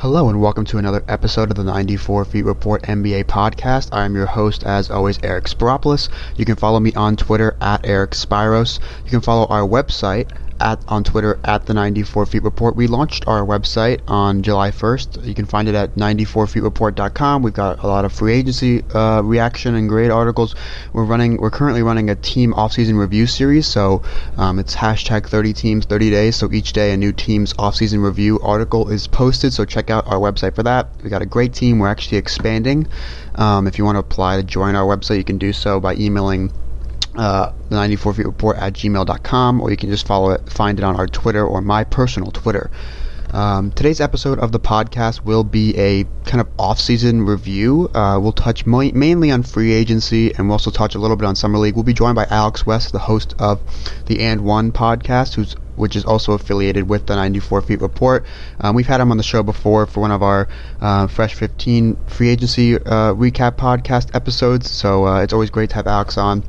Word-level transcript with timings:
Hello 0.00 0.30
and 0.30 0.40
welcome 0.40 0.64
to 0.64 0.78
another 0.78 1.04
episode 1.08 1.50
of 1.50 1.58
the 1.58 1.62
94 1.62 2.24
Feet 2.24 2.46
Report 2.46 2.80
NBA 2.84 3.24
podcast. 3.24 3.90
I 3.92 4.06
am 4.06 4.14
your 4.14 4.24
host, 4.24 4.64
as 4.64 4.90
always, 4.90 5.18
Eric 5.22 5.44
Spiropoulos. 5.44 6.08
You 6.38 6.46
can 6.46 6.56
follow 6.56 6.80
me 6.80 6.94
on 6.94 7.16
Twitter 7.16 7.54
at 7.60 7.84
Eric 7.84 8.12
Spiros. 8.12 8.80
You 9.04 9.10
can 9.10 9.20
follow 9.20 9.44
our 9.48 9.60
website 9.60 10.30
at 10.60 10.82
on 10.88 11.04
Twitter 11.04 11.38
at 11.44 11.66
the 11.66 11.74
94 11.74 12.26
Feet 12.26 12.42
Report. 12.42 12.76
We 12.76 12.86
launched 12.86 13.26
our 13.26 13.44
website 13.44 14.00
on 14.08 14.42
July 14.42 14.70
1st. 14.70 15.26
You 15.26 15.34
can 15.34 15.46
find 15.46 15.68
it 15.68 15.74
at 15.74 15.94
94feetreport.com. 15.94 17.42
We've 17.42 17.54
got 17.54 17.82
a 17.82 17.86
lot 17.86 18.04
of 18.04 18.12
free 18.12 18.34
agency 18.34 18.82
uh, 18.94 19.22
reaction 19.22 19.74
and 19.74 19.88
great 19.88 20.10
articles. 20.10 20.54
We're 20.92 21.04
running. 21.04 21.38
We're 21.38 21.50
currently 21.50 21.82
running 21.82 22.10
a 22.10 22.14
team 22.14 22.52
offseason 22.52 22.98
review 22.98 23.26
series. 23.26 23.66
So 23.66 24.02
um, 24.36 24.58
it's 24.58 24.76
hashtag 24.76 25.26
30 25.26 25.52
teams 25.52 25.86
30 25.86 26.10
days. 26.10 26.36
So 26.36 26.52
each 26.52 26.72
day 26.72 26.92
a 26.92 26.96
new 26.96 27.12
team's 27.12 27.52
offseason 27.54 28.04
review 28.04 28.38
article 28.40 28.90
is 28.90 29.06
posted. 29.06 29.52
So 29.52 29.64
check 29.64 29.90
out 29.90 30.06
our 30.06 30.18
website 30.18 30.54
for 30.54 30.62
that. 30.62 30.88
We 31.02 31.10
got 31.10 31.22
a 31.22 31.26
great 31.26 31.54
team. 31.54 31.78
We're 31.78 31.88
actually 31.88 32.18
expanding. 32.18 32.86
Um, 33.36 33.66
if 33.66 33.78
you 33.78 33.84
want 33.84 33.96
to 33.96 34.00
apply 34.00 34.36
to 34.36 34.42
join 34.42 34.74
our 34.74 34.84
website, 34.84 35.16
you 35.16 35.24
can 35.24 35.38
do 35.38 35.52
so 35.52 35.80
by 35.80 35.94
emailing 35.94 36.52
uh, 37.20 37.52
the 37.68 37.76
94 37.76 38.14
feet 38.14 38.26
report 38.26 38.56
at 38.56 38.72
gmail.com 38.72 39.60
or 39.60 39.70
you 39.70 39.76
can 39.76 39.90
just 39.90 40.06
follow 40.06 40.30
it 40.30 40.50
find 40.50 40.78
it 40.78 40.84
on 40.84 40.96
our 40.96 41.06
twitter 41.06 41.46
or 41.46 41.60
my 41.60 41.84
personal 41.84 42.30
twitter 42.30 42.70
um, 43.32 43.70
today's 43.70 44.00
episode 44.00 44.40
of 44.40 44.50
the 44.50 44.58
podcast 44.58 45.24
will 45.24 45.44
be 45.44 45.76
a 45.78 46.04
kind 46.24 46.40
of 46.40 46.48
off-season 46.58 47.22
review. 47.22 47.88
Uh, 47.94 48.18
we'll 48.20 48.32
touch 48.32 48.66
mainly 48.66 49.30
on 49.30 49.44
free 49.44 49.72
agency, 49.72 50.34
and 50.34 50.48
we'll 50.48 50.54
also 50.54 50.72
touch 50.72 50.96
a 50.96 50.98
little 50.98 51.16
bit 51.16 51.26
on 51.26 51.36
summer 51.36 51.56
league. 51.58 51.76
We'll 51.76 51.84
be 51.84 51.92
joined 51.92 52.16
by 52.16 52.26
Alex 52.28 52.66
West, 52.66 52.90
the 52.90 52.98
host 52.98 53.36
of 53.38 53.60
the 54.06 54.18
And 54.18 54.40
One 54.40 54.72
podcast, 54.72 55.34
who's 55.34 55.54
which 55.76 55.96
is 55.96 56.04
also 56.04 56.32
affiliated 56.32 56.88
with 56.88 57.06
the 57.06 57.16
94 57.16 57.62
Feet 57.62 57.80
Report. 57.80 58.24
Um, 58.60 58.74
we've 58.74 58.86
had 58.86 59.00
him 59.00 59.10
on 59.10 59.16
the 59.16 59.22
show 59.22 59.42
before 59.42 59.86
for 59.86 60.00
one 60.00 60.10
of 60.10 60.22
our 60.22 60.46
uh, 60.80 61.06
Fresh 61.06 61.34
15 61.34 61.96
free 62.06 62.28
agency 62.28 62.74
uh, 62.74 63.14
recap 63.14 63.52
podcast 63.56 64.14
episodes. 64.14 64.70
So 64.70 65.06
uh, 65.06 65.22
it's 65.22 65.32
always 65.32 65.50
great 65.50 65.70
to 65.70 65.76
have 65.76 65.86
Alex 65.86 66.18
on 66.18 66.44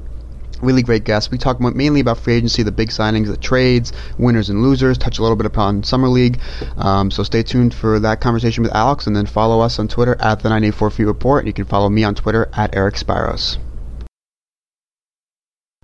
really 0.61 0.81
great 0.81 1.03
guests. 1.03 1.31
We 1.31 1.37
talk 1.37 1.59
mainly 1.59 1.99
about 1.99 2.17
free 2.17 2.35
agency, 2.35 2.63
the 2.63 2.71
big 2.71 2.89
signings, 2.89 3.27
the 3.27 3.37
trades, 3.37 3.93
winners 4.17 4.49
and 4.49 4.61
losers, 4.61 4.97
touch 4.97 5.19
a 5.19 5.21
little 5.21 5.35
bit 5.35 5.45
upon 5.45 5.83
Summer 5.83 6.07
League. 6.07 6.39
Um, 6.77 7.11
so 7.11 7.23
stay 7.23 7.43
tuned 7.43 7.73
for 7.73 7.99
that 7.99 8.21
conversation 8.21 8.63
with 8.63 8.73
Alex, 8.73 9.07
and 9.07 9.15
then 9.15 9.25
follow 9.25 9.59
us 9.61 9.79
on 9.79 9.87
Twitter 9.87 10.15
at 10.19 10.41
the 10.41 10.49
94 10.49 10.91
Feet 10.91 11.05
Report. 11.05 11.45
You 11.45 11.53
can 11.53 11.65
follow 11.65 11.89
me 11.89 12.03
on 12.03 12.15
Twitter 12.15 12.49
at 12.53 12.75
Eric 12.75 12.95
Spiros. 12.95 13.57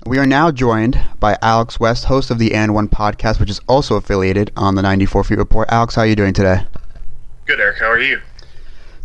We 0.06 0.20
are 0.20 0.26
now 0.26 0.52
joined 0.52 1.02
by 1.20 1.38
Alex 1.42 1.80
West, 1.80 2.06
host 2.06 2.32
of 2.32 2.40
the 2.40 2.54
And 2.54 2.74
One 2.74 2.88
podcast, 2.88 3.40
which 3.40 3.50
is 3.50 3.60
also 3.68 3.96
affiliated 3.96 4.52
on 4.56 4.76
the 4.76 4.82
94 4.82 5.26
Feet 5.26 5.38
Report. 5.38 5.68
Alex, 5.70 5.96
how 5.96 6.04
are 6.04 6.08
you 6.08 6.16
doing 6.16 6.34
today? 6.34 6.66
Good, 7.46 7.60
Eric. 7.60 7.80
How 7.80 7.92
are 7.92 8.00
you? 8.00 8.22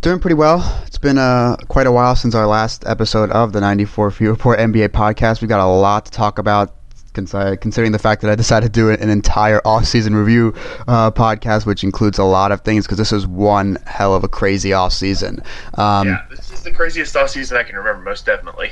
Doing 0.03 0.19
pretty 0.19 0.35
well. 0.35 0.83
It's 0.85 0.97
been 0.97 1.17
uh, 1.17 1.55
quite 1.69 1.87
a 1.87 1.91
while 1.93 2.13
since 2.17 2.35
our 2.35 2.45
last 2.45 2.83
episode 2.85 3.31
of 3.31 3.53
the 3.53 3.61
94 3.61 4.11
Feet 4.11 4.27
Report 4.27 4.59
NBA 4.59 4.89
podcast. 4.89 5.39
We've 5.39 5.47
got 5.47 5.61
a 5.61 5.65
lot 5.65 6.03
to 6.07 6.11
talk 6.11 6.39
about, 6.39 6.75
considering 7.13 7.93
the 7.93 7.99
fact 7.99 8.21
that 8.21 8.29
I 8.29 8.35
decided 8.35 8.73
to 8.73 8.79
do 8.81 8.89
an 8.89 9.09
entire 9.09 9.65
off-season 9.65 10.13
review 10.13 10.53
uh, 10.89 11.09
podcast, 11.11 11.65
which 11.65 11.85
includes 11.85 12.19
a 12.19 12.25
lot 12.25 12.51
of 12.51 12.65
things 12.65 12.85
because 12.85 12.97
this 12.97 13.13
is 13.13 13.25
one 13.25 13.77
hell 13.85 14.13
of 14.13 14.25
a 14.25 14.27
crazy 14.27 14.73
off-season. 14.73 15.41
Um, 15.75 16.09
yeah, 16.09 16.25
this 16.29 16.51
is 16.51 16.63
the 16.63 16.71
craziest 16.71 17.15
off-season 17.15 17.55
I 17.55 17.63
can 17.63 17.77
remember, 17.77 18.03
most 18.03 18.25
definitely. 18.25 18.71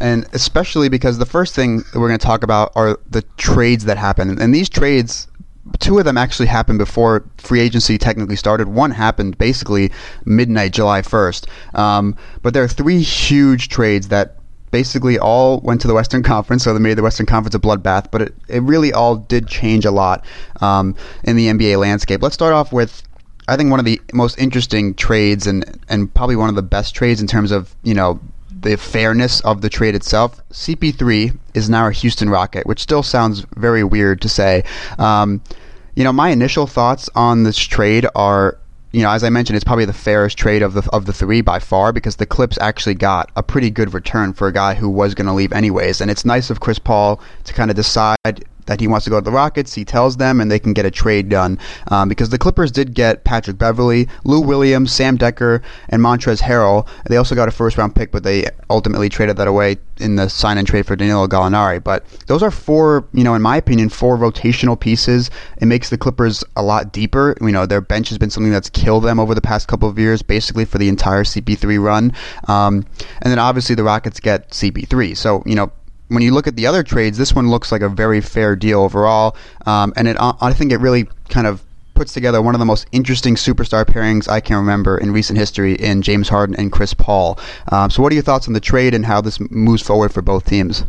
And 0.00 0.26
especially 0.32 0.88
because 0.88 1.16
the 1.16 1.26
first 1.26 1.54
thing 1.54 1.84
we're 1.94 2.08
going 2.08 2.18
to 2.18 2.26
talk 2.26 2.42
about 2.42 2.72
are 2.74 2.98
the 3.08 3.22
trades 3.36 3.84
that 3.84 3.98
happen, 3.98 4.42
and 4.42 4.52
these 4.52 4.68
trades 4.68 5.28
two 5.78 5.98
of 5.98 6.04
them 6.04 6.18
actually 6.18 6.46
happened 6.46 6.78
before 6.78 7.24
free 7.38 7.60
agency 7.60 7.98
technically 7.98 8.36
started. 8.36 8.68
One 8.68 8.90
happened 8.90 9.38
basically 9.38 9.90
midnight 10.24 10.72
July 10.72 11.02
1st. 11.02 11.48
Um, 11.78 12.16
but 12.42 12.54
there 12.54 12.62
are 12.62 12.68
three 12.68 13.00
huge 13.00 13.68
trades 13.68 14.08
that 14.08 14.36
basically 14.70 15.18
all 15.18 15.60
went 15.60 15.80
to 15.82 15.88
the 15.88 15.94
Western 15.94 16.22
Conference, 16.34 16.64
so 16.64 16.72
they 16.72 16.80
made 16.80 16.98
the 16.98 17.02
Western 17.02 17.26
Conference 17.26 17.54
a 17.54 17.60
bloodbath. 17.60 18.10
But 18.10 18.22
it, 18.22 18.34
it 18.48 18.62
really 18.62 18.92
all 18.92 19.16
did 19.16 19.46
change 19.46 19.84
a 19.84 19.90
lot 19.90 20.24
um, 20.60 20.96
in 21.24 21.36
the 21.36 21.46
NBA 21.46 21.78
landscape. 21.78 22.22
Let's 22.22 22.34
start 22.34 22.52
off 22.52 22.72
with. 22.72 23.02
I 23.48 23.56
think 23.56 23.70
one 23.72 23.80
of 23.80 23.84
the 23.84 24.00
most 24.12 24.38
interesting 24.38 24.94
trades 24.94 25.48
and, 25.48 25.84
and 25.88 26.14
probably 26.14 26.36
one 26.36 26.48
of 26.48 26.54
the 26.54 26.62
best 26.62 26.94
trades 26.94 27.20
in 27.20 27.26
terms 27.26 27.50
of, 27.50 27.74
you 27.82 27.92
know, 27.92 28.20
the 28.62 28.76
fairness 28.76 29.40
of 29.40 29.60
the 29.60 29.68
trade 29.68 29.94
itself. 29.94 30.40
CP3 30.50 31.36
is 31.54 31.68
now 31.68 31.88
a 31.88 31.92
Houston 31.92 32.30
Rocket, 32.30 32.66
which 32.66 32.80
still 32.80 33.02
sounds 33.02 33.44
very 33.56 33.84
weird 33.84 34.20
to 34.22 34.28
say. 34.28 34.64
Um, 34.98 35.42
you 35.94 36.04
know, 36.04 36.12
my 36.12 36.30
initial 36.30 36.66
thoughts 36.66 37.10
on 37.14 37.42
this 37.42 37.58
trade 37.58 38.06
are, 38.14 38.58
you 38.92 39.02
know, 39.02 39.10
as 39.10 39.24
I 39.24 39.30
mentioned, 39.30 39.56
it's 39.56 39.64
probably 39.64 39.84
the 39.84 39.92
fairest 39.92 40.38
trade 40.38 40.62
of 40.62 40.74
the 40.74 40.88
of 40.92 41.06
the 41.06 41.12
three 41.12 41.40
by 41.40 41.58
far 41.58 41.92
because 41.92 42.16
the 42.16 42.26
Clips 42.26 42.58
actually 42.60 42.94
got 42.94 43.30
a 43.36 43.42
pretty 43.42 43.70
good 43.70 43.92
return 43.92 44.32
for 44.32 44.48
a 44.48 44.52
guy 44.52 44.74
who 44.74 44.88
was 44.88 45.14
going 45.14 45.26
to 45.26 45.32
leave 45.32 45.52
anyways, 45.52 46.00
and 46.00 46.10
it's 46.10 46.24
nice 46.24 46.50
of 46.50 46.60
Chris 46.60 46.78
Paul 46.78 47.20
to 47.44 47.52
kind 47.52 47.70
of 47.70 47.76
decide 47.76 48.44
that 48.66 48.80
he 48.80 48.86
wants 48.86 49.04
to 49.04 49.10
go 49.10 49.20
to 49.20 49.24
the 49.24 49.30
Rockets. 49.30 49.74
He 49.74 49.84
tells 49.84 50.16
them, 50.16 50.40
and 50.40 50.50
they 50.50 50.58
can 50.58 50.72
get 50.72 50.84
a 50.84 50.90
trade 50.90 51.28
done 51.28 51.58
um, 51.88 52.08
because 52.08 52.30
the 52.30 52.38
Clippers 52.38 52.70
did 52.70 52.94
get 52.94 53.24
Patrick 53.24 53.58
Beverley, 53.58 54.08
Lou 54.24 54.40
Williams, 54.40 54.92
Sam 54.92 55.18
Dekker, 55.18 55.62
and 55.88 56.02
Montrezl 56.02 56.42
Harrell. 56.42 56.86
They 57.08 57.16
also 57.16 57.34
got 57.34 57.48
a 57.48 57.52
first 57.52 57.76
round 57.78 57.94
pick, 57.94 58.10
but 58.10 58.22
they 58.22 58.46
ultimately 58.70 59.08
traded 59.08 59.36
that 59.36 59.48
away 59.48 59.76
in 59.98 60.16
the 60.16 60.28
sign 60.28 60.58
and 60.58 60.66
trade 60.66 60.86
for 60.86 60.96
Danilo 60.96 61.26
Gallinari. 61.26 61.82
But 61.82 62.04
those 62.26 62.42
are 62.42 62.50
four, 62.50 63.06
you 63.12 63.24
know, 63.24 63.34
in 63.34 63.42
my 63.42 63.56
opinion, 63.56 63.88
four 63.88 64.16
rotational 64.16 64.78
pieces. 64.78 65.30
It 65.58 65.66
makes 65.66 65.90
the 65.90 65.98
Clippers 65.98 66.42
a 66.56 66.62
lot 66.62 66.92
deeper. 66.92 67.36
You 67.40 67.52
know, 67.52 67.66
their 67.66 67.80
bench 67.80 68.08
has 68.08 68.18
been 68.18 68.30
something 68.30 68.52
that's 68.52 68.70
killed 68.70 69.04
them 69.04 69.20
over 69.20 69.34
the 69.34 69.40
past 69.40 69.68
couple 69.68 69.88
of 69.88 69.98
years, 69.98 70.22
basically 70.22 70.64
for 70.64 70.78
the 70.78 70.88
entire 70.88 71.24
CP3 71.24 71.82
run. 71.82 72.12
Um, 72.48 72.86
and 73.20 73.30
then 73.30 73.38
obviously 73.38 73.74
the 73.74 73.84
Rockets 73.84 74.20
get 74.20 74.50
CP3. 74.50 75.16
So 75.16 75.42
you 75.46 75.54
know 75.54 75.70
when 76.12 76.22
you 76.22 76.32
look 76.32 76.46
at 76.46 76.56
the 76.56 76.66
other 76.66 76.82
trades, 76.82 77.18
this 77.18 77.34
one 77.34 77.50
looks 77.50 77.72
like 77.72 77.82
a 77.82 77.88
very 77.88 78.20
fair 78.20 78.54
deal 78.56 78.80
overall, 78.80 79.36
um, 79.66 79.92
and 79.96 80.08
it 80.08 80.16
I 80.18 80.52
think 80.52 80.72
it 80.72 80.78
really 80.78 81.08
kind 81.28 81.46
of 81.46 81.62
puts 81.94 82.12
together 82.12 82.40
one 82.40 82.54
of 82.54 82.58
the 82.58 82.64
most 82.64 82.86
interesting 82.92 83.34
superstar 83.34 83.84
pairings 83.84 84.28
I 84.28 84.40
can 84.40 84.56
remember 84.56 84.98
in 84.98 85.12
recent 85.12 85.38
history 85.38 85.74
in 85.74 86.02
James 86.02 86.28
Harden 86.28 86.54
and 86.56 86.72
Chris 86.72 86.94
Paul. 86.94 87.38
Um, 87.70 87.90
so, 87.90 88.02
what 88.02 88.12
are 88.12 88.14
your 88.14 88.24
thoughts 88.24 88.46
on 88.46 88.54
the 88.54 88.60
trade 88.60 88.94
and 88.94 89.06
how 89.06 89.20
this 89.20 89.38
moves 89.50 89.82
forward 89.82 90.12
for 90.12 90.22
both 90.22 90.44
teams? 90.44 90.84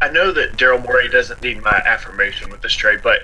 I 0.00 0.08
know 0.10 0.30
that 0.32 0.56
Daryl 0.56 0.82
Morey 0.82 1.08
doesn't 1.08 1.42
need 1.42 1.62
my 1.62 1.82
affirmation 1.84 2.50
with 2.50 2.62
this 2.62 2.72
trade, 2.72 3.00
but 3.02 3.20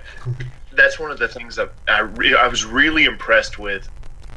that's 0.73 0.99
one 0.99 1.11
of 1.11 1.19
the 1.19 1.29
things 1.29 1.57
that 1.57 1.73
I 1.87 2.01
re- 2.01 2.35
I 2.35 2.49
was 2.49 2.65
really 2.65 3.05
impressed 3.05 3.59
with 3.59 3.89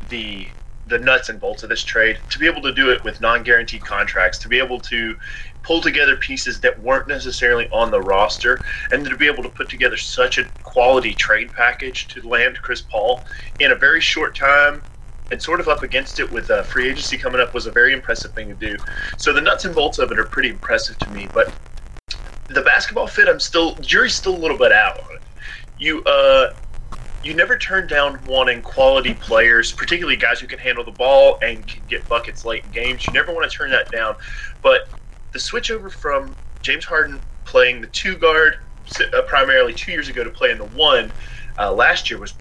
the 0.10 0.48
the 0.88 1.00
nuts 1.00 1.30
and 1.30 1.40
bolts 1.40 1.64
of 1.64 1.70
this 1.70 1.84
trade 1.84 2.20
to 2.30 2.40
be 2.40 2.48
able 2.48 2.62
to 2.62 2.74
do 2.74 2.90
it 2.92 3.04
with 3.04 3.22
non-guaranteed 3.22 3.84
contracts 3.84 4.40
to 4.40 4.48
be 4.48 4.58
able 4.60 4.80
to 4.80 5.16
pull 5.64 5.82
together 5.82 6.16
pieces 6.16 6.62
that 6.62 6.82
weren't 6.82 7.08
necessarily 7.08 7.68
on 7.72 7.92
the 7.92 8.02
roster, 8.02 8.62
and 8.92 9.06
to 9.06 9.18
be 9.18 9.28
able 9.28 9.44
to 9.44 9.50
put 9.50 9.70
together 9.70 9.98
such 9.98 10.38
a 10.38 10.46
quality 10.64 11.14
trade 11.14 11.52
package 11.52 12.08
to 12.08 12.22
land 12.28 12.58
Chris 12.62 12.82
Paul 12.82 13.26
in 13.60 13.72
a 13.72 13.76
very 13.76 14.00
short 14.00 14.36
time 14.36 14.82
and 15.30 15.42
sort 15.42 15.60
of 15.60 15.68
up 15.68 15.84
against 15.84 16.20
it 16.20 16.32
with 16.32 16.50
uh, 16.50 16.64
free 16.64 16.90
agency 16.90 17.18
coming 17.18 17.42
up 17.42 17.54
was 17.54 17.66
a 17.66 17.72
very 17.72 17.92
impressive 17.92 18.34
thing 18.34 18.48
to 18.48 18.56
do. 18.56 18.78
So 19.18 19.34
the 19.34 19.42
nuts 19.42 19.66
and 19.66 19.76
bolts 19.76 20.00
of 20.00 20.12
it 20.12 20.20
are 20.20 20.26
pretty 20.26 20.50
impressive 20.50 20.98
to 21.00 21.12
me, 21.12 21.28
but 21.34 21.54
the 22.48 22.62
basketball 22.62 23.08
fit, 23.08 23.28
I'm 23.28 23.40
still 23.40 23.76
jury's 23.82 24.16
still 24.16 24.36
a 24.36 24.40
little 24.40 24.58
bit 24.58 24.72
out 24.72 24.96
on 24.98 25.16
it. 25.16 25.22
You 25.78 26.02
uh, 26.06 26.48
you 27.28 27.34
never 27.34 27.58
turn 27.58 27.88
down 27.88 28.24
wanting 28.26 28.62
quality 28.62 29.14
players, 29.14 29.74
particularly 29.74 30.16
guys 30.16 30.40
who 30.40 30.48
can 30.48 30.60
handle 30.60 30.84
the 30.84 30.92
ball 30.92 31.38
and 31.42 31.68
can 31.68 31.84
get 31.88 32.08
buckets 32.08 32.46
late 32.46 32.64
in 32.64 32.72
games. 32.72 33.08
You 33.08 33.14
never 33.14 33.34
want 33.34 33.50
to 33.50 33.56
turn 33.56 33.70
that 33.72 33.92
down, 33.92 34.16
but 34.62 34.82
the 35.34 35.40
switch 35.40 35.70
over 35.70 35.90
from 35.90 36.38
James 36.62 36.86
Harden 36.86 37.22
playing 37.44 37.82
the 37.82 37.88
two 37.88 38.16
guard 38.18 38.56
uh, 39.14 39.22
primarily 39.24 39.74
two 39.74 39.92
years 39.92 40.08
ago 40.08 40.24
to 40.24 40.30
playing 40.30 40.58
the 40.58 40.66
one 40.66 41.14
uh, 41.60 41.72
last 41.72 42.10
year 42.10 42.20
was 42.20 42.36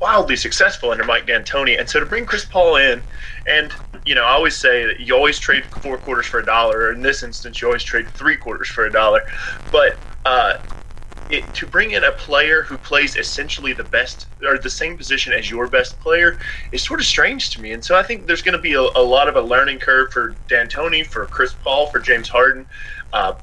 wildly 0.00 0.36
successful 0.36 0.90
under 0.90 1.04
Mike 1.04 1.26
D'Antoni. 1.26 1.78
And 1.78 1.88
so 1.88 1.98
to 1.98 2.06
bring 2.06 2.26
Chris 2.26 2.44
Paul 2.44 2.76
in, 2.76 3.02
and 3.46 3.72
you 4.04 4.14
know, 4.14 4.24
I 4.24 4.30
always 4.32 4.56
say 4.56 4.86
that 4.86 5.00
you 5.00 5.14
always 5.14 5.38
trade 5.38 5.64
four 5.82 5.98
quarters 5.98 6.26
for 6.26 6.38
a 6.38 6.44
dollar. 6.44 6.92
In 6.92 7.02
this 7.02 7.22
instance, 7.22 7.60
you 7.60 7.68
always 7.68 7.82
trade 7.82 8.06
three 8.14 8.36
quarters 8.36 8.68
for 8.68 8.86
a 8.86 8.92
dollar. 8.92 9.22
But 9.70 9.94
uh, 10.24 10.54
it, 11.30 11.52
to 11.54 11.66
bring 11.66 11.92
in 11.92 12.04
a 12.04 12.12
player 12.12 12.62
who 12.62 12.76
plays 12.76 13.16
essentially 13.16 13.72
the 13.72 13.84
best 13.84 14.26
or 14.42 14.58
the 14.58 14.70
same 14.70 14.96
position 14.96 15.32
as 15.32 15.50
your 15.50 15.66
best 15.66 15.98
player 16.00 16.38
is 16.72 16.82
sort 16.82 17.00
of 17.00 17.06
strange 17.06 17.50
to 17.50 17.62
me. 17.62 17.72
And 17.72 17.84
so 17.84 17.96
I 17.96 18.02
think 18.02 18.26
there's 18.26 18.42
going 18.42 18.56
to 18.56 18.62
be 18.62 18.74
a, 18.74 18.80
a, 18.80 19.02
lot 19.02 19.28
of 19.28 19.36
a 19.36 19.40
learning 19.40 19.78
curve 19.78 20.12
for 20.12 20.34
D'Antoni, 20.48 21.06
for 21.06 21.26
Chris 21.26 21.54
Paul, 21.54 21.86
for 21.86 21.98
James 21.98 22.28
Harden. 22.28 22.66
Uh, 23.12 23.34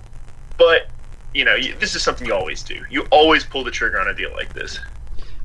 but 0.58 0.88
you 1.34 1.46
know, 1.46 1.58
this 1.80 1.96
is 1.96 2.04
something 2.04 2.28
you 2.28 2.34
always 2.34 2.62
do. 2.64 2.84
You 2.90 3.08
always 3.10 3.44
pull 3.44 3.64
the 3.64 3.72
trigger 3.72 4.00
on 4.00 4.08
a 4.08 4.14
deal 4.14 4.32
like 4.34 4.54
this. 4.54 4.80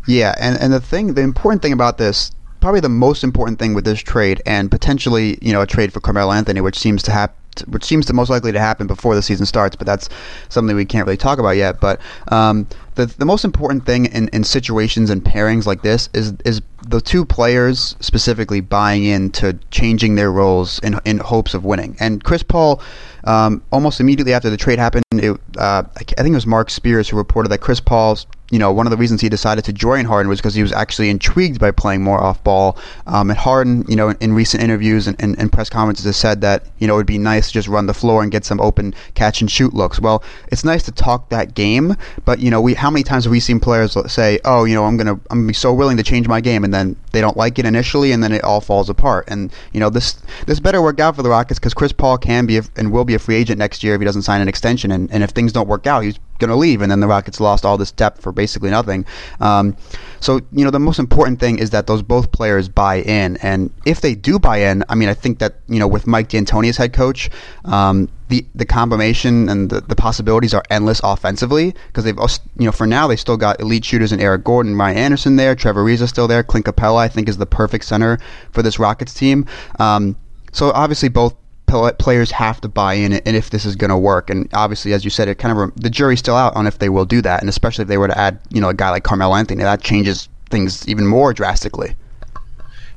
Yeah, 0.07 0.35
and, 0.39 0.59
and 0.61 0.73
the 0.73 0.81
thing, 0.81 1.15
the 1.15 1.23
important 1.23 1.63
thing 1.63 1.73
about 1.73 1.99
this, 1.99 2.33
probably 2.61 2.81
the 2.81 2.89
most 2.89 3.25
important 3.25 3.59
thing 3.59 3.75
with 3.75 3.85
this 3.85 4.01
trade, 4.01 4.43
and 4.47 4.71
potentially, 4.71 5.39
you 5.41 5.53
know, 5.53 5.63
a 5.63 5.67
trade 5.67 5.93
for 5.93 6.01
Carmelo 6.01 6.33
Anthony, 6.33 6.61
which 6.61 6.79
seems 6.79 7.03
to 7.05 7.13
have 7.13 7.33
which 7.63 7.85
seems 7.85 8.07
to 8.07 8.13
most 8.13 8.31
likely 8.31 8.53
to 8.53 8.61
happen 8.61 8.87
before 8.87 9.15
the 9.15 9.23
season 9.23 9.47
starts, 9.47 9.77
but 9.77 9.87
that's 9.87 10.09
something 10.49 10.77
we 10.77 10.85
can't 10.85 11.07
really 11.07 11.17
talk 11.17 11.39
about 11.39 11.57
yet. 11.57 11.81
But 11.81 12.01
um, 12.29 12.67
the 12.95 13.07
the 13.07 13.25
most 13.25 13.45
important 13.45 13.87
thing 13.87 14.07
in, 14.07 14.29
in 14.29 14.45
situations 14.45 15.11
and 15.11 15.25
pairings 15.25 15.67
like 15.67 15.83
this 15.83 16.09
is 16.15 16.35
is 16.45 16.61
the 16.89 17.01
two 17.01 17.25
players 17.25 17.97
specifically 18.01 18.61
buying 18.61 19.05
into 19.05 19.59
changing 19.71 20.15
their 20.15 20.33
roles 20.33 20.79
in 20.81 20.99
in 21.05 21.19
hopes 21.19 21.55
of 21.55 21.65
winning. 21.65 21.97
And 22.01 22.23
Chris 22.23 22.43
Paul, 22.43 22.83
um, 23.25 23.63
almost 23.73 24.01
immediately 24.01 24.33
after 24.33 24.51
the 24.51 24.57
trade 24.57 24.79
happened, 24.79 25.05
it, 25.13 25.41
uh, 25.59 25.83
I 25.97 26.03
think 26.03 26.29
it 26.29 26.35
was 26.35 26.47
Marc 26.47 26.71
Spears 26.71 27.09
who 27.09 27.17
reported 27.17 27.51
that 27.51 27.59
Chris 27.59 27.81
Paul's 27.81 28.27
you 28.51 28.59
know, 28.59 28.73
one 28.73 28.87
of 28.87 28.91
the 28.91 28.97
reasons 28.97 29.21
he 29.21 29.29
decided 29.29 29.65
to 29.65 29.73
join 29.73 30.05
Harden 30.05 30.29
was 30.29 30.39
because 30.39 30.55
he 30.55 30.63
was 30.63 30.73
actually 30.73 31.11
intrigued 31.11 31.59
by 31.59 31.73
playing 31.73 32.03
more 32.03 32.21
off 32.21 32.43
ball. 32.45 32.79
Um, 33.07 33.31
and 33.31 33.39
Harden, 33.39 33.85
you 33.89 33.97
know, 33.97 34.11
in, 34.11 34.17
in 34.21 34.33
recent 34.35 34.63
interviews 34.63 35.07
and, 35.07 35.21
and, 35.21 35.37
and, 35.39 35.53
press 35.53 35.69
conferences 35.69 36.05
has 36.05 36.17
said 36.17 36.41
that, 36.43 36.65
you 36.79 36.87
know, 36.87 36.95
it 36.95 36.99
would 36.99 37.07
be 37.07 37.19
nice 37.19 37.49
to 37.49 37.53
just 37.53 37.67
run 37.67 37.87
the 37.87 37.95
floor 37.95 38.23
and 38.23 38.31
get 38.31 38.45
some 38.45 38.61
open 38.61 38.95
catch 39.15 39.41
and 39.41 39.51
shoot 39.51 39.75
looks. 39.75 40.01
Well, 40.01 40.23
it's 40.53 40.65
nice 40.65 40.85
to 40.85 40.93
talk 40.93 41.31
that 41.31 41.55
game, 41.55 41.97
but, 42.25 42.39
you 42.39 42.51
know, 42.51 42.61
we 42.61 42.75
how 42.75 42.91
many 42.91 43.03
times 43.03 43.25
have 43.25 43.31
we 43.31 43.41
seen 43.41 43.59
players 43.59 43.97
say, 44.13 44.39
oh, 44.45 44.65
you 44.65 44.75
know, 44.75 44.85
I'm 44.85 44.97
going 44.97 45.07
to, 45.07 45.21
I'm 45.31 45.39
gonna 45.39 45.49
be 45.49 45.55
so 45.55 45.73
willing 45.73 45.97
to 45.97 46.03
change 46.03 46.29
my 46.29 46.41
game, 46.41 46.63
and 46.63 46.73
then 46.73 46.97
they 47.17 47.23
don't 47.23 47.37
like 47.37 47.59
it 47.59 47.65
initially, 47.65 48.13
and 48.13 48.23
then 48.23 48.31
it 48.31 48.45
all 48.45 48.61
falls 48.61 48.91
apart. 48.91 49.25
And, 49.29 49.51
you 49.73 49.81
know, 49.81 49.89
this 49.89 50.21
this 50.45 50.61
better 50.61 50.83
work 50.83 51.01
out 51.01 51.17
for 51.17 51.23
the 51.23 51.31
Rockets 51.31 51.59
because 51.59 51.73
Chris 51.73 51.91
Paul 51.91 52.19
can 52.19 52.45
be 52.45 52.59
a, 52.59 52.63
and 52.77 52.93
will 52.93 53.07
be 53.07 53.15
a 53.15 53.19
free 53.19 53.37
agent 53.37 53.59
next 53.59 53.83
year 53.83 53.95
if 53.95 54.01
he 54.03 54.05
doesn't 54.05 54.23
sign 54.23 54.43
an 54.43 54.49
extension. 54.49 54.93
And, 54.93 55.11
and 55.11 55.23
if 55.23 55.31
things 55.31 55.51
don't 55.51 55.67
work 55.67 55.87
out, 55.87 56.05
he's 56.05 56.19
going 56.39 56.51
to 56.51 56.57
leave, 56.57 56.83
and 56.83 56.91
then 56.91 57.01
the 57.01 57.07
Rockets 57.07 57.41
lost 57.41 57.65
all 57.65 57.79
this 57.79 57.91
depth 57.91 58.21
for 58.21 58.33
basically 58.33 58.69
nothing. 58.69 59.07
Um, 59.41 59.79
so 60.21 60.41
you 60.53 60.65
know 60.65 60.71
the 60.71 60.79
most 60.79 60.99
important 60.99 61.41
thing 61.41 61.59
is 61.59 61.71
that 61.71 61.87
those 61.87 62.03
both 62.03 62.33
players 62.33 62.69
buy 62.69 62.97
in, 62.97 63.37
and 63.39 63.73
if 63.85 64.01
they 64.01 64.15
do 64.15 64.39
buy 64.39 64.59
in, 64.59 64.85
I 64.89 64.95
mean 64.95 65.09
I 65.09 65.15
think 65.15 65.39
that 65.39 65.57
you 65.69 65.79
know 65.79 65.89
with 65.89 66.07
Mike 66.07 66.29
D'Antoni 66.29 66.69
as 66.69 66.77
head 66.77 66.93
coach, 66.93 67.31
um, 67.65 68.09
the 68.29 68.45
the 68.55 68.65
combination 68.65 69.49
and 69.49 69.71
the, 69.71 69.81
the 69.81 69.97
possibilities 69.97 70.55
are 70.55 70.63
endless 70.71 71.01
offensively 71.05 71.75
because 71.89 72.05
they've 72.05 72.19
you 72.59 72.67
know 72.67 72.73
for 72.73 72.87
now 72.87 73.07
they 73.07 73.17
still 73.17 73.37
got 73.37 73.61
elite 73.61 73.85
shooters 73.85 74.13
in 74.13 74.21
Eric 74.21 74.45
Gordon, 74.45 74.77
Ryan 74.77 74.97
Anderson 74.99 75.37
there, 75.37 75.55
Trevor 75.55 75.85
Ariza 75.85 76.09
still 76.09 76.29
there, 76.29 76.43
Clint 76.43 76.67
Capela, 76.67 76.99
I 76.99 77.09
think 77.09 77.29
is 77.29 77.37
the 77.37 77.47
perfect 77.47 77.85
center 77.85 78.19
for 78.53 78.63
this 78.63 78.79
Rockets 78.79 79.15
team. 79.15 79.47
Um, 79.79 80.17
so 80.53 80.71
obviously 80.73 81.09
both 81.09 81.35
players 81.67 82.31
have 82.31 82.61
to 82.61 82.69
buy 82.69 82.95
in 82.95 83.15
and 83.15 83.37
if 83.37 83.51
this 83.51 83.65
is 83.65 83.77
going 83.77 83.91
to 83.91 83.97
work. 83.97 84.31
And 84.31 84.49
obviously, 84.53 84.93
as 84.93 85.05
you 85.05 85.11
said, 85.11 85.29
it 85.29 85.37
kind 85.39 85.59
of 85.59 85.75
the 85.77 85.91
jury's 85.91 86.21
still 86.21 86.37
out 86.37 86.55
on 86.57 86.67
if 86.67 86.79
they 86.79 86.89
will 86.89 87.05
do 87.05 87.21
that. 87.23 87.41
And 87.41 87.49
especially 87.49 87.83
if 87.83 87.89
they 87.89 87.99
were 87.99 88.09
to 88.09 88.19
add, 88.19 88.39
you 88.51 88.61
know, 88.61 88.69
a 88.69 88.75
guy 88.75 88.91
like 88.91 89.05
Carmelo 89.05 89.35
Anthony, 89.35 89.63
that 89.63 89.83
changes 89.83 90.29
things 90.51 90.87
even 90.89 91.07
more 91.07 91.33
drastically. 91.33 91.97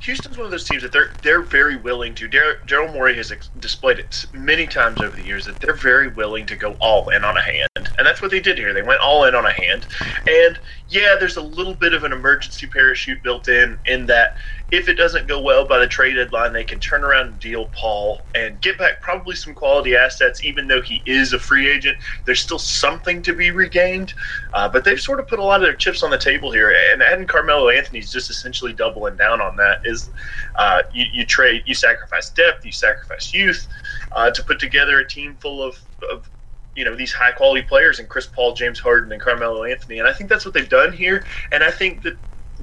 Houston's 0.00 0.38
one 0.38 0.46
of 0.46 0.50
those 0.50 0.64
teams 0.64 0.82
that 0.82 0.92
they're 0.92 1.10
they're 1.22 1.42
very 1.42 1.76
willing 1.76 2.14
to. 2.14 2.28
Daryl 2.28 2.92
Morey 2.92 3.14
has 3.16 3.30
ex- 3.30 3.50
displayed 3.58 3.98
it 3.98 4.24
many 4.32 4.66
times 4.66 4.98
over 5.00 5.14
the 5.14 5.22
years 5.22 5.44
that 5.44 5.60
they're 5.60 5.74
very 5.74 6.08
willing 6.08 6.46
to 6.46 6.56
go 6.56 6.72
all 6.80 7.10
in 7.10 7.22
on 7.22 7.36
a 7.36 7.42
hand, 7.42 7.68
and 7.76 8.06
that's 8.06 8.22
what 8.22 8.30
they 8.30 8.40
did 8.40 8.56
here. 8.56 8.72
They 8.72 8.82
went 8.82 9.00
all 9.02 9.24
in 9.24 9.34
on 9.34 9.44
a 9.44 9.52
hand, 9.52 9.86
and 10.26 10.58
yeah, 10.88 11.16
there's 11.20 11.36
a 11.36 11.42
little 11.42 11.74
bit 11.74 11.92
of 11.92 12.04
an 12.04 12.12
emergency 12.12 12.66
parachute 12.66 13.22
built 13.22 13.48
in 13.48 13.78
in 13.84 14.06
that 14.06 14.36
if 14.70 14.88
it 14.88 14.94
doesn't 14.94 15.26
go 15.26 15.40
well 15.40 15.66
by 15.66 15.78
the 15.78 15.86
trade 15.86 16.14
deadline, 16.14 16.52
they 16.52 16.62
can 16.62 16.78
turn 16.78 17.02
around 17.02 17.26
and 17.26 17.38
deal 17.40 17.66
Paul 17.66 18.28
and 18.34 18.60
get 18.60 18.78
back 18.78 19.00
probably 19.00 19.34
some 19.34 19.52
quality 19.52 19.96
assets. 19.96 20.44
Even 20.44 20.68
though 20.68 20.80
he 20.80 21.02
is 21.06 21.32
a 21.32 21.38
free 21.38 21.68
agent, 21.68 21.96
there's 22.24 22.40
still 22.40 22.58
something 22.58 23.20
to 23.22 23.34
be 23.34 23.50
regained. 23.50 24.14
Uh, 24.52 24.68
but 24.68 24.84
they've 24.84 25.00
sort 25.00 25.18
of 25.18 25.26
put 25.26 25.40
a 25.40 25.42
lot 25.42 25.60
of 25.60 25.66
their 25.66 25.74
chips 25.74 26.02
on 26.02 26.10
the 26.10 26.18
table 26.18 26.52
here, 26.52 26.72
and 26.92 27.02
adding 27.02 27.26
Carmelo 27.26 27.68
Anthony's 27.68 28.12
just 28.12 28.30
essentially 28.30 28.72
doubling 28.72 29.16
down 29.16 29.40
on 29.40 29.56
that. 29.56 29.78
Is 29.84 30.10
uh, 30.56 30.82
you, 30.92 31.06
you, 31.12 31.26
trade, 31.26 31.62
you 31.66 31.74
sacrifice 31.74 32.30
depth, 32.30 32.64
you 32.64 32.72
sacrifice 32.72 33.34
youth 33.34 33.66
uh, 34.12 34.30
to 34.30 34.42
put 34.42 34.60
together 34.60 34.98
a 34.98 35.08
team 35.08 35.36
full 35.40 35.62
of, 35.62 35.76
of 36.12 36.30
you 36.76 36.84
know 36.84 36.94
these 36.94 37.12
high 37.12 37.32
quality 37.32 37.62
players 37.62 37.98
and 37.98 38.08
Chris 38.08 38.26
Paul, 38.26 38.54
James 38.54 38.78
Harden, 38.78 39.10
and 39.10 39.20
Carmelo 39.20 39.64
Anthony, 39.64 39.98
and 39.98 40.06
I 40.06 40.12
think 40.12 40.30
that's 40.30 40.44
what 40.44 40.54
they've 40.54 40.68
done 40.68 40.92
here. 40.92 41.24
And 41.50 41.64
I 41.64 41.72
think 41.72 42.02
that 42.02 42.16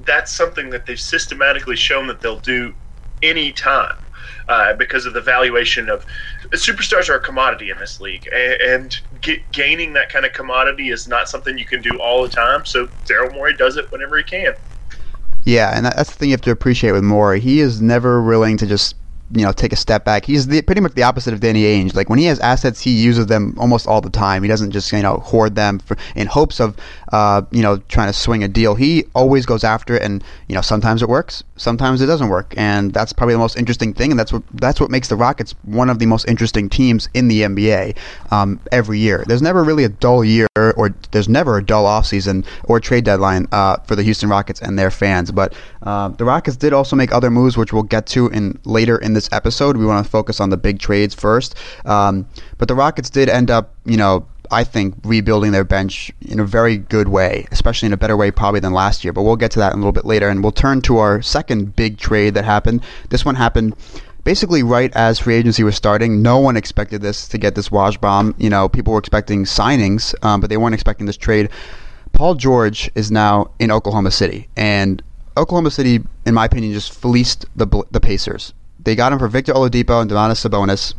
that's 0.04 0.32
something 0.32 0.70
that 0.70 0.86
they've 0.86 1.00
systematically 1.00 1.76
shown 1.76 2.06
that 2.08 2.20
they'll 2.20 2.40
do 2.40 2.74
any 3.22 3.52
time. 3.52 3.92
Uh, 4.48 4.74
because 4.74 5.04
of 5.06 5.12
the 5.12 5.20
valuation 5.20 5.88
of 5.88 6.04
superstars 6.54 7.08
are 7.08 7.16
a 7.16 7.20
commodity 7.20 7.70
in 7.70 7.78
this 7.78 8.00
league, 8.00 8.26
and, 8.34 8.54
and 8.60 8.96
get, 9.20 9.50
gaining 9.52 9.92
that 9.92 10.08
kind 10.08 10.24
of 10.24 10.32
commodity 10.32 10.88
is 10.88 11.06
not 11.06 11.28
something 11.28 11.58
you 11.58 11.66
can 11.66 11.82
do 11.82 11.98
all 12.00 12.22
the 12.22 12.28
time. 12.28 12.64
So 12.64 12.88
Daryl 13.04 13.32
Morey 13.32 13.54
does 13.56 13.76
it 13.76 13.86
whenever 13.90 14.16
he 14.16 14.24
can. 14.24 14.54
Yeah, 15.44 15.70
and 15.74 15.86
that's 15.86 16.10
the 16.10 16.16
thing 16.16 16.28
you 16.30 16.34
have 16.34 16.40
to 16.42 16.50
appreciate 16.50 16.92
with 16.92 17.04
Morey. 17.04 17.40
He 17.40 17.60
is 17.60 17.80
never 17.80 18.22
willing 18.22 18.56
to 18.58 18.66
just 18.66 18.96
you 19.32 19.42
know 19.42 19.52
take 19.52 19.72
a 19.72 19.76
step 19.76 20.04
back. 20.04 20.24
He's 20.24 20.46
the, 20.46 20.62
pretty 20.62 20.80
much 20.80 20.94
the 20.94 21.02
opposite 21.02 21.34
of 21.34 21.40
Danny 21.40 21.62
Ainge. 21.62 21.94
Like 21.94 22.08
when 22.08 22.18
he 22.18 22.26
has 22.26 22.40
assets, 22.40 22.80
he 22.80 22.90
uses 22.92 23.26
them 23.26 23.54
almost 23.58 23.86
all 23.86 24.00
the 24.00 24.10
time. 24.10 24.42
He 24.42 24.48
doesn't 24.48 24.70
just 24.70 24.90
you 24.92 25.02
know 25.02 25.18
hoard 25.18 25.54
them 25.54 25.78
for, 25.78 25.96
in 26.14 26.26
hopes 26.26 26.60
of 26.60 26.76
uh, 27.12 27.42
you 27.50 27.62
know 27.62 27.78
trying 27.88 28.08
to 28.08 28.12
swing 28.12 28.42
a 28.42 28.48
deal. 28.48 28.74
He 28.74 29.04
always 29.14 29.46
goes 29.46 29.64
after 29.64 29.96
it, 29.96 30.02
and 30.02 30.24
you 30.48 30.54
know 30.54 30.60
sometimes 30.60 31.02
it 31.02 31.08
works, 31.08 31.44
sometimes 31.56 32.00
it 32.00 32.06
doesn't 32.06 32.28
work, 32.28 32.54
and 32.56 32.92
that's 32.92 33.12
probably 33.12 33.34
the 33.34 33.38
most 33.38 33.56
interesting 33.56 33.92
thing. 33.92 34.10
And 34.10 34.18
that's 34.18 34.32
what 34.32 34.42
that's 34.54 34.80
what 34.80 34.90
makes 34.90 35.08
the 35.08 35.16
Rockets 35.16 35.54
one 35.62 35.90
of 35.90 35.98
the 35.98 36.06
most 36.06 36.26
interesting 36.28 36.68
teams 36.68 37.08
in 37.14 37.28
the 37.28 37.42
NBA 37.42 37.96
um, 38.30 38.60
every 38.72 38.98
year. 38.98 39.24
There's 39.26 39.42
never 39.42 39.62
really 39.62 39.84
a 39.84 39.88
dull 39.88 40.24
year, 40.24 40.46
or 40.56 40.94
there's 41.10 41.28
never 41.28 41.58
a 41.58 41.64
dull 41.64 41.84
offseason 41.84 42.46
or 42.64 42.80
trade 42.80 43.04
deadline 43.04 43.46
uh, 43.52 43.76
for 43.78 43.96
the 43.96 44.02
Houston 44.02 44.28
Rockets 44.28 44.60
and 44.60 44.78
their 44.78 44.90
fans. 44.90 45.30
But 45.30 45.54
uh, 45.82 46.08
the 46.08 46.24
Rockets 46.24 46.56
did 46.56 46.72
also 46.72 46.96
make 46.96 47.12
other 47.12 47.30
moves, 47.30 47.56
which 47.56 47.72
we'll 47.72 47.82
get 47.82 48.06
to 48.08 48.28
in 48.28 48.58
later 48.64 48.98
in 48.98 49.17
this 49.18 49.28
episode. 49.32 49.76
We 49.76 49.84
want 49.84 50.04
to 50.04 50.10
focus 50.10 50.40
on 50.40 50.50
the 50.50 50.56
big 50.56 50.78
trades 50.78 51.14
first. 51.14 51.54
Um, 51.84 52.26
but 52.56 52.68
the 52.68 52.74
Rockets 52.74 53.10
did 53.10 53.28
end 53.28 53.50
up, 53.50 53.74
you 53.84 53.96
know, 53.96 54.26
I 54.50 54.64
think 54.64 54.94
rebuilding 55.04 55.52
their 55.52 55.64
bench 55.64 56.10
in 56.22 56.40
a 56.40 56.44
very 56.44 56.78
good 56.78 57.08
way, 57.08 57.46
especially 57.50 57.86
in 57.86 57.92
a 57.92 57.98
better 57.98 58.16
way 58.16 58.30
probably 58.30 58.60
than 58.60 58.72
last 58.72 59.04
year. 59.04 59.12
But 59.12 59.22
we'll 59.22 59.36
get 59.36 59.50
to 59.52 59.58
that 59.58 59.72
in 59.72 59.78
a 59.78 59.82
little 59.82 59.92
bit 59.92 60.06
later, 60.06 60.28
and 60.28 60.42
we'll 60.42 60.52
turn 60.52 60.80
to 60.82 60.98
our 60.98 61.20
second 61.20 61.76
big 61.76 61.98
trade 61.98 62.34
that 62.34 62.44
happened. 62.44 62.82
This 63.10 63.24
one 63.24 63.34
happened 63.34 63.74
basically 64.24 64.62
right 64.62 64.94
as 64.94 65.18
free 65.18 65.34
agency 65.34 65.62
was 65.62 65.76
starting. 65.76 66.22
No 66.22 66.38
one 66.38 66.56
expected 66.56 67.02
this 67.02 67.28
to 67.28 67.38
get 67.38 67.54
this 67.54 67.68
Woj 67.68 68.00
bomb. 68.00 68.34
You 68.38 68.50
know, 68.50 68.68
people 68.68 68.92
were 68.92 68.98
expecting 68.98 69.44
signings, 69.44 70.14
um, 70.24 70.40
but 70.40 70.50
they 70.50 70.56
weren't 70.56 70.74
expecting 70.74 71.06
this 71.06 71.16
trade. 71.16 71.50
Paul 72.12 72.34
George 72.34 72.90
is 72.94 73.10
now 73.10 73.50
in 73.58 73.70
Oklahoma 73.70 74.10
City, 74.10 74.48
and 74.56 75.02
Oklahoma 75.36 75.70
City, 75.70 76.00
in 76.26 76.34
my 76.34 76.46
opinion, 76.46 76.72
just 76.72 76.92
fleeced 76.92 77.46
the 77.54 77.66
the 77.90 78.00
Pacers. 78.00 78.54
They 78.88 78.96
got 78.96 79.12
him 79.12 79.18
for 79.18 79.28
Victor 79.28 79.52
Oladipo 79.52 80.00
and 80.00 80.10
Domantas 80.10 80.48
Sabonis, 80.48 80.94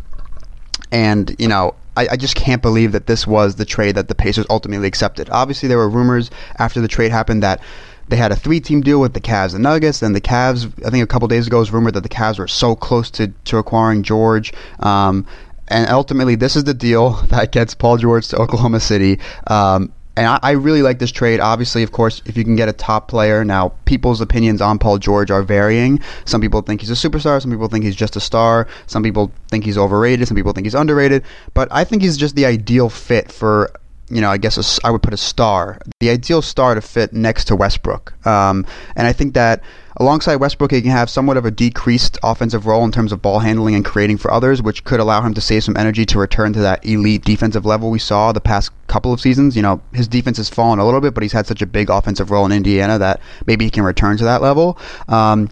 and 0.91 1.35
you 1.39 1.47
know 1.47 1.73
I, 1.97 2.17
just 2.17 2.35
can't 2.35 2.61
believe 2.61 2.91
that 2.91 3.07
this 3.07 3.25
was 3.25 3.55
the 3.55 3.65
trade 3.65 3.95
that 3.95 4.07
the 4.07 4.13
Pacers 4.13 4.45
ultimately 4.47 4.87
accepted. 4.87 5.27
Obviously, 5.31 5.67
there 5.67 5.79
were 5.79 5.89
rumors 5.89 6.29
after 6.59 6.81
the 6.81 6.87
trade 6.87 7.11
happened 7.11 7.41
that 7.41 7.59
they 8.07 8.15
had 8.15 8.31
a 8.31 8.35
three-team 8.35 8.81
deal 8.81 9.01
with 9.01 9.15
the 9.15 9.19
Cavs 9.19 9.55
and 9.55 9.63
Nuggets, 9.63 10.03
and 10.03 10.15
the 10.15 10.21
Cavs. 10.21 10.71
I 10.85 10.91
think 10.91 11.03
a 11.03 11.07
couple 11.07 11.27
days 11.27 11.47
ago 11.47 11.57
was 11.57 11.71
rumored 11.71 11.95
that 11.95 12.03
the 12.03 12.09
Cavs 12.09 12.37
were 12.37 12.47
so 12.47 12.75
close 12.75 13.09
to 13.11 13.29
to 13.45 13.57
acquiring 13.57 14.03
George. 14.03 14.53
Um, 14.81 15.25
and 15.67 15.89
ultimately, 15.89 16.35
this 16.35 16.55
is 16.55 16.65
the 16.65 16.75
deal 16.75 17.13
that 17.29 17.51
gets 17.51 17.73
Paul 17.73 17.97
George 17.97 18.27
to 18.27 18.37
Oklahoma 18.37 18.81
City. 18.81 19.19
Um, 19.47 19.91
and 20.19 20.27
I, 20.27 20.39
I, 20.43 20.51
really 20.51 20.81
like 20.81 20.99
this 20.99 21.11
trade. 21.11 21.39
Obviously, 21.39 21.81
of 21.81 21.93
course, 21.93 22.21
if 22.25 22.35
you 22.35 22.43
can 22.43 22.57
get 22.57 22.67
a 22.67 22.73
top 22.73 23.07
player, 23.07 23.45
now 23.45 23.69
people's 23.85 24.19
opinions 24.19 24.61
on 24.61 24.77
Paul 24.77 24.97
George 24.97 25.31
are 25.31 25.41
varying. 25.41 26.01
Some 26.25 26.41
people 26.41 26.61
think 26.61 26.81
he's 26.81 26.91
a 26.91 27.09
superstar. 27.09 27.41
Some 27.41 27.51
people 27.51 27.69
think 27.69 27.85
he's 27.85 27.95
just 27.95 28.17
a 28.17 28.19
star. 28.19 28.67
Some 28.85 29.01
people 29.01 29.31
think 29.47 29.63
he's 29.63 29.77
overrated. 29.77 30.27
Some 30.27 30.35
people 30.35 30.51
think 30.51 30.65
he's 30.65 30.75
underrated. 30.75 31.23
But 31.53 31.69
I 31.71 31.85
think 31.85 32.01
he's 32.01 32.17
just 32.17 32.35
the 32.35 32.45
ideal 32.45 32.89
fit 32.89 33.31
for 33.31 33.71
you 34.11 34.21
know, 34.21 34.31
I 34.31 34.37
guess 34.37 34.57
a, 34.57 34.87
I 34.87 34.91
would 34.91 35.03
put 35.03 35.13
a 35.13 35.17
star, 35.17 35.79
the 35.99 36.09
ideal 36.09 36.41
star 36.41 36.75
to 36.75 36.81
fit 36.81 37.13
next 37.13 37.45
to 37.45 37.55
Westbrook. 37.55 38.13
Um, 38.25 38.65
and 38.95 39.05
I 39.05 39.13
think 39.13 39.35
that 39.35 39.61
alongside 39.99 40.37
Westbrook, 40.37 40.71
he 40.71 40.81
can 40.81 40.91
have 40.91 41.09
somewhat 41.09 41.37
of 41.37 41.45
a 41.45 41.51
decreased 41.51 42.17
offensive 42.23 42.65
role 42.65 42.83
in 42.85 42.91
terms 42.91 43.11
of 43.11 43.21
ball 43.21 43.39
handling 43.39 43.75
and 43.75 43.83
creating 43.83 44.17
for 44.17 44.31
others, 44.31 44.61
which 44.61 44.83
could 44.83 44.99
allow 44.99 45.21
him 45.21 45.33
to 45.33 45.41
save 45.41 45.63
some 45.63 45.75
energy 45.75 46.05
to 46.05 46.17
return 46.17 46.53
to 46.53 46.59
that 46.59 46.85
elite 46.85 47.23
defensive 47.23 47.65
level 47.65 47.91
we 47.91 47.99
saw 47.99 48.31
the 48.31 48.41
past 48.41 48.71
couple 48.87 49.11
of 49.11 49.19
seasons. 49.19 49.55
You 49.55 49.61
know, 49.61 49.81
his 49.93 50.07
defense 50.07 50.37
has 50.37 50.49
fallen 50.49 50.79
a 50.79 50.85
little 50.85 51.01
bit, 51.01 51.13
but 51.13 51.23
he's 51.23 51.33
had 51.33 51.45
such 51.45 51.61
a 51.61 51.67
big 51.67 51.89
offensive 51.89 52.31
role 52.31 52.45
in 52.45 52.51
Indiana 52.51 52.97
that 52.97 53.19
maybe 53.45 53.65
he 53.65 53.71
can 53.71 53.83
return 53.83 54.17
to 54.17 54.23
that 54.23 54.41
level. 54.41 54.77
Um, 55.07 55.49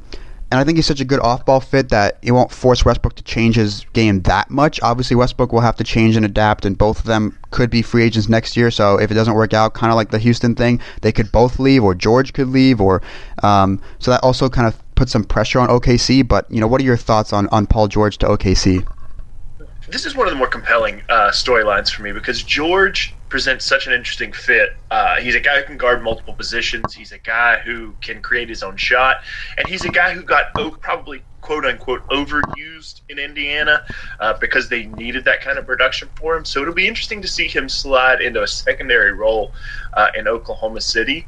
and 0.50 0.60
I 0.60 0.64
think 0.64 0.78
he's 0.78 0.86
such 0.86 1.02
a 1.02 1.06
good 1.06 1.20
off-ball 1.20 1.60
fit 1.60 1.90
that 1.90 2.18
it 2.22 2.32
won't 2.32 2.52
force 2.52 2.86
Westbrook 2.86 3.16
to 3.16 3.24
change 3.24 3.56
his 3.56 3.86
game 3.92 4.22
that 4.24 4.50
much. 4.50 4.80
Obviously, 4.82 5.16
Westbrook 5.16 5.52
will 5.52 5.60
have 5.62 5.76
to 5.76 5.84
change 5.84 6.16
and 6.16 6.26
adapt, 6.26 6.66
and 6.66 6.78
both 6.78 7.00
of 7.00 7.06
them 7.06 7.38
could 7.52 7.70
be 7.70 7.82
free 7.82 8.04
agents 8.04 8.30
next 8.30 8.56
year. 8.56 8.72
So 8.72 8.98
if 8.98 9.12
it 9.12 9.16
doesn't 9.16 9.34
work 9.34 9.54
out, 9.54 9.74
kind 9.74 9.92
of 9.92 9.98
like 9.98 10.12
the 10.12 10.20
Houston 10.20 10.56
thing, 10.56 10.80
they 11.02 11.12
could 11.12 11.32
both 11.34 11.60
leave, 11.60 11.84
or 11.84 11.94
George 11.94 12.32
could 12.32 12.48
leave, 12.48 12.80
or 12.80 13.02
um, 13.44 13.82
so 14.00 14.12
that 14.12 14.24
also 14.24 14.48
kind 14.48 14.68
of 14.68 14.82
puts 14.96 15.12
some 15.12 15.26
pressure 15.26 15.60
on 15.60 15.68
OKC. 15.68 16.26
But 16.26 16.50
you 16.50 16.62
know, 16.62 16.68
what 16.68 16.80
are 16.80 16.86
your 16.86 16.98
thoughts 16.98 17.34
on 17.34 17.48
on 17.50 17.68
Paul 17.68 17.90
George 17.90 18.18
to 18.20 18.28
OKC? 18.28 18.88
This 19.90 20.06
is 20.06 20.18
one 20.18 20.28
of 20.28 20.34
the 20.34 20.38
more 20.38 20.48
compelling 20.48 21.02
uh, 21.08 21.30
storylines 21.30 21.90
for 21.90 22.02
me 22.02 22.12
because 22.12 22.44
George 22.44 23.16
presents 23.30 23.64
such 23.64 23.88
an 23.88 23.94
interesting 23.94 24.34
fit. 24.34 24.72
Uh, 24.92 25.16
he's 25.22 25.34
a 25.34 25.40
guy 25.40 25.60
who 25.60 25.64
can 25.64 25.78
guard 25.78 26.04
multiple 26.04 26.34
positions. 26.34 26.94
He's 26.94 27.14
a 27.14 27.18
guy 27.18 27.60
who 27.60 27.96
can 28.02 28.22
create 28.22 28.50
his 28.50 28.64
own 28.64 28.76
shot, 28.76 29.18
and 29.58 29.66
he's 29.66 29.86
a 29.86 29.90
guy 29.90 30.14
who 30.14 30.24
got 30.24 30.48
oh, 30.58 30.72
probably 30.82 31.24
quote 31.40 31.66
unquote 31.66 32.06
overused 32.10 33.02
in 33.08 33.18
Indiana 33.18 33.82
uh, 34.20 34.34
because 34.42 34.68
they 34.68 34.88
needed 34.88 35.24
that 35.24 35.40
kind 35.40 35.58
of 35.58 35.66
production 35.66 36.10
for 36.16 36.36
him. 36.36 36.44
So 36.44 36.62
it'll 36.62 36.74
be 36.74 36.88
interesting 36.88 37.22
to 37.22 37.28
see 37.28 37.48
him 37.48 37.70
slide 37.70 38.22
into 38.22 38.44
a 38.44 38.48
secondary 38.48 39.14
role 39.14 39.54
uh, 39.94 40.10
in 40.18 40.28
Oklahoma 40.28 40.82
City 40.82 41.28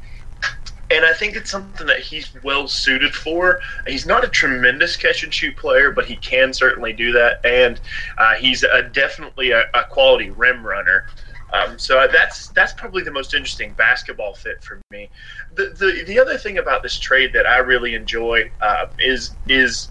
and 0.91 1.05
I 1.05 1.13
think 1.13 1.35
it's 1.35 1.51
something 1.51 1.87
that 1.87 1.99
he's 1.99 2.33
well 2.43 2.67
suited 2.67 3.13
for. 3.13 3.59
He's 3.87 4.05
not 4.05 4.23
a 4.23 4.27
tremendous 4.27 4.97
catch 4.97 5.23
and 5.23 5.33
shoot 5.33 5.55
player, 5.55 5.91
but 5.91 6.05
he 6.05 6.15
can 6.15 6.53
certainly 6.53 6.93
do 6.93 7.11
that, 7.11 7.45
and 7.45 7.79
uh, 8.17 8.35
he's 8.35 8.63
a, 8.63 8.83
definitely 8.83 9.51
a, 9.51 9.65
a, 9.73 9.83
quality 9.89 10.31
rim 10.31 10.65
runner. 10.65 11.05
Um, 11.53 11.79
so 11.79 12.07
that's 12.11 12.49
that's 12.49 12.73
probably 12.73 13.03
the 13.03 13.11
most 13.11 13.33
interesting 13.33 13.73
basketball 13.73 14.33
fit 14.33 14.63
for 14.63 14.81
me. 14.91 15.09
The 15.55 15.75
the, 15.77 16.03
the 16.05 16.19
other 16.19 16.37
thing 16.37 16.57
about 16.57 16.83
this 16.83 16.97
trade 16.97 17.33
that 17.33 17.45
I 17.45 17.57
really 17.57 17.95
enjoy 17.95 18.51
uh, 18.61 18.87
is 18.99 19.35
is 19.47 19.89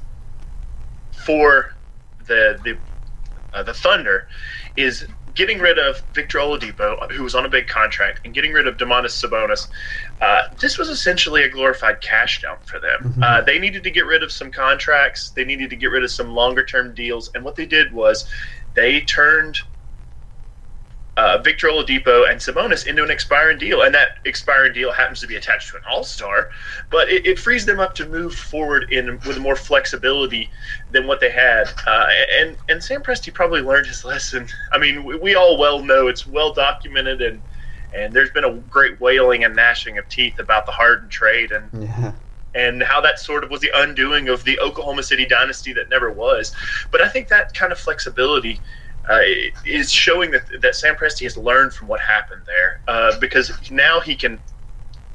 for 1.12 1.74
the 2.26 2.58
the 2.64 2.78
uh, 3.52 3.62
the 3.62 3.74
Thunder 3.74 4.28
is 4.76 5.06
getting 5.38 5.60
rid 5.60 5.78
of 5.78 6.02
Victor 6.12 6.38
Oladipo, 6.38 7.10
who 7.12 7.22
was 7.22 7.36
on 7.36 7.46
a 7.46 7.48
big 7.48 7.68
contract, 7.68 8.20
and 8.24 8.34
getting 8.34 8.52
rid 8.52 8.66
of 8.66 8.76
Domantas 8.76 9.24
Sabonis, 9.24 9.68
uh, 10.20 10.42
this 10.58 10.76
was 10.76 10.88
essentially 10.88 11.44
a 11.44 11.48
glorified 11.48 12.00
cash 12.00 12.42
dump 12.42 12.64
for 12.64 12.80
them. 12.80 12.98
Mm-hmm. 13.04 13.22
Uh, 13.22 13.40
they 13.42 13.60
needed 13.60 13.84
to 13.84 13.90
get 13.92 14.04
rid 14.04 14.24
of 14.24 14.32
some 14.32 14.50
contracts, 14.50 15.30
they 15.30 15.44
needed 15.44 15.70
to 15.70 15.76
get 15.76 15.86
rid 15.86 16.02
of 16.02 16.10
some 16.10 16.34
longer 16.34 16.64
term 16.64 16.92
deals, 16.92 17.30
and 17.34 17.44
what 17.44 17.54
they 17.54 17.66
did 17.66 17.92
was 17.92 18.28
they 18.74 19.00
turned 19.02 19.60
uh, 21.18 21.36
Victor 21.38 21.66
Oladipo 21.66 22.30
and 22.30 22.40
Sabonis 22.40 22.86
into 22.86 23.02
an 23.02 23.10
expiring 23.10 23.58
deal, 23.58 23.82
and 23.82 23.92
that 23.92 24.18
expiring 24.24 24.72
deal 24.72 24.92
happens 24.92 25.18
to 25.20 25.26
be 25.26 25.34
attached 25.34 25.68
to 25.70 25.76
an 25.76 25.82
All 25.90 26.04
Star, 26.04 26.48
but 26.90 27.08
it, 27.08 27.26
it, 27.26 27.40
frees 27.40 27.66
them 27.66 27.80
up 27.80 27.92
to 27.96 28.06
move 28.06 28.34
forward 28.34 28.86
in 28.92 29.18
with 29.26 29.40
more 29.40 29.56
flexibility 29.56 30.48
than 30.92 31.08
what 31.08 31.18
they 31.18 31.30
had. 31.30 31.72
Uh, 31.88 32.06
and 32.38 32.56
and 32.68 32.80
Sam 32.82 33.02
Presti 33.02 33.34
probably 33.34 33.62
learned 33.62 33.88
his 33.88 34.04
lesson. 34.04 34.46
I 34.72 34.78
mean, 34.78 35.02
we, 35.02 35.16
we, 35.16 35.34
all 35.34 35.58
well 35.58 35.82
know 35.82 36.06
it's 36.06 36.24
well 36.24 36.52
documented, 36.52 37.20
and 37.20 37.42
and 37.92 38.12
there's 38.12 38.30
been 38.30 38.44
a 38.44 38.54
great 38.54 39.00
wailing 39.00 39.42
and 39.42 39.56
gnashing 39.56 39.98
of 39.98 40.08
teeth 40.08 40.38
about 40.38 40.66
the 40.66 40.72
Harden 40.72 41.08
trade, 41.08 41.50
and. 41.50 41.68
Yeah 41.72 42.12
and 42.54 42.82
how 42.82 42.98
that 42.98 43.18
sort 43.18 43.44
of 43.44 43.50
was 43.50 43.60
the 43.60 43.70
undoing 43.74 44.30
of 44.30 44.42
the 44.42 44.58
Oklahoma 44.58 45.02
City 45.02 45.26
dynasty 45.26 45.74
that 45.74 45.90
never 45.90 46.10
was. 46.10 46.50
But 46.90 47.02
I 47.02 47.08
think 47.08 47.28
that 47.28 47.52
kind 47.52 47.72
of 47.72 47.78
flexibility 47.78 48.62
uh, 49.08 49.20
is 49.64 49.90
showing 49.90 50.30
that 50.30 50.42
that 50.60 50.74
Sam 50.74 50.94
Presti 50.94 51.22
has 51.22 51.36
learned 51.36 51.72
from 51.72 51.88
what 51.88 52.00
happened 52.00 52.42
there 52.46 52.80
uh, 52.88 53.18
because 53.20 53.52
now 53.70 54.00
he 54.00 54.14
can 54.14 54.40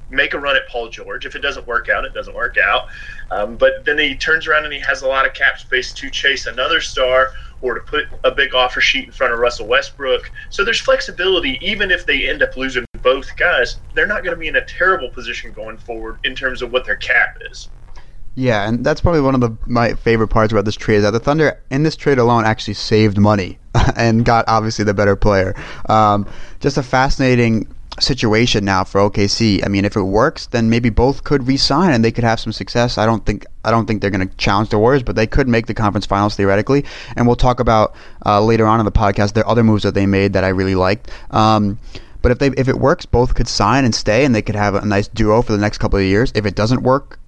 make 0.09 0.33
a 0.33 0.39
run 0.39 0.55
at 0.55 0.67
Paul 0.69 0.89
George. 0.89 1.25
If 1.25 1.35
it 1.35 1.39
doesn't 1.39 1.67
work 1.67 1.89
out, 1.89 2.05
it 2.05 2.13
doesn't 2.13 2.35
work 2.35 2.57
out. 2.57 2.83
Um, 3.31 3.55
but 3.55 3.85
then 3.85 3.97
he 3.97 4.15
turns 4.15 4.47
around 4.47 4.65
and 4.65 4.73
he 4.73 4.79
has 4.79 5.01
a 5.01 5.07
lot 5.07 5.25
of 5.25 5.33
cap 5.33 5.57
space 5.57 5.93
to 5.93 6.09
chase 6.09 6.45
another 6.45 6.81
star 6.81 7.29
or 7.61 7.73
to 7.73 7.81
put 7.81 8.05
a 8.23 8.31
big 8.31 8.53
offer 8.53 8.81
sheet 8.81 9.05
in 9.05 9.11
front 9.11 9.33
of 9.33 9.39
Russell 9.39 9.67
Westbrook. 9.67 10.31
So 10.49 10.63
there's 10.63 10.81
flexibility. 10.81 11.57
Even 11.65 11.91
if 11.91 12.05
they 12.05 12.29
end 12.29 12.43
up 12.43 12.55
losing 12.57 12.85
both 13.01 13.35
guys, 13.37 13.77
they're 13.93 14.07
not 14.07 14.23
going 14.23 14.35
to 14.35 14.39
be 14.39 14.47
in 14.47 14.57
a 14.57 14.65
terrible 14.65 15.09
position 15.09 15.51
going 15.51 15.77
forward 15.77 16.17
in 16.23 16.35
terms 16.35 16.61
of 16.61 16.71
what 16.71 16.85
their 16.85 16.97
cap 16.97 17.29
is. 17.49 17.69
Yeah, 18.35 18.67
and 18.67 18.83
that's 18.83 19.01
probably 19.01 19.21
one 19.21 19.35
of 19.35 19.41
the 19.41 19.55
my 19.67 19.93
favorite 19.93 20.29
parts 20.29 20.51
about 20.51 20.65
this 20.65 20.75
trade 20.75 20.97
is 20.97 21.03
that 21.03 21.11
the 21.11 21.19
Thunder 21.19 21.61
in 21.69 21.83
this 21.83 21.95
trade 21.95 22.17
alone 22.17 22.45
actually 22.45 22.73
saved 22.73 23.17
money 23.17 23.59
and 23.95 24.25
got 24.25 24.45
obviously 24.47 24.85
the 24.85 24.93
better 24.93 25.15
player. 25.15 25.53
Um, 25.87 26.27
just 26.59 26.77
a 26.77 26.83
fascinating 26.83 27.67
situation 27.99 28.65
now 28.65 28.83
for 28.83 29.01
OKC. 29.01 29.63
I 29.63 29.67
mean, 29.67 29.85
if 29.85 29.95
it 29.95 30.01
works, 30.01 30.47
then 30.47 30.69
maybe 30.69 30.89
both 30.89 31.23
could 31.23 31.47
resign 31.47 31.93
and 31.93 32.03
they 32.03 32.11
could 32.11 32.23
have 32.23 32.39
some 32.39 32.51
success. 32.51 32.97
I 32.97 33.05
don't 33.05 33.23
think 33.23 33.45
I 33.63 33.69
don't 33.69 33.85
think 33.85 34.01
they're 34.01 34.09
going 34.09 34.27
to 34.27 34.35
challenge 34.37 34.69
the 34.69 34.79
Warriors, 34.79 35.03
but 35.03 35.15
they 35.15 35.27
could 35.27 35.47
make 35.47 35.67
the 35.67 35.73
conference 35.73 36.05
finals 36.05 36.35
theoretically. 36.35 36.85
And 37.15 37.27
we'll 37.27 37.35
talk 37.35 37.59
about 37.59 37.95
uh, 38.25 38.41
later 38.43 38.65
on 38.65 38.79
in 38.79 38.85
the 38.85 38.91
podcast 38.91 39.33
the 39.33 39.45
other 39.47 39.63
moves 39.63 39.83
that 39.83 39.93
they 39.93 40.07
made 40.07 40.33
that 40.33 40.43
I 40.43 40.49
really 40.49 40.75
liked. 40.75 41.11
Um, 41.31 41.77
but 42.23 42.31
if 42.31 42.39
they 42.39 42.47
if 42.57 42.67
it 42.67 42.79
works, 42.79 43.05
both 43.05 43.35
could 43.35 43.47
sign 43.47 43.85
and 43.85 43.93
stay, 43.93 44.25
and 44.25 44.33
they 44.33 44.41
could 44.41 44.55
have 44.55 44.75
a 44.75 44.85
nice 44.85 45.07
duo 45.07 45.41
for 45.41 45.51
the 45.51 45.59
next 45.59 45.77
couple 45.77 45.99
of 45.99 46.05
years. 46.05 46.31
If 46.33 46.45
it 46.45 46.55
doesn't 46.55 46.81
work, 46.81 47.19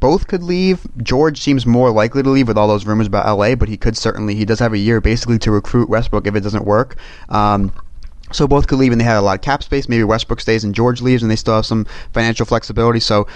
both 0.00 0.26
could 0.26 0.42
leave. 0.42 0.86
George 1.02 1.40
seems 1.40 1.66
more 1.66 1.90
likely 1.90 2.22
to 2.22 2.30
leave 2.30 2.48
with 2.48 2.56
all 2.58 2.68
those 2.68 2.86
rumors 2.86 3.06
about 3.06 3.26
LA, 3.38 3.54
but 3.54 3.68
he 3.68 3.76
could 3.76 3.96
certainly 3.96 4.34
he 4.34 4.44
does 4.44 4.58
have 4.58 4.72
a 4.72 4.78
year 4.78 5.00
basically 5.00 5.38
to 5.40 5.50
recruit 5.50 5.88
Westbrook 5.88 6.26
if 6.26 6.34
it 6.34 6.40
doesn't 6.40 6.64
work. 6.64 6.96
Um, 7.28 7.72
so 8.30 8.46
both 8.46 8.66
could 8.66 8.78
leave 8.78 8.92
and 8.92 9.00
they 9.00 9.04
had 9.04 9.16
a 9.16 9.22
lot 9.22 9.36
of 9.36 9.40
cap 9.40 9.62
space. 9.62 9.88
Maybe 9.88 10.04
Westbrook 10.04 10.40
stays 10.40 10.62
and 10.62 10.74
George 10.74 11.00
leaves 11.00 11.22
and 11.22 11.30
they 11.30 11.36
still 11.36 11.54
have 11.54 11.66
some 11.66 11.86
financial 12.12 12.44
flexibility. 12.44 13.00
So 13.00 13.26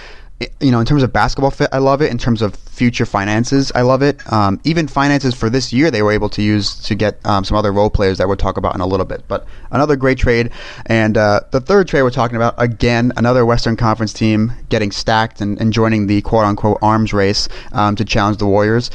you 0.59 0.71
know, 0.71 0.79
in 0.79 0.85
terms 0.85 1.03
of 1.03 1.13
basketball 1.13 1.51
fit, 1.51 1.69
I 1.71 1.77
love 1.77 2.01
it. 2.01 2.11
In 2.11 2.17
terms 2.17 2.41
of 2.41 2.55
future 2.55 3.05
finances, 3.05 3.71
I 3.75 3.81
love 3.81 4.01
it. 4.01 4.19
Um, 4.31 4.59
even 4.63 4.87
finances 4.87 5.33
for 5.35 5.49
this 5.49 5.71
year, 5.71 5.91
they 5.91 6.01
were 6.01 6.11
able 6.11 6.29
to 6.29 6.41
use 6.41 6.75
to 6.83 6.95
get 6.95 7.23
um, 7.25 7.43
some 7.43 7.57
other 7.57 7.71
role 7.71 7.89
players 7.89 8.17
that 8.17 8.27
we'll 8.27 8.37
talk 8.37 8.57
about 8.57 8.75
in 8.75 8.81
a 8.81 8.87
little 8.87 9.05
bit. 9.05 9.23
But 9.27 9.45
another 9.71 9.95
great 9.95 10.17
trade. 10.17 10.51
And 10.85 11.17
uh, 11.17 11.41
the 11.51 11.61
third 11.61 11.87
trade 11.87 12.03
we're 12.03 12.09
talking 12.11 12.35
about, 12.35 12.55
again, 12.57 13.13
another 13.15 13.45
Western 13.45 13.75
Conference 13.75 14.13
team 14.13 14.51
getting 14.69 14.91
stacked 14.91 15.39
and, 15.41 15.59
and 15.61 15.71
joining 15.71 16.07
the 16.07 16.21
quote 16.21 16.45
unquote 16.45 16.79
arms 16.81 17.13
race 17.13 17.47
um, 17.71 17.95
to 17.95 18.05
challenge 18.05 18.37
the 18.37 18.47
Warriors. 18.47 18.89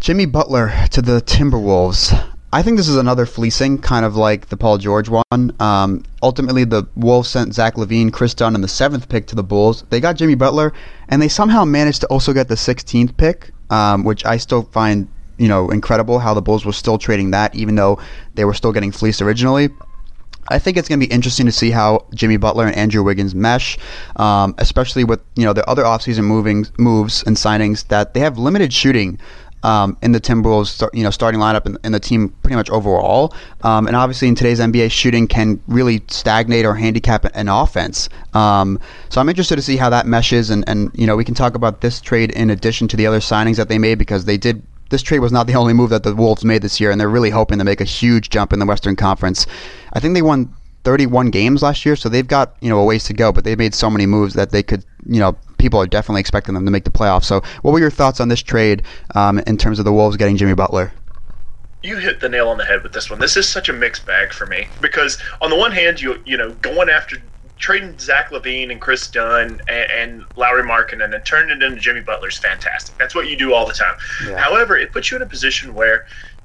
Jimmy 0.00 0.26
Butler 0.26 0.72
to 0.90 1.00
the 1.00 1.20
Timberwolves. 1.22 2.31
I 2.54 2.62
think 2.62 2.76
this 2.76 2.88
is 2.88 2.96
another 2.96 3.24
fleecing, 3.24 3.78
kind 3.78 4.04
of 4.04 4.14
like 4.14 4.48
the 4.48 4.58
Paul 4.58 4.76
George 4.76 5.08
one. 5.08 5.56
Um, 5.58 6.04
ultimately, 6.22 6.64
the 6.64 6.86
Wolves 6.96 7.30
sent 7.30 7.54
Zach 7.54 7.76
LaVine, 7.76 8.12
Kris 8.12 8.34
Dunn, 8.34 8.54
and 8.54 8.62
the 8.62 8.68
seventh 8.68 9.08
pick 9.08 9.26
to 9.28 9.34
the 9.34 9.42
Bulls. 9.42 9.84
They 9.88 10.00
got 10.00 10.16
Jimmy 10.16 10.34
Butler, 10.34 10.74
and 11.08 11.22
they 11.22 11.28
somehow 11.28 11.64
managed 11.64 12.02
to 12.02 12.06
also 12.08 12.34
get 12.34 12.48
the 12.48 12.54
16th 12.54 13.16
pick, 13.16 13.52
um, 13.70 14.04
which 14.04 14.26
I 14.26 14.36
still 14.36 14.64
find 14.64 15.08
you 15.38 15.48
know 15.48 15.70
incredible. 15.70 16.18
How 16.18 16.34
the 16.34 16.42
Bulls 16.42 16.66
were 16.66 16.74
still 16.74 16.98
trading 16.98 17.30
that, 17.30 17.54
even 17.54 17.74
though 17.74 17.98
they 18.34 18.44
were 18.44 18.54
still 18.54 18.72
getting 18.72 18.92
fleeced 18.92 19.22
originally. 19.22 19.70
I 20.48 20.58
think 20.58 20.76
it's 20.76 20.88
going 20.88 21.00
to 21.00 21.06
be 21.06 21.12
interesting 21.12 21.46
to 21.46 21.52
see 21.52 21.70
how 21.70 22.04
Jimmy 22.14 22.36
Butler 22.36 22.66
and 22.66 22.76
Andrew 22.76 23.02
Wiggins 23.02 23.34
mesh, 23.34 23.78
um, 24.16 24.54
especially 24.58 25.04
with 25.04 25.20
you 25.36 25.44
know 25.44 25.54
the 25.54 25.66
other 25.70 25.84
offseason 25.84 26.24
moving 26.24 26.66
moves 26.78 27.22
and 27.22 27.34
signings 27.34 27.88
that 27.88 28.12
they 28.12 28.20
have 28.20 28.36
limited 28.36 28.74
shooting 28.74 29.18
um, 29.62 29.96
in 30.02 30.12
the 30.12 30.20
Timberwolves, 30.20 30.88
you 30.92 31.02
know, 31.02 31.10
starting 31.10 31.40
lineup 31.40 31.66
and, 31.66 31.78
and 31.84 31.94
the 31.94 32.00
team 32.00 32.30
pretty 32.42 32.56
much 32.56 32.70
overall. 32.70 33.34
Um, 33.62 33.86
and 33.86 33.96
obviously, 33.96 34.28
in 34.28 34.34
today's 34.34 34.60
NBA, 34.60 34.90
shooting 34.90 35.26
can 35.26 35.60
really 35.66 36.02
stagnate 36.08 36.64
or 36.64 36.74
handicap 36.74 37.24
an 37.34 37.48
offense. 37.48 38.08
Um, 38.34 38.78
so 39.08 39.20
I'm 39.20 39.28
interested 39.28 39.56
to 39.56 39.62
see 39.62 39.76
how 39.76 39.90
that 39.90 40.06
meshes, 40.06 40.50
and, 40.50 40.64
and 40.68 40.90
you 40.94 41.06
know, 41.06 41.16
we 41.16 41.24
can 41.24 41.34
talk 41.34 41.54
about 41.54 41.80
this 41.80 42.00
trade 42.00 42.30
in 42.32 42.50
addition 42.50 42.88
to 42.88 42.96
the 42.96 43.06
other 43.06 43.20
signings 43.20 43.56
that 43.56 43.68
they 43.68 43.78
made 43.78 43.98
because 43.98 44.24
they 44.24 44.36
did. 44.36 44.62
This 44.90 45.02
trade 45.02 45.20
was 45.20 45.32
not 45.32 45.46
the 45.46 45.54
only 45.62 45.72
move 45.72 45.90
that 45.90 46.02
the 46.02 46.14
Wolves 46.14 46.44
made 46.44 46.62
this 46.62 46.80
year, 46.80 46.90
and 46.90 47.00
they're 47.00 47.08
really 47.08 47.30
hoping 47.30 47.58
to 47.58 47.64
make 47.64 47.80
a 47.80 47.84
huge 47.84 48.30
jump 48.30 48.52
in 48.52 48.58
the 48.58 48.66
Western 48.66 48.96
Conference. 48.96 49.46
I 49.92 50.00
think 50.00 50.14
they 50.14 50.22
won 50.22 50.52
31 50.84 51.30
games 51.30 51.62
last 51.62 51.86
year, 51.86 51.94
so 51.96 52.08
they've 52.08 52.26
got 52.26 52.56
you 52.60 52.68
know 52.68 52.78
a 52.80 52.84
ways 52.84 53.04
to 53.04 53.14
go. 53.14 53.32
But 53.32 53.44
they 53.44 53.56
made 53.56 53.74
so 53.74 53.88
many 53.88 54.06
moves 54.06 54.34
that 54.34 54.50
they 54.50 54.62
could 54.62 54.84
you 55.06 55.20
know 55.20 55.36
people 55.62 55.80
are 55.80 55.86
definitely 55.86 56.20
expecting 56.20 56.54
them 56.54 56.64
to 56.64 56.70
make 56.70 56.84
the 56.84 56.90
playoffs. 56.90 57.24
So, 57.24 57.40
what 57.62 57.72
were 57.72 57.78
your 57.78 57.90
thoughts 57.90 58.20
on 58.20 58.28
this 58.28 58.42
trade 58.42 58.82
um, 59.14 59.38
in 59.46 59.56
terms 59.56 59.78
of 59.78 59.84
the 59.84 59.92
Wolves 59.92 60.16
getting 60.16 60.36
Jimmy 60.36 60.54
Butler? 60.54 60.92
You 61.82 61.96
hit 61.96 62.20
the 62.20 62.28
nail 62.28 62.48
on 62.48 62.58
the 62.58 62.64
head 62.64 62.82
with 62.82 62.92
this 62.92 63.08
one. 63.08 63.18
This 63.20 63.36
is 63.36 63.48
such 63.48 63.68
a 63.68 63.72
mixed 63.72 64.04
bag 64.04 64.32
for 64.32 64.46
me 64.46 64.68
because 64.80 65.18
on 65.40 65.50
the 65.50 65.56
one 65.56 65.72
hand, 65.72 66.00
you 66.00 66.20
you 66.26 66.36
know 66.36 66.52
going 66.54 66.90
after 66.90 67.16
trading 67.58 67.96
Zach 67.98 68.30
LaVine 68.30 68.72
and 68.72 68.80
Kris 68.80 69.08
Dunn 69.08 69.60
and, 69.68 69.90
and 69.90 70.24
Lauri 70.34 70.64
Markkanen 70.64 71.04
and 71.04 71.12
then 71.12 71.22
turning 71.22 71.56
it 71.56 71.62
into 71.62 71.80
Jimmy 71.80 72.00
Butler 72.00 72.28
is 72.28 72.38
fantastic. 72.38 72.96
That's 72.98 73.14
what 73.14 73.28
you 73.28 73.36
do 73.36 73.54
all 73.54 73.66
the 73.66 73.72
time. 73.72 73.94
Yeah. 74.26 74.36
However, 74.36 74.76
it 74.76 74.92
puts 74.92 75.10
you 75.12 75.16
in 75.16 75.22
a 75.22 75.26
position 75.26 75.72
where 75.72 76.04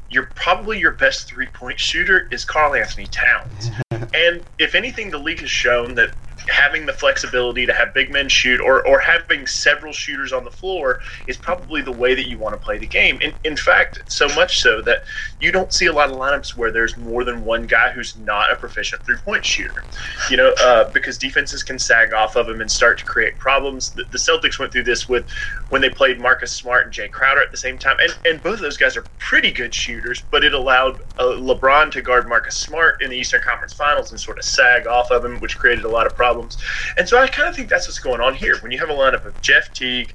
you're 0.09 0.31
probably 0.35 0.79
your 0.79 0.91
best 0.91 1.27
three 1.27 1.47
point 1.47 1.79
shooter 1.79 2.27
is 2.31 2.45
Karl 2.45 2.75
Anthony 2.75 3.07
Towns. 3.07 3.71
and 4.13 4.45
if 4.59 4.75
anything, 4.75 5.09
the 5.09 5.17
league 5.17 5.39
has 5.39 5.49
shown 5.49 5.95
that 5.95 6.11
having 6.49 6.85
the 6.85 6.93
flexibility 6.93 7.65
to 7.65 7.73
have 7.73 7.93
big 7.93 8.11
men 8.11 8.29
shoot 8.29 8.59
or, 8.59 8.85
or 8.87 8.99
having 8.99 9.45
several 9.47 9.91
shooters 9.91 10.31
on 10.31 10.43
the 10.43 10.51
floor 10.51 10.99
is 11.27 11.37
probably 11.37 11.81
the 11.81 11.91
way 11.91 12.15
that 12.15 12.27
you 12.27 12.37
want 12.37 12.53
to 12.53 12.57
play 12.57 12.77
the 12.77 12.87
game. 12.87 13.19
In, 13.21 13.33
in 13.43 13.57
fact, 13.57 13.99
so 14.07 14.27
much 14.29 14.61
so 14.61 14.81
that 14.81 15.03
you 15.39 15.51
don't 15.51 15.73
see 15.73 15.87
a 15.87 15.93
lot 15.93 16.09
of 16.09 16.15
lineups 16.15 16.55
where 16.55 16.71
there's 16.71 16.97
more 16.97 17.23
than 17.23 17.43
one 17.43 17.67
guy 17.67 17.91
who's 17.91 18.15
not 18.17 18.51
a 18.51 18.55
proficient 18.55 19.03
three 19.03 19.17
point 19.17 19.45
shooter. 19.45 19.83
You 20.29 20.37
know, 20.37 20.53
uh, 20.61 20.89
because 20.91 21.17
defenses 21.17 21.63
can 21.63 21.79
sag 21.79 22.13
off 22.13 22.35
of 22.35 22.49
him 22.49 22.61
and 22.61 22.71
start 22.71 22.97
to 22.99 23.05
create 23.05 23.37
problems. 23.37 23.91
The, 23.91 24.03
the, 24.11 24.17
Celtics 24.17 24.59
went 24.59 24.71
through 24.71 24.83
this 24.83 25.07
with 25.07 25.29
when 25.69 25.81
they 25.81 25.89
played 25.89 26.19
Marcus 26.19 26.51
Smart 26.51 26.85
and 26.85 26.93
Jae 26.93 27.09
Crowder 27.09 27.41
at 27.41 27.51
the 27.51 27.57
same 27.57 27.77
time. 27.77 27.97
And, 28.01 28.17
and 28.25 28.43
both 28.43 28.55
of 28.55 28.59
those 28.61 28.77
guys 28.77 28.97
are 28.97 29.05
pretty 29.19 29.51
good 29.51 29.73
shooters, 29.73 30.23
but 30.31 30.43
it 30.43 30.53
allowed 30.53 31.01
uh, 31.17 31.35
LeBron 31.37 31.91
to 31.91 32.01
guard 32.01 32.27
Marcus 32.27 32.55
Smart 32.55 33.01
in 33.01 33.09
the 33.09 33.17
Eastern 33.17 33.41
Conference 33.41 33.73
Finals 33.73 34.11
and 34.11 34.19
sort 34.19 34.37
of 34.37 34.43
sag 34.43 34.87
off 34.87 35.11
of 35.11 35.23
him, 35.23 35.39
which 35.39 35.57
created 35.57 35.85
a 35.85 35.89
lot 35.89 36.07
of 36.07 36.15
problems 36.15 36.36
problems. 36.37 36.57
And 36.97 37.07
so 37.07 37.19
I 37.19 37.27
kind 37.27 37.49
of 37.49 37.55
think 37.55 37.69
that's 37.69 37.87
what's 37.87 37.99
going 37.99 38.21
on 38.21 38.35
here. 38.35 38.57
When 38.61 38.71
you 38.71 38.79
have 38.79 38.89
a 38.89 38.93
lineup 38.93 39.25
of 39.25 39.39
Jeff 39.41 39.73
Teague, 39.73 40.13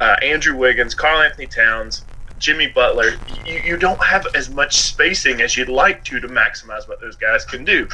uh, 0.00 0.16
Andrew 0.22 0.56
Wiggins, 0.56 0.94
Karl 0.94 1.22
Anthony 1.22 1.46
Towns, 1.46 2.04
Jimmy 2.38 2.66
Butler, 2.66 3.12
you, 3.46 3.60
you 3.64 3.76
don't 3.76 4.02
have 4.02 4.26
as 4.34 4.50
much 4.50 4.76
spacing 4.76 5.40
as 5.40 5.56
you'd 5.56 5.68
like 5.68 6.04
to 6.04 6.20
to 6.20 6.28
maximize 6.28 6.88
what 6.88 7.00
those 7.00 7.16
guys 7.16 7.44
can 7.44 7.64
do. 7.64 7.88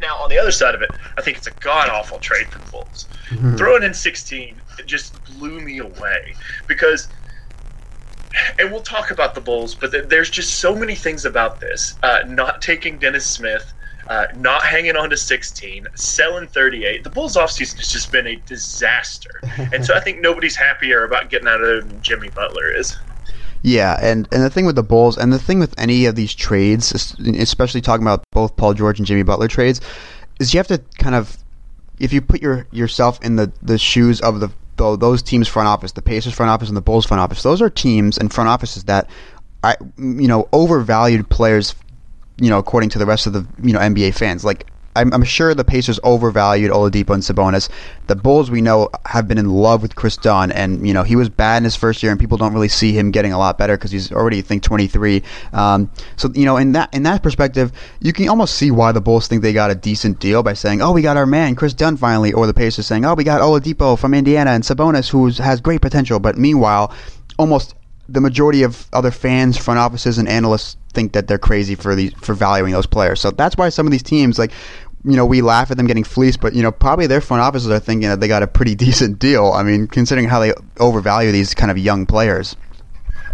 Now, 0.00 0.16
on 0.18 0.30
the 0.30 0.38
other 0.38 0.52
side 0.52 0.74
of 0.74 0.82
it, 0.82 0.90
I 1.16 1.22
think 1.22 1.36
it's 1.36 1.48
a 1.48 1.52
god 1.52 1.88
awful 1.88 2.18
trade 2.18 2.46
for 2.48 2.58
the 2.58 2.70
Bulls. 2.70 3.06
Mm-hmm. 3.30 3.56
Throwing 3.56 3.82
in 3.82 3.92
16 3.92 4.54
just 4.86 5.22
blew 5.24 5.60
me 5.60 5.78
away 5.78 6.34
because, 6.68 7.08
and 8.58 8.70
we'll 8.70 8.80
talk 8.80 9.10
about 9.10 9.34
the 9.34 9.40
Bulls, 9.40 9.74
but 9.74 10.08
there's 10.08 10.30
just 10.30 10.60
so 10.60 10.74
many 10.74 10.94
things 10.94 11.24
about 11.24 11.60
this. 11.60 11.96
Uh, 12.02 12.20
not 12.28 12.62
taking 12.62 12.96
Dennis 12.96 13.26
Smith, 13.26 13.72
uh, 14.08 14.26
not 14.36 14.64
hanging 14.64 14.96
on 14.96 15.10
to 15.10 15.16
16, 15.16 15.86
selling 15.94 16.46
38. 16.48 17.04
The 17.04 17.10
Bulls 17.10 17.36
offseason 17.36 17.76
has 17.76 17.92
just 17.92 18.10
been 18.10 18.26
a 18.26 18.36
disaster. 18.36 19.30
and 19.72 19.84
so 19.84 19.94
I 19.94 20.00
think 20.00 20.20
nobody's 20.20 20.56
happier 20.56 21.04
about 21.04 21.28
getting 21.28 21.46
out 21.46 21.60
of 21.60 21.66
there 21.66 21.82
than 21.82 22.00
Jimmy 22.00 22.30
Butler 22.30 22.70
is. 22.70 22.96
Yeah, 23.62 23.98
and, 24.00 24.28
and 24.32 24.42
the 24.42 24.50
thing 24.50 24.64
with 24.64 24.76
the 24.76 24.82
Bulls, 24.82 25.18
and 25.18 25.32
the 25.32 25.38
thing 25.38 25.58
with 25.58 25.74
any 25.78 26.06
of 26.06 26.14
these 26.14 26.34
trades, 26.34 26.92
especially 27.18 27.80
talking 27.80 28.04
about 28.04 28.24
both 28.30 28.56
Paul 28.56 28.72
George 28.72 28.98
and 28.98 29.06
Jimmy 29.06 29.24
Butler 29.24 29.48
trades, 29.48 29.80
is 30.40 30.54
you 30.54 30.58
have 30.58 30.68
to 30.68 30.78
kind 30.98 31.14
of, 31.14 31.36
if 31.98 32.12
you 32.12 32.22
put 32.22 32.40
your 32.40 32.66
yourself 32.70 33.22
in 33.22 33.36
the, 33.36 33.52
the 33.60 33.76
shoes 33.76 34.20
of 34.20 34.40
the 34.40 34.50
those 34.76 35.22
teams' 35.22 35.48
front 35.48 35.66
office, 35.66 35.90
the 35.92 36.02
Pacers 36.02 36.32
front 36.32 36.50
office 36.50 36.68
and 36.68 36.76
the 36.76 36.80
Bulls 36.80 37.04
front 37.04 37.20
office, 37.20 37.42
those 37.42 37.60
are 37.60 37.68
teams 37.68 38.16
and 38.16 38.32
front 38.32 38.48
offices 38.48 38.84
that, 38.84 39.10
I 39.64 39.76
you 39.98 40.28
know, 40.28 40.48
overvalued 40.52 41.28
players 41.28 41.74
you 42.40 42.50
know, 42.50 42.58
according 42.58 42.90
to 42.90 42.98
the 42.98 43.06
rest 43.06 43.26
of 43.26 43.32
the 43.32 43.46
you 43.62 43.72
know 43.72 43.80
NBA 43.80 44.14
fans. 44.14 44.44
Like 44.44 44.66
I'm, 44.98 45.12
I'm 45.12 45.22
sure 45.22 45.54
the 45.54 45.64
Pacers 45.64 46.00
overvalued 46.02 46.70
Oladipo 46.70 47.14
and 47.14 47.22
Sabonis. 47.22 47.68
The 48.08 48.16
Bulls 48.16 48.50
we 48.50 48.60
know 48.60 48.88
have 49.06 49.28
been 49.28 49.38
in 49.38 49.48
love 49.48 49.80
with 49.80 49.94
Kris 49.94 50.16
Dunn, 50.16 50.50
and 50.50 50.86
you 50.86 50.92
know 50.92 51.04
he 51.04 51.14
was 51.14 51.28
bad 51.28 51.58
in 51.58 51.64
his 51.64 51.76
first 51.76 52.02
year, 52.02 52.10
and 52.10 52.20
people 52.20 52.36
don't 52.36 52.52
really 52.52 52.68
see 52.68 52.92
him 52.92 53.10
getting 53.10 53.32
a 53.32 53.38
lot 53.38 53.58
better 53.58 53.76
because 53.76 53.92
he's 53.92 54.10
already 54.10 54.38
I 54.38 54.42
think 54.42 54.62
23. 54.62 55.22
Um, 55.52 55.90
so 56.16 56.30
you 56.34 56.44
know 56.44 56.56
in 56.56 56.72
that 56.72 56.92
in 56.92 57.04
that 57.04 57.22
perspective, 57.22 57.72
you 58.00 58.12
can 58.12 58.28
almost 58.28 58.54
see 58.56 58.70
why 58.70 58.92
the 58.92 59.00
Bulls 59.00 59.28
think 59.28 59.42
they 59.42 59.52
got 59.52 59.70
a 59.70 59.74
decent 59.74 60.18
deal 60.18 60.42
by 60.42 60.54
saying, 60.54 60.82
"Oh, 60.82 60.92
we 60.92 61.02
got 61.02 61.16
our 61.16 61.26
man 61.26 61.54
Kris 61.54 61.74
Dunn 61.74 61.96
finally," 61.96 62.32
or 62.32 62.46
the 62.46 62.54
Pacers 62.54 62.86
saying, 62.86 63.04
"Oh, 63.04 63.14
we 63.14 63.24
got 63.24 63.40
Oladipo 63.40 63.98
from 63.98 64.14
Indiana 64.14 64.50
and 64.50 64.64
Sabonis 64.64 65.08
who 65.08 65.30
has 65.42 65.60
great 65.60 65.80
potential." 65.80 66.18
But 66.18 66.36
meanwhile, 66.36 66.92
almost 67.38 67.74
the 68.08 68.20
majority 68.20 68.62
of 68.62 68.88
other 68.92 69.10
fans, 69.10 69.58
front 69.58 69.78
offices, 69.78 70.18
and 70.18 70.28
analysts 70.28 70.76
think 70.92 71.12
that 71.12 71.28
they're 71.28 71.38
crazy 71.38 71.74
for 71.74 71.94
these 71.94 72.12
for 72.14 72.34
valuing 72.34 72.72
those 72.72 72.86
players. 72.86 73.20
So 73.20 73.30
that's 73.30 73.56
why 73.56 73.68
some 73.68 73.86
of 73.86 73.92
these 73.92 74.02
teams, 74.02 74.38
like 74.38 74.52
you 75.04 75.16
know, 75.16 75.24
we 75.24 75.42
laugh 75.42 75.70
at 75.70 75.76
them 75.76 75.86
getting 75.86 76.04
fleeced, 76.04 76.40
but 76.40 76.54
you 76.54 76.62
know, 76.62 76.72
probably 76.72 77.06
their 77.06 77.20
front 77.20 77.42
offices 77.42 77.70
are 77.70 77.78
thinking 77.78 78.08
that 78.08 78.20
they 78.20 78.28
got 78.28 78.42
a 78.42 78.46
pretty 78.46 78.74
decent 78.86 79.18
deal. 79.18 79.52
I 79.52 79.62
mean, 79.62 79.86
considering 79.86 80.28
how 80.28 80.40
they 80.40 80.52
overvalue 80.78 81.32
these 81.32 81.54
kind 81.54 81.70
of 81.70 81.78
young 81.78 82.06
players. 82.06 82.56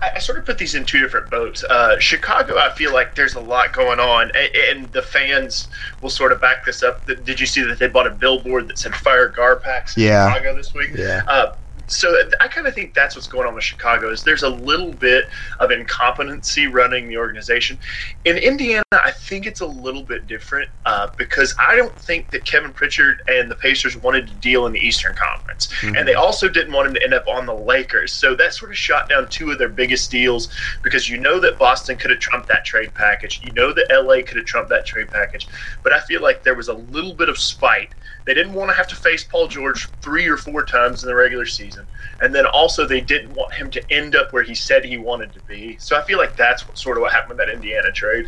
I, 0.03 0.19
sort 0.19 0.39
of 0.39 0.45
put 0.45 0.59
these 0.59 0.75
in 0.75 0.85
two 0.85 1.01
different 1.01 1.31
boats. 1.31 1.65
Uh, 1.65 1.99
Chicago, 1.99 2.59
I 2.59 2.71
feel 2.75 2.93
like 2.93 3.15
there's 3.15 3.35
a 3.35 3.41
lot 3.41 3.73
going 3.73 4.01
on, 4.01 4.33
and, 4.35 4.55
and, 4.55 4.93
the 4.93 5.01
fans 5.01 5.69
will 6.03 6.11
sort 6.11 6.33
of 6.33 6.43
back 6.43 6.67
this 6.67 6.83
up. 6.83 7.07
Did 7.07 7.41
you 7.41 7.47
see 7.47 7.63
that 7.63 7.79
they 7.79 7.89
bought 7.89 8.07
a 8.07 8.11
billboard 8.11 8.69
that 8.69 8.79
said 8.79 8.95
"Fire 8.95 9.31
Garpax" 9.31 9.97
in 9.97 10.03
yeah. 10.03 10.31
Chicago 10.33 10.57
this 10.57 10.75
week? 10.75 10.91
Yeah. 10.95 11.23
Uh, 11.27 11.55
so 11.87 12.15
I 12.41 12.49
kind 12.49 12.67
of 12.67 12.75
think 12.75 12.95
that's 12.95 13.15
what's 13.15 13.27
going 13.27 13.47
on 13.47 13.55
with 13.55 13.65
Chicago 13.65 14.11
is 14.11 14.25
there's 14.25 14.43
a 14.43 14.49
little 14.49 14.93
bit 14.93 15.27
of 15.61 15.71
incompetency 15.71 16.67
running 16.67 17.09
the 17.09 17.19
organization. 17.19 17.79
In 18.25 18.37
Indiana, 18.37 18.83
I 18.93 19.11
think 19.11 19.47
it's 19.47 19.61
a 19.61 19.67
little 19.67 20.03
bit 20.03 20.27
different 20.27 20.71
uh, 20.87 21.09
because 21.17 21.55
I 21.59 21.77
don't 21.77 21.95
think 21.99 22.31
that 22.31 22.45
Kevin 22.45 22.73
Pritchard 22.73 23.23
and 23.29 23.51
the 23.51 23.55
Pacers 23.55 23.97
wanted 23.97 24.29
to 24.29 24.35
deal 24.35 24.67
in 24.67 24.73
the 24.73 24.81
Eastern 24.81 25.15
Conference, 25.15 25.69
mm-hmm. 25.81 25.97
and 25.97 26.09
they 26.09 26.15
also 26.15 26.49
didn't 26.49 26.73
want 26.73 26.89
him 26.89 26.95
to 26.95 27.03
end 27.03 27.15
up 27.15 27.27
on 27.29 27.47
the 27.47 27.55
Lakers. 27.55 28.13
So 28.13 28.35
that 28.37 28.55
sort 28.55 28.71
of 28.71 28.79
shot 28.79 29.09
down 29.09 29.29
two 29.29 29.51
of 29.51 29.59
their 29.59 29.69
biggest 29.69 30.11
deals 30.11 30.49
because 30.83 31.09
you 31.09 31.19
know 31.19 31.39
that 31.41 31.59
Boston 31.59 31.97
could 31.97 32.11
have 32.11 32.21
trumped 32.21 32.49
that 32.49 32.65
trade 32.65 32.95
package, 32.95 33.41
you 33.45 33.53
know 33.53 33.73
that 33.73 33.87
LA 33.91 34.23
could 34.23 34.37
have 34.37 34.47
trumped 34.47 34.71
that 34.71 34.87
trade 34.87 35.09
package, 35.09 35.49
but 35.83 35.93
I 35.93 36.01
feel 36.01 36.23
like 36.23 36.43
there 36.43 36.55
was 36.55 36.69
a 36.69 36.75
little 36.75 37.15
bit 37.15 37.29
of 37.29 37.39
spite 37.39 37.91
they 38.27 38.35
didn't 38.35 38.55
want 38.55 38.71
to 38.71 38.77
have 38.77 38.89
to 38.89 38.97
face 38.97 39.25
Paul 39.25 39.49
George 39.49 39.91
three 40.01 40.27
or 40.27 40.37
four 40.37 40.65
times 40.65 41.03
in 41.03 41.09
the 41.09 41.15
regular 41.15 41.47
season. 41.47 41.87
And 42.21 42.35
then 42.35 42.47
also, 42.47 42.87
they 42.87 43.01
didn't 43.01 43.35
want 43.35 43.55
him 43.55 43.71
to 43.71 43.93
end 43.93 44.17
up 44.17 44.33
where 44.33 44.43
he 44.43 44.55
said 44.55 44.85
he 44.85 44.97
wanted 44.97 45.33
to 45.35 45.41
be. 45.41 45.77
So 45.79 45.97
I 45.97 46.03
feel 46.03 46.19
like 46.19 46.37
that's 46.37 46.67
what, 46.67 46.79
sort 46.79 46.97
of 46.97 47.03
what 47.03 47.13
happened 47.13 47.39
with 47.39 47.47
that 47.47 47.53
Indiana 47.53 47.93
trade. 47.93 48.27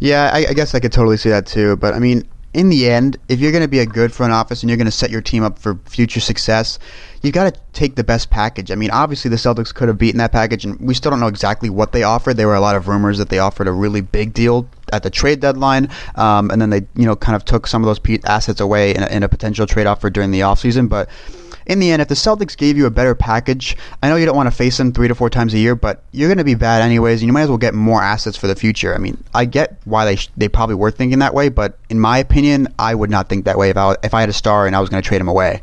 Yeah, 0.00 0.30
I, 0.32 0.46
I 0.48 0.52
guess 0.54 0.74
I 0.74 0.80
could 0.80 0.92
totally 0.92 1.16
see 1.16 1.28
that 1.28 1.46
too. 1.46 1.76
But 1.76 1.94
I 1.94 1.98
mean, 1.98 2.28
in 2.52 2.68
the 2.68 2.90
end, 2.90 3.16
if 3.28 3.38
you're 3.38 3.52
going 3.52 3.62
to 3.62 3.68
be 3.68 3.78
a 3.78 3.86
good 3.86 4.12
front 4.12 4.32
office 4.32 4.62
and 4.62 4.70
you're 4.70 4.76
going 4.76 4.86
to 4.86 4.90
set 4.90 5.10
your 5.10 5.20
team 5.20 5.44
up 5.44 5.58
for 5.58 5.76
future 5.86 6.18
success, 6.18 6.80
you've 7.22 7.34
got 7.34 7.54
to 7.54 7.60
take 7.72 7.94
the 7.94 8.02
best 8.02 8.30
package. 8.30 8.72
I 8.72 8.74
mean, 8.74 8.90
obviously 8.90 9.28
the 9.28 9.36
Celtics 9.36 9.72
could 9.72 9.86
have 9.88 9.98
beaten 9.98 10.18
that 10.18 10.32
package, 10.32 10.64
and 10.64 10.80
we 10.80 10.94
still 10.94 11.10
don't 11.10 11.20
know 11.20 11.28
exactly 11.28 11.70
what 11.70 11.92
they 11.92 12.02
offered. 12.02 12.36
There 12.36 12.48
were 12.48 12.56
a 12.56 12.60
lot 12.60 12.74
of 12.74 12.88
rumors 12.88 13.18
that 13.18 13.28
they 13.28 13.38
offered 13.38 13.68
a 13.68 13.72
really 13.72 14.00
big 14.00 14.34
deal 14.34 14.68
at 14.92 15.04
the 15.04 15.10
trade 15.10 15.38
deadline, 15.38 15.88
um, 16.16 16.50
and 16.50 16.60
then 16.60 16.70
they, 16.70 16.80
you 16.96 17.06
know, 17.06 17.14
kind 17.14 17.36
of 17.36 17.44
took 17.44 17.68
some 17.68 17.84
of 17.84 17.86
those 17.86 18.18
assets 18.24 18.60
away 18.60 18.94
in 18.94 19.04
a, 19.04 19.06
in 19.06 19.22
a 19.22 19.28
potential 19.28 19.66
trade 19.66 19.86
offer 19.86 20.10
during 20.10 20.32
the 20.32 20.40
offseason. 20.40 20.88
But 20.88 21.08
in 21.70 21.78
the 21.78 21.92
end, 21.92 22.02
if 22.02 22.08
the 22.08 22.16
Celtics 22.16 22.56
gave 22.56 22.76
you 22.76 22.86
a 22.86 22.90
better 22.90 23.14
package, 23.14 23.76
I 24.02 24.08
know 24.08 24.16
you 24.16 24.26
don't 24.26 24.34
want 24.34 24.48
to 24.48 24.54
face 24.54 24.76
them 24.76 24.90
three 24.92 25.06
to 25.06 25.14
four 25.14 25.30
times 25.30 25.54
a 25.54 25.58
year, 25.58 25.76
but 25.76 26.02
you're 26.10 26.26
going 26.28 26.38
to 26.38 26.44
be 26.44 26.56
bad 26.56 26.82
anyways, 26.82 27.20
and 27.22 27.28
you 27.28 27.32
might 27.32 27.42
as 27.42 27.48
well 27.48 27.58
get 27.58 27.74
more 27.74 28.02
assets 28.02 28.36
for 28.36 28.48
the 28.48 28.56
future. 28.56 28.92
I 28.92 28.98
mean, 28.98 29.22
I 29.34 29.44
get 29.44 29.76
why 29.84 30.04
they 30.04 30.16
sh- 30.16 30.30
they 30.36 30.48
probably 30.48 30.74
were 30.74 30.90
thinking 30.90 31.20
that 31.20 31.32
way, 31.32 31.48
but 31.48 31.78
in 31.88 32.00
my 32.00 32.18
opinion, 32.18 32.66
I 32.80 32.96
would 32.96 33.08
not 33.08 33.28
think 33.28 33.44
that 33.44 33.56
way 33.56 33.70
if 33.70 33.76
I, 33.76 33.94
if 34.02 34.14
I 34.14 34.20
had 34.20 34.28
a 34.28 34.32
star 34.32 34.66
and 34.66 34.74
I 34.74 34.80
was 34.80 34.90
going 34.90 35.00
to 35.00 35.08
trade 35.08 35.20
him 35.20 35.28
away. 35.28 35.62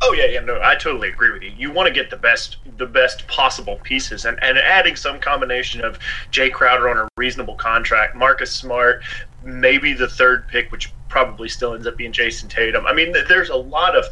Oh 0.00 0.14
yeah, 0.14 0.24
yeah, 0.24 0.40
no, 0.40 0.58
I 0.62 0.74
totally 0.74 1.10
agree 1.10 1.32
with 1.32 1.42
you. 1.42 1.52
You 1.54 1.70
want 1.70 1.86
to 1.86 1.92
get 1.92 2.08
the 2.08 2.16
best, 2.16 2.56
the 2.78 2.86
best 2.86 3.28
possible 3.28 3.78
pieces, 3.82 4.24
and 4.24 4.42
and 4.42 4.56
adding 4.56 4.96
some 4.96 5.20
combination 5.20 5.84
of 5.84 5.98
Jae 6.32 6.50
Crowder 6.50 6.88
on 6.88 6.96
a 6.96 7.08
reasonable 7.18 7.56
contract, 7.56 8.16
Marcus 8.16 8.50
Smart, 8.50 9.04
maybe 9.44 9.92
the 9.92 10.08
third 10.08 10.48
pick, 10.48 10.72
which 10.72 10.92
probably 11.10 11.48
still 11.48 11.74
ends 11.74 11.86
up 11.86 11.98
being 11.98 12.10
Jayson 12.10 12.48
Tatum. 12.48 12.86
I 12.86 12.94
mean, 12.94 13.12
there's 13.28 13.50
a 13.50 13.56
lot 13.56 13.94
of 13.94 14.06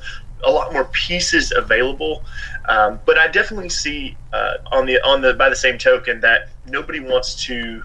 a 0.46 0.50
lot 0.50 0.72
more 0.72 0.84
pieces 0.84 1.52
available, 1.56 2.24
um, 2.68 3.00
but 3.06 3.18
I 3.18 3.28
definitely 3.28 3.68
see 3.68 4.16
uh, 4.32 4.54
on 4.72 4.86
the 4.86 4.98
on 5.06 5.20
the 5.20 5.34
by 5.34 5.48
the 5.48 5.56
same 5.56 5.78
token 5.78 6.20
that 6.20 6.50
nobody 6.66 7.00
wants 7.00 7.44
to 7.46 7.82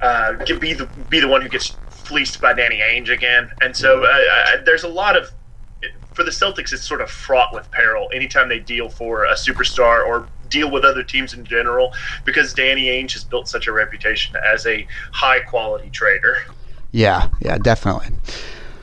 uh, 0.00 0.32
get, 0.44 0.60
be 0.60 0.74
the 0.74 0.86
be 1.08 1.20
the 1.20 1.28
one 1.28 1.42
who 1.42 1.48
gets 1.48 1.78
fleeced 1.88 2.40
by 2.40 2.52
Danny 2.52 2.80
Ainge 2.80 3.10
again, 3.10 3.50
and 3.60 3.76
so 3.76 4.04
uh, 4.04 4.06
I, 4.08 4.56
there's 4.64 4.84
a 4.84 4.88
lot 4.88 5.16
of 5.16 5.32
for 6.12 6.24
the 6.24 6.30
Celtics, 6.30 6.72
it's 6.72 6.84
sort 6.84 7.00
of 7.00 7.10
fraught 7.10 7.54
with 7.54 7.70
peril 7.70 8.08
anytime 8.12 8.48
they 8.48 8.58
deal 8.58 8.88
for 8.88 9.24
a 9.24 9.34
superstar 9.34 10.04
or 10.04 10.28
deal 10.48 10.70
with 10.70 10.84
other 10.84 11.02
teams 11.02 11.32
in 11.32 11.44
general 11.44 11.92
because 12.24 12.52
Danny 12.52 12.86
Ainge 12.86 13.12
has 13.12 13.24
built 13.24 13.48
such 13.48 13.66
a 13.66 13.72
reputation 13.72 14.36
as 14.44 14.66
a 14.66 14.86
high 15.12 15.40
quality 15.40 15.88
trader. 15.90 16.36
Yeah, 16.90 17.28
yeah, 17.40 17.56
definitely. 17.58 18.08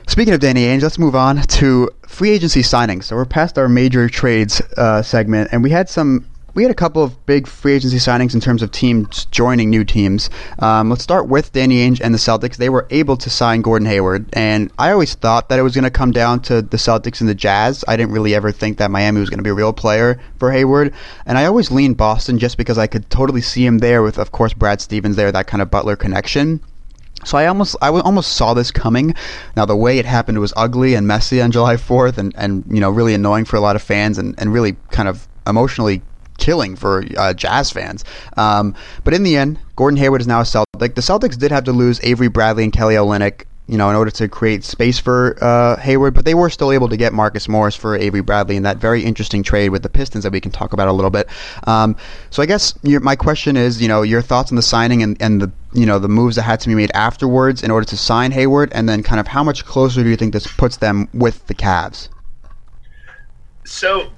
Speaking 0.08 0.32
of 0.32 0.40
Danny 0.40 0.64
Ainge, 0.64 0.82
let's 0.82 0.98
move 0.98 1.14
on 1.14 1.42
to 1.42 1.90
free 2.08 2.30
agency 2.30 2.62
signings. 2.62 3.04
So 3.04 3.14
we're 3.14 3.26
past 3.26 3.58
our 3.58 3.68
major 3.68 4.08
trades 4.08 4.60
uh, 4.78 5.02
segment, 5.02 5.50
and 5.52 5.62
we 5.62 5.70
had 5.70 5.90
some 5.90 6.26
we 6.54 6.62
had 6.62 6.72
a 6.72 6.74
couple 6.74 7.04
of 7.04 7.24
big 7.26 7.46
free 7.46 7.74
agency 7.74 7.98
signings 7.98 8.34
in 8.34 8.40
terms 8.40 8.62
of 8.62 8.72
teams 8.72 9.26
joining 9.26 9.68
new 9.68 9.84
teams. 9.84 10.30
Um, 10.58 10.88
let's 10.88 11.02
start 11.04 11.28
with 11.28 11.52
Danny 11.52 11.86
Ainge 11.86 12.00
and 12.00 12.12
the 12.12 12.18
Celtics. 12.18 12.56
They 12.56 12.70
were 12.70 12.86
able 12.90 13.18
to 13.18 13.28
sign 13.30 13.60
Gordon 13.60 13.86
Hayward, 13.86 14.26
and 14.32 14.72
I 14.78 14.90
always 14.90 15.14
thought 15.14 15.50
that 15.50 15.58
it 15.58 15.62
was 15.62 15.74
going 15.74 15.84
to 15.84 15.90
come 15.90 16.10
down 16.10 16.40
to 16.44 16.62
the 16.62 16.78
Celtics 16.78 17.20
and 17.20 17.28
the 17.28 17.34
Jazz. 17.34 17.84
I 17.86 17.96
didn't 17.96 18.12
really 18.12 18.34
ever 18.34 18.50
think 18.50 18.78
that 18.78 18.90
Miami 18.90 19.20
was 19.20 19.28
going 19.28 19.38
to 19.38 19.44
be 19.44 19.50
a 19.50 19.54
real 19.54 19.74
player 19.74 20.18
for 20.38 20.50
Hayward, 20.50 20.94
and 21.26 21.36
I 21.36 21.44
always 21.44 21.70
leaned 21.70 21.98
Boston 21.98 22.38
just 22.38 22.56
because 22.56 22.78
I 22.78 22.86
could 22.86 23.08
totally 23.10 23.42
see 23.42 23.64
him 23.64 23.78
there 23.78 24.02
with, 24.02 24.18
of 24.18 24.32
course, 24.32 24.54
Brad 24.54 24.80
Stevens 24.80 25.16
there, 25.16 25.30
that 25.30 25.46
kind 25.46 25.62
of 25.62 25.70
Butler 25.70 25.96
connection. 25.96 26.60
So 27.24 27.36
I 27.36 27.46
almost 27.46 27.76
I 27.82 27.88
almost 27.88 28.34
saw 28.34 28.54
this 28.54 28.70
coming. 28.70 29.14
Now 29.56 29.64
the 29.64 29.76
way 29.76 29.98
it 29.98 30.06
happened 30.06 30.38
was 30.38 30.52
ugly 30.56 30.94
and 30.94 31.06
messy 31.06 31.40
on 31.42 31.50
July 31.50 31.76
4th, 31.76 32.18
and, 32.18 32.32
and 32.36 32.64
you 32.70 32.80
know 32.80 32.90
really 32.90 33.14
annoying 33.14 33.44
for 33.44 33.56
a 33.56 33.60
lot 33.60 33.76
of 33.76 33.82
fans, 33.82 34.18
and, 34.18 34.34
and 34.38 34.52
really 34.52 34.76
kind 34.90 35.08
of 35.08 35.26
emotionally 35.46 36.02
killing 36.38 36.76
for 36.76 37.04
uh, 37.16 37.34
Jazz 37.34 37.70
fans. 37.70 38.04
Um, 38.36 38.74
but 39.04 39.12
in 39.12 39.24
the 39.24 39.36
end, 39.36 39.58
Gordon 39.76 39.98
Hayward 39.98 40.20
is 40.20 40.26
now 40.26 40.40
a 40.40 40.44
Celtic. 40.44 40.94
The 40.94 41.00
Celtics 41.00 41.36
did 41.36 41.50
have 41.50 41.64
to 41.64 41.72
lose 41.72 42.00
Avery 42.02 42.28
Bradley 42.28 42.64
and 42.64 42.72
Kelly 42.72 42.94
Olynyk 42.94 43.44
you 43.68 43.76
know, 43.76 43.90
in 43.90 43.96
order 43.96 44.10
to 44.10 44.28
create 44.28 44.64
space 44.64 44.98
for 44.98 45.36
uh, 45.42 45.76
Hayward, 45.76 46.14
but 46.14 46.24
they 46.24 46.34
were 46.34 46.48
still 46.48 46.72
able 46.72 46.88
to 46.88 46.96
get 46.96 47.12
Marcus 47.12 47.48
Morris 47.48 47.76
for 47.76 47.94
Avery 47.94 48.22
Bradley 48.22 48.56
in 48.56 48.62
that 48.62 48.78
very 48.78 49.04
interesting 49.04 49.42
trade 49.42 49.68
with 49.68 49.82
the 49.82 49.90
Pistons 49.90 50.24
that 50.24 50.32
we 50.32 50.40
can 50.40 50.50
talk 50.50 50.72
about 50.72 50.88
a 50.88 50.92
little 50.92 51.10
bit. 51.10 51.28
Um, 51.66 51.94
so 52.30 52.42
I 52.42 52.46
guess 52.46 52.76
your, 52.82 53.00
my 53.00 53.14
question 53.14 53.58
is, 53.58 53.80
you 53.80 53.86
know, 53.86 54.00
your 54.00 54.22
thoughts 54.22 54.50
on 54.50 54.56
the 54.56 54.62
signing 54.62 55.02
and, 55.02 55.20
and 55.20 55.42
the 55.42 55.52
you 55.74 55.84
know 55.84 55.98
the 55.98 56.08
moves 56.08 56.36
that 56.36 56.42
had 56.42 56.60
to 56.60 56.68
be 56.68 56.74
made 56.74 56.90
afterwards 56.94 57.62
in 57.62 57.70
order 57.70 57.84
to 57.84 57.96
sign 57.96 58.32
Hayward, 58.32 58.72
and 58.72 58.88
then 58.88 59.02
kind 59.02 59.20
of 59.20 59.26
how 59.28 59.44
much 59.44 59.66
closer 59.66 60.02
do 60.02 60.08
you 60.08 60.16
think 60.16 60.32
this 60.32 60.46
puts 60.46 60.78
them 60.78 61.08
with 61.12 61.46
the 61.46 61.54
Cavs? 61.54 62.08
So 63.66 64.08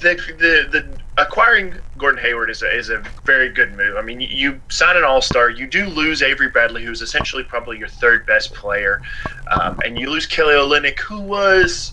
the 0.00 0.14
the 0.38 0.68
the 0.70 0.98
acquiring 1.18 1.74
Gordon 2.00 2.22
Hayward 2.22 2.50
is 2.50 2.62
a, 2.62 2.76
is 2.76 2.88
a 2.90 3.04
very 3.24 3.52
good 3.52 3.72
move. 3.72 3.96
I 3.96 4.02
mean, 4.02 4.20
you, 4.20 4.60
sign 4.70 4.96
an 4.96 5.04
All 5.04 5.20
Star, 5.22 5.50
you 5.50 5.66
do 5.66 5.86
lose 5.86 6.22
Avery 6.22 6.48
Bradley, 6.48 6.84
who's 6.84 7.02
essentially 7.02 7.44
probably 7.44 7.78
your 7.78 7.88
third 7.88 8.26
best 8.26 8.54
player, 8.54 9.02
um, 9.50 9.78
and 9.84 9.98
you 9.98 10.10
lose 10.10 10.26
Kelly 10.26 10.54
Olynyk, 10.54 10.98
who 11.00 11.20
was 11.20 11.92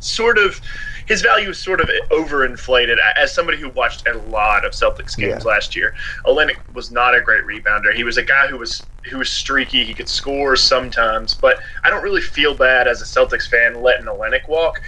sort 0.00 0.38
of 0.38 0.60
his 1.06 1.20
value 1.20 1.50
is 1.50 1.62
sort 1.62 1.80
of 1.80 1.90
overinflated. 2.10 2.96
As 3.16 3.34
somebody 3.34 3.58
who 3.58 3.68
watched 3.70 4.06
a 4.08 4.16
lot 4.18 4.64
of 4.64 4.72
Celtics 4.72 5.18
games 5.18 5.44
Yeah. 5.44 5.50
last 5.50 5.76
year, 5.76 5.94
Olynyk 6.26 6.58
was 6.72 6.90
not 6.90 7.14
a 7.14 7.20
great 7.20 7.44
rebounder. 7.44 7.92
He 7.94 8.04
was 8.04 8.16
a 8.16 8.22
guy 8.22 8.46
who 8.46 8.58
was 8.58 8.86
who 9.10 9.18
was 9.18 9.30
streaky. 9.30 9.84
He 9.84 9.94
could 9.94 10.08
score 10.08 10.56
sometimes, 10.56 11.34
but 11.34 11.58
I 11.82 11.90
don't 11.90 12.02
really 12.02 12.22
feel 12.22 12.54
bad 12.54 12.88
as 12.88 13.02
a 13.02 13.04
Celtics 13.04 13.46
fan 13.46 13.82
letting 13.82 14.06
Olynyk 14.06 14.48
walk. 14.48 14.80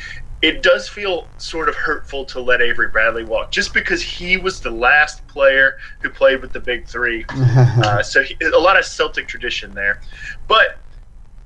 It 0.42 0.62
does 0.62 0.88
feel 0.88 1.29
sort 1.38 1.68
of 1.68 1.75
hurtful 1.77 2.25
to 2.27 2.40
let 2.40 2.61
Avery 2.61 2.88
Bradley 2.88 3.25
walk, 3.25 3.51
just 3.51 3.72
because 3.72 4.03
he 4.03 4.37
was 4.37 4.61
the 4.61 4.70
last 4.70 5.27
player 5.29 5.77
who 6.01 6.11
played 6.11 6.40
with 6.42 6.53
the 6.53 6.61
big 6.61 6.87
three. 6.87 7.25
uh, 7.31 8.03
so 8.03 8.22
he, 8.22 8.37
a 8.44 8.59
lot 8.59 8.79
of 8.79 8.85
Celtic 8.85 9.29
tradition 9.29 9.75
there, 9.75 10.01
but 10.46 10.81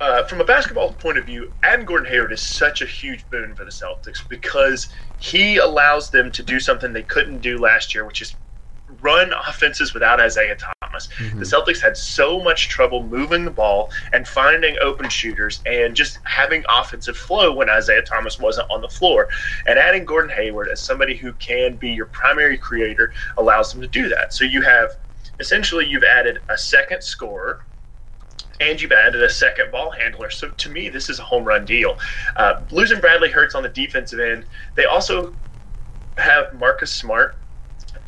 uh, 0.01 0.25
from 0.25 0.41
a 0.41 0.45
basketball 0.45 0.95
point 0.95 1.19
of 1.19 1.27
view, 1.27 1.53
Adam 1.63 1.85
Gordon 1.85 2.11
Hayward 2.11 2.33
is 2.33 2.43
such 2.43 2.81
a 2.81 2.87
huge 2.87 3.29
boon 3.29 3.55
for 3.55 3.65
the 3.65 3.71
Celtics 3.71 4.27
because 4.27 4.89
he 5.19 5.59
allows 5.59 6.11
them 6.11 6.33
to 6.33 6.43
do 6.43 6.59
something 6.59 6.93
they 6.93 7.03
couldn't 7.03 7.41
do 7.41 7.59
last 7.59 7.95
year, 7.95 8.07
which 8.07 8.23
is 8.23 8.35
run 9.03 9.33
offenses 9.47 9.95
without 9.95 10.21
Isaiah 10.21 10.57
Thomas. 10.57 11.09
The 11.19 11.45
Celtics 11.45 11.81
had 11.81 11.97
so 11.97 12.41
much 12.41 12.69
trouble 12.69 13.03
moving 13.03 13.45
the 13.45 13.51
ball 13.51 13.91
and 14.13 14.27
finding 14.27 14.77
open 14.83 15.09
shooters 15.09 15.61
and 15.65 15.95
just 15.95 16.19
having 16.25 16.65
offensive 16.69 17.17
flow 17.17 17.53
when 17.53 17.71
Isaiah 17.71 18.03
Thomas 18.03 18.39
wasn't 18.39 18.71
on 18.71 18.81
the 18.81 18.89
floor. 18.89 19.29
And 19.67 19.79
adding 19.79 20.05
Gordon 20.05 20.31
Hayward 20.31 20.69
as 20.69 20.83
somebody 20.83 21.17
who 21.17 21.33
can 21.35 21.77
be 21.77 21.91
your 21.91 22.07
primary 22.07 22.59
creator 22.59 23.13
allows 23.37 23.73
them 23.73 23.81
to 23.81 23.89
do 23.89 24.09
that. 24.09 24.33
So 24.35 24.45
you 24.45 24.63
have 24.63 24.91
essentially 25.39 25.87
you've 25.87 26.05
added 26.05 26.41
a 26.49 26.59
second 26.59 27.03
scorer 27.03 27.61
and 28.61 28.81
you've 28.81 28.93
added 28.93 29.23
a 29.23 29.31
second 29.31 29.71
ball 29.73 29.91
handler. 29.91 30.31
So 30.31 30.51
to 30.51 30.69
me, 30.69 30.89
this 30.89 31.09
is 31.09 31.19
a 31.19 31.23
home 31.23 31.45
run 31.45 31.65
deal. 31.65 31.97
Uh, 32.37 32.61
losing 32.71 33.01
Bradley 33.01 33.31
hurts 33.31 33.55
on 33.55 33.63
the 33.63 33.69
defensive 33.69 34.21
end. 34.21 34.45
They 34.75 34.85
also 34.85 35.35
have 36.19 36.53
Marcus 36.53 36.93
Smart, 36.93 37.37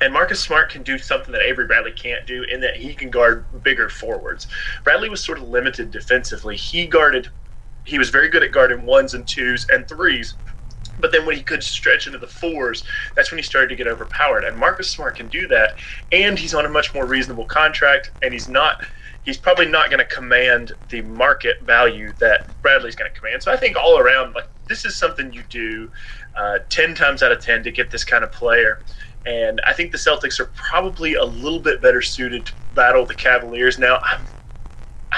and 0.02 0.12
Marcus 0.12 0.42
Smart 0.42 0.70
can 0.70 0.82
do 0.82 0.98
something 0.98 1.32
that 1.32 1.42
Avery 1.42 1.66
Bradley 1.66 1.92
can't 1.92 2.26
do 2.26 2.44
in 2.44 2.60
that 2.60 2.76
he 2.76 2.94
can 2.94 3.10
guard 3.10 3.46
bigger 3.62 3.88
forwards. 3.88 4.48
Bradley 4.84 5.08
was 5.08 5.24
sort 5.24 5.38
of 5.38 5.48
limited 5.48 5.90
defensively. 5.90 6.56
He 6.56 6.86
guarded, 6.86 7.28
he 7.84 7.98
was 7.98 8.10
very 8.10 8.28
good 8.28 8.42
at 8.42 8.52
guarding 8.52 8.84
ones 8.84 9.14
and 9.14 9.26
twos 9.26 9.66
and 9.70 9.88
threes. 9.88 10.36
But 10.98 11.12
then 11.12 11.24
when 11.26 11.36
he 11.36 11.42
could 11.42 11.62
stretch 11.62 12.06
into 12.06 12.18
the 12.18 12.26
fours, 12.26 12.84
that's 13.16 13.30
when 13.30 13.38
he 13.38 13.42
started 13.42 13.68
to 13.68 13.76
get 13.76 13.86
overpowered. 13.86 14.44
And 14.44 14.56
Marcus 14.56 14.90
Smart 14.90 15.16
can 15.16 15.28
do 15.28 15.48
that, 15.48 15.70
and 16.12 16.38
he's 16.38 16.54
on 16.54 16.66
a 16.66 16.68
much 16.68 16.94
more 16.94 17.06
reasonable 17.06 17.46
contract, 17.46 18.12
and 18.22 18.32
he's 18.32 18.48
not 18.48 18.76
he's 19.22 19.38
probably 19.38 19.66
not 19.66 19.88
going 19.88 20.00
to 20.00 20.04
command 20.04 20.72
the 20.88 21.00
market 21.02 21.56
value 21.62 22.12
that 22.18 22.60
Bradley's 22.60 22.96
going 22.96 23.10
to 23.10 23.18
command. 23.18 23.42
So 23.42 23.52
I 23.52 23.56
think 23.56 23.76
all 23.76 23.98
around, 23.98 24.34
like 24.34 24.48
this 24.68 24.84
is 24.84 24.96
something 24.96 25.32
you 25.32 25.44
do 25.44 25.90
uh, 26.36 26.58
ten 26.68 26.94
times 26.94 27.22
out 27.22 27.32
of 27.32 27.40
ten 27.40 27.62
to 27.64 27.70
get 27.70 27.90
this 27.90 28.04
kind 28.04 28.24
of 28.24 28.32
player. 28.32 28.80
And 29.24 29.61
I 29.66 29.72
think 29.72 29.92
the 29.92 29.98
Celtics 29.98 30.40
are 30.40 30.50
probably 30.54 31.14
a 31.14 31.24
little 31.24 31.61
bit 31.61 31.80
better 31.80 32.02
suited 32.02 32.46
to 32.46 32.52
battle 32.74 33.06
the 33.06 33.14
Cavaliers 33.14 33.78
now. 33.78 34.00
I'm 34.02 34.26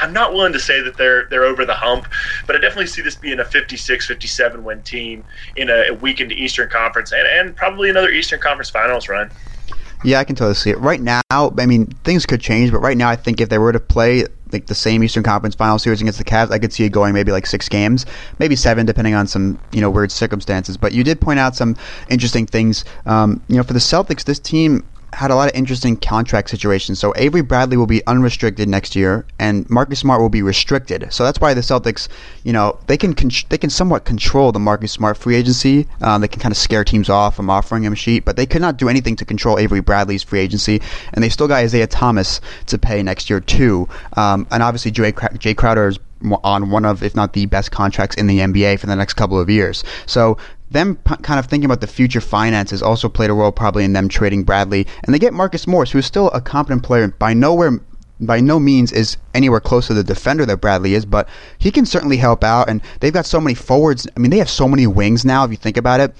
I'm 0.00 0.12
not 0.12 0.32
willing 0.32 0.52
to 0.52 0.58
say 0.58 0.80
that 0.82 0.96
they're 0.96 1.26
they're 1.30 1.44
over 1.44 1.64
the 1.64 1.74
hump, 1.74 2.06
but 2.46 2.56
I 2.56 2.58
definitely 2.58 2.88
see 2.88 3.02
this 3.02 3.14
being 3.16 3.38
a 3.38 3.44
56-57 3.44 4.62
win 4.62 4.82
team 4.82 5.24
in 5.56 5.70
a, 5.70 5.90
a 5.90 5.94
weakened 5.94 6.32
Eastern 6.32 6.68
Conference 6.68 7.12
and, 7.12 7.26
and 7.26 7.56
probably 7.56 7.90
another 7.90 8.10
Eastern 8.10 8.40
Conference 8.40 8.70
Finals 8.70 9.08
run. 9.08 9.30
Yeah, 10.02 10.18
I 10.18 10.24
can 10.24 10.36
totally 10.36 10.56
see 10.56 10.70
it. 10.70 10.78
Right 10.78 11.00
now, 11.00 11.22
I 11.30 11.66
mean, 11.66 11.86
things 12.04 12.26
could 12.26 12.40
change, 12.40 12.70
but 12.72 12.80
right 12.80 12.96
now, 12.96 13.08
I 13.08 13.16
think 13.16 13.40
if 13.40 13.48
they 13.48 13.58
were 13.58 13.72
to 13.72 13.80
play 13.80 14.26
like 14.54 14.66
the 14.66 14.74
same 14.74 15.04
Eastern 15.04 15.22
Conference 15.22 15.54
Final 15.54 15.78
Series 15.78 16.00
against 16.00 16.18
the 16.18 16.24
Cavs, 16.24 16.50
I 16.50 16.58
could 16.58 16.72
see 16.72 16.84
it 16.84 16.90
going 16.90 17.12
maybe 17.12 17.32
like 17.32 17.46
six 17.46 17.68
games, 17.68 18.06
maybe 18.38 18.56
seven, 18.56 18.86
depending 18.86 19.14
on 19.14 19.26
some 19.26 19.58
you 19.72 19.82
know 19.82 19.90
weird 19.90 20.10
circumstances. 20.10 20.78
But 20.78 20.92
you 20.92 21.04
did 21.04 21.20
point 21.20 21.38
out 21.38 21.54
some 21.54 21.76
interesting 22.08 22.46
things. 22.46 22.84
Um, 23.04 23.42
you 23.48 23.56
know, 23.56 23.62
for 23.62 23.74
the 23.74 23.78
Celtics, 23.80 24.24
this 24.24 24.38
team 24.38 24.82
had 25.14 25.30
a 25.30 25.34
lot 25.34 25.48
of 25.48 25.54
interesting 25.54 25.96
contract 25.96 26.50
situations. 26.50 26.98
So 26.98 27.14
Avery 27.16 27.42
Bradley 27.42 27.76
will 27.76 27.86
be 27.86 28.04
unrestricted 28.06 28.68
next 28.68 28.96
year, 28.96 29.24
and 29.38 29.68
Marcus 29.70 30.00
Smart 30.00 30.20
will 30.20 30.28
be 30.28 30.42
restricted. 30.42 31.12
So 31.12 31.24
that's 31.24 31.40
why 31.40 31.54
the 31.54 31.60
Celtics, 31.60 32.08
you 32.42 32.52
know, 32.52 32.78
they 32.86 32.96
can 32.96 33.14
con- 33.14 33.30
they 33.48 33.58
can 33.58 33.70
somewhat 33.70 34.04
control 34.04 34.52
the 34.52 34.58
Marcus 34.58 34.92
Smart 34.92 35.16
free 35.16 35.36
agency. 35.36 35.86
Um, 36.00 36.20
they 36.20 36.28
can 36.28 36.40
kind 36.40 36.52
of 36.52 36.58
scare 36.58 36.84
teams 36.84 37.08
off 37.08 37.36
from 37.36 37.48
offering 37.48 37.84
him 37.84 37.92
a 37.92 37.96
sheet, 37.96 38.24
but 38.24 38.36
they 38.36 38.46
could 38.46 38.60
not 38.60 38.76
do 38.76 38.88
anything 38.88 39.16
to 39.16 39.24
control 39.24 39.58
Avery 39.58 39.80
Bradley's 39.80 40.22
free 40.22 40.40
agency. 40.40 40.82
And 41.12 41.22
they 41.22 41.28
still 41.28 41.48
got 41.48 41.56
Isaiah 41.56 41.86
Thomas 41.86 42.40
to 42.66 42.78
pay 42.78 43.02
next 43.02 43.30
year 43.30 43.40
too. 43.40 43.88
Um, 44.16 44.46
and 44.50 44.62
obviously 44.62 44.90
Jay, 44.90 45.12
Jae 45.12 45.56
Crowder 45.56 45.88
is 45.88 45.98
on 46.42 46.70
one 46.70 46.84
of, 46.84 47.02
if 47.02 47.14
not 47.14 47.32
the 47.32 47.46
best 47.46 47.70
contracts 47.70 48.16
in 48.16 48.26
the 48.26 48.38
NBA 48.38 48.78
for 48.78 48.86
the 48.86 48.96
next 48.96 49.14
couple 49.14 49.38
of 49.38 49.50
years. 49.50 49.84
So 50.06 50.38
them 50.74 50.96
p- 50.96 51.16
kind 51.22 51.40
of 51.40 51.46
thinking 51.46 51.64
about 51.64 51.80
the 51.80 51.86
future 51.86 52.20
finances 52.20 52.82
also 52.82 53.08
played 53.08 53.30
a 53.30 53.32
role 53.32 53.50
probably 53.50 53.84
in 53.84 53.94
them 53.94 54.08
trading 54.08 54.44
Bradley. 54.44 54.86
And 55.02 55.14
they 55.14 55.18
get 55.18 55.32
Marcus 55.32 55.66
Morris, 55.66 55.92
who 55.92 55.98
is 55.98 56.06
still 56.06 56.28
a 56.30 56.40
competent 56.42 56.82
player, 56.82 57.08
by 57.08 57.32
nowhere 57.32 57.80
by 58.20 58.40
no 58.40 58.60
means 58.60 58.92
is 58.92 59.16
anywhere 59.34 59.60
close 59.60 59.88
to 59.88 59.94
the 59.94 60.04
defender 60.04 60.46
that 60.46 60.58
Bradley 60.58 60.94
is, 60.94 61.04
but 61.04 61.28
he 61.58 61.70
can 61.70 61.84
certainly 61.84 62.16
help 62.16 62.44
out. 62.44 62.68
And 62.68 62.80
they've 63.00 63.12
got 63.12 63.26
so 63.26 63.40
many 63.40 63.54
forwards. 63.54 64.06
I 64.16 64.20
mean, 64.20 64.30
they 64.30 64.38
have 64.38 64.48
so 64.48 64.68
many 64.68 64.86
wings 64.86 65.24
now. 65.24 65.44
If 65.44 65.50
you 65.50 65.56
think 65.56 65.76
about 65.76 66.00
it, 66.00 66.14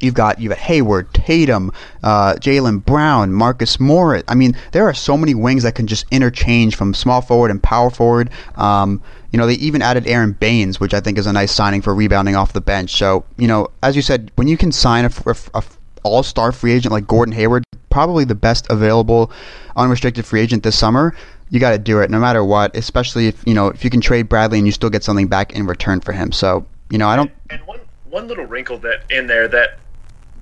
You've 0.00 0.14
got 0.14 0.40
you've 0.40 0.50
got 0.50 0.58
Hayward, 0.58 1.12
Tatum, 1.12 1.72
uh, 2.02 2.34
Jaylen 2.34 2.84
Brown, 2.84 3.32
Marcus 3.32 3.80
Morris. 3.80 4.22
I 4.28 4.34
mean, 4.34 4.56
there 4.72 4.86
are 4.86 4.94
so 4.94 5.16
many 5.16 5.34
wings 5.34 5.64
that 5.64 5.74
can 5.74 5.86
just 5.86 6.06
interchange 6.10 6.76
from 6.76 6.94
small 6.94 7.20
forward 7.20 7.50
and 7.50 7.62
power 7.62 7.90
forward. 7.90 8.30
Um, 8.56 9.02
you 9.32 9.38
know, 9.38 9.46
they 9.46 9.54
even 9.54 9.82
added 9.82 10.06
Aron 10.06 10.32
Baynes, 10.32 10.80
which 10.80 10.94
I 10.94 11.00
think 11.00 11.18
is 11.18 11.26
a 11.26 11.32
nice 11.32 11.52
signing 11.52 11.82
for 11.82 11.94
rebounding 11.94 12.34
off 12.34 12.52
the 12.52 12.60
bench. 12.60 12.96
So, 12.96 13.24
you 13.36 13.46
know, 13.46 13.68
as 13.82 13.94
you 13.94 14.02
said, 14.02 14.30
when 14.36 14.48
you 14.48 14.56
can 14.56 14.72
sign 14.72 15.04
a, 15.04 15.10
a, 15.26 15.36
a 15.54 15.62
all-star 16.02 16.52
free 16.52 16.72
agent 16.72 16.92
like 16.92 17.06
Gordon 17.06 17.32
Hayward, 17.34 17.64
probably 17.90 18.24
the 18.24 18.34
best 18.34 18.66
available 18.70 19.30
unrestricted 19.76 20.24
free 20.24 20.40
agent 20.40 20.62
this 20.62 20.78
summer, 20.78 21.14
you 21.50 21.60
got 21.60 21.70
to 21.70 21.78
do 21.78 22.00
it 22.00 22.10
no 22.10 22.18
matter 22.18 22.44
what. 22.44 22.74
Especially 22.76 23.26
if 23.26 23.42
you 23.46 23.54
know 23.54 23.68
if 23.68 23.84
you 23.84 23.90
can 23.90 24.00
trade 24.00 24.28
Bradley 24.28 24.58
and 24.58 24.66
you 24.66 24.72
still 24.72 24.90
get 24.90 25.04
something 25.04 25.28
back 25.28 25.52
in 25.52 25.66
return 25.66 26.00
for 26.00 26.12
him. 26.12 26.32
So, 26.32 26.66
you 26.90 26.98
know, 26.98 27.08
I 27.08 27.16
don't. 27.16 27.30
And 27.50 27.60
one 27.62 27.80
one 28.08 28.28
little 28.28 28.46
wrinkle 28.46 28.78
that 28.78 29.10
in 29.10 29.26
there 29.26 29.48
that 29.48 29.78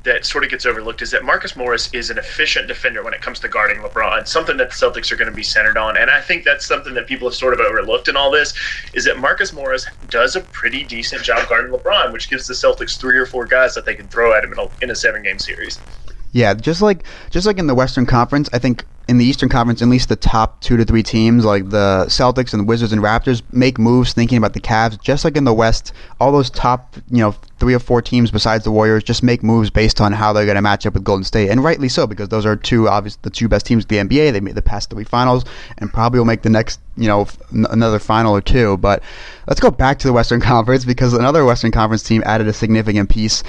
that 0.06 0.24
sort 0.24 0.44
of 0.44 0.50
gets 0.50 0.64
overlooked 0.64 1.02
is 1.02 1.10
that 1.10 1.24
Marcus 1.24 1.56
Morris 1.56 1.92
is 1.92 2.10
an 2.10 2.16
efficient 2.16 2.68
defender 2.68 3.02
when 3.02 3.12
it 3.12 3.20
comes 3.20 3.38
to 3.40 3.48
guarding 3.48 3.78
LeBron, 3.82 4.26
something 4.26 4.56
that 4.56 4.70
the 4.70 4.74
Celtics 4.74 5.12
are 5.12 5.16
going 5.16 5.28
to 5.28 5.34
be 5.34 5.42
centered 5.42 5.76
on. 5.76 5.96
And 5.96 6.10
I 6.10 6.20
think 6.20 6.44
that's 6.44 6.66
something 6.66 6.94
that 6.94 7.06
people 7.06 7.28
have 7.28 7.34
sort 7.34 7.52
of 7.52 7.60
overlooked 7.60 8.08
in 8.08 8.16
all 8.16 8.30
this 8.30 8.54
is 8.94 9.04
that 9.04 9.18
Marcus 9.18 9.52
Morris 9.52 9.86
does 10.08 10.34
a 10.34 10.40
pretty 10.40 10.84
decent 10.84 11.22
job 11.22 11.48
guarding 11.48 11.72
LeBron, 11.72 12.12
which 12.12 12.30
gives 12.30 12.46
the 12.46 12.54
Celtics 12.54 12.98
three 12.98 13.18
or 13.18 13.26
four 13.26 13.46
guys 13.46 13.74
that 13.74 13.84
they 13.84 13.94
can 13.94 14.08
throw 14.08 14.32
at 14.32 14.44
him 14.44 14.52
in 14.52 14.58
a, 14.58 14.66
in 14.80 14.90
a 14.90 14.96
seven 14.96 15.22
game 15.22 15.38
series. 15.38 15.80
Yeah, 16.36 16.52
just 16.52 16.82
like 16.82 17.02
just 17.30 17.46
like 17.46 17.58
in 17.58 17.66
the 17.66 17.74
Western 17.74 18.04
Conference, 18.04 18.50
I 18.52 18.58
think 18.58 18.84
in 19.08 19.16
the 19.16 19.24
Eastern 19.24 19.48
Conference, 19.48 19.80
at 19.80 19.88
least 19.88 20.10
the 20.10 20.16
top 20.16 20.60
two 20.60 20.76
to 20.76 20.84
three 20.84 21.02
teams, 21.02 21.46
like 21.46 21.70
the 21.70 22.04
Celtics 22.08 22.52
and 22.52 22.60
the 22.60 22.66
Wizards 22.66 22.92
and 22.92 23.00
Raptors, 23.00 23.40
make 23.52 23.78
moves 23.78 24.12
thinking 24.12 24.36
about 24.36 24.52
the 24.52 24.60
Cavs. 24.60 25.00
Just 25.00 25.24
like 25.24 25.34
in 25.38 25.44
the 25.44 25.54
West, 25.54 25.94
all 26.20 26.32
those 26.32 26.50
top, 26.50 26.94
you 27.10 27.20
know, 27.20 27.34
three 27.58 27.72
or 27.72 27.78
four 27.78 28.02
teams 28.02 28.30
besides 28.30 28.64
the 28.64 28.70
Warriors 28.70 29.02
just 29.02 29.22
make 29.22 29.42
moves 29.42 29.70
based 29.70 29.98
on 29.98 30.12
how 30.12 30.34
they're 30.34 30.44
going 30.44 30.56
to 30.56 30.62
match 30.62 30.84
up 30.84 30.92
with 30.92 31.04
Golden 31.04 31.24
State, 31.24 31.48
and 31.48 31.64
rightly 31.64 31.88
so 31.88 32.06
because 32.06 32.28
those 32.28 32.44
are 32.44 32.54
two 32.54 32.86
obvious 32.86 33.16
the 33.22 33.30
two 33.30 33.48
best 33.48 33.64
teams 33.64 33.86
in 33.86 34.06
the 34.06 34.14
NBA. 34.14 34.32
They 34.32 34.40
made 34.40 34.56
the 34.56 34.60
past 34.60 34.90
three 34.90 35.04
finals, 35.04 35.46
and 35.78 35.90
probably 35.90 36.20
will 36.20 36.26
make 36.26 36.42
the 36.42 36.50
next, 36.50 36.80
you 36.98 37.08
know, 37.08 37.22
f- 37.22 37.38
another 37.50 37.98
final 37.98 38.36
or 38.36 38.42
two. 38.42 38.76
But 38.76 39.02
let's 39.48 39.60
go 39.60 39.70
back 39.70 39.98
to 40.00 40.06
the 40.06 40.12
Western 40.12 40.40
Conference 40.52 40.84
because 40.84 41.14
another 41.14 41.46
Western 41.46 41.70
Conference 41.70 42.02
team 42.02 42.22
added 42.26 42.46
a 42.46 42.52
significant 42.52 43.08
piece 43.08 43.42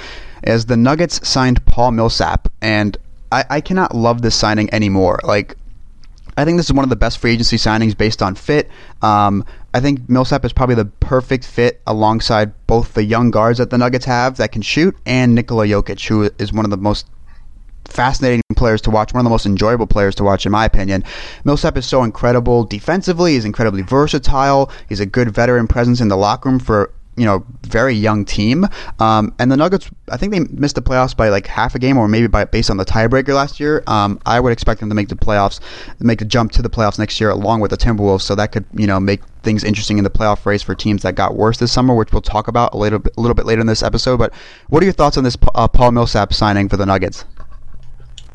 as 0.48 0.66
the 0.66 0.76
Nuggets 0.76 1.26
signed 1.28 1.64
Paul 1.66 1.92
Millsap, 1.92 2.48
and 2.60 2.96
I, 3.30 3.44
I 3.50 3.60
cannot 3.60 3.94
love 3.94 4.22
this 4.22 4.34
signing 4.34 4.72
anymore. 4.72 5.20
Like, 5.22 5.56
I 6.36 6.44
think 6.44 6.56
this 6.56 6.66
is 6.66 6.72
one 6.72 6.84
of 6.84 6.90
the 6.90 6.96
best 6.96 7.18
free 7.18 7.32
agency 7.32 7.56
signings 7.56 7.96
based 7.96 8.22
on 8.22 8.34
fit. 8.34 8.70
Um, 9.02 9.44
I 9.74 9.80
think 9.80 10.08
Millsap 10.08 10.44
is 10.44 10.52
probably 10.52 10.76
the 10.76 10.86
perfect 10.86 11.44
fit 11.44 11.82
alongside 11.86 12.54
both 12.66 12.94
the 12.94 13.04
young 13.04 13.30
guards 13.30 13.58
that 13.58 13.70
the 13.70 13.78
Nuggets 13.78 14.06
have 14.06 14.38
that 14.38 14.52
can 14.52 14.62
shoot 14.62 14.96
and 15.04 15.34
Nikola 15.34 15.66
Jokic, 15.66 16.08
who 16.08 16.30
is 16.38 16.52
one 16.52 16.64
of 16.64 16.70
the 16.70 16.76
most 16.76 17.06
fascinating 17.84 18.42
players 18.56 18.80
to 18.82 18.90
watch, 18.90 19.12
one 19.12 19.20
of 19.20 19.24
the 19.24 19.30
most 19.30 19.46
enjoyable 19.46 19.86
players 19.86 20.14
to 20.14 20.24
watch, 20.24 20.46
in 20.46 20.52
my 20.52 20.64
opinion. 20.64 21.04
Millsap 21.44 21.76
is 21.76 21.86
so 21.86 22.02
incredible 22.04 22.64
defensively. 22.64 23.34
He's 23.34 23.44
incredibly 23.44 23.82
versatile. 23.82 24.70
He's 24.88 25.00
a 25.00 25.06
good 25.06 25.30
veteran 25.30 25.66
presence 25.66 26.00
in 26.00 26.08
the 26.08 26.16
locker 26.16 26.48
room 26.48 26.58
for 26.58 26.92
you 27.18 27.26
know 27.26 27.44
very 27.66 27.94
young 27.94 28.24
team. 28.24 28.66
Um, 28.98 29.34
and 29.38 29.50
the 29.50 29.56
Nuggets, 29.56 29.90
I 30.10 30.16
think 30.16 30.32
they 30.32 30.40
missed 30.40 30.74
the 30.74 30.82
playoffs 30.82 31.16
by 31.16 31.28
like 31.28 31.46
half 31.46 31.74
a 31.74 31.78
game, 31.78 31.98
or 31.98 32.08
maybe 32.08 32.26
by 32.26 32.44
based 32.44 32.70
on 32.70 32.76
the 32.76 32.84
tiebreaker 32.84 33.34
last 33.34 33.60
year. 33.60 33.82
Um, 33.86 34.20
I 34.26 34.40
would 34.40 34.52
expect 34.52 34.80
them 34.80 34.88
to 34.88 34.94
make 34.94 35.08
the 35.08 35.16
playoffs, 35.16 35.60
make 36.00 36.18
the 36.18 36.24
jump 36.24 36.52
to 36.52 36.62
the 36.62 36.70
playoffs 36.70 36.98
next 36.98 37.20
year, 37.20 37.30
along 37.30 37.60
with 37.60 37.70
the 37.70 37.76
Timberwolves. 37.76 38.22
So 38.22 38.34
that 38.34 38.52
could 38.52 38.64
you 38.74 38.86
know 38.86 39.00
make 39.00 39.20
things 39.42 39.64
interesting 39.64 39.98
in 39.98 40.04
the 40.04 40.10
playoff 40.10 40.44
race 40.46 40.62
for 40.62 40.74
teams 40.74 41.02
that 41.02 41.14
got 41.14 41.36
worse 41.36 41.58
this 41.58 41.72
summer, 41.72 41.94
which 41.94 42.12
we'll 42.12 42.22
talk 42.22 42.48
about 42.48 42.74
a 42.74 42.76
little 42.76 42.98
bit, 42.98 43.14
a 43.16 43.20
little 43.20 43.34
bit 43.34 43.46
later 43.46 43.60
in 43.60 43.66
this 43.66 43.82
episode. 43.82 44.18
But 44.18 44.32
what 44.68 44.82
are 44.82 44.86
your 44.86 44.92
thoughts 44.92 45.16
on 45.16 45.24
this 45.24 45.36
uh, 45.54 45.68
Paul 45.68 45.92
Millsap 45.92 46.32
signing 46.32 46.68
for 46.68 46.76
the 46.76 46.86
Nuggets? 46.86 47.24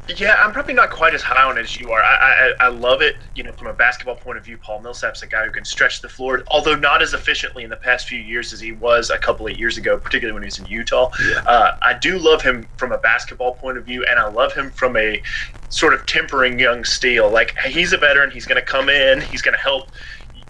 Yeah, 0.09 0.35
I'm 0.43 0.51
probably 0.51 0.73
not 0.73 0.91
quite 0.91 1.13
as 1.13 1.21
high 1.23 1.43
on 1.43 1.57
it 1.57 1.61
as 1.61 1.77
you 1.77 1.91
are. 1.91 2.01
I, 2.01 2.53
I, 2.59 2.65
I 2.65 2.67
love 2.67 3.01
it, 3.01 3.15
you 3.35 3.43
know, 3.43 3.53
from 3.53 3.67
a 3.67 3.73
basketball 3.73 4.17
point 4.17 4.37
of 4.37 4.43
view. 4.43 4.57
Paul 4.57 4.81
Millsap's 4.81 5.23
a 5.23 5.27
guy 5.27 5.45
who 5.45 5.51
can 5.51 5.63
stretch 5.63 6.01
the 6.01 6.09
floor, 6.09 6.43
although 6.51 6.75
not 6.75 7.01
as 7.01 7.13
efficiently 7.13 7.63
in 7.63 7.69
the 7.69 7.77
past 7.77 8.07
few 8.07 8.19
years 8.19 8.51
as 8.51 8.59
he 8.59 8.73
was 8.73 9.09
a 9.09 9.17
couple 9.17 9.47
of 9.47 9.57
years 9.57 9.77
ago, 9.77 9.97
particularly 9.97 10.33
when 10.33 10.43
he 10.43 10.47
was 10.47 10.59
in 10.59 10.65
Utah. 10.65 11.09
Yeah. 11.25 11.39
Uh, 11.45 11.71
I 11.81 11.93
do 11.97 12.19
love 12.19 12.41
him 12.41 12.67
from 12.75 12.91
a 12.91 12.97
basketball 12.97 13.53
point 13.55 13.77
of 13.77 13.85
view, 13.85 14.05
and 14.09 14.19
I 14.19 14.27
love 14.27 14.53
him 14.53 14.71
from 14.71 14.97
a 14.97 15.21
sort 15.69 15.93
of 15.93 16.05
tempering 16.05 16.59
young 16.59 16.83
steel. 16.83 17.31
Like 17.31 17.55
he's 17.65 17.93
a 17.93 17.97
veteran, 17.97 18.29
he's 18.29 18.45
going 18.45 18.59
to 18.59 18.65
come 18.65 18.89
in, 18.89 19.21
he's 19.21 19.41
going 19.41 19.55
to 19.55 19.61
help 19.63 19.85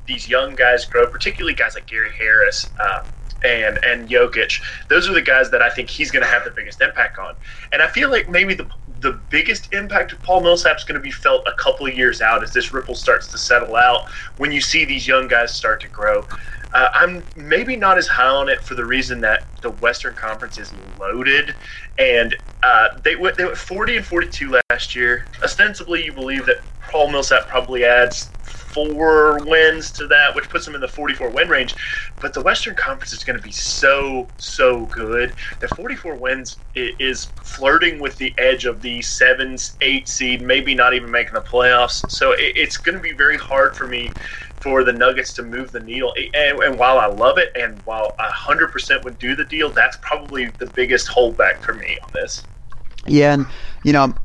these 0.08 0.28
young 0.28 0.56
guys 0.56 0.86
grow, 0.86 1.06
particularly 1.08 1.54
guys 1.54 1.76
like 1.76 1.88
Gary 1.88 2.12
Harris. 2.18 2.72
Uh, 2.84 3.02
and 3.44 3.80
and 3.84 4.10
Jokic. 4.10 4.60
Those 4.90 5.10
are 5.10 5.14
the 5.14 5.22
guys 5.22 5.52
that 5.52 5.62
I 5.62 5.70
think 5.70 5.90
he's 5.90 6.12
going 6.12 6.24
to 6.24 6.30
have 6.30 6.44
the 6.44 6.52
biggest 6.52 6.82
impact 6.82 7.18
on. 7.20 7.36
And 7.72 7.82
I 7.82 7.88
feel 7.88 8.10
like 8.10 8.30
maybe 8.30 8.54
the 8.54 8.68
the 9.00 9.20
biggest 9.30 9.74
impact 9.74 10.14
of 10.14 10.22
Paul 10.22 10.42
Millsap 10.42 10.78
is 10.78 10.84
going 10.84 11.00
to 11.00 11.04
be 11.04 11.12
felt 11.12 11.48
a 11.48 11.54
couple 11.54 11.86
of 11.88 11.96
years 11.96 12.22
out 12.22 12.44
as 12.44 12.54
this 12.54 12.74
ripple 12.74 12.96
starts 12.96 13.28
to 13.30 13.38
settle 13.38 13.76
out. 13.76 14.02
When 14.38 14.52
you 14.52 14.62
see 14.62 14.86
these 14.86 15.08
young 15.08 15.28
guys 15.28 15.54
start 15.54 15.82
to 15.82 15.88
grow, 15.90 16.26
uh, 16.74 16.90
I'm 16.94 17.24
maybe 17.36 17.76
not 17.76 17.98
as 17.98 18.08
high 18.08 18.28
on 18.28 18.50
it 18.50 18.64
for 18.64 18.76
the 18.76 18.86
reason 18.86 19.22
that 19.22 19.44
the 19.62 19.70
Western 19.70 20.16
Conference 20.16 20.58
is 20.58 20.74
loaded, 21.00 21.56
and 21.98 22.36
uh, 22.64 22.88
they 23.04 23.16
went 23.16 23.38
they 23.38 23.46
went 23.46 23.58
40 23.58 23.98
and 23.98 24.06
42 24.06 24.60
last 24.70 24.96
year. 24.96 25.26
Ostensibly, 25.44 26.04
you 26.04 26.14
believe 26.14 26.46
that 26.46 26.58
Paul 26.92 27.12
Millsap 27.12 27.48
probably 27.48 27.86
adds 27.86 28.33
four 28.74 29.40
wins 29.46 29.92
to 29.94 30.08
that, 30.08 30.36
which 30.36 30.50
puts 30.50 30.66
them 30.66 30.76
in 30.76 30.82
the 30.82 30.88
44 30.88 31.30
win 31.30 31.50
range. 31.50 31.76
But 32.20 32.34
the 32.34 32.42
Western 32.42 32.76
Conference 32.76 33.14
is 33.14 33.24
going 33.24 33.38
to 33.38 33.44
be 33.44 33.52
so, 33.52 34.28
so 34.38 34.86
good. 34.88 35.34
The 35.60 35.68
44 35.70 36.16
wins 36.16 36.58
is 36.76 37.26
flirting 37.44 38.00
with 38.00 38.18
the 38.18 38.34
edge 38.38 38.66
of 38.66 38.82
the 38.82 39.02
seven, 39.02 39.58
eight 39.82 40.08
seed, 40.08 40.42
maybe 40.42 40.74
not 40.74 40.94
even 40.94 41.12
making 41.12 41.34
the 41.34 41.42
playoffs. 41.42 42.10
So 42.10 42.34
it's 42.38 42.78
going 42.78 42.96
to 42.96 43.02
be 43.02 43.14
very 43.14 43.38
hard 43.38 43.76
for 43.76 43.88
me 43.88 44.10
for 44.64 44.84
the 44.84 44.94
Nuggets 44.94 45.34
to 45.34 45.44
move 45.44 45.72
the 45.72 45.82
needle. 45.82 46.14
And, 46.34 46.80
while 46.80 46.98
I 46.98 47.08
love 47.08 47.38
it, 47.38 47.52
and 47.56 47.82
while 47.86 48.16
100% 48.20 49.04
would 49.04 49.20
do 49.20 49.36
the 49.36 49.44
deal, 49.46 49.70
that's 49.70 49.98
probably 50.02 50.48
the 50.58 50.68
biggest 50.68 51.10
holdback 51.10 51.62
for 51.62 51.74
me 51.74 51.98
on 52.04 52.10
this. 52.14 52.44
Yeah, 53.06 53.34
and 53.34 53.46
you 53.84 53.92
know, 53.92 54.16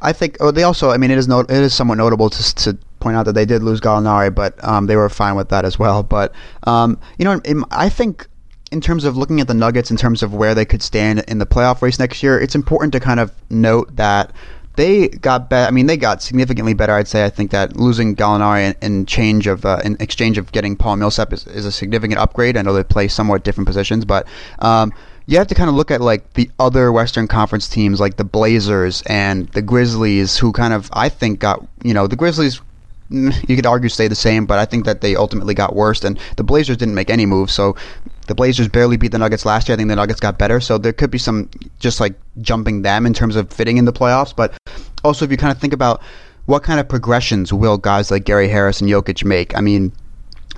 I 0.00 0.12
think 0.12 0.38
oh, 0.40 0.50
they 0.50 0.62
also. 0.62 0.90
I 0.90 0.96
mean, 0.96 1.10
it 1.10 1.18
is 1.18 1.28
not, 1.28 1.50
it 1.50 1.58
is 1.58 1.74
somewhat 1.74 1.96
notable 1.96 2.30
to, 2.30 2.54
to 2.54 2.78
point 3.02 3.16
out 3.16 3.24
that 3.24 3.34
they 3.34 3.44
did 3.44 3.62
lose 3.62 3.80
Gallinari, 3.80 4.34
but 4.34 4.62
um, 4.64 4.86
they 4.86 4.96
were 4.96 5.08
fine 5.08 5.34
with 5.34 5.48
that 5.50 5.64
as 5.64 5.78
well. 5.78 6.02
But 6.02 6.32
um, 6.64 6.98
you 7.18 7.24
know, 7.24 7.40
in, 7.44 7.64
I 7.70 7.88
think 7.88 8.26
in 8.70 8.80
terms 8.80 9.04
of 9.04 9.16
looking 9.16 9.40
at 9.40 9.48
the 9.48 9.54
Nuggets, 9.54 9.90
in 9.90 9.96
terms 9.96 10.22
of 10.22 10.32
where 10.32 10.54
they 10.54 10.64
could 10.64 10.82
stand 10.82 11.24
in 11.28 11.38
the 11.38 11.46
playoff 11.46 11.82
race 11.82 11.98
next 11.98 12.22
year, 12.22 12.40
it's 12.40 12.54
important 12.54 12.92
to 12.94 13.00
kind 13.00 13.20
of 13.20 13.32
note 13.50 13.94
that 13.96 14.32
they 14.76 15.08
got 15.08 15.50
better. 15.50 15.68
I 15.68 15.70
mean, 15.70 15.86
they 15.86 15.98
got 15.98 16.22
significantly 16.22 16.72
better. 16.72 16.94
I'd 16.94 17.08
say. 17.08 17.24
I 17.24 17.30
think 17.30 17.50
that 17.50 17.76
losing 17.76 18.16
Gallinari 18.16 18.74
in, 18.80 18.94
in 18.94 19.06
change 19.06 19.46
of 19.46 19.66
uh, 19.66 19.80
in 19.84 19.96
exchange 20.00 20.38
of 20.38 20.52
getting 20.52 20.76
Paul 20.76 20.96
Millsap 20.96 21.32
is, 21.32 21.46
is, 21.46 21.66
a 21.66 21.72
significant 21.72 22.18
upgrade. 22.18 22.56
I 22.56 22.62
know 22.62 22.72
they 22.72 22.82
play 22.82 23.08
somewhat 23.08 23.44
different 23.44 23.66
positions, 23.66 24.04
but 24.06 24.26
um, 24.60 24.92
you 25.26 25.38
have 25.38 25.46
to 25.48 25.54
kind 25.54 25.68
of 25.68 25.76
look 25.76 25.90
at 25.90 26.00
like 26.00 26.32
the 26.34 26.50
other 26.58 26.90
Western 26.90 27.28
Conference 27.28 27.68
teams, 27.68 28.00
like 28.00 28.16
the 28.16 28.24
Blazers 28.24 29.02
and 29.02 29.48
the 29.50 29.62
Grizzlies, 29.62 30.38
who 30.38 30.52
kind 30.52 30.72
of 30.72 30.88
I 30.94 31.10
think 31.10 31.40
got 31.40 31.66
you 31.82 31.92
know 31.92 32.06
the 32.06 32.16
Grizzlies 32.16 32.60
you 33.12 33.56
could 33.56 33.66
argue 33.66 33.88
stay 33.88 34.08
the 34.08 34.14
same, 34.14 34.46
but 34.46 34.58
I 34.58 34.64
think 34.64 34.84
that 34.86 35.00
they 35.00 35.16
ultimately 35.16 35.54
got 35.54 35.76
worse. 35.76 36.02
And 36.02 36.18
the 36.36 36.42
Blazers 36.42 36.76
didn't 36.76 36.94
make 36.94 37.10
any 37.10 37.26
moves, 37.26 37.52
so 37.52 37.76
the 38.26 38.34
Blazers 38.34 38.68
barely 38.68 38.96
beat 38.96 39.12
the 39.12 39.18
Nuggets 39.18 39.44
last 39.44 39.68
year. 39.68 39.74
I 39.74 39.76
think 39.76 39.88
the 39.88 39.96
Nuggets 39.96 40.20
got 40.20 40.38
better, 40.38 40.60
so 40.60 40.78
there 40.78 40.92
could 40.92 41.10
be 41.10 41.18
some 41.18 41.50
just 41.78 42.00
like 42.00 42.14
jumping 42.40 42.82
them 42.82 43.06
in 43.06 43.12
terms 43.14 43.36
of 43.36 43.52
fitting 43.52 43.76
in 43.76 43.84
the 43.84 43.92
playoffs. 43.92 44.34
But 44.34 44.54
also, 45.04 45.24
if 45.24 45.30
you 45.30 45.36
kind 45.36 45.52
of 45.52 45.58
think 45.58 45.72
about 45.72 46.02
what 46.46 46.62
kind 46.62 46.80
of 46.80 46.88
progressions 46.88 47.52
will 47.52 47.78
guys 47.78 48.10
like 48.10 48.24
Gary 48.24 48.48
Harris 48.48 48.80
and 48.80 48.90
Jokic 48.90 49.24
make, 49.24 49.56
I 49.56 49.60
mean, 49.60 49.92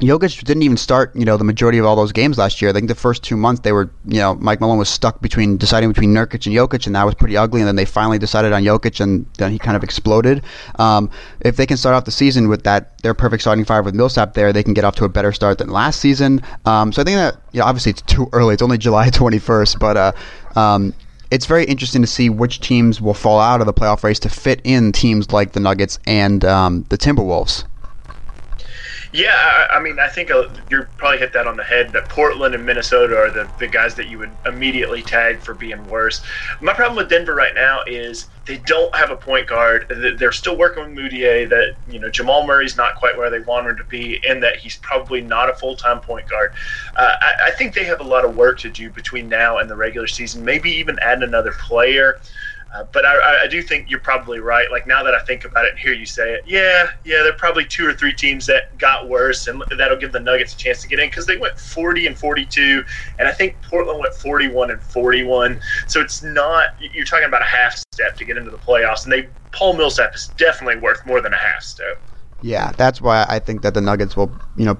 Jokic 0.00 0.42
didn't 0.42 0.64
even 0.64 0.76
start, 0.76 1.14
you 1.14 1.24
know, 1.24 1.36
the 1.36 1.44
majority 1.44 1.78
of 1.78 1.86
all 1.86 1.94
those 1.94 2.10
games 2.10 2.36
last 2.36 2.60
year. 2.60 2.68
I 2.68 2.72
think 2.72 2.88
the 2.88 2.96
first 2.96 3.22
two 3.22 3.36
months 3.36 3.60
they 3.60 3.70
were, 3.70 3.88
you 4.06 4.18
know, 4.18 4.34
Mike 4.34 4.60
Malone 4.60 4.78
was 4.78 4.88
stuck 4.88 5.22
between 5.22 5.56
deciding 5.56 5.88
between 5.88 6.12
Nurkic 6.12 6.46
and 6.46 6.54
Jokic, 6.54 6.86
and 6.86 6.96
that 6.96 7.04
was 7.04 7.14
pretty 7.14 7.36
ugly. 7.36 7.60
And 7.60 7.68
then 7.68 7.76
they 7.76 7.84
finally 7.84 8.18
decided 8.18 8.52
on 8.52 8.64
Jokic, 8.64 9.00
and 9.00 9.24
then 9.38 9.52
he 9.52 9.58
kind 9.58 9.76
of 9.76 9.84
exploded. 9.84 10.42
Um, 10.80 11.10
if 11.40 11.56
they 11.56 11.64
can 11.64 11.76
start 11.76 11.94
off 11.94 12.06
the 12.06 12.10
season 12.10 12.48
with 12.48 12.64
that, 12.64 12.98
their 13.02 13.14
perfect 13.14 13.42
starting 13.42 13.64
five 13.64 13.84
with 13.84 13.94
Millsap 13.94 14.34
there, 14.34 14.52
they 14.52 14.64
can 14.64 14.74
get 14.74 14.84
off 14.84 14.96
to 14.96 15.04
a 15.04 15.08
better 15.08 15.32
start 15.32 15.58
than 15.58 15.68
last 15.68 16.00
season. 16.00 16.42
Um, 16.64 16.92
so 16.92 17.02
I 17.02 17.04
think 17.04 17.16
that, 17.16 17.36
you 17.52 17.60
know, 17.60 17.66
obviously 17.66 17.90
it's 17.90 18.02
too 18.02 18.28
early. 18.32 18.54
It's 18.54 18.62
only 18.62 18.78
July 18.84 19.10
21st, 19.10 19.78
but 19.78 19.96
uh, 19.96 20.12
um, 20.58 20.92
it's 21.30 21.46
very 21.46 21.64
interesting 21.66 22.02
to 22.02 22.08
see 22.08 22.28
which 22.28 22.60
teams 22.60 23.00
will 23.00 23.14
fall 23.14 23.38
out 23.38 23.60
of 23.60 23.66
the 23.66 23.72
playoff 23.72 24.02
race 24.02 24.18
to 24.20 24.28
fit 24.28 24.60
in 24.64 24.90
teams 24.90 25.32
like 25.32 25.52
the 25.52 25.60
Nuggets 25.60 26.00
and 26.04 26.44
um, 26.44 26.84
the 26.88 26.98
Timberwolves. 26.98 27.64
Yeah, 29.14 29.36
I, 29.70 29.76
I 29.76 29.80
mean, 29.80 30.00
I 30.00 30.08
think 30.08 30.32
uh, 30.32 30.48
you 30.68 30.88
probably 30.96 31.18
hit 31.18 31.32
that 31.34 31.46
on 31.46 31.56
the 31.56 31.62
head. 31.62 31.92
That 31.92 32.08
Portland 32.08 32.52
and 32.52 32.66
Minnesota 32.66 33.16
are 33.16 33.30
the, 33.30 33.48
the 33.60 33.68
guys 33.68 33.94
that 33.94 34.08
you 34.08 34.18
would 34.18 34.36
immediately 34.44 35.04
tag 35.04 35.40
for 35.40 35.54
being 35.54 35.86
worse. 35.86 36.20
My 36.60 36.74
problem 36.74 36.96
with 36.96 37.10
Denver 37.10 37.32
right 37.32 37.54
now 37.54 37.82
is 37.86 38.26
they 38.48 38.58
don't 38.58 38.92
have 38.96 39.12
a 39.12 39.16
point 39.16 39.46
guard. 39.46 39.86
They're 40.18 40.32
still 40.32 40.58
working 40.58 40.82
with 40.82 40.98
Mudiay. 41.12 41.48
That 41.48 41.76
you 41.86 42.00
know 42.00 42.10
Jamal 42.10 42.44
Murray's 42.44 42.76
not 42.76 42.96
quite 42.96 43.16
where 43.16 43.30
they 43.30 43.38
want 43.38 43.68
him 43.68 43.76
to 43.76 43.84
be, 43.84 44.20
and 44.28 44.42
that 44.42 44.56
he's 44.56 44.78
probably 44.78 45.20
not 45.20 45.48
a 45.48 45.54
full 45.54 45.76
time 45.76 46.00
point 46.00 46.28
guard. 46.28 46.50
Uh, 46.96 47.12
I, 47.20 47.34
I 47.46 47.50
think 47.52 47.74
they 47.74 47.84
have 47.84 48.00
a 48.00 48.04
lot 48.04 48.24
of 48.24 48.34
work 48.34 48.58
to 48.60 48.70
do 48.70 48.90
between 48.90 49.28
now 49.28 49.58
and 49.58 49.70
the 49.70 49.76
regular 49.76 50.08
season. 50.08 50.44
Maybe 50.44 50.72
even 50.72 50.98
add 51.00 51.22
another 51.22 51.52
player. 51.52 52.16
Uh, 52.74 52.84
but 52.92 53.04
I, 53.04 53.44
I, 53.44 53.46
do 53.46 53.62
think 53.62 53.88
you're 53.88 54.00
probably 54.00 54.40
right. 54.40 54.68
Like 54.70 54.84
now 54.84 55.04
that 55.04 55.14
I 55.14 55.20
think 55.20 55.44
about 55.44 55.64
it 55.64 55.70
and 55.70 55.78
hear 55.78 55.92
you 55.92 56.06
say 56.06 56.34
it, 56.34 56.42
yeah, 56.44 56.88
yeah, 57.04 57.22
there 57.22 57.30
are 57.30 57.36
probably 57.36 57.64
two 57.64 57.86
or 57.86 57.92
three 57.92 58.12
teams 58.12 58.46
that 58.46 58.76
got 58.78 59.08
worse, 59.08 59.46
and 59.46 59.62
that'll 59.78 59.96
give 59.96 60.10
the 60.10 60.18
Nuggets 60.18 60.54
a 60.54 60.56
chance 60.56 60.82
to 60.82 60.88
get 60.88 60.98
in 60.98 61.08
because 61.08 61.26
they 61.26 61.36
went 61.36 61.56
40 61.56 62.08
and 62.08 62.18
42, 62.18 62.84
and 63.20 63.28
I 63.28 63.32
think 63.32 63.62
Portland 63.62 64.00
went 64.00 64.12
41 64.14 64.72
and 64.72 64.82
41. 64.82 65.60
So 65.86 66.00
it's 66.00 66.22
not 66.24 66.70
you're 66.80 67.04
talking 67.04 67.26
about 67.26 67.42
a 67.42 67.46
half 67.46 67.76
step 67.92 68.16
to 68.16 68.24
get 68.24 68.36
into 68.36 68.50
the 68.50 68.58
playoffs, 68.58 69.04
and 69.04 69.12
they 69.12 69.28
Paul 69.52 69.74
Millsap 69.74 70.12
is 70.16 70.30
definitely 70.36 70.80
worth 70.80 71.06
more 71.06 71.20
than 71.20 71.32
a 71.32 71.38
half 71.38 71.62
step. 71.62 72.00
Yeah, 72.42 72.72
that's 72.76 73.00
why 73.00 73.24
I 73.28 73.38
think 73.38 73.62
that 73.62 73.74
the 73.74 73.80
Nuggets 73.80 74.16
will, 74.16 74.30
you 74.56 74.64
know, 74.66 74.76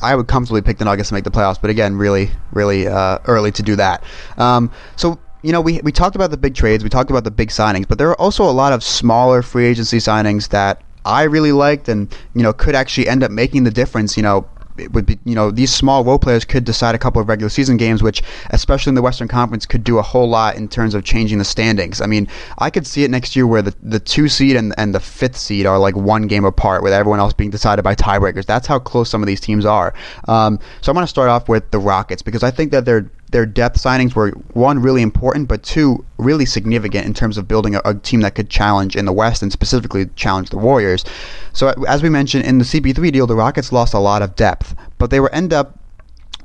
I 0.00 0.14
would 0.14 0.28
comfortably 0.28 0.62
pick 0.62 0.78
the 0.78 0.84
Nuggets 0.84 1.08
to 1.08 1.14
make 1.14 1.24
the 1.24 1.30
playoffs, 1.30 1.60
but 1.60 1.68
again, 1.68 1.96
really, 1.96 2.30
really 2.52 2.86
uh, 2.86 3.18
early 3.26 3.50
to 3.52 3.62
do 3.62 3.76
that. 3.76 4.02
Um, 4.38 4.70
so 4.96 5.18
you 5.44 5.52
know, 5.52 5.60
we 5.60 5.78
we 5.82 5.92
talked 5.92 6.16
about 6.16 6.30
the 6.30 6.38
big 6.38 6.54
trades, 6.54 6.82
we 6.82 6.88
talked 6.88 7.10
about 7.10 7.24
the 7.24 7.30
big 7.30 7.50
signings, 7.50 7.86
but 7.86 7.98
there 7.98 8.08
are 8.08 8.18
also 8.20 8.44
a 8.44 8.50
lot 8.50 8.72
of 8.72 8.82
smaller 8.82 9.42
free 9.42 9.66
agency 9.66 9.98
signings 9.98 10.48
that 10.48 10.82
I 11.04 11.24
really 11.24 11.52
liked, 11.52 11.88
and 11.88 12.12
you 12.34 12.42
know, 12.42 12.54
could 12.54 12.74
actually 12.74 13.08
end 13.08 13.22
up 13.22 13.30
making 13.30 13.64
the 13.64 13.70
difference. 13.70 14.16
You 14.16 14.22
know, 14.22 14.48
it 14.78 14.90
would 14.92 15.04
be 15.04 15.18
you 15.24 15.34
know 15.34 15.50
these 15.50 15.70
small 15.70 16.02
role 16.02 16.18
players 16.18 16.46
could 16.46 16.64
decide 16.64 16.94
a 16.94 16.98
couple 16.98 17.20
of 17.20 17.28
regular 17.28 17.50
season 17.50 17.76
games, 17.76 18.02
which 18.02 18.22
especially 18.50 18.90
in 18.90 18.94
the 18.94 19.02
Western 19.02 19.28
Conference 19.28 19.66
could 19.66 19.84
do 19.84 19.98
a 19.98 20.02
whole 20.02 20.26
lot 20.26 20.56
in 20.56 20.66
terms 20.66 20.94
of 20.94 21.04
changing 21.04 21.36
the 21.36 21.44
standings. 21.44 22.00
I 22.00 22.06
mean, 22.06 22.26
I 22.56 22.70
could 22.70 22.86
see 22.86 23.04
it 23.04 23.10
next 23.10 23.36
year 23.36 23.46
where 23.46 23.60
the, 23.60 23.74
the 23.82 24.00
two 24.00 24.28
seed 24.28 24.56
and 24.56 24.74
and 24.78 24.94
the 24.94 25.00
fifth 25.00 25.36
seed 25.36 25.66
are 25.66 25.78
like 25.78 25.94
one 25.94 26.26
game 26.26 26.46
apart, 26.46 26.82
with 26.82 26.94
everyone 26.94 27.20
else 27.20 27.34
being 27.34 27.50
decided 27.50 27.82
by 27.82 27.94
tiebreakers. 27.94 28.46
That's 28.46 28.66
how 28.66 28.78
close 28.78 29.10
some 29.10 29.22
of 29.22 29.26
these 29.26 29.40
teams 29.40 29.66
are. 29.66 29.92
Um, 30.26 30.58
so 30.80 30.90
I'm 30.90 30.94
going 30.94 31.04
to 31.04 31.08
start 31.10 31.28
off 31.28 31.50
with 31.50 31.70
the 31.70 31.78
Rockets 31.78 32.22
because 32.22 32.42
I 32.42 32.50
think 32.50 32.70
that 32.70 32.86
they're 32.86 33.10
their 33.30 33.46
depth 33.46 33.82
signings 33.82 34.14
were 34.14 34.30
one 34.52 34.80
really 34.80 35.02
important, 35.02 35.48
but 35.48 35.62
two 35.62 36.04
really 36.18 36.46
significant 36.46 37.06
in 37.06 37.14
terms 37.14 37.36
of 37.36 37.48
building 37.48 37.74
a, 37.74 37.80
a, 37.84 37.94
team 37.94 38.20
that 38.20 38.34
could 38.34 38.48
challenge 38.48 38.94
in 38.96 39.04
the 39.04 39.12
West 39.12 39.42
and 39.42 39.50
specifically 39.50 40.06
challenge 40.14 40.50
the 40.50 40.58
Warriors. 40.58 41.04
So 41.52 41.68
as 41.88 42.02
we 42.02 42.08
mentioned 42.08 42.44
in 42.44 42.58
the 42.58 42.64
CP3 42.64 43.12
deal, 43.12 43.26
the 43.26 43.34
Rockets 43.34 43.72
lost 43.72 43.94
a 43.94 43.98
lot 43.98 44.22
of 44.22 44.36
depth, 44.36 44.74
but 44.98 45.10
they 45.10 45.20
were 45.20 45.32
end 45.34 45.52
up 45.52 45.78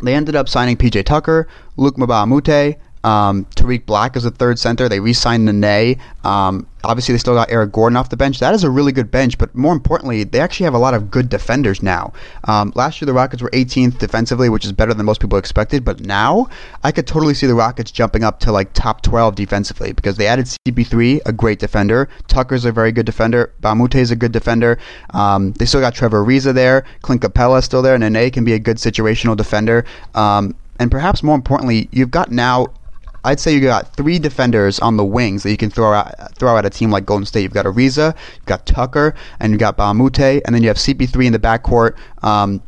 they 0.02 0.16
ended 0.16 0.36
up 0.36 0.48
signing 0.48 0.78
PJ 0.78 1.06
Tucker, 1.06 1.48
Luke 1.76 1.98
Moute, 1.98 2.78
Um, 3.04 3.46
Tarik 3.56 3.86
Black 3.86 4.16
is 4.16 4.26
a 4.26 4.32
third 4.32 4.60
center. 4.60 4.90
They 4.90 5.00
re-signed 5.00 5.46
Nene. 5.46 6.00
Um, 6.24 6.68
obviously, 6.84 7.14
they 7.14 7.20
still 7.20 7.34
got 7.34 7.50
Eric 7.50 7.72
Gordon 7.72 7.96
off 7.96 8.10
the 8.10 8.18
bench. 8.18 8.40
That 8.40 8.54
is 8.54 8.64
a 8.64 8.70
really 8.70 8.92
good 8.92 9.10
bench, 9.10 9.38
but 9.38 9.54
more 9.56 9.74
importantly, 9.74 10.24
they 10.24 10.40
actually 10.40 10.66
have 10.66 10.74
a 10.74 10.80
lot 10.80 10.94
of 10.94 11.10
good 11.10 11.30
defenders 11.30 11.82
now. 11.82 12.14
Um, 12.46 12.74
last 12.76 13.00
year, 13.02 13.06
the 13.06 13.14
Rockets 13.14 13.42
were 13.42 13.50
18th 13.52 14.00
defensively, 14.00 14.50
which 14.50 14.66
is 14.66 14.74
better 14.74 14.94
than 14.94 15.06
most 15.06 15.22
people 15.22 15.38
expected. 15.38 15.86
But 15.86 16.02
now, 16.02 16.48
I 16.84 16.92
could 16.92 17.08
totally 17.08 17.34
see 17.34 17.48
the 17.48 17.56
Rockets 17.56 17.92
jumping 17.92 18.24
up 18.24 18.40
to 18.42 18.52
like 18.52 18.74
top 18.74 19.02
12 19.02 19.36
defensively 19.36 19.94
because 19.94 20.18
they 20.18 20.28
added 20.28 20.48
CP3, 20.68 21.22
a 21.26 21.32
great 21.32 21.60
defender. 21.60 22.10
Tucker's 22.28 22.66
a 22.66 22.72
very 22.72 22.92
good 22.92 23.06
defender. 23.06 23.54
Mbah 23.62 23.72
a 23.72 23.76
Moute 23.76 23.96
is 23.96 24.12
a 24.12 24.16
good 24.16 24.32
defender. 24.32 24.78
Um, 25.12 25.54
they 25.54 25.66
still 25.66 25.82
got 25.82 25.96
Trevor 25.96 26.26
Ariza 26.26 26.54
there. 26.54 26.86
Clint 27.02 27.22
Capela 27.22 27.64
still 27.64 27.82
there. 27.82 27.98
Nene 27.98 28.30
can 28.32 28.44
be 28.44 28.54
a 28.54 28.60
good 28.60 28.78
situational 28.78 29.38
defender. 29.38 29.86
Um, 30.16 30.56
and 30.80 30.90
perhaps 30.90 31.22
more 31.22 31.36
importantly, 31.36 31.90
you've 31.92 32.10
got 32.10 32.32
now 32.32 32.68
I'd 33.30 33.40
say 33.40 33.54
you 33.54 33.62
got 33.62 33.96
three 33.96 34.18
defenders 34.18 34.80
on 34.80 34.98
the 34.98 35.06
wings 35.06 35.44
that 35.44 35.52
you 35.52 35.58
can 35.58 35.70
throw 35.70 35.94
out 35.94 36.36
throw 36.36 36.58
out 36.58 36.66
a 36.66 36.70
team 36.72 36.90
like 36.90 37.06
Golden 37.06 37.28
State. 37.28 37.44
You've 37.44 37.54
got 37.54 37.68
Ariza, 37.68 38.16
you've 38.36 38.46
got 38.46 38.66
Tucker, 38.66 39.14
and 39.40 39.52
you've 39.52 39.60
got 39.60 39.78
a 39.78 40.42
and 40.46 40.56
then 40.56 40.64
you 40.64 40.68
have 40.68 40.78
CP3 40.78 41.28
in 41.28 41.34
the 41.34 41.40
backcourt. 41.40 41.96
Um, 42.24 42.64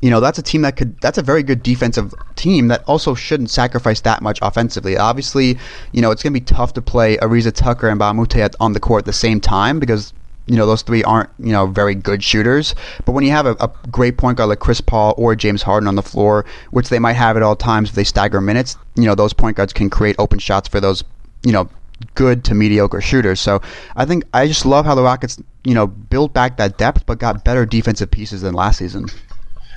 you 0.00 0.08
know 0.08 0.20
that's 0.20 0.38
a 0.38 0.42
team 0.42 0.62
that 0.62 0.76
could 0.76 0.98
that's 1.02 1.18
a 1.18 1.22
very 1.22 1.42
good 1.42 1.62
defensive 1.62 2.14
team 2.34 2.68
that 2.68 2.82
also 2.86 3.14
shouldn't 3.14 3.50
sacrifice 3.50 4.00
that 4.00 4.22
much 4.22 4.38
offensively. 4.40 4.96
Obviously, 4.96 5.58
you 5.92 6.00
know 6.00 6.10
it's 6.10 6.22
going 6.22 6.32
to 6.32 6.40
be 6.40 6.44
tough 6.44 6.72
to 6.74 6.82
play 6.82 7.18
Ariza 7.18 7.52
Tucker 7.52 7.88
and 7.88 7.98
a 7.98 8.56
on 8.60 8.72
the 8.72 8.80
court 8.80 9.00
at 9.00 9.06
the 9.06 9.12
same 9.12 9.38
time 9.38 9.78
because 9.78 10.14
you 10.46 10.56
know 10.56 10.66
those 10.66 10.82
three 10.82 11.02
aren't 11.04 11.30
you 11.38 11.52
know 11.52 11.66
very 11.66 11.94
good 11.94 12.22
shooters. 12.22 12.74
But 13.04 13.12
when 13.12 13.24
you 13.24 13.30
have 13.30 13.46
a, 13.46 13.56
a, 13.60 13.70
great 13.90 14.18
point 14.18 14.38
guard 14.38 14.50
like 14.50 14.58
Chris 14.60 14.80
Paul 14.80 15.14
or 15.16 15.34
James 15.34 15.62
Harden 15.62 15.88
on 15.88 15.94
the 15.94 16.02
floor, 16.02 16.44
which 16.70 16.88
they 16.88 16.98
might 16.98 17.14
have 17.14 17.36
at 17.36 17.42
all 17.42 17.56
times 17.56 17.90
if 17.90 17.94
they 17.94 18.04
stagger 18.04 18.40
minutes, 18.40 18.76
you 18.94 19.04
know 19.04 19.14
those 19.14 19.32
point 19.32 19.56
guards 19.56 19.72
can 19.72 19.88
create 19.90 20.16
open 20.18 20.38
shots 20.38 20.68
for 20.68 20.80
those 20.80 21.04
you 21.42 21.52
know 21.52 21.68
good 22.14 22.44
to 22.44 22.54
mediocre 22.54 23.00
shooters. 23.00 23.40
So 23.40 23.62
I 23.96 24.04
think 24.04 24.24
I 24.34 24.46
just 24.46 24.66
love 24.66 24.84
how 24.84 24.94
the 24.94 25.02
Rockets 25.02 25.40
you 25.64 25.74
know 25.74 25.86
built 25.86 26.32
back 26.32 26.56
that 26.58 26.78
depth 26.78 27.06
but 27.06 27.18
got 27.18 27.44
better 27.44 27.64
defensive 27.64 28.10
pieces 28.10 28.42
than 28.42 28.54
last 28.54 28.78
season. 28.78 29.06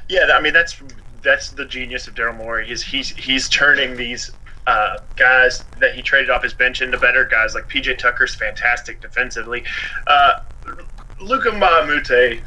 Yeah, 0.09 0.27
I 0.33 0.41
mean 0.41 0.53
that's 0.53 0.81
that's 1.21 1.51
the 1.51 1.65
genius 1.65 2.07
of 2.07 2.15
Daryl 2.15 2.37
Morey. 2.37 2.67
He's 2.67 2.81
he's 2.81 3.09
he's 3.09 3.49
turning 3.49 3.95
these 3.95 4.31
uh, 4.67 4.97
guys 5.15 5.65
that 5.79 5.95
he 5.95 6.01
traded 6.01 6.29
off 6.29 6.43
his 6.43 6.53
bench 6.53 6.81
into 6.81 6.97
better 6.99 7.25
guys 7.25 7.55
like 7.55 7.69
PJ 7.69 7.97
Tucker's 7.97 8.35
fantastic 8.35 9.01
defensively. 9.01 9.63
Uh, 10.05 10.33
Luka 11.21 11.51
Moute, 11.53 12.43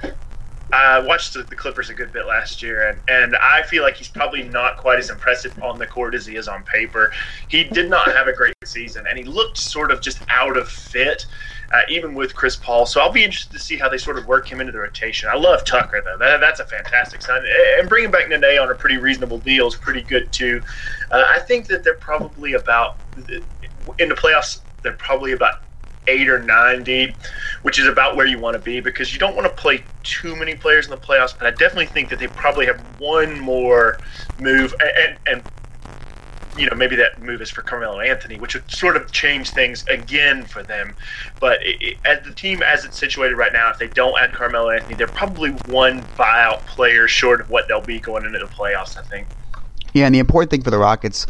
I 0.73 1.01
watched 1.01 1.33
the, 1.33 1.45
Clippers 1.45 1.91
a 1.91 1.95
good 1.95 2.13
bit 2.13 2.27
last 2.27 2.63
year, 2.63 2.89
and, 2.89 3.01
and 3.09 3.37
I 3.37 3.63
feel 3.63 3.83
like 3.83 3.97
he's 3.97 4.09
probably 4.09 4.43
not 4.43 4.77
quite 4.77 4.99
as 4.99 5.11
impressive 5.11 5.59
on 5.63 5.79
the 5.79 5.87
court 5.87 6.15
as 6.15 6.27
he 6.27 6.37
is 6.37 6.47
on 6.47 6.63
paper. 6.63 7.11
He 7.49 7.65
did 7.65 7.91
not 7.91 8.07
have 8.13 8.29
a 8.29 8.33
great 8.33 8.55
season, 8.65 9.07
and 9.09 9.19
he 9.19 9.25
looked 9.25 9.59
sort 9.59 9.91
of 9.91 10.01
just 10.01 10.23
out 10.29 10.57
of 10.57 10.69
fit 10.69 11.25
uh, 11.73 11.83
even 11.89 12.15
with 12.15 12.35
Chris 12.35 12.57
Paul. 12.57 12.87
So 12.87 13.01
I'll 13.01 13.13
be 13.13 13.25
interested 13.25 13.53
to 13.53 13.59
see 13.59 13.77
how 13.77 13.89
they 13.89 13.99
sort 13.99 14.19
of 14.19 14.27
work 14.27 14.51
him 14.51 14.61
into 14.61 14.73
the 14.73 14.81
rotation. 14.81 15.29
I 15.33 15.37
love 15.37 15.65
Tucker 15.65 16.03
though; 16.05 16.19
that, 16.19 16.41
that's 16.41 16.61
a 16.61 16.65
fantastic 16.65 17.23
sign, 17.23 17.43
and 17.79 17.89
bringing 17.89 18.11
back 18.11 18.29
Nene 18.29 18.59
on 18.59 18.71
a 18.71 18.75
pretty 18.75 18.97
reasonable 18.97 19.39
deal 19.39 19.67
is 19.67 19.77
pretty 19.77 20.03
good 20.03 20.33
too. 20.33 20.63
Uh, 21.11 21.25
I 21.27 21.39
think 21.41 21.67
that 21.69 21.85
they're 21.85 21.95
probably 21.95 22.55
about 22.55 22.97
in 23.99 24.09
the 24.09 24.15
playoffs. 24.15 24.61
They're 24.83 24.93
probably 24.95 25.33
about 25.33 25.55
eight 26.07 26.29
or 26.29 26.43
nine 26.43 26.83
deep, 26.83 27.15
which 27.63 27.79
is 27.79 27.87
about 27.87 28.17
where 28.17 28.27
you 28.27 28.39
want 28.39 28.55
to 28.55 28.59
be 28.59 28.81
because 28.81 29.13
you 29.13 29.19
don't 29.19 29.37
want 29.37 29.47
to 29.47 29.63
play 29.63 29.85
too 30.03 30.35
many 30.35 30.55
players 30.55 30.87
in 30.87 30.91
the 30.91 30.97
playoffs. 30.97 31.35
But 31.39 31.47
I 31.47 31.51
definitely 31.53 31.87
think 31.87 32.09
that 32.11 32.19
they 32.19 32.27
probably 32.29 32.67
have 32.67 32.81
one 32.99 33.39
more 33.39 34.01
move, 34.39 34.75
and, 34.81 35.19
and 35.27 35.43
you 36.55 36.69
know, 36.69 36.77
maybe 36.77 36.97
that 36.97 37.19
move 37.19 37.41
is 37.41 37.51
for 37.51 37.63
Carmelo 37.63 38.01
Anthony, 38.01 38.39
which 38.39 38.55
would 38.55 38.71
sort 38.71 38.97
of 38.97 39.11
change 39.13 39.51
things 39.51 39.85
again 39.89 40.45
for 40.45 40.63
them. 40.63 40.97
But 41.39 41.61
it, 41.63 41.77
it, 41.81 41.97
as 42.05 42.25
the 42.25 42.35
team 42.35 42.63
as 42.63 42.85
it's 42.85 42.99
situated 42.99 43.37
right 43.37 43.53
now, 43.53 43.71
if 43.71 43.79
they 43.79 43.89
don't 43.89 44.21
add 44.21 44.33
Carmelo 44.33 44.71
Anthony, 44.71 44.95
they're 44.95 45.07
probably 45.07 45.51
one 45.51 46.09
buyout 46.19 46.67
player 46.67 47.07
short 47.07 47.41
of 47.41 47.49
what 47.49 47.67
they'll 47.69 47.81
be 47.81 48.01
going 48.01 48.25
into 48.25 48.39
the 48.39 48.47
playoffs. 48.47 48.99
I 48.99 49.03
think. 49.03 49.29
Yeah, 49.93 50.07
and 50.07 50.15
the 50.15 50.19
important 50.19 50.51
thing 50.51 50.63
for 50.63 50.71
the 50.71 50.79
Rockets 50.79 51.27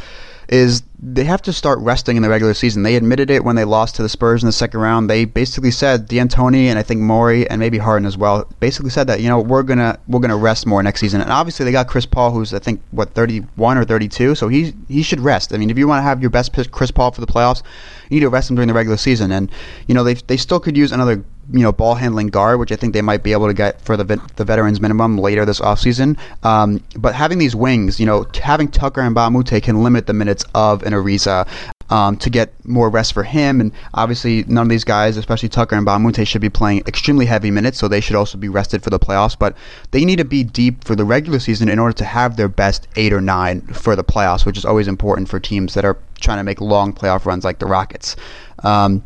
is 0.51 0.83
they 0.99 1.23
have 1.25 1.41
to 1.41 1.53
start 1.53 1.79
resting 1.79 2.17
in 2.17 2.23
the 2.23 2.29
regular 2.29 2.55
season. 2.55 2.83
They 2.83 2.97
admitted 2.97 3.31
it 3.31 3.45
when 3.45 3.55
they 3.55 3.65
lost 3.65 3.95
to 3.97 4.03
the 4.03 4.09
Spurs 4.09 4.43
in 4.43 4.49
the 4.49 4.53
second 4.53 4.81
round. 4.81 5.09
They 5.09 5.25
basically 5.25 5.71
said 5.71 6.07
D'Antoni 6.07 6.65
and 6.65 6.79
I 6.79 6.83
think 6.83 7.01
Morey 7.01 7.49
and 7.49 7.61
maybe 7.61 7.79
Harden 7.79 8.05
as 8.05 8.19
well 8.19 8.51
basically 8.59 8.91
said 8.91 9.07
that 9.07 9.21
you 9.21 9.29
know 9.29 9.41
we're 9.41 9.63
gonna 9.63 9.99
we're 10.09 10.19
gonna 10.19 10.37
rest 10.37 10.67
more 10.67 10.83
next 10.83 11.01
season. 11.01 11.21
And 11.21 11.31
obviously 11.31 11.65
they 11.65 11.73
got 11.73 11.87
Chris 11.87 12.05
Paul, 12.05 12.33
who's 12.33 12.53
I 12.53 12.59
think 12.59 12.83
what 12.91 13.15
31 13.15 13.79
or 13.79 13.85
32, 13.85 14.35
so 14.35 14.49
he 14.49 14.75
he 14.89 15.03
should 15.03 15.21
rest. 15.21 15.55
I 15.55 15.57
mean, 15.57 15.71
if 15.71 15.79
you 15.79 15.87
want 15.87 16.01
to 16.01 16.03
have 16.03 16.21
your 16.21 16.31
best 16.31 16.53
Chris 16.73 16.91
Paul 16.91 17.13
for 17.13 17.21
the 17.21 17.29
playoffs, 17.29 17.63
you 18.09 18.17
need 18.17 18.21
to 18.21 18.29
rest 18.29 18.51
him 18.51 18.57
during 18.57 18.69
the 18.69 18.75
regular 18.75 18.97
season. 18.97 19.31
And 19.31 19.53
you 19.87 19.95
know 19.95 20.03
they 20.03 20.15
they 20.15 20.37
still 20.37 20.59
could 20.59 20.77
use 20.77 20.91
another 20.91 21.25
you 21.53 21.61
know 21.61 21.73
ball 21.73 21.95
handling 21.95 22.29
guard, 22.29 22.59
which 22.59 22.73
I 22.73 22.77
think 22.77 22.93
they 22.93 23.03
might 23.03 23.23
be 23.23 23.33
able 23.33 23.47
to 23.47 23.55
get 23.55 23.81
for 23.81 23.97
the 23.97 24.21
the 24.37 24.45
veterans 24.45 24.81
minimum 24.81 25.19
later 25.19 25.45
this 25.45 25.61
offseason. 25.61 26.19
Um, 26.45 26.83
but 26.97 27.15
having 27.15 27.39
these 27.39 27.55
wings, 27.57 27.99
you 27.99 28.07
know, 28.07 28.27
having 28.41 28.69
Tucker 28.69 29.01
and 29.01 29.15
Moute 29.15 29.63
can 29.63 29.83
limit 29.83 30.07
the 30.07 30.13
minutes 30.13 30.45
of 30.55 30.83
an 30.83 30.93
Ariza. 30.93 31.49
Um, 31.89 32.17
to 32.19 32.31
get 32.31 32.53
more 32.65 32.89
rest 32.89 33.13
for 33.13 33.25
him. 33.25 33.61
And 33.61 33.73
obviously, 33.95 34.45
none 34.45 34.67
of 34.67 34.69
these 34.69 34.85
guys, 34.85 35.17
especially 35.17 35.49
Tucker 35.49 35.75
and 35.75 35.85
Moute, 35.85 36.25
should 36.25 36.41
be 36.41 36.49
playing 36.49 36.85
extremely 36.87 37.27
heavy 37.27 37.51
minutes, 37.51 37.79
so 37.79 37.89
they 37.89 38.01
should 38.01 38.15
also 38.15 38.39
be 38.39 38.49
rested 38.49 38.85
for 38.85 38.91
the 38.91 38.99
playoffs. 39.01 39.37
But 39.37 39.57
they 39.91 40.05
need 40.05 40.19
to 40.19 40.25
be 40.25 40.45
deep 40.45 40.85
for 40.85 40.95
the 40.95 41.05
regular 41.05 41.41
season 41.41 41.69
in 41.69 41.81
order 41.81 41.95
to 41.95 42.05
have 42.05 42.37
their 42.37 42.47
best 42.47 42.87
eight 42.95 43.13
or 43.13 43.21
nine 43.21 43.63
for 43.63 43.97
the 43.97 44.05
playoffs, 44.05 44.47
which 44.47 44.57
is 44.57 44.65
always 44.65 44.87
important 44.87 45.29
for 45.29 45.41
teams 45.41 45.75
that 45.75 45.85
are 45.85 45.99
trying 46.21 46.39
to 46.39 46.45
make 46.45 46.61
long 46.61 46.93
playoff 46.93 47.27
runs 47.27 47.43
like 47.43 47.59
the 47.59 47.67
Rockets. 47.67 48.15
Um, 48.63 49.03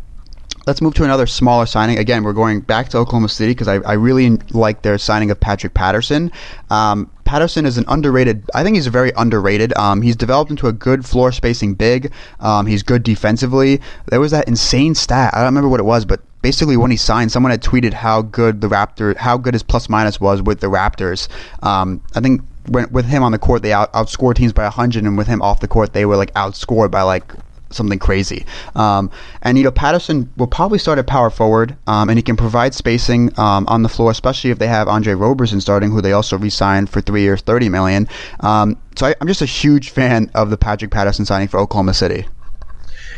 Let's 0.67 0.81
move 0.81 0.95
to 0.95 1.05
another 1.05 1.27
smaller 1.27 1.67
signing. 1.67 1.99
Again, 1.99 2.25
we're 2.25 2.33
going 2.33 2.61
back 2.61 2.89
to 2.91 2.99
Oklahoma 2.99 3.29
City 3.29 3.53
because 3.53 3.69
I, 3.69 3.75
I, 3.81 3.93
really 3.95 4.31
like 4.51 4.81
their 4.81 4.97
signing 4.97 5.31
of 5.31 5.39
Patrick 5.39 5.75
Patterson. 5.75 6.33
Um, 6.71 7.11
Patterson 7.25 7.67
is 7.67 7.77
an 7.77 7.85
underrated. 7.87 8.49
I 8.55 8.63
think 8.63 8.77
he's 8.77 8.87
very 8.87 9.13
underrated. 9.17 9.77
Um, 9.77 10.01
he's 10.01 10.17
developed 10.17 10.51
into 10.51 10.67
a 10.67 10.73
good 10.73 11.05
floor 11.05 11.33
spacing 11.33 11.75
big. 11.75 12.13
Um, 12.41 12.65
he's 12.67 12.83
good 12.83 13.03
defensively. 13.03 13.81
There 14.07 14.21
was 14.21 14.31
that 14.31 14.49
insane 14.49 14.95
stat. 14.95 15.35
I 15.35 15.39
don't 15.39 15.47
remember 15.47 15.69
what 15.69 15.81
it 15.81 15.85
was, 15.85 16.07
but 16.07 16.21
basically 16.41 16.77
when 16.77 16.91
he 16.91 16.97
signed, 16.97 17.31
someone 17.31 17.51
had 17.51 17.63
tweeted 17.63 17.93
how 17.93 18.23
good 18.23 18.61
the 18.61 18.69
Raptor, 18.69 19.17
how 19.17 19.37
good 19.37 19.55
his 19.55 19.63
plus 19.63 19.89
minus 19.89 20.21
was 20.21 20.41
with 20.41 20.61
the 20.61 20.69
Raptors. 20.69 21.29
Um, 21.63 22.03
I 22.15 22.21
think 22.21 22.43
with 22.69 23.05
him 23.05 23.23
on 23.23 23.33
the 23.33 23.39
court, 23.39 23.63
they 23.63 23.73
out, 23.73 23.93
outscored 23.93 24.37
teams 24.37 24.53
by 24.53 24.65
100, 24.65 25.05
and 25.05 25.19
with 25.19 25.27
him 25.27 25.43
off 25.43 25.61
the 25.61 25.69
court, 25.69 25.93
they 25.93 26.07
were 26.07 26.17
like 26.17 26.33
outscored 26.35 26.91
by 26.91 27.03
like 27.03 27.33
something 27.75 27.99
crazy. 27.99 28.45
Um, 28.75 29.11
and 29.43 29.59
you 29.59 29.65
know, 29.65 29.71
Patterson 29.71 30.31
will 30.37 30.47
probably 30.47 30.79
start 30.79 30.99
at 30.99 31.07
power 31.07 31.31
forward, 31.31 31.77
um, 31.87 32.09
and 32.09 32.19
he 32.19 32.23
can 32.23 32.37
provide 32.37 32.75
spacing 32.75 33.39
um, 33.39 33.67
on 33.69 33.83
the 33.83 33.89
floor, 33.89 34.11
especially 34.11 34.51
if 34.51 34.59
they 34.59 34.69
have 34.69 34.89
Andre 34.89 35.15
Roberson 35.15 35.61
starting, 35.61 35.91
who 35.91 36.01
they 36.01 36.13
also 36.13 36.39
re-signed 36.39 36.91
for 36.91 37.01
three 37.01 37.23
years, 37.23 37.41
thirty 37.43 37.69
million. 37.69 38.09
Um, 38.41 38.79
so 38.97 39.07
I, 39.07 39.15
am 39.21 39.27
just 39.27 39.43
a 39.43 39.47
huge 39.47 39.91
fan 39.91 40.31
of 40.35 40.51
the 40.51 40.57
Patrick 40.57 40.91
Patterson 40.91 41.25
signing 41.25 41.49
for 41.49 41.59
Oklahoma 41.59 41.95
City. 41.95 42.27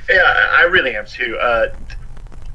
Yeah, 0.08 0.50
I 0.52 0.62
really 0.62 0.94
am 0.94 1.06
too. 1.06 1.36
Uh, 1.38 1.66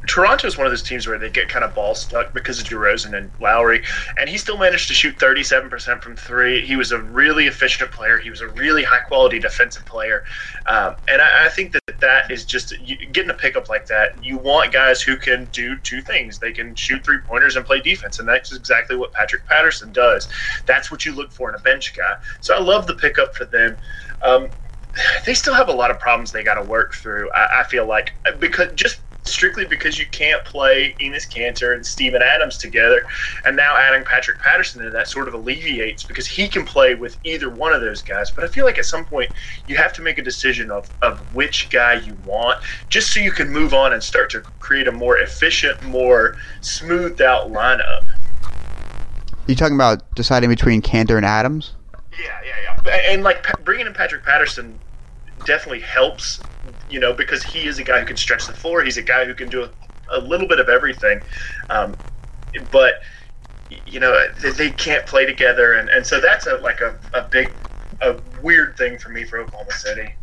Toronto 0.08 0.48
is 0.48 0.58
one 0.58 0.66
of 0.66 0.72
those 0.72 0.82
teams 0.82 1.08
where 1.08 1.20
they 1.20 1.30
get 1.30 1.48
kind 1.48 1.64
of 1.64 1.76
ball 1.76 1.94
stuck 1.94 2.34
because 2.34 2.60
of 2.60 2.66
DeRozan 2.66 3.16
and 3.16 3.32
Lowry, 3.40 3.84
and 4.18 4.28
he 4.28 4.38
still 4.38 4.58
managed 4.58 4.88
to 4.88 4.94
shoot 4.94 5.18
37% 5.20 6.02
from 6.02 6.16
three. 6.16 6.66
He 6.66 6.76
was 6.76 6.92
a 6.92 7.00
really 7.00 7.46
efficient 7.46 7.92
player. 7.92 8.18
He 8.18 8.30
was 8.30 8.42
a 8.42 8.48
really 8.50 8.84
high 8.84 9.00
quality 9.00 9.38
defensive 9.38 9.86
player, 9.86 10.24
um, 10.66 10.96
and 11.08 11.22
I, 11.22 11.46
I, 11.46 11.50
think 11.50 11.74
that 11.74 12.00
that 12.00 12.32
is 12.32 12.46
just 12.46 12.72
you, 12.80 12.98
getting 13.08 13.30
a 13.30 13.36
pickup 13.36 13.70
like 13.70 13.86
that. 13.88 14.22
You 14.24 14.38
want 14.38 14.74
guys 14.74 15.02
who 15.02 15.18
can 15.18 15.46
do 15.52 15.78
two 15.78 16.02
things: 16.02 16.40
they 16.40 16.52
can 16.52 16.74
shoot 16.74 17.06
three 17.06 17.20
pointers 17.28 17.56
and 17.56 17.66
play 17.66 17.80
defense, 17.80 18.18
and 18.18 18.28
that's 18.28 18.52
exactly 18.56 18.96
what 18.96 19.14
Patrick 19.14 19.46
Patterson 19.46 19.92
does. 19.92 20.28
That's 20.66 20.90
what 20.90 21.06
you 21.06 21.14
look 21.14 21.32
for 21.32 21.50
in 21.50 21.56
a 21.56 21.60
bench 21.60 21.96
guy. 21.96 22.16
So 22.40 22.56
I 22.56 22.60
love 22.60 22.88
the 22.88 22.96
pickup 22.96 23.36
for 23.36 23.46
them. 23.46 23.78
Um, 24.24 24.50
they 25.26 25.36
still 25.36 25.54
have 25.54 25.70
a 25.70 25.74
lot 25.74 25.92
of 25.92 26.00
problems 26.00 26.32
they 26.32 26.44
got 26.44 26.56
to 26.56 26.64
work 26.64 26.94
through. 26.94 27.30
I, 27.34 27.62
I 27.62 27.64
feel 27.64 27.86
like 27.86 28.14
because 28.40 28.70
just 28.76 29.02
strictly 29.24 29.66
because 29.66 30.00
you 30.00 30.06
can't 30.08 30.44
play 30.46 30.96
Enes 31.00 31.30
Kanter 31.30 31.76
and 31.76 31.86
Steven 31.86 32.22
Adams 32.22 32.58
together. 32.58 33.02
And 33.46 33.56
now 33.56 33.78
adding 33.78 34.04
Patrick 34.04 34.40
Patterson 34.40 34.82
into 34.82 34.92
that 34.92 35.08
sort 35.08 35.28
of 35.28 35.34
alleviates 35.34 36.04
because 36.04 36.28
he 36.28 36.48
can 36.48 36.66
play 36.66 36.96
with 36.96 37.18
either 37.24 37.50
one 37.50 37.74
of 37.74 37.82
those 37.82 38.02
guys. 38.02 38.32
But 38.32 38.44
I 38.44 38.48
feel 38.48 38.66
like 38.66 38.78
at 38.78 38.86
some 38.86 39.06
point 39.06 39.32
you 39.68 39.78
have 39.78 39.94
to 39.94 40.02
make 40.02 40.18
a 40.18 40.24
decision 40.24 40.72
of, 40.72 40.90
of 41.02 41.20
which 41.34 41.70
guy 41.70 41.94
you 41.94 42.16
want 42.26 42.60
just 42.90 43.14
so 43.14 43.20
you 43.20 43.32
can 43.32 43.50
move 43.50 43.74
on 43.74 43.94
and 43.94 44.04
start 44.04 44.30
to 44.32 44.42
create 44.60 44.88
a 44.88 44.92
more 44.92 45.18
efficient, 45.18 45.82
more 45.84 46.36
smoothed 46.62 47.22
out 47.22 47.52
lineup. 47.52 48.04
You 49.48 49.56
talking 49.56 49.76
about 49.76 50.04
deciding 50.16 50.50
between 50.50 50.82
Kanter 50.82 51.18
and 51.18 51.26
Adams? 51.26 51.74
Yeah, 52.20 52.40
yeah, 52.46 52.76
yeah. 52.86 53.12
And 53.12 53.24
like 53.24 53.46
bringing 53.64 53.88
in 53.88 53.94
Patrick 53.94 54.24
Patterson 54.24 54.80
definitely 55.46 55.82
helps 55.82 56.42
you 56.88 57.00
know, 57.00 57.14
because 57.14 57.44
he 57.44 57.66
is 57.68 57.80
a 57.80 57.84
guy 57.84 58.00
who 58.00 58.06
can 58.06 58.18
stretch 58.18 58.48
the 58.48 58.54
floor. 58.54 58.84
He's 58.84 58.98
a 58.98 59.02
guy 59.02 59.26
who 59.26 59.34
can 59.34 59.50
do 59.50 59.64
a, 59.64 59.72
a 60.12 60.20
little 60.20 60.48
bit 60.48 60.60
of 60.60 60.70
everything. 60.70 61.22
Um, 61.70 61.98
but 62.72 62.96
you 63.70 64.00
know, 64.00 64.14
they, 64.58 64.70
can't 64.72 65.06
play 65.06 65.26
together, 65.26 65.74
and, 65.74 65.88
and 65.90 66.06
so 66.06 66.20
that's 66.20 66.46
a 66.46 66.56
like 66.56 66.82
a, 66.82 67.00
a 67.14 67.24
big, 67.24 67.56
a 68.02 68.18
weird 68.42 68.78
thing 68.78 68.98
for 68.98 69.10
me 69.10 69.24
for 69.24 69.40
Oklahoma 69.40 69.72
City. 69.72 70.14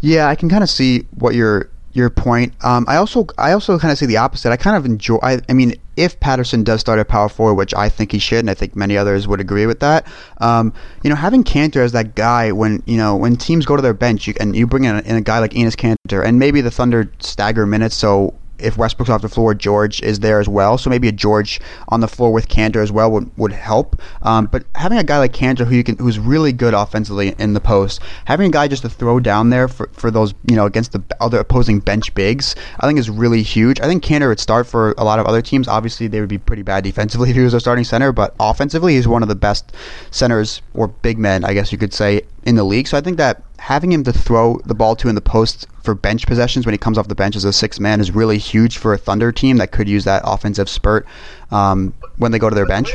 Yeah, 0.00 0.28
I 0.28 0.36
can 0.36 0.48
kind 0.48 0.62
of 0.62 0.70
see 0.70 1.08
what 1.14 1.34
your 1.34 1.70
your 1.92 2.10
point. 2.10 2.54
Um, 2.64 2.84
I 2.88 2.96
also 2.96 3.26
I 3.38 3.52
also 3.52 3.78
kind 3.78 3.92
of 3.92 3.98
see 3.98 4.06
the 4.06 4.16
opposite. 4.16 4.50
I 4.50 4.56
kind 4.56 4.76
of 4.76 4.86
enjoy. 4.86 5.18
I, 5.22 5.40
I 5.48 5.52
mean, 5.52 5.74
if 5.96 6.18
Patterson 6.20 6.62
does 6.62 6.80
start 6.80 6.98
at 6.98 7.08
power 7.08 7.28
forward, 7.28 7.54
which 7.54 7.74
I 7.74 7.88
think 7.88 8.12
he 8.12 8.18
should, 8.18 8.40
and 8.40 8.50
I 8.50 8.54
think 8.54 8.74
many 8.74 8.96
others 8.96 9.28
would 9.28 9.40
agree 9.40 9.66
with 9.66 9.80
that. 9.80 10.06
Um, 10.38 10.72
you 11.02 11.10
know, 11.10 11.16
having 11.16 11.44
Kanter 11.44 11.82
as 11.82 11.92
that 11.92 12.14
guy 12.14 12.52
when 12.52 12.82
you 12.86 12.96
know 12.96 13.16
when 13.16 13.36
teams 13.36 13.66
go 13.66 13.76
to 13.76 13.82
their 13.82 13.94
bench 13.94 14.26
you, 14.26 14.34
and 14.40 14.56
you 14.56 14.66
bring 14.66 14.84
in 14.84 14.96
a, 14.96 15.00
in 15.00 15.16
a 15.16 15.20
guy 15.20 15.38
like 15.38 15.52
Enes 15.52 15.76
Kanter, 15.76 16.24
and 16.24 16.38
maybe 16.38 16.60
the 16.60 16.70
Thunder 16.70 17.12
stagger 17.20 17.66
minutes, 17.66 17.96
so 17.96 18.34
if 18.62 18.76
Westbrook's 18.76 19.10
off 19.10 19.22
the 19.22 19.28
floor, 19.28 19.54
George 19.54 20.02
is 20.02 20.20
there 20.20 20.40
as 20.40 20.48
well. 20.48 20.78
So 20.78 20.90
maybe 20.90 21.08
a 21.08 21.12
George 21.12 21.60
on 21.88 22.00
the 22.00 22.08
floor 22.08 22.32
with 22.32 22.48
Kanter 22.48 22.82
as 22.82 22.92
well 22.92 23.10
would, 23.10 23.30
would 23.36 23.52
help. 23.52 24.00
Um, 24.22 24.46
but 24.46 24.64
having 24.74 24.98
a 24.98 25.04
guy 25.04 25.18
like 25.18 25.32
Kanter 25.32 25.66
who 25.66 25.74
you 25.74 25.84
can 25.84 25.96
who's 25.96 26.18
really 26.18 26.52
good 26.52 26.74
offensively 26.74 27.34
in 27.38 27.54
the 27.54 27.60
post, 27.60 28.00
having 28.24 28.46
a 28.46 28.50
guy 28.50 28.68
just 28.68 28.82
to 28.82 28.88
throw 28.88 29.20
down 29.20 29.50
there 29.50 29.68
for, 29.68 29.88
for 29.92 30.10
those 30.10 30.34
you 30.48 30.56
know 30.56 30.66
against 30.66 30.92
the 30.92 31.02
other 31.20 31.38
opposing 31.38 31.80
bench 31.80 32.14
bigs, 32.14 32.54
I 32.80 32.86
think 32.86 32.98
is 32.98 33.10
really 33.10 33.42
huge. 33.42 33.80
I 33.80 33.86
think 33.86 34.04
Kanter 34.04 34.28
would 34.28 34.40
start 34.40 34.66
for 34.66 34.94
a 34.98 35.04
lot 35.04 35.18
of 35.18 35.26
other 35.26 35.42
teams. 35.42 35.68
Obviously, 35.68 36.06
they 36.06 36.20
would 36.20 36.28
be 36.28 36.38
pretty 36.38 36.62
bad 36.62 36.84
defensively 36.84 37.30
if 37.30 37.36
he 37.36 37.42
was 37.42 37.54
a 37.54 37.60
starting 37.60 37.84
center, 37.84 38.12
but 38.12 38.34
offensively, 38.40 38.94
he's 38.94 39.08
one 39.08 39.22
of 39.22 39.28
the 39.28 39.34
best 39.34 39.72
centers 40.10 40.62
or 40.74 40.88
big 40.88 41.18
men, 41.18 41.44
I 41.44 41.54
guess 41.54 41.72
you 41.72 41.78
could 41.78 41.94
say, 41.94 42.22
in 42.44 42.56
the 42.56 42.64
league. 42.64 42.86
So 42.86 42.96
I 42.96 43.00
think 43.00 43.16
that 43.18 43.42
having 43.62 43.92
him 43.92 44.02
to 44.02 44.12
throw 44.12 44.58
the 44.66 44.74
ball 44.74 44.96
to 44.96 45.08
in 45.08 45.14
the 45.14 45.20
post 45.20 45.68
for 45.84 45.94
bench 45.94 46.26
possessions 46.26 46.66
when 46.66 46.72
he 46.72 46.78
comes 46.78 46.98
off 46.98 47.06
the 47.06 47.14
bench 47.14 47.36
as 47.36 47.44
a 47.44 47.52
six 47.52 47.78
man 47.78 48.00
is 48.00 48.10
really 48.10 48.36
huge 48.36 48.76
for 48.76 48.92
a 48.92 48.98
Thunder 48.98 49.30
team 49.30 49.58
that 49.58 49.70
could 49.70 49.88
use 49.88 50.02
that 50.02 50.20
offensive 50.24 50.68
spurt 50.68 51.06
um, 51.52 51.94
when 52.16 52.32
they 52.32 52.40
go 52.40 52.48
to 52.48 52.56
their 52.56 52.66
bench 52.66 52.90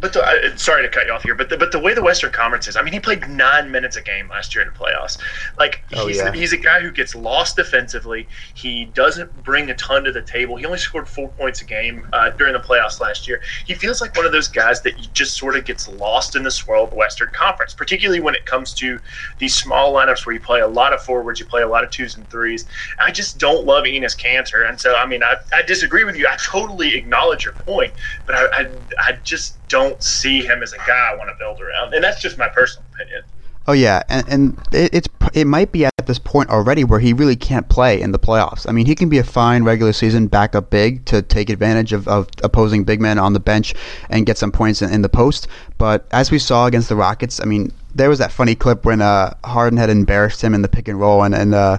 but 0.00 0.12
the, 0.12 0.22
uh, 0.22 0.56
sorry 0.56 0.82
to 0.82 0.88
cut 0.88 1.06
you 1.06 1.12
off 1.12 1.22
here, 1.22 1.34
but 1.34 1.48
the, 1.48 1.56
but 1.56 1.72
the 1.72 1.78
way 1.78 1.94
the 1.94 2.02
Western 2.02 2.32
Conference 2.32 2.66
is, 2.68 2.76
I 2.76 2.82
mean, 2.82 2.92
he 2.92 3.00
played 3.00 3.28
nine 3.28 3.70
minutes 3.70 3.96
a 3.96 4.02
game 4.02 4.28
last 4.28 4.54
year 4.54 4.64
in 4.64 4.72
the 4.72 4.78
playoffs. 4.78 5.18
Like 5.58 5.82
oh, 5.94 6.06
he's 6.06 6.16
yeah. 6.16 6.32
he's 6.32 6.52
a 6.52 6.56
guy 6.56 6.80
who 6.80 6.90
gets 6.90 7.14
lost 7.14 7.56
defensively. 7.56 8.26
He 8.54 8.86
doesn't 8.86 9.42
bring 9.42 9.70
a 9.70 9.74
ton 9.74 10.04
to 10.04 10.12
the 10.12 10.22
table. 10.22 10.56
He 10.56 10.64
only 10.64 10.78
scored 10.78 11.08
four 11.08 11.28
points 11.28 11.60
a 11.60 11.64
game 11.64 12.06
uh, 12.12 12.30
during 12.30 12.54
the 12.54 12.60
playoffs 12.60 13.00
last 13.00 13.28
year. 13.28 13.40
He 13.66 13.74
feels 13.74 14.00
like 14.00 14.16
one 14.16 14.26
of 14.26 14.32
those 14.32 14.48
guys 14.48 14.80
that 14.82 14.94
just 15.12 15.36
sort 15.36 15.56
of 15.56 15.64
gets 15.64 15.88
lost 15.88 16.34
in 16.34 16.42
the 16.42 16.50
swirl 16.50 16.84
of 16.84 16.90
the 16.90 16.96
Western 16.96 17.28
Conference, 17.32 17.74
particularly 17.74 18.20
when 18.20 18.34
it 18.34 18.46
comes 18.46 18.72
to 18.74 18.98
these 19.38 19.54
small 19.54 19.92
lineups 19.92 20.24
where 20.24 20.32
you 20.32 20.40
play 20.40 20.60
a 20.60 20.68
lot 20.68 20.92
of 20.92 21.02
forwards, 21.02 21.40
you 21.40 21.46
play 21.46 21.62
a 21.62 21.68
lot 21.68 21.84
of 21.84 21.90
twos 21.90 22.16
and 22.16 22.28
threes. 22.30 22.66
I 22.98 23.10
just 23.10 23.38
don't 23.38 23.66
love 23.66 23.84
Enes 23.84 24.18
Kanter, 24.18 24.68
and 24.68 24.80
so 24.80 24.96
I 24.96 25.06
mean, 25.06 25.22
I, 25.22 25.36
I 25.52 25.62
disagree 25.62 26.04
with 26.04 26.16
you. 26.16 26.26
I 26.26 26.36
totally 26.36 26.96
acknowledge 26.96 27.44
your 27.44 27.54
point, 27.54 27.92
but 28.26 28.34
I, 28.34 28.62
I, 28.62 28.70
I 28.98 29.12
just 29.22 29.59
don't 29.70 30.02
see 30.02 30.42
him 30.42 30.62
as 30.62 30.74
a 30.74 30.78
guy 30.78 31.10
I 31.12 31.16
want 31.16 31.30
to 31.30 31.36
build 31.38 31.60
around, 31.60 31.94
and 31.94 32.04
that's 32.04 32.20
just 32.20 32.36
my 32.36 32.48
personal 32.48 32.84
opinion. 32.92 33.22
Oh 33.66 33.72
yeah, 33.72 34.02
and, 34.08 34.28
and 34.28 34.58
it, 34.72 34.92
it's 34.92 35.08
it 35.32 35.46
might 35.46 35.70
be 35.70 35.84
at 35.84 36.06
this 36.06 36.18
point 36.18 36.50
already 36.50 36.82
where 36.82 36.98
he 36.98 37.12
really 37.12 37.36
can't 37.36 37.68
play 37.68 38.00
in 38.00 38.10
the 38.10 38.18
playoffs. 38.18 38.68
I 38.68 38.72
mean, 38.72 38.86
he 38.86 38.94
can 38.94 39.08
be 39.08 39.18
a 39.18 39.24
fine 39.24 39.62
regular 39.62 39.92
season 39.92 40.26
backup 40.26 40.70
big 40.70 41.04
to 41.06 41.22
take 41.22 41.50
advantage 41.50 41.92
of, 41.92 42.08
of 42.08 42.28
opposing 42.42 42.84
big 42.84 43.00
men 43.00 43.18
on 43.18 43.32
the 43.32 43.40
bench 43.40 43.74
and 44.08 44.26
get 44.26 44.38
some 44.38 44.50
points 44.50 44.82
in, 44.82 44.92
in 44.92 45.02
the 45.02 45.08
post. 45.08 45.46
But 45.78 46.06
as 46.10 46.30
we 46.30 46.38
saw 46.38 46.66
against 46.66 46.88
the 46.88 46.96
Rockets, 46.96 47.38
I 47.40 47.44
mean, 47.44 47.72
there 47.94 48.08
was 48.08 48.18
that 48.18 48.32
funny 48.32 48.56
clip 48.56 48.84
when 48.84 49.00
uh, 49.02 49.34
Harden 49.44 49.78
had 49.78 49.90
embarrassed 49.90 50.42
him 50.42 50.54
in 50.54 50.62
the 50.62 50.68
pick 50.68 50.88
and 50.88 50.98
roll, 50.98 51.22
and 51.22 51.34
and 51.34 51.54
uh, 51.54 51.78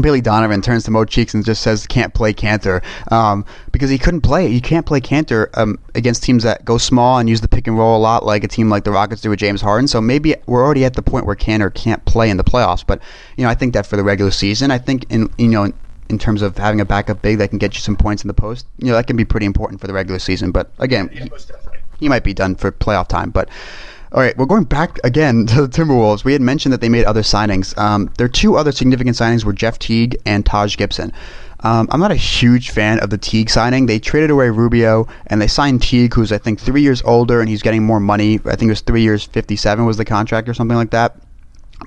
Billy 0.00 0.20
Donovan 0.20 0.60
turns 0.60 0.84
to 0.84 0.90
Mo 0.90 1.04
Cheeks 1.04 1.34
and 1.34 1.44
just 1.44 1.62
says, 1.62 1.86
"Can't 1.86 2.12
play 2.12 2.32
Kanter," 2.34 2.82
um, 3.10 3.44
because 3.72 3.90
he 3.90 3.98
couldn't 3.98 4.20
play. 4.20 4.46
You 4.46 4.60
can't 4.60 4.84
play 4.84 5.00
Kanter 5.00 5.48
um, 5.54 5.78
against 5.94 6.22
teams 6.22 6.42
that 6.42 6.64
go 6.64 6.78
small 6.78 7.18
and 7.18 7.28
use 7.28 7.40
the 7.40 7.48
pick 7.48 7.66
and 7.66 7.78
roll 7.78 7.96
a 7.96 8.00
lot, 8.00 8.24
like 8.24 8.44
a 8.44 8.48
team 8.48 8.68
like 8.68 8.84
the 8.84 8.90
Rockets 8.90 9.22
do 9.22 9.30
with 9.30 9.38
James 9.38 9.60
Harden. 9.60 9.88
So 9.88 10.00
maybe 10.00 10.34
we're 10.46 10.64
already 10.64 10.84
at 10.84 10.94
the 10.94 11.02
point 11.02 11.26
where 11.26 11.36
Kanter 11.36 11.72
can't 11.72 12.04
play 12.04 12.28
in 12.30 12.36
the 12.36 12.44
playoffs. 12.44 12.84
But 12.86 13.00
you 13.36 13.44
know, 13.44 13.50
I 13.50 13.54
think 13.54 13.74
that 13.74 13.86
for 13.86 13.96
the 13.96 14.04
regular 14.04 14.30
season, 14.30 14.70
I 14.70 14.78
think 14.78 15.06
in 15.10 15.30
you 15.38 15.48
know. 15.48 15.64
In, 15.64 15.74
in 16.10 16.18
terms 16.18 16.40
of 16.40 16.56
having 16.56 16.80
a 16.80 16.86
backup 16.86 17.20
big 17.20 17.36
that 17.36 17.48
can 17.48 17.58
get 17.58 17.74
you 17.74 17.80
some 17.80 17.94
points 17.94 18.24
in 18.24 18.28
the 18.28 18.32
post, 18.32 18.66
you 18.78 18.86
know 18.86 18.94
that 18.94 19.06
can 19.06 19.14
be 19.14 19.26
pretty 19.26 19.44
important 19.44 19.78
for 19.78 19.86
the 19.86 19.92
regular 19.92 20.18
season. 20.18 20.50
But 20.50 20.70
again, 20.78 21.10
yeah, 21.12 21.26
he 22.00 22.08
might 22.08 22.24
be 22.24 22.32
done 22.32 22.54
for 22.54 22.72
playoff 22.72 23.08
time. 23.08 23.28
But 23.28 23.50
all 24.12 24.22
right, 24.22 24.36
we're 24.36 24.46
going 24.46 24.64
back 24.64 24.98
again 25.04 25.46
to 25.48 25.66
the 25.66 25.68
Timberwolves. 25.68 26.24
We 26.24 26.32
had 26.32 26.42
mentioned 26.42 26.72
that 26.72 26.80
they 26.80 26.88
made 26.88 27.04
other 27.04 27.22
signings. 27.22 27.76
Um, 27.78 28.10
their 28.18 28.28
two 28.28 28.56
other 28.56 28.72
significant 28.72 29.16
signings 29.16 29.44
were 29.44 29.52
Jeff 29.52 29.78
Teague 29.78 30.16
and 30.24 30.44
Taj 30.44 30.76
Gibson. 30.76 31.12
Um, 31.60 31.88
I'm 31.90 32.00
not 32.00 32.12
a 32.12 32.16
huge 32.16 32.70
fan 32.70 33.00
of 33.00 33.10
the 33.10 33.18
Teague 33.18 33.50
signing. 33.50 33.86
They 33.86 33.98
traded 33.98 34.30
away 34.30 34.48
Rubio 34.48 35.08
and 35.26 35.42
they 35.42 35.48
signed 35.48 35.82
Teague, 35.82 36.14
who's 36.14 36.30
I 36.30 36.38
think 36.38 36.60
three 36.60 36.82
years 36.82 37.02
older 37.02 37.40
and 37.40 37.48
he's 37.48 37.62
getting 37.62 37.82
more 37.82 37.98
money. 37.98 38.36
I 38.44 38.54
think 38.54 38.62
it 38.62 38.68
was 38.68 38.80
three 38.80 39.02
years, 39.02 39.24
57 39.24 39.84
was 39.84 39.96
the 39.96 40.04
contract 40.04 40.48
or 40.48 40.54
something 40.54 40.76
like 40.76 40.90
that. 40.90 41.16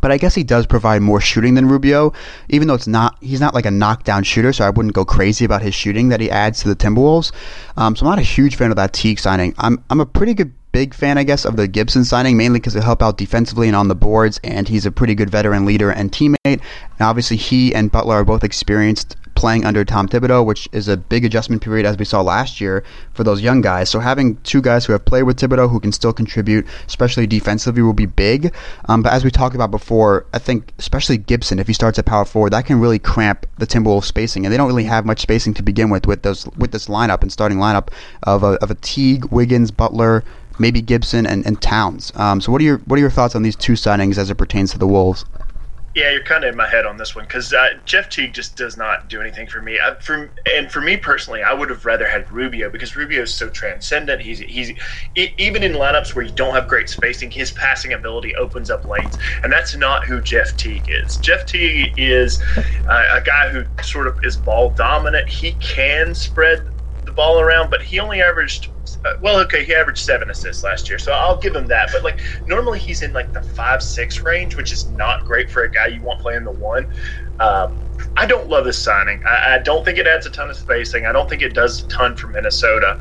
But 0.01 0.11
I 0.11 0.17
guess 0.17 0.35
he 0.35 0.43
does 0.43 0.65
provide 0.65 1.01
more 1.01 1.19
shooting 1.19 1.53
than 1.53 1.67
Rubio, 1.67 2.13
even 2.49 2.67
though 2.67 2.75
it's 2.75 2.87
not 2.87 3.17
he's 3.19 3.41
not 3.41 3.53
like 3.53 3.65
a 3.65 3.71
knockdown 3.71 4.23
shooter, 4.23 4.53
so 4.53 4.65
I 4.65 4.69
wouldn't 4.69 4.95
go 4.95 5.03
crazy 5.03 5.43
about 5.43 5.61
his 5.61 5.75
shooting 5.75 6.09
that 6.09 6.21
he 6.21 6.31
adds 6.31 6.61
to 6.61 6.69
the 6.69 6.77
Timberwolves. 6.77 7.33
Um, 7.75 7.95
so 7.95 8.05
I'm 8.05 8.11
not 8.11 8.19
a 8.19 8.23
huge 8.23 8.55
fan 8.55 8.71
of 8.71 8.77
that 8.77 8.93
Teague 8.93 9.19
signing. 9.19 9.53
I'm 9.57 9.83
I'm 9.89 9.99
a 9.99 10.05
pretty 10.05 10.33
good 10.33 10.53
big 10.71 10.93
fan, 10.93 11.17
I 11.17 11.23
guess, 11.23 11.45
of 11.45 11.55
the 11.55 11.67
Gibson 11.67 12.05
signing, 12.05 12.37
mainly 12.37 12.59
because 12.59 12.75
it 12.75 12.83
help 12.83 13.01
out 13.01 13.17
defensively 13.17 13.67
and 13.67 13.75
on 13.75 13.87
the 13.87 13.95
boards, 13.95 14.39
and 14.43 14.67
he's 14.67 14.85
a 14.85 14.91
pretty 14.91 15.15
good 15.15 15.29
veteran 15.29 15.65
leader 15.65 15.89
and 15.89 16.11
teammate. 16.11 16.37
And 16.45 16.61
obviously, 17.01 17.37
he 17.37 17.73
and 17.73 17.91
Butler 17.91 18.15
are 18.15 18.25
both 18.25 18.43
experienced 18.43 19.17
playing 19.41 19.65
under 19.65 19.83
Tom 19.83 20.07
Thibodeau, 20.07 20.45
which 20.45 20.69
is 20.71 20.87
a 20.87 20.97
big 20.97 21.25
adjustment 21.25 21.63
period 21.63 21.85
as 21.85 21.97
we 21.97 22.05
saw 22.05 22.21
last 22.21 22.61
year 22.61 22.83
for 23.13 23.23
those 23.23 23.41
young 23.41 23.59
guys. 23.61 23.89
So 23.89 23.99
having 23.99 24.35
two 24.43 24.61
guys 24.61 24.85
who 24.85 24.93
have 24.93 25.03
played 25.03 25.23
with 25.23 25.39
Thibodeau 25.39 25.67
who 25.69 25.79
can 25.79 25.91
still 25.91 26.13
contribute, 26.13 26.67
especially 26.85 27.25
defensively, 27.25 27.81
will 27.81 27.93
be 27.93 28.05
big. 28.05 28.53
Um, 28.87 29.01
but 29.01 29.13
as 29.13 29.23
we 29.23 29.31
talked 29.31 29.55
about 29.55 29.71
before, 29.71 30.27
I 30.33 30.37
think 30.37 30.73
especially 30.77 31.17
Gibson, 31.17 31.57
if 31.57 31.65
he 31.65 31.73
starts 31.73 31.97
at 31.97 32.05
power 32.05 32.25
forward, 32.25 32.53
that 32.53 32.67
can 32.67 32.79
really 32.79 32.99
cramp 32.99 33.47
the 33.57 33.65
Timberwolves 33.65 34.03
spacing, 34.03 34.45
and 34.45 34.53
they 34.53 34.57
don't 34.57 34.67
really 34.67 34.83
have 34.83 35.05
much 35.05 35.21
spacing 35.21 35.55
to 35.55 35.63
begin 35.63 35.89
with 35.89 36.05
with 36.05 36.21
those 36.21 36.47
with 36.57 36.71
this 36.71 36.87
lineup 36.87 37.21
and 37.21 37.31
starting 37.31 37.57
lineup 37.57 37.87
of 38.23 38.43
a, 38.43 38.53
of 38.61 38.69
a 38.69 38.75
Teague, 38.75 39.25
Wiggins, 39.25 39.71
Butler 39.71 40.23
maybe 40.61 40.81
Gibson 40.81 41.25
and, 41.25 41.45
and 41.45 41.61
Towns. 41.61 42.11
Um, 42.15 42.39
so 42.39 42.51
what 42.51 42.61
are 42.61 42.65
your 42.65 42.77
what 42.85 42.97
are 42.97 43.01
your 43.01 43.09
thoughts 43.09 43.35
on 43.35 43.43
these 43.43 43.55
two 43.55 43.73
signings 43.73 44.17
as 44.17 44.29
it 44.29 44.35
pertains 44.35 44.71
to 44.71 44.77
the 44.77 44.87
Wolves? 44.87 45.25
Yeah, 45.93 46.11
you're 46.11 46.23
kind 46.23 46.45
of 46.45 46.51
in 46.51 46.55
my 46.55 46.69
head 46.69 46.85
on 46.85 46.95
this 46.95 47.17
one 47.17 47.25
because 47.25 47.51
uh, 47.51 47.71
Jeff 47.83 48.07
Teague 48.09 48.33
just 48.33 48.55
does 48.55 48.77
not 48.77 49.09
do 49.09 49.19
anything 49.19 49.45
for 49.45 49.61
me. 49.61 49.77
I, 49.77 49.95
for, 49.99 50.31
and 50.55 50.71
for 50.71 50.79
me 50.79 50.95
personally, 50.95 51.43
I 51.43 51.51
would 51.51 51.69
have 51.69 51.85
rather 51.85 52.07
had 52.07 52.31
Rubio 52.31 52.69
because 52.69 52.95
Rubio 52.95 53.23
is 53.23 53.33
so 53.33 53.49
transcendent. 53.49 54.21
He's 54.21 54.39
he's 54.39 54.71
even 55.15 55.63
in 55.63 55.73
lineups 55.73 56.15
where 56.15 56.23
you 56.23 56.31
don't 56.31 56.53
have 56.53 56.69
great 56.69 56.87
spacing, 56.87 57.29
his 57.29 57.51
passing 57.51 57.91
ability 57.91 58.33
opens 58.35 58.69
up 58.69 58.85
lanes, 58.85 59.17
and 59.43 59.51
that's 59.51 59.75
not 59.75 60.05
who 60.05 60.21
Jeff 60.21 60.55
Teague 60.55 60.85
is. 60.87 61.17
Jeff 61.17 61.45
Teague 61.45 61.93
is 61.97 62.41
uh, 62.87 63.03
a 63.11 63.19
guy 63.19 63.49
who 63.49 63.65
sort 63.83 64.07
of 64.07 64.17
is 64.23 64.37
ball 64.37 64.69
dominant. 64.69 65.27
He 65.27 65.53
can 65.55 66.15
spread 66.15 66.69
the 67.05 67.11
ball 67.11 67.39
around, 67.39 67.69
but 67.69 67.81
he 67.81 67.99
only 67.99 68.21
averaged 68.21 68.69
uh, 69.03 69.13
well, 69.21 69.39
okay, 69.39 69.63
he 69.63 69.73
averaged 69.73 69.99
seven 69.99 70.29
assists 70.29 70.63
last 70.63 70.87
year, 70.87 70.99
so 70.99 71.11
I'll 71.11 71.37
give 71.37 71.55
him 71.55 71.67
that. 71.67 71.89
But 71.91 72.03
like 72.03 72.19
normally 72.45 72.79
he's 72.79 73.01
in 73.01 73.13
like 73.13 73.33
the 73.33 73.41
five 73.41 73.81
six 73.81 74.19
range, 74.19 74.55
which 74.55 74.71
is 74.71 74.89
not 74.91 75.25
great 75.25 75.49
for 75.49 75.63
a 75.63 75.71
guy 75.71 75.87
you 75.87 76.01
want 76.01 76.19
playing 76.19 76.43
the 76.43 76.51
one. 76.51 76.91
Um, 77.39 77.79
I 78.15 78.25
don't 78.25 78.47
love 78.47 78.65
this 78.65 78.77
signing. 78.77 79.23
I, 79.25 79.55
I, 79.55 79.57
don't 79.59 79.83
think 79.83 79.97
it 79.97 80.05
adds 80.05 80.25
a 80.27 80.29
ton 80.29 80.49
of 80.49 80.55
spacing. 80.55 81.05
I 81.07 81.11
don't 81.11 81.27
think 81.27 81.41
it 81.41 81.53
does 81.53 81.83
a 81.83 81.87
ton 81.87 82.15
for 82.15 82.27
Minnesota, 82.27 82.99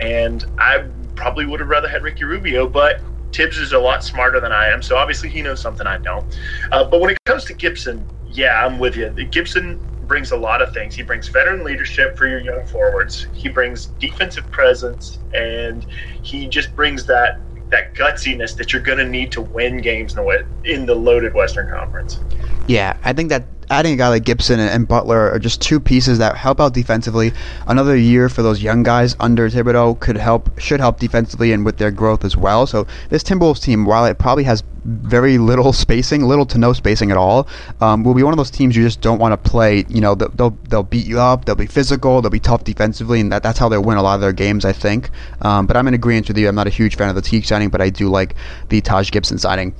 and 0.00 0.44
I 0.58 0.86
probably 1.14 1.44
would 1.44 1.60
have 1.60 1.68
rather 1.68 1.88
had 1.88 2.02
Ricky 2.02 2.24
Rubio, 2.24 2.68
but. 2.68 3.00
Thibs 3.34 3.56
is 3.56 3.72
a 3.72 3.78
lot 3.78 4.04
smarter 4.04 4.40
than 4.40 4.52
I 4.52 4.68
am, 4.68 4.82
so 4.82 4.98
obviously 4.98 5.30
he 5.30 5.40
knows 5.40 5.58
something 5.58 5.86
I 5.86 5.96
don't. 5.96 6.38
Uh, 6.70 6.84
but 6.84 7.00
when 7.00 7.08
it 7.08 7.18
comes 7.24 7.46
to 7.46 7.54
Gibson, 7.54 8.06
yeah, 8.30 8.62
I'm 8.62 8.78
with 8.78 8.94
you. 8.94 9.08
Gibson 9.08 9.80
brings 10.12 10.30
a 10.30 10.36
lot 10.36 10.60
of 10.60 10.70
things. 10.74 10.94
He 10.94 11.02
brings 11.02 11.28
veteran 11.28 11.64
leadership 11.64 12.18
for 12.18 12.26
your 12.26 12.38
young 12.38 12.66
forwards. 12.66 13.28
He 13.32 13.48
brings 13.48 13.86
defensive 13.98 14.44
presence, 14.50 15.20
and 15.32 15.86
he 16.20 16.46
just 16.48 16.76
brings 16.76 17.06
that 17.06 17.40
that 17.70 17.94
gutsiness 17.94 18.54
that 18.58 18.74
you're 18.74 18.82
going 18.82 18.98
to 18.98 19.08
need 19.08 19.32
to 19.32 19.40
win 19.40 19.78
games 19.78 20.14
in 20.14 20.22
the, 20.22 20.44
in 20.64 20.84
the 20.84 20.94
loaded 20.94 21.32
Western 21.32 21.66
Conference. 21.66 22.20
Yeah, 22.66 22.94
I 23.06 23.14
think 23.14 23.30
that 23.30 23.46
adding 23.72 23.94
a 23.94 23.96
guy 23.96 24.08
like 24.08 24.24
Gibson 24.24 24.60
and, 24.60 24.86
Butler 24.86 25.30
are 25.30 25.38
just 25.38 25.62
two 25.62 25.80
pieces 25.80 26.18
that 26.18 26.36
help 26.36 26.60
out 26.60 26.74
defensively. 26.74 27.32
Another 27.66 27.96
year 27.96 28.28
for 28.28 28.42
those 28.42 28.62
young 28.62 28.82
guys 28.82 29.16
under 29.18 29.48
Thibodeau 29.48 29.98
could 29.98 30.16
help, 30.16 30.60
should 30.60 30.80
help 30.80 30.98
defensively 31.00 31.52
and 31.52 31.64
with 31.64 31.78
their 31.78 31.90
growth 31.90 32.22
as 32.24 32.36
well. 32.36 32.66
So 32.66 32.86
this 33.08 33.22
Timberwolves 33.22 33.62
team, 33.62 33.86
while 33.86 34.04
it 34.04 34.18
probably 34.18 34.44
has 34.44 34.62
very 34.84 35.38
little 35.38 35.72
spacing, 35.84 36.24
little 36.24 36.44
to 36.46 36.58
no 36.58 36.74
spacing 36.74 37.10
at 37.10 37.16
all, 37.16 37.48
um, 37.80 38.04
will 38.04 38.12
be 38.12 38.22
one 38.22 38.34
of 38.34 38.36
those 38.36 38.50
teams 38.50 38.76
you 38.76 38.82
just 38.82 39.00
don't 39.00 39.18
want 39.18 39.32
to 39.32 39.50
play. 39.50 39.86
You 39.88 40.02
know, 40.02 40.14
they'll 40.14 40.50
they'll 40.68 40.82
beat 40.82 41.06
you 41.06 41.18
up, 41.18 41.46
they'll 41.46 41.54
be 41.54 41.66
physical, 41.66 42.20
they'll 42.20 42.30
be 42.30 42.40
tough 42.40 42.64
defensively, 42.64 43.20
and 43.20 43.32
that, 43.32 43.42
that's 43.42 43.58
how 43.58 43.70
they'll 43.70 43.82
win 43.82 43.96
a 43.96 44.02
lot 44.02 44.16
of 44.16 44.20
their 44.20 44.34
games, 44.34 44.66
I 44.66 44.72
think. 44.72 45.08
Um, 45.40 45.66
but 45.66 45.78
I'm 45.78 45.88
in 45.88 45.94
agreement 45.94 46.28
with 46.28 46.36
you. 46.36 46.46
I'm 46.46 46.54
not 46.54 46.66
a 46.66 46.70
huge 46.70 46.96
fan 46.96 47.08
of 47.08 47.14
the 47.14 47.22
Teague 47.22 47.46
signing, 47.46 47.70
but 47.70 47.80
I 47.80 47.88
do 47.88 48.10
like 48.10 48.34
the 48.68 48.82
Taj 48.82 49.10
Gibson 49.10 49.38
signing. 49.38 49.74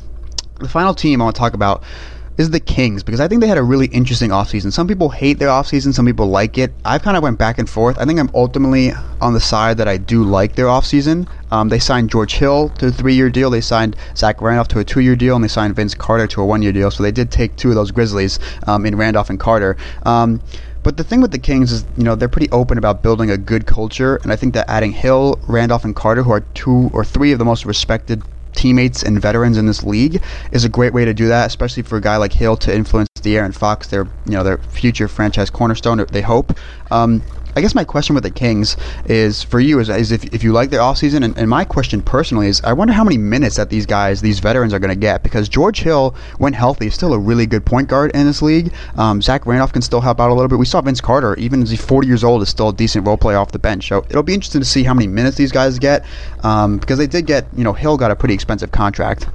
The 0.61 0.68
final 0.68 0.95
team 0.95 1.20
I 1.20 1.24
want 1.24 1.36
to 1.36 1.40
talk 1.40 1.55
about 1.55 1.82
is 2.39 2.51
the 2.51 2.61
Kings 2.61 3.03
because 3.03 3.20
I 3.20 3.28
think 3.28 3.41
they 3.41 3.47
had 3.47 3.59
a 3.59 3.62
really 3.62 3.87
interesting 3.87 4.30
offseason. 4.30 4.72
Some 4.72 4.89
people 4.89 5.11
hate 5.11 5.39
their 5.39 5.49
offseason, 5.49 5.93
some 5.93 6.07
people 6.07 6.26
like 6.26 6.59
it. 6.59 6.72
I 6.85 6.99
kind 6.99 7.16
of 7.16 7.22
went 7.22 7.39
back 7.39 7.59
and 7.59 7.68
forth. 7.68 7.99
I 7.99 8.05
think 8.05 8.18
I'm 8.18 8.30
ultimately 8.35 8.93
on 9.20 9.35
the 9.35 9.41
side 9.41 9.76
that 9.78 9.89
I 9.89 9.97
do 9.97 10.24
like 10.24 10.55
their 10.55 10.66
offseason. 10.66 11.28
Um, 11.51 11.68
they 11.68 11.78
signed 11.78 12.11
George 12.11 12.35
Hill 12.35 12.70
to 12.78 12.87
a 12.87 12.91
three 12.91 13.14
year 13.14 13.30
deal, 13.30 13.51
they 13.51 13.61
signed 13.61 13.97
Zach 14.16 14.41
Randolph 14.41 14.68
to 14.68 14.78
a 14.78 14.85
two 14.85 15.01
year 15.01 15.16
deal, 15.16 15.35
and 15.35 15.45
they 15.45 15.49
signed 15.49 15.76
Vince 15.76 15.95
Carter 15.95 16.26
to 16.28 16.43
a 16.43 16.47
one 16.47 16.62
year 16.62 16.72
deal. 16.72 16.91
So 16.91 17.03
they 17.03 17.12
did 17.12 17.30
take 17.30 17.57
two 17.57 17.68
of 17.68 17.74
those 17.74 17.91
Grizzlies 17.91 18.39
um, 18.66 18.87
in 18.87 18.97
Randolph 18.97 19.30
and 19.30 19.39
Carter. 19.39 19.76
Um, 20.05 20.41
but 20.83 20.97
the 20.97 21.05
thing 21.05 21.20
with 21.20 21.30
the 21.30 21.39
Kings 21.39 21.70
is, 21.70 21.85
you 21.97 22.03
know, 22.03 22.16
they're 22.16 22.28
pretty 22.28 22.51
open 22.51 22.76
about 22.76 23.03
building 23.03 23.30
a 23.30 23.39
good 23.39 23.66
culture, 23.66 24.16
and 24.24 24.33
I 24.33 24.37
think 24.37 24.55
that 24.55 24.68
adding 24.68 24.91
Hill, 24.91 25.39
Randolph, 25.47 25.85
and 25.85 25.95
Carter, 25.95 26.24
who 26.24 26.33
are 26.33 26.41
two 26.55 26.91
or 26.93 27.05
three 27.05 27.30
of 27.30 27.39
the 27.39 27.45
most 27.45 27.64
respected 27.64 28.22
teammates 28.55 29.03
and 29.03 29.20
veterans 29.20 29.57
in 29.59 29.66
this 29.66 29.82
league, 29.82 30.22
is 30.50 30.64
a 30.64 30.68
great 30.68 30.92
way 30.92 31.05
to 31.05 31.14
do 31.14 31.28
that, 31.28 31.46
especially 31.46 31.82
for 31.82 31.96
a 31.96 32.00
guy 32.00 32.16
like 32.16 32.32
Hill 32.32 32.57
to 32.59 32.74
influence 32.74 33.09
De'Aaron 33.20 33.55
Fox, 33.55 33.88
their 33.88 34.05
you 34.26 34.32
know 34.32 34.42
their 34.42 34.59
future 34.59 35.09
franchise 35.09 35.50
cornerstone. 35.50 36.05
They 36.11 36.22
hope. 36.22 36.57
Um, 36.90 37.22
I 37.55 37.61
guess 37.61 37.74
my 37.74 37.84
question 37.84 38.14
with 38.14 38.24
the 38.24 38.30
Kings 38.30 38.76
is 39.05 39.42
for 39.42 39.61
you 39.61 39.78
is, 39.78 39.88
is 39.88 40.11
if, 40.11 40.24
if 40.32 40.42
you 40.42 40.53
like 40.53 40.70
their 40.70 40.80
offseason, 40.80 41.24
and, 41.24 41.36
and 41.36 41.48
my 41.50 41.64
question 41.64 42.00
personally 42.00 42.48
is 42.48 42.62
I 42.62 42.72
wonder 42.72 42.94
how 42.94 43.05
many 43.05 43.18
minutes 43.18 43.57
that 43.57 43.68
these 43.68 43.84
guys, 43.84 44.22
these 44.22 44.40
veterans, 44.40 44.72
are 44.72 44.78
going 44.78 44.94
to 44.94 44.98
get 44.98 45.22
because 45.22 45.48
George 45.48 45.80
Hill, 45.80 46.14
when 46.38 46.55
healthy, 46.55 46.86
is 46.86 46.94
still 46.94 47.12
a 47.12 47.18
really 47.18 47.46
good 47.46 47.66
point 47.66 47.88
guard 47.88 48.11
in 48.14 48.26
this 48.26 48.40
league. 48.40 48.72
Um, 48.96 49.20
Zach 49.20 49.44
Randolph 49.44 49.72
can 49.72 49.82
still 49.82 50.00
help 50.00 50.20
out 50.20 50.30
a 50.30 50.34
little 50.34 50.48
bit. 50.48 50.59
We 50.59 50.64
saw 50.64 50.80
Vince 50.80 51.00
Carter, 51.00 51.34
even 51.36 51.62
as 51.62 51.70
he's 51.70 51.84
40 51.84 52.07
years 52.07 52.24
old, 52.24 52.42
is 52.42 52.48
still 52.48 52.70
a 52.70 52.72
decent 52.72 53.07
role 53.07 53.18
player 53.18 53.36
off 53.36 53.53
the 53.53 53.59
bench. 53.59 53.88
So 53.88 53.98
it'll 54.09 54.22
be 54.22 54.34
interesting 54.34 54.61
to 54.61 54.66
see 54.66 54.82
how 54.82 54.94
many 54.94 55.07
minutes 55.07 55.36
these 55.36 55.53
guys 55.53 55.78
get 55.78 56.07
um, 56.42 56.78
because 56.78 56.98
they 56.98 57.07
did 57.07 57.26
get, 57.26 57.46
you 57.55 57.64
know, 57.64 57.72
Hill 57.72 57.98
got 57.98 58.11
a 58.11 58.16
pretty 58.16 58.34
expensive 58.34 58.72
contract. 58.72 59.28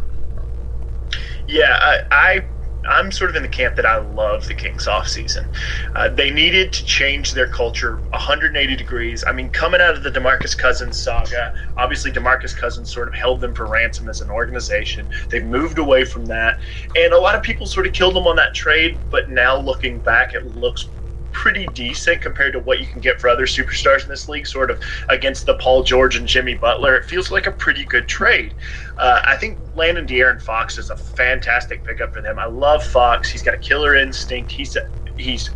Yeah, 1.47 1.77
I, 1.79 2.01
I 2.11 2.47
I'm 2.89 3.11
sort 3.11 3.29
of 3.29 3.35
in 3.35 3.43
the 3.43 3.49
camp 3.49 3.75
that 3.75 3.85
I 3.85 3.97
love 3.97 4.47
the 4.47 4.53
Kings 4.53 4.85
offseason. 4.85 5.47
Uh, 5.95 6.09
they 6.09 6.31
needed 6.31 6.73
to 6.73 6.85
change 6.85 7.31
their 7.31 7.47
culture 7.47 8.03
180 8.11 8.75
degrees. 8.75 9.23
I 9.27 9.33
mean, 9.33 9.49
coming 9.49 9.81
out 9.81 9.95
of 9.95 10.03
the 10.03 10.11
Demarcus 10.11 10.57
Cousins 10.57 10.99
saga, 10.99 11.53
obviously 11.77 12.11
Demarcus 12.11 12.55
Cousins 12.55 12.91
sort 12.93 13.07
of 13.07 13.13
held 13.15 13.41
them 13.41 13.53
for 13.53 13.67
ransom 13.67 14.09
as 14.09 14.21
an 14.21 14.29
organization. 14.29 15.09
They've 15.29 15.43
moved 15.43 15.77
away 15.77 16.05
from 16.05 16.25
that, 16.25 16.57
and 16.95 17.13
a 17.13 17.19
lot 17.19 17.35
of 17.35 17.43
people 17.43 17.67
sort 17.67 17.87
of 17.87 17.93
killed 17.93 18.15
them 18.15 18.27
on 18.27 18.35
that 18.37 18.53
trade. 18.53 19.01
But 19.09 19.29
now 19.29 19.57
looking 19.57 19.99
back, 19.99 20.33
it 20.33 20.45
looks 20.45 20.89
pretty 21.37 21.67
decent 21.67 22.19
compared 22.19 22.51
to 22.51 22.59
what 22.59 22.79
you 22.79 22.87
can 22.87 22.99
get 22.99 23.21
for 23.21 23.29
other 23.29 23.45
superstars 23.45 24.01
in 24.01 24.09
this 24.09 24.27
league, 24.27 24.47
sort 24.47 24.71
of 24.71 24.81
against 25.09 25.45
the 25.45 25.53
Paul 25.57 25.83
George 25.83 26.15
and 26.15 26.27
Jimmy 26.27 26.55
Butler. 26.55 26.95
It 26.95 27.05
feels 27.05 27.29
like 27.29 27.45
a 27.45 27.51
pretty 27.51 27.85
good 27.85 28.07
trade. 28.07 28.55
Uh, 28.97 29.21
I 29.23 29.37
think 29.37 29.59
Landon 29.75 30.07
De'Aaron 30.07 30.41
Fox 30.41 30.79
is 30.79 30.89
a 30.89 30.97
fantastic 30.97 31.83
pickup 31.83 32.11
for 32.11 32.23
them. 32.23 32.39
I 32.39 32.45
love 32.45 32.83
Fox. 32.83 33.29
He's 33.29 33.43
got 33.43 33.53
a 33.53 33.59
killer 33.59 33.93
instinct. 33.93 34.51
He's 34.51 34.75
a, 34.77 34.89
he's 35.15 35.51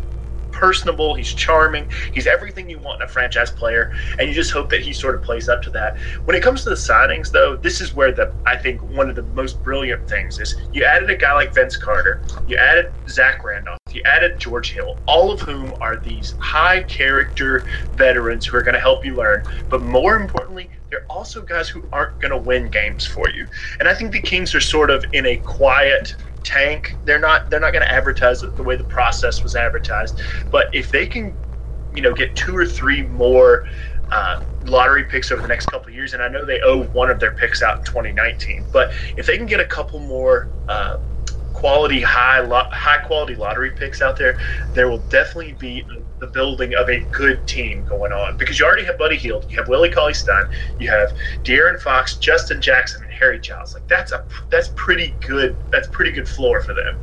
personable, 0.52 1.14
he's 1.14 1.32
charming, 1.32 1.90
he's 2.12 2.26
everything 2.26 2.70
you 2.70 2.78
want 2.78 3.02
in 3.02 3.08
a 3.08 3.10
franchise 3.10 3.50
player, 3.50 3.92
and 4.18 4.28
you 4.28 4.34
just 4.34 4.52
hope 4.52 4.68
that 4.68 4.82
he 4.82 4.92
sort 4.92 5.16
of 5.16 5.22
plays 5.22 5.48
up 5.48 5.62
to 5.62 5.70
that. 5.70 5.98
When 6.26 6.36
it 6.36 6.42
comes 6.42 6.62
to 6.62 6.68
the 6.68 6.76
signings, 6.76 7.32
though, 7.32 7.56
this 7.56 7.80
is 7.80 7.92
where 7.94 8.12
the 8.12 8.32
I 8.46 8.56
think 8.56 8.80
one 8.82 9.08
of 9.10 9.16
the 9.16 9.22
most 9.22 9.60
brilliant 9.64 10.08
things 10.08 10.38
is 10.38 10.54
you 10.72 10.84
added 10.84 11.10
a 11.10 11.16
guy 11.16 11.32
like 11.32 11.52
Vince 11.52 11.76
Carter, 11.76 12.22
you 12.46 12.56
added 12.56 12.92
Zach 13.08 13.42
Randolph, 13.42 13.78
you 13.94 14.02
added 14.04 14.38
George 14.38 14.72
Hill, 14.72 15.00
all 15.06 15.32
of 15.32 15.40
whom 15.40 15.74
are 15.80 15.98
these 15.98 16.34
high 16.38 16.82
character 16.82 17.64
veterans 17.92 18.46
who 18.46 18.56
are 18.56 18.62
going 18.62 18.74
to 18.74 18.80
help 18.80 19.04
you 19.04 19.16
learn, 19.16 19.42
but 19.68 19.82
more 19.82 20.16
importantly, 20.16 20.70
they're 20.90 21.04
also 21.08 21.42
guys 21.42 21.68
who 21.68 21.88
aren't 21.92 22.18
going 22.20 22.30
to 22.30 22.38
win 22.38 22.68
games 22.70 23.06
for 23.06 23.28
you. 23.30 23.46
And 23.80 23.88
I 23.88 23.94
think 23.94 24.12
the 24.12 24.20
Kings 24.20 24.54
are 24.54 24.60
sort 24.60 24.90
of 24.90 25.04
in 25.12 25.26
a 25.26 25.36
quiet 25.38 26.14
tank. 26.44 26.98
They're 27.04 27.18
not 27.18 27.48
they're 27.50 27.60
not 27.60 27.72
going 27.72 27.84
to 27.84 27.92
advertise 27.92 28.42
it 28.42 28.56
the 28.56 28.62
way 28.62 28.76
the 28.76 28.84
process 28.84 29.42
was 29.42 29.54
advertised. 29.54 30.20
But 30.50 30.66
if 30.72 30.90
they 30.90 31.06
can, 31.06 31.36
you 31.92 32.02
know, 32.02 32.12
get 32.12 32.36
two 32.36 32.56
or 32.56 32.66
three 32.66 33.02
more 33.02 33.64
uh, 34.10 34.36
lottery 34.62 35.04
picks 35.04 35.32
over 35.32 35.40
the 35.40 35.48
next 35.48 35.66
couple 35.66 35.92
years, 35.92 36.12
and 36.12 36.22
I 36.22 36.28
know 36.28 36.44
they 36.44 36.60
owe 36.62 36.84
one 36.84 37.10
of 37.10 37.18
their 37.20 37.32
picks 37.32 37.62
out 37.62 37.78
in 37.78 37.84
2019, 37.84 38.66
but 38.72 38.90
if 39.16 39.26
they 39.26 39.36
can 39.36 39.46
get 39.46 39.60
a 39.60 39.66
couple 39.66 40.00
more. 40.00 40.50
Uh, 40.68 40.96
quality 41.62 42.00
high 42.02 42.40
lo- 42.40 42.66
high 42.72 42.98
quality 42.98 43.36
lottery 43.36 43.70
picks 43.70 44.02
out 44.02 44.18
there 44.18 44.36
there 44.74 44.88
will 44.88 45.04
definitely 45.10 45.52
be 45.52 45.86
the 46.18 46.26
building 46.26 46.74
of 46.74 46.88
a 46.88 47.04
good 47.12 47.46
team 47.46 47.84
going 47.84 48.10
on 48.12 48.36
because 48.36 48.58
you 48.58 48.66
already 48.66 48.84
have 48.84 48.98
Buddy 48.98 49.16
Hield, 49.16 49.46
you 49.48 49.58
have 49.58 49.68
Willie 49.68 49.90
Cauley 49.90 50.14
Stein, 50.14 50.44
you 50.78 50.90
have 50.90 51.12
De'Aaron 51.44 51.80
Fox, 51.80 52.16
Justin 52.18 52.60
Jackson, 52.60 53.02
and 53.02 53.12
Harry 53.12 53.38
Giles. 53.38 53.74
Like 53.74 53.86
that's 53.86 54.10
a 54.12 54.24
that's 54.50 54.70
pretty 54.74 55.16
good. 55.20 55.56
That's 55.70 55.88
pretty 55.92 56.10
good 56.12 56.28
floor 56.28 56.60
for 56.60 56.74
them. 56.74 56.94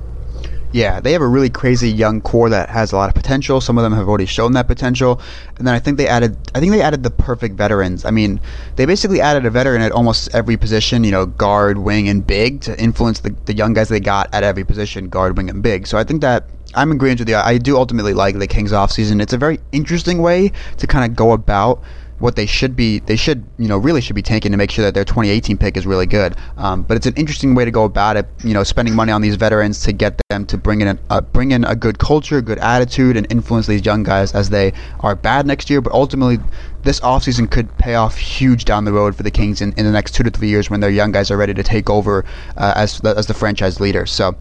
Yeah, 0.71 0.99
they 0.99 1.13
have 1.13 1.21
a 1.23 1.27
really 1.27 1.49
crazy 1.49 1.89
young 1.89 2.21
core 2.21 2.49
that 2.49 2.69
has 2.69 2.91
a 2.91 2.95
lot 2.95 3.09
of 3.09 3.15
potential. 3.15 3.59
Some 3.59 3.79
of 3.79 3.83
them 3.83 3.93
have 3.93 4.07
already 4.07 4.27
shown 4.27 4.51
that 4.53 4.67
potential. 4.67 5.19
And 5.57 5.65
then 5.65 5.73
I 5.73 5.79
think 5.79 5.97
they 5.97 6.07
added 6.07 6.37
I 6.53 6.59
think 6.59 6.71
they 6.71 6.81
added 6.81 7.01
the 7.01 7.09
perfect 7.09 7.55
veterans. 7.55 8.05
I 8.05 8.11
mean, 8.11 8.39
they 8.75 8.85
basically 8.85 9.19
added 9.19 9.45
a 9.45 9.49
veteran 9.49 9.81
at 9.81 9.91
almost 9.91 10.29
every 10.33 10.57
position, 10.57 11.03
you 11.03 11.11
know, 11.11 11.25
guard, 11.25 11.79
wing, 11.79 12.07
and 12.07 12.25
big 12.25 12.61
to 12.61 12.79
influence 12.79 13.21
the, 13.21 13.35
the 13.45 13.53
young 13.53 13.73
guys 13.73 13.89
they 13.89 13.99
got 13.99 14.31
at 14.33 14.43
every 14.43 14.63
position, 14.63 15.09
guard, 15.09 15.37
wing, 15.37 15.49
and 15.49 15.63
big. 15.63 15.87
So 15.87 15.97
I 15.97 16.03
think 16.03 16.21
that 16.21 16.45
I'm 16.75 16.91
agreeing 16.91 17.17
with 17.17 17.29
you. 17.29 17.35
I 17.35 17.57
do 17.57 17.75
ultimately 17.75 18.13
like 18.13 18.37
the 18.37 18.45
Kings 18.45 18.71
offseason. 18.71 19.21
It's 19.21 19.33
a 19.33 19.37
very 19.39 19.59
interesting 19.71 20.21
way 20.21 20.51
to 20.77 20.85
kind 20.85 21.09
of 21.09 21.15
go 21.15 21.31
about 21.31 21.81
what 22.19 22.35
they 22.35 22.45
should 22.45 22.75
be 22.75 22.99
they 22.99 23.15
should 23.15 23.43
you 23.57 23.67
know 23.67 23.77
really 23.77 24.01
should 24.01 24.15
be 24.15 24.21
taking 24.21 24.51
to 24.51 24.57
make 24.57 24.71
sure 24.71 24.83
that 24.85 24.93
their 24.93 25.05
2018 25.05 25.57
pick 25.57 25.77
is 25.77 25.85
really 25.85 26.05
good. 26.05 26.35
Um, 26.57 26.83
but 26.83 26.97
it's 26.97 27.05
an 27.05 27.15
interesting 27.15 27.55
way 27.55 27.65
to 27.65 27.71
go 27.71 27.85
about 27.85 28.17
it 28.17 28.27
you 28.43 28.53
know 28.53 28.63
spending 28.63 28.95
money 28.95 29.11
on 29.11 29.21
these 29.21 29.35
veterans 29.35 29.81
to 29.83 29.93
get 29.93 30.19
them 30.29 30.45
to 30.47 30.57
bring 30.57 30.81
in 30.81 30.87
a, 30.89 30.99
uh, 31.09 31.21
bring 31.21 31.51
in 31.51 31.63
a 31.63 31.75
good 31.75 31.99
culture 31.99 32.41
good 32.41 32.59
attitude 32.59 33.17
and 33.17 33.25
influence 33.31 33.67
these 33.67 33.85
young 33.85 34.03
guys 34.03 34.33
as 34.33 34.49
they 34.49 34.73
are 35.01 35.15
bad 35.15 35.45
next 35.45 35.69
year. 35.69 35.81
But 35.81 35.93
ultimately 35.93 36.39
this 36.83 36.99
offseason 37.01 37.49
could 37.49 37.75
pay 37.77 37.95
off 37.95 38.17
huge 38.17 38.65
down 38.65 38.85
the 38.85 38.93
road 38.93 39.15
for 39.15 39.23
the 39.23 39.31
Kings 39.31 39.61
in, 39.61 39.73
in 39.73 39.85
the 39.85 39.91
next 39.91 40.15
two 40.15 40.23
to 40.23 40.29
three 40.29 40.47
years 40.47 40.69
when 40.69 40.79
their 40.79 40.89
young 40.89 41.11
guys 41.11 41.29
are 41.29 41.37
ready 41.37 41.53
to 41.53 41.63
take 41.63 41.89
over 41.89 42.23
uh, 42.55 42.73
as, 42.75 42.99
the, 42.99 43.09
as 43.17 43.27
the 43.27 43.33
franchise 43.33 43.79
leader. 43.79 44.05
So 44.05 44.35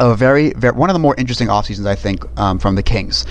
a 0.00 0.14
very, 0.14 0.52
very 0.54 0.74
one 0.74 0.90
of 0.90 0.94
the 0.94 1.00
more 1.00 1.14
interesting 1.16 1.48
off 1.48 1.66
seasons 1.66 1.86
I 1.86 1.94
think 1.94 2.24
um, 2.38 2.58
from 2.58 2.74
the 2.74 2.82
Kings. 2.82 3.26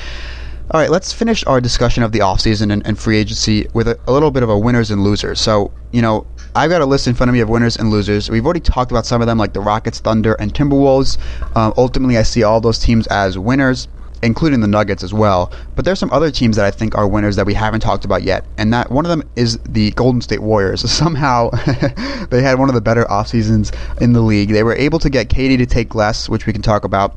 All 0.71 0.79
right, 0.79 0.89
let's 0.89 1.11
finish 1.11 1.45
our 1.45 1.59
discussion 1.59 2.03
of 2.03 2.13
the 2.13 2.19
offseason 2.19 2.71
and, 2.71 2.87
and 2.87 2.97
free 2.97 3.17
agency 3.17 3.67
with 3.73 3.87
a, 3.87 3.99
a, 4.07 4.13
little 4.13 4.31
bit 4.31 4.43
of 4.43 4.49
a 4.49 4.57
winners 4.57 4.91
and 4.91 5.03
losers. 5.03 5.41
So, 5.41 5.73
you 5.91 6.01
know, 6.01 6.25
I've 6.55 6.69
got 6.69 6.81
a 6.81 6.85
list 6.85 7.05
in 7.05 7.15
front 7.15 7.29
of 7.29 7.33
me 7.33 7.41
of 7.41 7.49
winners 7.49 7.75
and 7.75 7.91
losers. 7.91 8.29
We've 8.29 8.45
already 8.45 8.61
talked 8.61 8.89
about 8.89 9.05
some 9.05 9.19
of 9.19 9.27
them, 9.27 9.37
like 9.37 9.51
the 9.51 9.59
Rockets, 9.59 9.99
Thunder, 9.99 10.35
and 10.35 10.53
Timberwolves. 10.53 11.17
Uh, 11.53 11.73
ultimately, 11.75 12.17
I 12.17 12.23
see 12.23 12.43
all 12.43 12.61
those 12.61 12.79
teams 12.79 13.07
as 13.07 13.37
winners 13.37 13.89
including 14.23 14.61
the 14.61 14.67
Nuggets 14.67 15.03
as 15.03 15.13
well. 15.13 15.51
But 15.75 15.83
there's 15.83 15.99
some 15.99 16.11
other 16.13 16.31
teams 16.31 16.55
that 16.55 16.65
I 16.65 16.71
think 16.71 16.95
are 16.95 17.05
winners 17.05 17.35
that 17.35 17.45
we 17.45 17.53
haven't 17.53 17.81
talked 17.81 18.05
about 18.05 18.23
yet, 18.23 18.45
and 18.57 18.73
that 18.73 18.89
one 18.89 19.05
of 19.05 19.09
them 19.09 19.29
is 19.35 19.59
the 19.67 19.91
Golden 19.91 20.21
State 20.21 20.41
Warriors. 20.41 20.89
Somehow, 20.89 21.49
they 22.29 22.41
had 22.41 22.57
one 22.57 22.69
of 22.69 22.75
the 22.75 22.81
better 22.81 23.09
off 23.11 23.27
seasons 23.27 23.73
in 23.99 24.13
the 24.13 24.21
league. 24.21 24.49
They 24.49 24.63
were 24.63 24.75
able 24.75 24.99
to 24.99 25.09
get 25.09 25.27
KD 25.27 25.57
to 25.57 25.65
take 25.65 25.93
less, 25.93 26.29
which 26.29 26.45
we 26.45 26.53
can 26.53 26.61
talk 26.61 26.85
about 26.85 27.15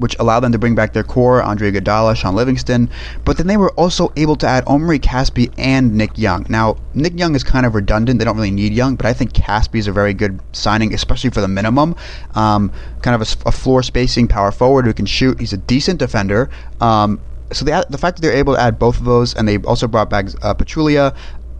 which 0.00 0.16
allowed 0.18 0.40
them 0.40 0.52
to 0.52 0.58
bring 0.58 0.74
back 0.74 0.92
their 0.92 1.04
core, 1.04 1.42
Andre 1.42 1.70
Iguodala, 1.70 2.16
Shaun 2.16 2.34
Livingston, 2.34 2.90
but 3.24 3.36
then 3.36 3.46
they 3.46 3.56
were 3.56 3.70
also 3.72 4.12
able 4.16 4.36
to 4.36 4.46
add 4.46 4.64
Omri 4.66 4.98
Casspi 4.98 5.52
and 5.58 5.94
Nick 5.94 6.16
Young. 6.16 6.46
Now, 6.48 6.76
Nick 6.94 7.18
Young 7.18 7.34
is 7.34 7.44
kind 7.44 7.66
of 7.66 7.74
redundant. 7.74 8.18
They 8.18 8.24
don't 8.24 8.36
really 8.36 8.50
need 8.50 8.72
Young, 8.72 8.96
but 8.96 9.06
I 9.06 9.12
think 9.12 9.32
Casspi 9.32 9.78
is 9.78 9.86
a 9.86 9.92
very 9.92 10.14
good 10.14 10.40
signing, 10.52 10.92
especially 10.94 11.30
for 11.30 11.40
the 11.40 11.48
minimum. 11.48 11.94
Um, 12.34 12.72
kind 13.02 13.20
of 13.20 13.22
a, 13.22 13.48
a, 13.48 13.52
floor 13.52 13.82
spacing 13.82 14.28
power 14.28 14.50
forward 14.50 14.86
who 14.86 14.92
can 14.92 15.06
shoot. 15.06 15.38
He's 15.38 15.52
a 15.52 15.58
decent 15.58 15.98
defender. 15.98 16.50
Um, 16.80 17.20
so 17.52 17.64
the, 17.64 17.84
the 17.88 17.98
fact 17.98 18.16
that 18.16 18.22
they're 18.22 18.36
able 18.36 18.54
to 18.54 18.60
add 18.60 18.78
both 18.78 18.98
of 18.98 19.04
those, 19.04 19.34
and 19.34 19.46
they 19.46 19.58
also 19.58 19.86
brought 19.86 20.08
back 20.08 20.26
uh, 20.42 20.54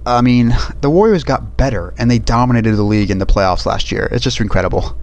I 0.07 0.23
mean, 0.23 0.57
the 0.81 0.91
Warriors 0.91 1.25
got 1.25 1.57
better, 1.57 1.95
and 1.99 2.11
they 2.11 2.19
dominated 2.19 2.77
the 2.77 2.83
league 2.83 3.11
in 3.11 3.19
the 3.19 3.27
playoffs 3.27 3.67
last 3.67 3.93
year. 3.93 4.09
It's 4.11 4.25
just 4.25 4.41
incredible 4.41 4.97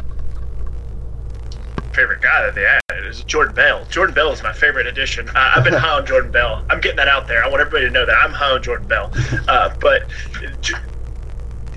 guy 2.38 2.46
that 2.46 2.56
they 2.56 2.66
added 2.66 3.06
is 3.08 3.24
Jordan 3.24 3.56
Bell. 3.56 3.86
Jordan 3.90 4.14
Bell 4.14 4.32
is 4.32 4.44
my 4.44 4.54
favorite 4.54 4.88
addition. 4.88 5.30
Uh, 5.30 5.54
I've 5.56 5.64
been 5.64 5.74
high 5.74 5.98
on 5.98 6.06
Jordan 6.06 6.32
Bell. 6.32 6.64
I'm 6.70 6.80
getting 6.82 6.98
that 6.98 7.08
out 7.08 7.28
there. 7.28 7.44
I 7.44 7.48
want 7.48 7.62
everybody 7.62 7.86
to 7.86 7.92
know 7.92 8.06
that 8.06 8.16
I'm 8.16 8.32
high 8.32 8.52
on 8.52 8.62
Jordan 8.62 8.88
Bell. 8.88 9.12
Uh, 9.48 9.74
but 9.80 10.04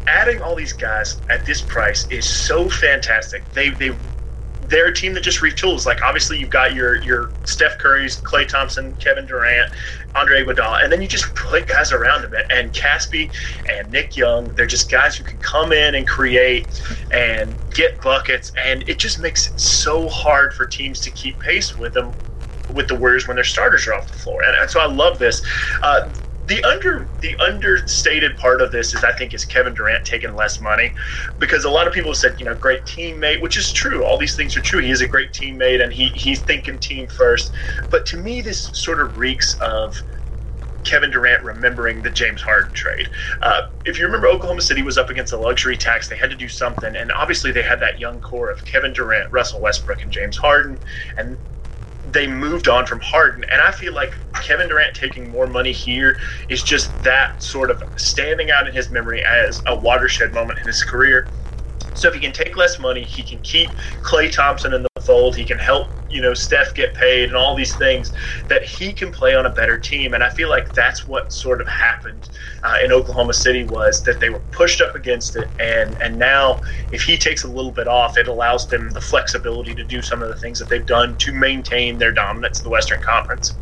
adding 0.07 0.43
all 0.43 0.57
these 0.57 0.73
guys 0.73 1.21
at 1.31 1.47
this 1.47 1.61
price 1.63 2.07
is 2.09 2.29
so 2.29 2.69
fantastic. 2.69 3.45
They 3.53 3.71
they 3.71 3.91
they're 4.71 4.87
a 4.87 4.95
team 4.95 5.13
that 5.15 5.23
just 5.23 5.41
retools. 5.41 5.85
Like 5.85 6.03
obviously 6.03 6.39
you've 6.39 6.51
got 6.51 6.75
your 6.75 7.03
your 7.03 7.31
Steph 7.45 7.79
Curry's, 7.79 8.21
Klay 8.21 8.47
Thompson, 8.47 8.95
Kevin 8.97 9.27
Durant, 9.27 9.73
Andre 10.15 10.45
Iguodala, 10.45 10.83
and 10.83 10.93
then 10.93 11.03
you 11.03 11.09
just 11.09 11.35
put 11.35 11.67
guys 11.67 11.93
around 11.93 12.25
him. 12.25 12.35
And 12.51 12.73
Casspi 12.73 13.31
and 13.69 13.91
Nick 13.91 14.17
Young, 14.17 14.45
they're 14.55 14.67
just 14.67 14.91
guys 14.91 15.17
who 15.17 15.25
can 15.25 15.39
come 15.39 15.73
in 15.73 15.97
and 15.97 16.07
create 16.07 16.67
and 17.11 17.55
get 17.75 18.01
buckets, 18.01 18.53
and 18.57 18.89
it 18.89 18.99
just 18.99 19.21
makes 19.21 19.49
it 19.49 19.61
so 19.61 20.09
hard 20.09 20.55
for 20.55 20.67
teams 20.67 21.01
to 21.01 21.11
keep 21.11 21.39
pace 21.41 21.77
with 21.77 21.93
them 21.93 22.13
with 22.73 22.87
the 22.87 22.95
Warriors 22.95 23.27
when 23.27 23.35
their 23.35 23.45
starters 23.45 23.87
are 23.89 23.95
off 23.95 24.07
the 24.07 24.19
floor. 24.19 24.43
And, 24.45 24.71
so 24.71 24.81
I 24.81 24.87
love 24.87 25.19
this. 25.19 25.43
Uh, 25.83 26.09
the 26.51 26.63
under 26.65 27.13
the 27.21 27.37
understated 27.39 28.37
part 28.37 28.61
of 28.61 28.73
this 28.73 28.93
is 28.93 29.05
I 29.05 29.13
think 29.13 29.33
is 29.33 29.45
Kevin 29.45 29.73
Durant 29.73 30.05
taking 30.05 30.35
less 30.35 30.61
money. 30.61 30.93
Because 31.39 31.65
a 31.65 31.71
lot 31.71 31.87
of 31.87 31.95
people 31.95 32.13
said 32.15 32.37
you 32.41 32.45
know 32.45 32.57
great 32.57 32.85
teammate 32.87 33.41
which 33.41 33.57
is 33.57 33.73
true. 33.73 34.05
All 34.05 34.19
these 34.19 34.37
things 34.37 34.57
are 34.57 34.63
true. 34.63 34.81
He 34.81 34.91
is 34.91 35.01
a 35.01 35.09
great 35.09 35.33
teammate 35.33 35.83
and 35.83 35.93
he 35.93 36.09
he's 36.09 36.43
thinking 36.43 36.81
team 36.81 37.09
first. 37.09 37.53
But 37.91 38.05
to 38.07 38.19
me 38.19 38.43
this 38.43 38.71
sort 38.75 39.01
of 39.01 39.17
reeks 39.17 39.57
of 39.61 40.03
Kevin 40.85 41.11
Durant 41.11 41.45
remembering 41.45 42.03
the 42.03 42.11
James 42.11 42.43
Harden 42.43 42.73
trade. 42.73 43.09
Uh, 43.43 43.63
if 43.85 43.99
you 43.99 44.07
remember, 44.07 44.29
Oklahoma 44.29 44.63
City 44.63 44.83
was 44.83 44.97
up 44.99 45.11
against 45.11 45.33
a 45.33 45.37
luxury 45.39 45.77
tax. 45.77 46.09
They 46.09 46.17
had 46.17 46.31
to 46.31 46.37
do 46.37 46.49
something, 46.49 46.97
and 46.97 47.13
obviously 47.13 47.53
they 47.53 47.63
had 47.63 47.81
that 47.81 47.99
young 48.01 48.21
core 48.21 48.51
of 48.51 48.65
Kevin 48.65 48.93
Durant, 48.93 49.31
Russell 49.31 49.61
Westbrook, 49.61 50.03
and 50.03 50.13
James 50.13 50.39
Harden, 50.39 50.81
and 51.19 51.39
they 52.13 52.27
moved 52.27 52.69
on 52.69 52.87
from 52.87 53.01
Harden. 53.01 53.45
And 53.53 53.61
I 53.61 53.73
feel 53.73 53.95
like 53.95 54.13
Kevin 54.43 54.69
Durant 54.69 54.95
taking 54.95 55.29
more 55.31 55.47
money 55.47 55.73
here 55.73 56.17
is 56.49 56.63
just 56.63 57.03
that 57.03 57.43
sort 57.43 57.71
of 57.71 57.83
standing 57.97 58.51
out 58.51 58.67
in 58.69 58.75
his 58.75 58.91
memory 58.91 59.23
as 59.25 59.63
a 59.67 59.77
watershed 59.77 60.33
moment 60.33 60.59
in 60.61 60.67
his 60.67 60.83
career. 60.83 61.29
So 61.95 62.09
if 62.09 62.15
he 62.15 62.21
can 62.21 62.33
take 62.33 62.57
less 62.57 62.79
money, 62.79 63.05
he 63.05 63.23
can 63.23 63.41
keep 63.41 63.71
Klay 64.05 64.33
Thompson 64.33 64.73
in 64.75 64.83
fold. 65.01 65.37
He 65.37 65.45
can 65.45 65.59
help, 65.59 65.89
you 66.09 66.21
know, 66.21 66.35
Steph 66.35 66.75
get 66.75 66.95
paid 66.95 67.29
and 67.29 67.37
all 67.37 67.55
these 67.55 67.75
things 67.75 68.13
that 68.49 68.65
he 68.65 68.93
can 68.93 69.13
play 69.13 69.35
on 69.35 69.47
a 69.47 69.51
better 69.51 69.79
team. 69.79 70.15
And 70.15 70.23
I 70.23 70.29
feel 70.31 70.49
like 70.49 70.73
that's 70.75 71.07
what 71.07 71.33
sort 71.33 71.61
of 71.61 71.69
happened 71.69 72.29
uh, 72.63 72.77
in 72.85 72.93
Oklahoma 72.93 73.33
City 73.33 73.65
was 73.65 74.03
that 74.05 74.21
they 74.21 74.31
were 74.31 74.43
pushed 74.51 74.81
up 74.81 74.95
against 74.95 75.37
it. 75.37 75.51
And, 75.59 75.97
and 76.01 76.19
now 76.19 76.61
if 76.91 77.03
he 77.03 77.17
takes 77.17 77.45
a 77.45 77.49
little 77.49 77.73
bit 77.73 77.89
off, 77.89 78.17
it 78.17 78.29
allows 78.29 78.69
them 78.69 78.91
the 78.91 79.01
flexibility 79.01 79.75
to 79.75 79.85
do 79.85 80.03
some 80.03 80.23
of 80.23 80.29
the 80.29 80.37
things 80.37 80.59
that 80.59 80.69
they've 80.69 80.87
done 80.87 81.17
to 81.19 81.33
maintain 81.33 81.99
their 81.99 82.13
dominance 82.13 82.61
in 82.61 82.65
the 82.65 82.71
Western 82.71 83.01
Conference. 83.01 83.55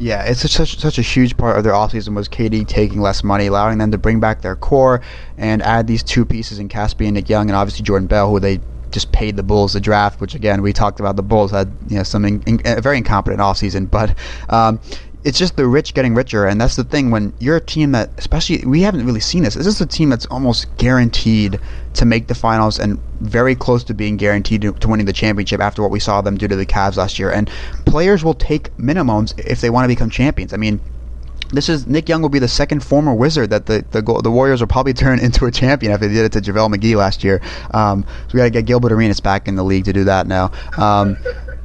Yeah, 0.00 0.22
it's 0.22 0.50
such 0.50 0.78
such 0.78 0.98
a 0.98 1.02
huge 1.02 1.36
part 1.36 1.58
of 1.58 1.64
their 1.64 1.74
offseason 1.74 2.16
was 2.16 2.26
KD 2.26 2.66
taking 2.66 3.02
less 3.02 3.22
money, 3.22 3.48
allowing 3.48 3.76
them 3.76 3.90
to 3.90 3.98
bring 3.98 4.18
back 4.18 4.40
their 4.40 4.56
core 4.56 5.02
and 5.36 5.60
add 5.60 5.86
these 5.86 6.02
two 6.02 6.24
pieces 6.24 6.58
in 6.58 6.70
Casspi 6.70 7.04
and 7.04 7.12
Nick 7.12 7.28
Young, 7.28 7.50
and 7.50 7.54
obviously 7.54 7.84
Jordan 7.84 8.06
Bell, 8.06 8.30
who 8.30 8.40
they 8.40 8.60
just 8.90 9.12
paid 9.12 9.36
the 9.36 9.42
Bulls 9.42 9.72
the 9.72 9.80
draft. 9.80 10.20
Which 10.20 10.34
again, 10.34 10.62
we 10.62 10.72
talked 10.72 11.00
about 11.00 11.16
the 11.16 11.22
Bulls 11.22 11.50
had 11.50 11.72
you 11.88 11.96
know 11.96 12.02
some 12.02 12.24
in, 12.24 12.42
in, 12.42 12.60
a 12.64 12.80
very 12.80 12.96
incompetent 12.96 13.40
offseason, 13.40 13.90
but 13.90 14.14
um, 14.48 14.80
it's 15.22 15.38
just 15.38 15.56
the 15.56 15.66
rich 15.66 15.92
getting 15.92 16.14
richer, 16.14 16.46
and 16.46 16.60
that's 16.60 16.76
the 16.76 16.84
thing. 16.84 17.10
When 17.10 17.32
you're 17.38 17.56
a 17.56 17.60
team 17.60 17.92
that, 17.92 18.10
especially, 18.16 18.64
we 18.64 18.82
haven't 18.82 19.04
really 19.04 19.20
seen 19.20 19.42
this. 19.42 19.54
This 19.54 19.66
is 19.66 19.80
a 19.80 19.86
team 19.86 20.08
that's 20.08 20.26
almost 20.26 20.74
guaranteed 20.78 21.60
to 21.94 22.06
make 22.06 22.26
the 22.26 22.34
finals 22.34 22.78
and 22.78 22.98
very 23.20 23.54
close 23.54 23.84
to 23.84 23.94
being 23.94 24.16
guaranteed 24.16 24.62
to, 24.62 24.72
to, 24.72 24.88
winning 24.88 25.06
the 25.06 25.12
championship 25.12 25.60
after 25.60 25.82
what 25.82 25.90
we 25.90 26.00
saw 26.00 26.20
them 26.20 26.38
do 26.38 26.48
to 26.48 26.56
the 26.56 26.64
Cavs 26.64 26.96
last 26.96 27.18
year. 27.18 27.30
And 27.30 27.50
players 27.84 28.24
will 28.24 28.34
take 28.34 28.74
minimums 28.76 29.38
if 29.38 29.60
they 29.60 29.68
want 29.68 29.84
to 29.84 29.88
become 29.88 30.08
champions. 30.08 30.54
I 30.54 30.56
mean, 30.56 30.80
this 31.52 31.68
is 31.68 31.86
Nick 31.86 32.08
Young 32.08 32.22
will 32.22 32.28
be 32.28 32.38
the 32.38 32.48
second 32.48 32.82
former 32.84 33.14
Wizard 33.14 33.50
that 33.50 33.66
the 33.66 33.84
the, 33.90 34.02
the 34.02 34.30
Warriors 34.30 34.60
will 34.60 34.68
probably 34.68 34.92
turn 35.04 35.18
into 35.18 35.46
a 35.46 35.50
champion 35.50 35.92
after 35.92 36.08
they 36.08 36.14
did 36.14 36.24
it 36.24 36.32
to 36.32 36.52
JaVale 36.52 36.74
McGee 36.74 36.96
last 36.96 37.24
year. 37.24 37.40
Um, 37.72 38.04
so 38.28 38.34
we 38.34 38.38
got 38.38 38.44
to 38.44 38.50
get 38.50 38.66
Gilbert 38.66 38.92
Arenas 38.92 39.20
back 39.20 39.48
in 39.48 39.56
the 39.56 39.64
league 39.64 39.84
to 39.84 39.92
do 39.92 40.04
that 40.04 40.26
now. 40.26 40.52
Um, 40.76 41.16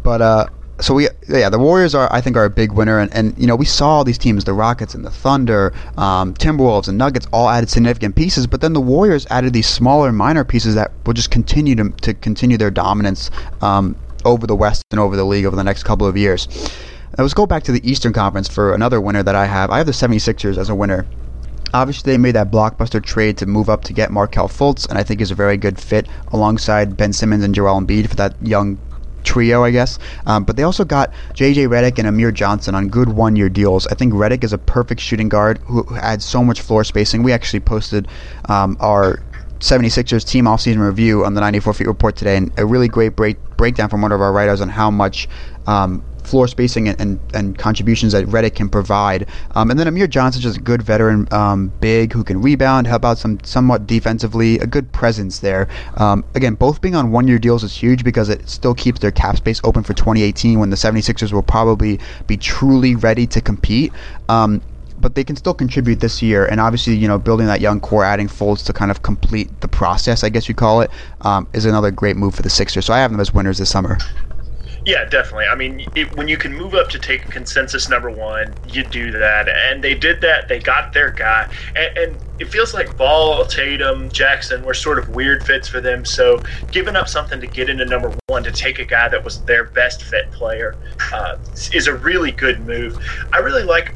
but 0.03 0.21
uh, 0.21 0.47
so 0.79 0.93
we 0.93 1.07
yeah 1.29 1.49
the 1.49 1.59
Warriors 1.59 1.95
are 1.95 2.11
I 2.11 2.21
think 2.21 2.35
are 2.35 2.45
a 2.45 2.49
big 2.49 2.71
winner 2.71 2.99
and, 2.99 3.13
and 3.13 3.37
you 3.37 3.47
know 3.47 3.55
we 3.55 3.65
saw 3.65 4.03
these 4.03 4.17
teams 4.17 4.43
the 4.43 4.53
Rockets 4.53 4.93
and 4.93 5.05
the 5.05 5.11
Thunder 5.11 5.73
um, 5.97 6.33
Timberwolves 6.33 6.87
and 6.87 6.97
Nuggets 6.97 7.27
all 7.31 7.49
added 7.49 7.69
significant 7.69 8.15
pieces 8.15 8.45
but 8.45 8.61
then 8.61 8.73
the 8.73 8.81
Warriors 8.81 9.25
added 9.29 9.53
these 9.53 9.67
smaller 9.67 10.11
minor 10.11 10.43
pieces 10.43 10.75
that 10.75 10.91
will 11.05 11.13
just 11.13 11.31
continue 11.31 11.75
to, 11.75 11.89
to 12.01 12.13
continue 12.13 12.57
their 12.57 12.71
dominance 12.71 13.31
um, 13.61 13.95
over 14.25 14.45
the 14.45 14.55
West 14.55 14.83
and 14.91 14.99
over 14.99 15.15
the 15.15 15.23
league 15.23 15.45
over 15.45 15.55
the 15.55 15.63
next 15.63 15.83
couple 15.83 16.07
of 16.07 16.17
years. 16.17 16.47
Let's 17.17 17.33
go 17.33 17.45
back 17.45 17.63
to 17.63 17.71
the 17.71 17.89
Eastern 17.89 18.11
Conference 18.11 18.49
for 18.49 18.73
another 18.73 18.99
winner 18.99 19.23
that 19.23 19.35
I 19.35 19.45
have. 19.45 19.69
I 19.69 19.77
have 19.77 19.85
the 19.85 19.93
76ers 19.93 20.57
as 20.57 20.69
a 20.69 20.75
winner. 20.75 21.05
Obviously, 21.73 22.11
they 22.11 22.17
made 22.17 22.35
that 22.35 22.51
blockbuster 22.51 23.01
trade 23.01 23.37
to 23.37 23.45
move 23.45 23.69
up 23.69 23.83
to 23.85 23.93
get 23.93 24.11
Markelle 24.11 24.49
Fultz, 24.49 24.87
and 24.87 24.97
I 24.97 25.03
think 25.03 25.21
is 25.21 25.31
a 25.31 25.35
very 25.35 25.55
good 25.55 25.79
fit 25.79 26.07
alongside 26.33 26.97
Ben 26.97 27.13
Simmons 27.13 27.43
and 27.43 27.55
Joel 27.55 27.79
Embiid 27.79 28.09
for 28.09 28.15
that 28.17 28.35
young 28.41 28.77
trio, 29.23 29.63
I 29.63 29.71
guess. 29.71 29.97
Um, 30.25 30.43
but 30.43 30.57
they 30.57 30.63
also 30.63 30.83
got 30.83 31.13
J.J. 31.33 31.67
Redick 31.67 31.97
and 31.99 32.07
Amir 32.07 32.31
Johnson 32.31 32.75
on 32.75 32.89
good 32.89 33.09
one-year 33.09 33.49
deals. 33.49 33.87
I 33.87 33.95
think 33.95 34.13
Redick 34.13 34.43
is 34.43 34.51
a 34.51 34.57
perfect 34.57 34.99
shooting 34.99 35.29
guard 35.29 35.59
who 35.59 35.85
adds 35.95 36.25
so 36.25 36.43
much 36.43 36.61
floor 36.61 36.83
spacing. 36.83 37.23
We 37.23 37.31
actually 37.31 37.61
posted 37.61 38.09
um, 38.49 38.75
our 38.81 39.23
76ers 39.59 40.27
team 40.27 40.45
offseason 40.45 40.85
review 40.85 41.25
on 41.25 41.33
the 41.33 41.41
94 41.41 41.73
Feet 41.73 41.87
Report 41.87 42.15
today, 42.15 42.35
and 42.35 42.51
a 42.59 42.65
really 42.65 42.89
great 42.89 43.15
break, 43.15 43.37
breakdown 43.55 43.89
from 43.89 44.01
one 44.01 44.11
of 44.11 44.19
our 44.19 44.33
writers 44.33 44.59
on 44.59 44.67
how 44.67 44.91
much 44.91 45.29
um, 45.65 46.03
floor 46.25 46.47
spacing 46.47 46.87
and, 46.87 46.99
and, 46.99 47.19
and, 47.33 47.57
contributions 47.57 48.11
that 48.13 48.25
Redick 48.25 48.55
can 48.55 48.69
provide. 48.69 49.27
Um, 49.51 49.71
and 49.71 49.79
then 49.79 49.87
Amir 49.87 50.07
Johnson 50.07 50.39
is 50.39 50.43
just 50.43 50.57
a 50.57 50.61
good 50.61 50.81
veteran 50.81 51.27
um, 51.31 51.71
big 51.79 52.13
who 52.13 52.23
can 52.23 52.41
rebound, 52.41 52.87
help 52.87 53.05
out 53.05 53.17
some 53.17 53.39
somewhat 53.43 53.87
defensively, 53.87 54.59
a 54.59 54.67
good 54.67 54.91
presence 54.91 55.39
there. 55.39 55.67
Um, 55.97 56.23
again, 56.35 56.55
both 56.55 56.81
being 56.81 56.95
on 56.95 57.11
one 57.11 57.27
year 57.27 57.39
deals 57.39 57.63
is 57.63 57.75
huge 57.75 58.03
because 58.03 58.29
it 58.29 58.47
still 58.49 58.73
keeps 58.73 58.99
their 58.99 59.11
cap 59.11 59.37
space 59.37 59.61
open 59.63 59.83
for 59.83 59.93
2018 59.93 60.59
when 60.59 60.69
the 60.69 60.75
76ers 60.75 61.31
will 61.31 61.43
probably 61.43 61.99
be 62.27 62.37
truly 62.37 62.95
ready 62.95 63.27
to 63.27 63.41
compete 63.41 63.93
um, 64.29 64.61
but 64.99 65.15
they 65.15 65.23
can 65.23 65.35
still 65.35 65.53
contribute 65.53 65.99
this 65.99 66.21
year. 66.21 66.45
And 66.45 66.59
obviously, 66.59 66.95
you 66.95 67.07
know, 67.07 67.17
building 67.17 67.47
that 67.47 67.61
young 67.61 67.79
core, 67.79 68.03
adding 68.03 68.27
Fultz 68.27 68.65
to 68.65 68.73
kind 68.73 68.91
of 68.91 69.01
complete 69.01 69.61
the 69.61 69.67
process, 69.67 70.23
I 70.23 70.29
guess 70.29 70.47
you 70.47 70.55
call 70.55 70.81
it, 70.81 70.91
um, 71.21 71.47
is 71.53 71.65
another 71.65 71.91
great 71.91 72.15
move 72.15 72.35
for 72.35 72.41
the 72.41 72.49
Sixers. 72.49 72.85
So 72.85 72.93
I 72.93 72.99
have 72.99 73.11
them 73.11 73.19
as 73.19 73.33
winners 73.33 73.57
this 73.57 73.69
summer. 73.69 73.97
Yeah, 74.85 75.05
definitely. 75.05 75.45
I 75.45 75.55
mean, 75.55 75.87
it, 75.95 76.15
when 76.15 76.27
you 76.27 76.37
can 76.37 76.53
move 76.53 76.75
up 76.75 76.89
to 76.89 76.99
take 76.99 77.27
consensus 77.31 77.89
number 77.89 78.11
one, 78.11 78.53
you 78.67 78.83
do 78.83 79.11
that, 79.13 79.49
and 79.49 79.83
they 79.83 79.95
did 79.95 80.21
that. 80.21 80.47
They 80.47 80.59
got 80.59 80.93
their 80.93 81.09
guy, 81.11 81.47
and, 81.75 81.97
and, 81.97 82.21
it 82.37 82.49
feels 82.49 82.73
like 82.73 82.97
Ball, 82.97 83.45
Tatum, 83.45 84.09
Jackson 84.09 84.65
were 84.65 84.73
sort 84.73 84.99
of 84.99 85.07
weird 85.07 85.41
fits 85.41 85.69
for 85.69 85.79
them. 85.79 86.03
So 86.03 86.43
giving 86.69 86.97
up 86.97 87.07
something 87.07 87.39
to 87.39 87.47
get 87.47 87.69
into 87.69 87.85
number 87.85 88.13
one 88.27 88.43
to 88.43 88.51
take 88.51 88.77
a 88.77 88.83
guy 88.83 89.07
that 89.07 89.23
was 89.23 89.41
their 89.43 89.63
best 89.63 90.03
fit 90.03 90.29
player 90.33 90.75
uh, 91.13 91.37
is 91.71 91.87
a 91.87 91.95
really 91.95 92.31
good 92.33 92.59
move. 92.59 93.01
I 93.31 93.37
really 93.37 93.63
like 93.63 93.95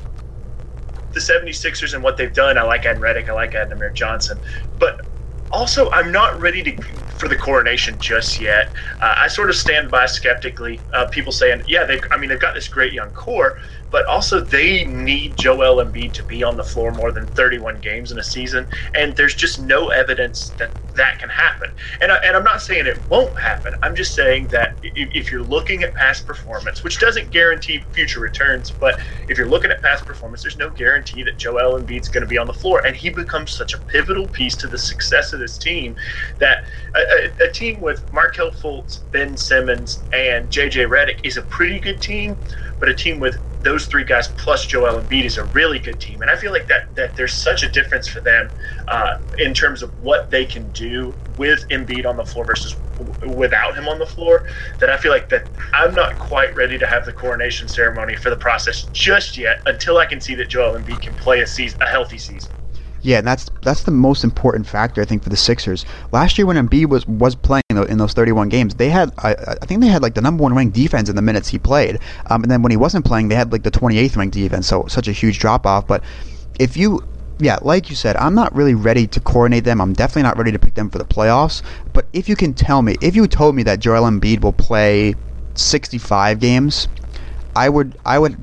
the 1.11 1.19
76ers 1.19 1.93
and 1.93 2.01
what 2.01 2.15
they've 2.15 2.33
done. 2.33 2.57
I 2.57 2.61
like 2.61 2.85
Ed 2.85 3.01
Redick. 3.01 3.27
I 3.27 3.33
like 3.33 3.55
Ed 3.55 3.73
Amir 3.73 3.89
Johnson, 3.89 4.39
but 4.79 5.05
also 5.51 5.89
I'm 5.91 6.11
not 6.11 6.39
ready 6.39 6.63
to 6.63 6.71
for 7.19 7.27
the 7.27 7.35
coronation 7.35 7.99
just 7.99 8.39
yet. 8.39 8.73
Uh, 9.01 9.13
I 9.17 9.27
sort 9.27 9.49
of 9.49 9.55
stand 9.55 9.91
by 9.91 10.05
skeptically. 10.05 10.81
Uh, 10.93 11.05
people 11.07 11.31
saying, 11.31 11.63
yeah, 11.67 11.85
they 11.85 11.99
I 12.11 12.17
mean, 12.17 12.29
they've 12.29 12.39
got 12.39 12.55
this 12.55 12.67
great 12.67 12.93
young 12.93 13.11
core, 13.11 13.57
but 13.91 14.05
also 14.05 14.39
they 14.39 14.85
need 14.85 15.35
Joel 15.37 15.83
Embiid 15.83 16.13
to 16.13 16.23
be 16.23 16.43
on 16.43 16.57
the 16.57 16.63
floor 16.63 16.91
more 16.91 17.11
than 17.11 17.27
31 17.27 17.81
games 17.81 18.11
in 18.11 18.19
a 18.19 18.23
season, 18.23 18.67
and 18.95 19.15
there's 19.15 19.35
just 19.35 19.59
no 19.59 19.89
evidence 19.89 20.51
that 20.57 20.73
that 20.95 21.19
can 21.19 21.29
happen. 21.29 21.69
And, 22.01 22.11
I, 22.11 22.17
and 22.17 22.35
I'm 22.35 22.43
not 22.43 22.61
saying 22.61 22.87
it 22.87 23.03
won't 23.09 23.37
happen. 23.39 23.73
I'm 23.83 23.95
just 23.95 24.15
saying 24.15 24.49
that 24.49 24.77
if, 24.81 25.09
if 25.13 25.31
you're 25.31 25.43
looking 25.43 25.83
at 25.83 25.93
past 25.95 26.25
performance, 26.25 26.83
which 26.83 26.99
doesn't 26.99 27.31
guarantee 27.31 27.85
future 27.93 28.19
returns, 28.19 28.71
but 28.71 28.99
if 29.27 29.37
you're 29.37 29.49
looking 29.49 29.71
at 29.71 29.81
past 29.81 30.05
performance, 30.05 30.41
there's 30.41 30.57
no 30.57 30.69
guarantee 30.69 31.23
that 31.23 31.37
Joel 31.37 31.79
Embiid's 31.79 32.09
going 32.09 32.23
to 32.23 32.27
be 32.27 32.37
on 32.37 32.47
the 32.47 32.53
floor, 32.53 32.85
and 32.85 32.95
he 32.95 33.09
becomes 33.09 33.51
such 33.51 33.73
a 33.73 33.77
pivotal 33.77 34.27
piece 34.27 34.55
to 34.57 34.67
the 34.67 34.77
success 34.77 35.31
of 35.33 35.39
this 35.39 35.57
team 35.57 35.95
that 36.39 36.59
a, 37.39 37.51
team 37.51 37.81
with 37.81 38.03
Markelle 38.11 38.51
Fultz, 38.51 38.99
Ben 39.11 39.35
Simmons, 39.35 40.03
and 40.13 40.49
JJ 40.49 40.87
Redick 40.87 41.19
is 41.23 41.37
a 41.37 41.41
pretty 41.41 41.79
good 41.79 42.01
team, 42.01 42.37
but 42.79 42.89
a 42.89 42.93
team 42.93 43.19
with 43.19 43.37
those 43.61 43.87
three 43.87 44.05
guys 44.05 44.29
plus 44.37 44.65
Joel 44.65 45.01
Embiid 45.01 45.25
is 45.25 45.37
a 45.37 45.45
really 45.45 45.79
good 45.79 45.99
team, 45.99 46.21
and 46.21 46.31
I 46.31 46.35
feel 46.35 46.51
like 46.51 46.67
that 46.67 46.95
that 46.95 47.15
there's 47.15 47.33
such 47.33 47.63
a 47.63 47.69
difference 47.69 48.07
for 48.07 48.21
them 48.21 48.49
uh, 48.87 49.17
in 49.37 49.53
terms 49.53 49.83
of 49.83 49.91
what 50.01 50.29
they 50.31 50.45
can 50.45 50.69
do 50.71 51.15
with 51.35 51.65
Embiid 51.69 52.05
on 52.05 52.15
the 52.15 52.25
floor 52.25 52.45
versus 52.45 52.77
without 53.27 53.77
him 53.77 53.87
on 53.87 53.99
the 53.99 54.05
floor. 54.05 54.45
That 54.79 54.89
I 54.89 54.97
feel 54.97 55.11
like 55.11 55.29
that 55.29 55.49
I'm 55.73 55.93
not 55.93 56.19
quite 56.19 56.55
ready 56.55 56.77
to 56.77 56.87
have 56.87 57.05
the 57.05 57.13
coronation 57.13 57.67
ceremony 57.67 58.15
for 58.15 58.29
the 58.29 58.37
process 58.37 58.83
just 58.93 59.37
yet 59.37 59.61
until 59.65 59.97
I 59.97 60.05
can 60.05 60.21
see 60.21 60.35
that 60.35 60.49
Joel 60.49 60.79
Embiid 60.79 61.01
can 61.01 61.15
play 61.15 61.41
a 61.41 61.47
season, 61.47 61.81
a 61.81 61.87
healthy 61.87 62.17
season. 62.17 62.51
Yeah, 63.01 63.21
that's 63.21 63.49
that's 63.61 63.83
the 63.83 63.91
most 63.91 64.23
important 64.23 64.67
factor 64.67 65.01
I 65.01 65.05
think 65.05 65.23
for 65.23 65.29
the 65.29 65.37
Sixers. 65.37 65.85
Last 66.11 66.37
year 66.37 66.45
when 66.45 66.57
Embiid 66.57 66.87
was 66.87 67.07
was 67.07 67.35
playing 67.35 67.63
in 67.69 67.97
those 67.97 68.13
31 68.13 68.49
games, 68.49 68.75
they 68.75 68.89
had 68.89 69.11
I, 69.19 69.33
I 69.33 69.65
think 69.65 69.81
they 69.81 69.87
had 69.87 70.01
like 70.01 70.15
the 70.15 70.21
number 70.21 70.43
one 70.43 70.53
ranked 70.53 70.75
defense 70.75 71.09
in 71.09 71.15
the 71.15 71.21
minutes 71.21 71.47
he 71.47 71.59
played, 71.59 71.99
um, 72.29 72.43
and 72.43 72.51
then 72.51 72.61
when 72.61 72.71
he 72.71 72.77
wasn't 72.77 73.05
playing, 73.05 73.29
they 73.29 73.35
had 73.35 73.51
like 73.51 73.63
the 73.63 73.71
28th 73.71 74.17
ranked 74.17 74.33
defense. 74.33 74.67
So 74.67 74.85
such 74.87 75.07
a 75.07 75.13
huge 75.13 75.39
drop 75.39 75.65
off. 75.65 75.87
But 75.87 76.03
if 76.59 76.75
you 76.75 77.01
yeah, 77.39 77.57
like 77.61 77.89
you 77.89 77.95
said, 77.95 78.17
I'm 78.17 78.35
not 78.35 78.53
really 78.53 78.73
ready 78.73 79.07
to 79.07 79.19
coordinate 79.21 79.63
them. 79.63 79.79
I'm 79.79 79.93
definitely 79.93 80.23
not 80.23 80.37
ready 80.37 80.51
to 80.51 80.59
pick 80.59 80.75
them 80.75 80.89
for 80.89 80.97
the 80.97 81.05
playoffs. 81.05 81.61
But 81.93 82.05
if 82.11 82.27
you 82.27 82.35
can 82.35 82.53
tell 82.53 82.81
me, 82.81 82.97
if 83.01 83.15
you 83.15 83.27
told 83.27 83.55
me 83.55 83.63
that 83.63 83.79
Joel 83.79 84.09
Embiid 84.09 84.41
will 84.41 84.51
play 84.51 85.15
65 85.55 86.39
games, 86.39 86.89
I 87.55 87.69
would 87.69 87.97
I 88.05 88.19
would 88.19 88.37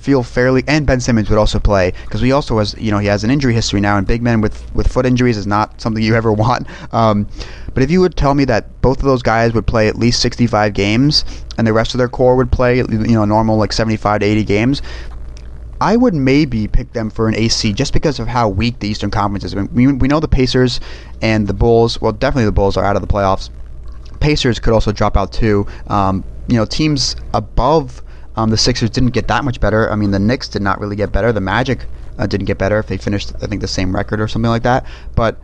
feel 0.00 0.22
fairly, 0.22 0.64
and 0.66 0.86
Ben 0.86 0.98
Simmons 0.98 1.28
would 1.28 1.38
also 1.38 1.58
play 1.58 1.92
because 2.04 2.20
he 2.20 2.32
also 2.32 2.58
has, 2.58 2.74
you 2.78 2.90
know, 2.90 2.98
he 2.98 3.06
has 3.06 3.22
an 3.22 3.30
injury 3.30 3.52
history 3.52 3.80
now, 3.80 3.98
and 3.98 4.06
big 4.06 4.22
men 4.22 4.40
with 4.40 4.74
with 4.74 4.88
foot 4.88 5.06
injuries 5.06 5.36
is 5.36 5.46
not 5.46 5.80
something 5.80 6.02
you 6.02 6.14
ever 6.20 6.32
want. 6.32 6.66
Um, 6.92 7.28
but 7.74 7.82
if 7.82 7.90
you 7.90 8.00
would 8.00 8.16
tell 8.16 8.34
me 8.34 8.44
that 8.46 8.80
both 8.80 8.98
of 8.98 9.04
those 9.04 9.22
guys 9.22 9.52
would 9.52 9.66
play 9.66 9.88
at 9.88 9.96
least 9.96 10.20
65 10.20 10.72
games, 10.72 11.24
and 11.58 11.66
the 11.66 11.72
rest 11.72 11.94
of 11.94 11.98
their 11.98 12.08
core 12.08 12.34
would 12.36 12.50
play, 12.50 12.78
you 12.78 12.86
know, 12.86 13.24
normal 13.24 13.56
like 13.56 13.72
75 13.72 14.20
to 14.20 14.26
80 14.26 14.44
games, 14.44 14.82
I 15.80 15.96
would 15.96 16.14
maybe 16.14 16.66
pick 16.66 16.92
them 16.92 17.10
for 17.10 17.28
an 17.28 17.34
AC 17.34 17.72
just 17.72 17.92
because 17.92 18.18
of 18.18 18.28
how 18.28 18.48
weak 18.48 18.80
the 18.80 18.88
Eastern 18.88 19.10
Conference 19.10 19.44
is. 19.44 19.54
I 19.54 19.62
mean, 19.62 19.68
we, 19.72 19.86
we 19.92 20.08
know 20.08 20.20
the 20.20 20.28
Pacers 20.28 20.80
and 21.22 21.46
the 21.46 21.54
Bulls, 21.54 22.00
well, 22.00 22.12
definitely 22.12 22.44
the 22.46 22.52
Bulls 22.52 22.76
are 22.76 22.84
out 22.84 22.96
of 22.96 23.02
the 23.02 23.08
playoffs. 23.08 23.50
Pacers 24.20 24.58
could 24.58 24.74
also 24.74 24.92
drop 24.92 25.16
out 25.16 25.32
too. 25.32 25.66
Um, 25.86 26.24
you 26.48 26.56
know, 26.56 26.66
teams 26.66 27.16
above 27.32 28.02
um, 28.40 28.48
the 28.48 28.56
Sixers 28.56 28.88
didn't 28.88 29.10
get 29.10 29.28
that 29.28 29.44
much 29.44 29.60
better. 29.60 29.90
I 29.92 29.96
mean, 29.96 30.12
the 30.12 30.18
Knicks 30.18 30.48
did 30.48 30.62
not 30.62 30.80
really 30.80 30.96
get 30.96 31.12
better. 31.12 31.30
The 31.30 31.42
Magic 31.42 31.84
uh, 32.18 32.26
didn't 32.26 32.46
get 32.46 32.56
better 32.56 32.78
if 32.78 32.86
they 32.86 32.96
finished, 32.96 33.32
I 33.42 33.46
think, 33.46 33.60
the 33.60 33.68
same 33.68 33.94
record 33.94 34.18
or 34.18 34.28
something 34.28 34.50
like 34.50 34.62
that. 34.62 34.86
But 35.14 35.38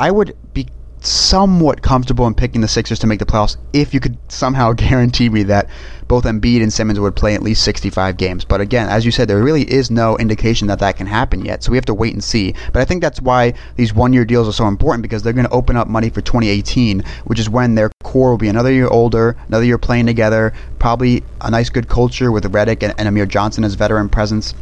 I 0.00 0.10
would 0.10 0.36
be 0.52 0.66
somewhat 1.08 1.82
comfortable 1.82 2.26
in 2.26 2.34
picking 2.34 2.60
the 2.60 2.68
Sixers 2.68 2.98
to 3.00 3.06
make 3.06 3.18
the 3.18 3.26
playoffs 3.26 3.56
if 3.72 3.94
you 3.94 4.00
could 4.00 4.16
somehow 4.28 4.72
guarantee 4.74 5.28
me 5.28 5.42
that 5.44 5.68
both 6.08 6.24
Embiid 6.24 6.62
and 6.62 6.72
Simmons 6.72 6.98
would 6.98 7.14
play 7.14 7.34
at 7.34 7.42
least 7.42 7.62
65 7.62 8.16
games. 8.16 8.44
But 8.44 8.60
again, 8.60 8.88
as 8.88 9.04
you 9.04 9.10
said, 9.10 9.28
there 9.28 9.42
really 9.42 9.70
is 9.70 9.90
no 9.90 10.16
indication 10.16 10.68
that 10.68 10.78
that 10.78 10.96
can 10.96 11.06
happen 11.06 11.44
yet. 11.44 11.62
So 11.62 11.70
we 11.70 11.76
have 11.76 11.84
to 11.86 11.94
wait 11.94 12.14
and 12.14 12.24
see. 12.24 12.54
But 12.72 12.80
I 12.80 12.84
think 12.86 13.02
that's 13.02 13.20
why 13.20 13.52
these 13.76 13.92
one-year 13.92 14.24
deals 14.24 14.48
are 14.48 14.52
so 14.52 14.66
important 14.66 15.02
because 15.02 15.22
they're 15.22 15.34
going 15.34 15.46
to 15.46 15.52
open 15.52 15.76
up 15.76 15.86
money 15.86 16.08
for 16.08 16.22
2018, 16.22 17.02
which 17.24 17.38
is 17.38 17.50
when 17.50 17.74
their 17.74 17.90
core 18.02 18.30
will 18.30 18.38
be 18.38 18.48
another 18.48 18.72
year 18.72 18.88
older, 18.88 19.36
another 19.48 19.64
year 19.64 19.78
playing 19.78 20.06
together, 20.06 20.54
probably 20.78 21.22
a 21.42 21.50
nice 21.50 21.68
good 21.68 21.88
culture 21.88 22.32
with 22.32 22.44
Redick 22.44 22.82
and, 22.82 22.94
and 22.98 23.06
Amir 23.06 23.26
Johnson 23.26 23.64
as 23.64 23.74
veteran 23.74 24.08
presence. 24.08 24.54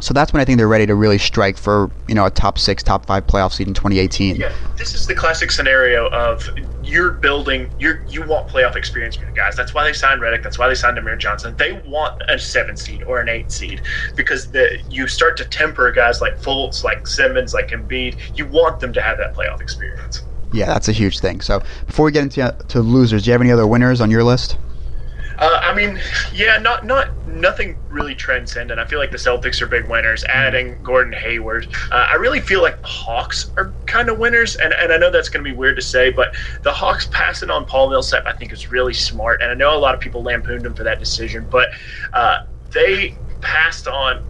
So 0.00 0.12
that's 0.12 0.32
when 0.32 0.40
I 0.40 0.44
think 0.44 0.58
they're 0.58 0.68
ready 0.68 0.86
to 0.86 0.94
really 0.94 1.18
strike 1.18 1.56
for 1.56 1.90
you 2.06 2.14
know 2.14 2.26
a 2.26 2.30
top 2.30 2.58
six, 2.58 2.82
top 2.82 3.06
five 3.06 3.26
playoff 3.26 3.52
seed 3.52 3.68
in 3.68 3.74
2018. 3.74 4.36
Yeah, 4.36 4.52
this 4.76 4.94
is 4.94 5.06
the 5.06 5.14
classic 5.14 5.50
scenario 5.50 6.08
of 6.10 6.48
you're 6.82 7.12
building, 7.12 7.70
you 7.78 7.98
you 8.08 8.24
want 8.26 8.48
playoff 8.48 8.76
experience 8.76 9.16
for 9.16 9.26
the 9.26 9.32
guys. 9.32 9.56
That's 9.56 9.74
why 9.74 9.84
they 9.84 9.92
signed 9.92 10.20
Redick. 10.20 10.42
That's 10.42 10.58
why 10.58 10.68
they 10.68 10.74
signed 10.74 10.98
Amir 10.98 11.16
Johnson. 11.16 11.56
They 11.56 11.72
want 11.86 12.22
a 12.28 12.38
seven 12.38 12.76
seed 12.76 13.02
or 13.04 13.20
an 13.20 13.28
eight 13.28 13.50
seed 13.50 13.82
because 14.14 14.50
the 14.50 14.80
you 14.90 15.08
start 15.08 15.36
to 15.38 15.44
temper 15.44 15.90
guys 15.90 16.20
like 16.20 16.38
Fultz, 16.38 16.84
like 16.84 17.06
Simmons, 17.06 17.54
like 17.54 17.68
Embiid. 17.68 18.16
You 18.36 18.46
want 18.46 18.80
them 18.80 18.92
to 18.92 19.00
have 19.00 19.18
that 19.18 19.34
playoff 19.34 19.60
experience. 19.60 20.22
Yeah, 20.52 20.66
that's 20.66 20.88
a 20.88 20.92
huge 20.92 21.18
thing. 21.20 21.40
So 21.40 21.62
before 21.86 22.04
we 22.06 22.12
get 22.12 22.22
into 22.22 22.42
uh, 22.42 22.52
to 22.68 22.80
losers, 22.80 23.24
do 23.24 23.30
you 23.30 23.32
have 23.32 23.40
any 23.40 23.50
other 23.50 23.66
winners 23.66 24.00
on 24.00 24.10
your 24.10 24.24
list? 24.24 24.56
Uh, 25.38 25.60
I 25.62 25.74
mean, 25.74 26.00
yeah, 26.32 26.58
not 26.58 26.86
not 26.86 27.08
nothing 27.26 27.76
really 27.90 28.14
transcendent. 28.14 28.80
I 28.80 28.86
feel 28.86 28.98
like 28.98 29.10
the 29.10 29.16
Celtics 29.16 29.60
are 29.60 29.66
big 29.66 29.88
winners. 29.88 30.22
Mm-hmm. 30.24 30.38
Adding 30.38 30.82
Gordon 30.82 31.12
Hayward, 31.12 31.68
uh, 31.92 32.06
I 32.10 32.14
really 32.14 32.40
feel 32.40 32.62
like 32.62 32.80
the 32.80 32.88
Hawks 32.88 33.50
are 33.56 33.74
kind 33.86 34.08
of 34.08 34.18
winners. 34.18 34.56
And, 34.56 34.72
and 34.72 34.92
I 34.92 34.96
know 34.96 35.10
that's 35.10 35.28
going 35.28 35.44
to 35.44 35.50
be 35.50 35.56
weird 35.56 35.76
to 35.76 35.82
say, 35.82 36.10
but 36.10 36.34
the 36.62 36.72
Hawks 36.72 37.08
passing 37.10 37.50
on 37.50 37.66
Paul 37.66 37.90
Millsap, 37.90 38.24
I 38.26 38.32
think, 38.32 38.52
is 38.52 38.70
really 38.70 38.94
smart. 38.94 39.42
And 39.42 39.50
I 39.50 39.54
know 39.54 39.76
a 39.76 39.78
lot 39.78 39.94
of 39.94 40.00
people 40.00 40.22
lampooned 40.22 40.64
him 40.64 40.74
for 40.74 40.84
that 40.84 40.98
decision, 40.98 41.46
but 41.50 41.68
uh, 42.12 42.46
they 42.72 43.16
passed 43.40 43.86
on 43.86 44.24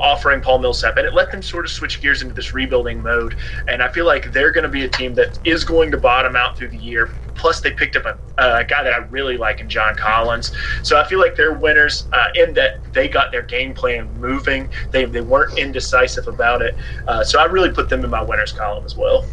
offering 0.00 0.40
Paul 0.40 0.58
Millsap, 0.58 0.96
and 0.96 1.06
it 1.06 1.14
let 1.14 1.30
them 1.30 1.42
sort 1.42 1.64
of 1.64 1.70
switch 1.70 2.00
gears 2.00 2.22
into 2.22 2.34
this 2.34 2.54
rebuilding 2.54 3.02
mode. 3.02 3.36
And 3.68 3.82
I 3.82 3.88
feel 3.88 4.06
like 4.06 4.32
they're 4.32 4.50
going 4.50 4.64
to 4.64 4.70
be 4.70 4.84
a 4.84 4.88
team 4.88 5.14
that 5.14 5.38
is 5.44 5.64
going 5.64 5.90
to 5.90 5.98
bottom 5.98 6.36
out 6.36 6.56
through 6.56 6.68
the 6.68 6.78
year. 6.78 7.10
Plus, 7.34 7.60
they 7.60 7.72
picked 7.72 7.96
up 7.96 8.04
a, 8.04 8.18
a 8.38 8.64
guy 8.64 8.82
that 8.82 8.92
I 8.92 8.98
really 8.98 9.36
like 9.36 9.60
in 9.60 9.68
John 9.68 9.96
Collins. 9.96 10.52
So 10.82 10.98
I 10.98 11.06
feel 11.06 11.18
like 11.18 11.36
they're 11.36 11.54
winners 11.54 12.06
uh, 12.12 12.28
in 12.34 12.54
that 12.54 12.92
they 12.92 13.08
got 13.08 13.32
their 13.32 13.42
game 13.42 13.74
plan 13.74 14.12
moving. 14.20 14.68
They, 14.90 15.04
they 15.04 15.20
weren't 15.20 15.58
indecisive 15.58 16.28
about 16.28 16.62
it. 16.62 16.74
Uh, 17.06 17.24
so 17.24 17.40
I 17.40 17.44
really 17.44 17.70
put 17.70 17.88
them 17.88 18.04
in 18.04 18.10
my 18.10 18.22
winners 18.22 18.52
column 18.52 18.84
as 18.84 18.96
well. 18.96 19.26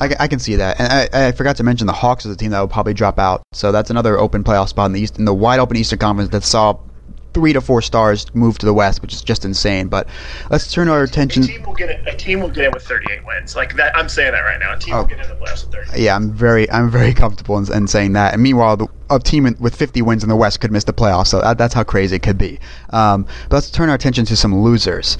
I, 0.00 0.14
I, 0.20 0.28
can 0.28 0.38
see 0.38 0.54
that, 0.54 0.78
and 0.78 1.10
I, 1.12 1.26
I, 1.26 1.32
forgot 1.32 1.56
to 1.56 1.64
mention 1.64 1.88
the 1.88 1.92
Hawks 1.92 2.24
as 2.24 2.32
a 2.32 2.36
team 2.36 2.52
that 2.52 2.60
will 2.60 2.68
probably 2.68 2.94
drop 2.94 3.18
out. 3.18 3.42
So 3.52 3.72
that's 3.72 3.90
another 3.90 4.16
open 4.16 4.44
playoff 4.44 4.68
spot 4.68 4.86
in 4.86 4.92
the 4.92 5.00
East, 5.00 5.18
in 5.18 5.24
the 5.24 5.34
wide 5.34 5.58
open 5.58 5.76
Eastern 5.76 5.98
Conference 5.98 6.30
that 6.30 6.44
saw 6.44 6.78
three 7.38 7.52
to 7.52 7.60
four 7.60 7.80
stars 7.80 8.26
move 8.34 8.58
to 8.58 8.66
the 8.66 8.74
West, 8.74 9.00
which 9.00 9.12
is 9.12 9.22
just 9.22 9.44
insane. 9.44 9.86
But 9.86 10.08
let's 10.50 10.72
turn 10.72 10.88
our 10.88 11.04
attention. 11.04 11.44
A 11.44 11.46
team 11.46 11.62
will 11.62 11.74
get 11.74 12.08
a 12.08 12.16
team 12.16 12.40
will 12.40 12.48
get 12.48 12.64
in 12.64 12.72
with 12.72 12.82
38 12.82 13.24
wins. 13.24 13.54
Like 13.54 13.76
that, 13.76 13.96
I'm 13.96 14.08
saying 14.08 14.32
that 14.32 14.40
right 14.40 14.58
now. 14.58 14.74
A 14.74 14.78
team 14.78 14.94
oh, 14.94 15.02
will 15.02 15.04
get 15.06 15.20
in 15.20 15.28
the 15.28 15.36
playoffs 15.36 15.64
with 15.64 15.72
38. 15.72 16.02
Yeah, 16.02 16.16
I'm 16.16 16.32
very, 16.32 16.68
I'm 16.72 16.90
very 16.90 17.14
comfortable 17.22 17.56
in, 17.58 17.72
in 17.72 17.86
saying 17.86 18.14
that. 18.14 18.34
And 18.34 18.42
meanwhile, 18.42 18.76
the, 18.76 18.88
a 19.08 19.20
team 19.20 19.54
with 19.60 19.76
50 19.76 20.02
wins 20.02 20.24
in 20.24 20.28
the 20.28 20.36
West 20.36 20.60
could 20.60 20.72
miss 20.72 20.82
the 20.82 20.92
playoffs. 20.92 21.28
So 21.28 21.40
that, 21.40 21.58
that's 21.58 21.74
how 21.74 21.84
crazy 21.84 22.16
it 22.16 22.22
could 22.24 22.38
be. 22.38 22.58
Um, 22.90 23.24
but 23.48 23.58
let's 23.58 23.70
turn 23.70 23.88
our 23.88 23.94
attention 23.94 24.24
to 24.24 24.36
some 24.36 24.60
losers. 24.60 25.16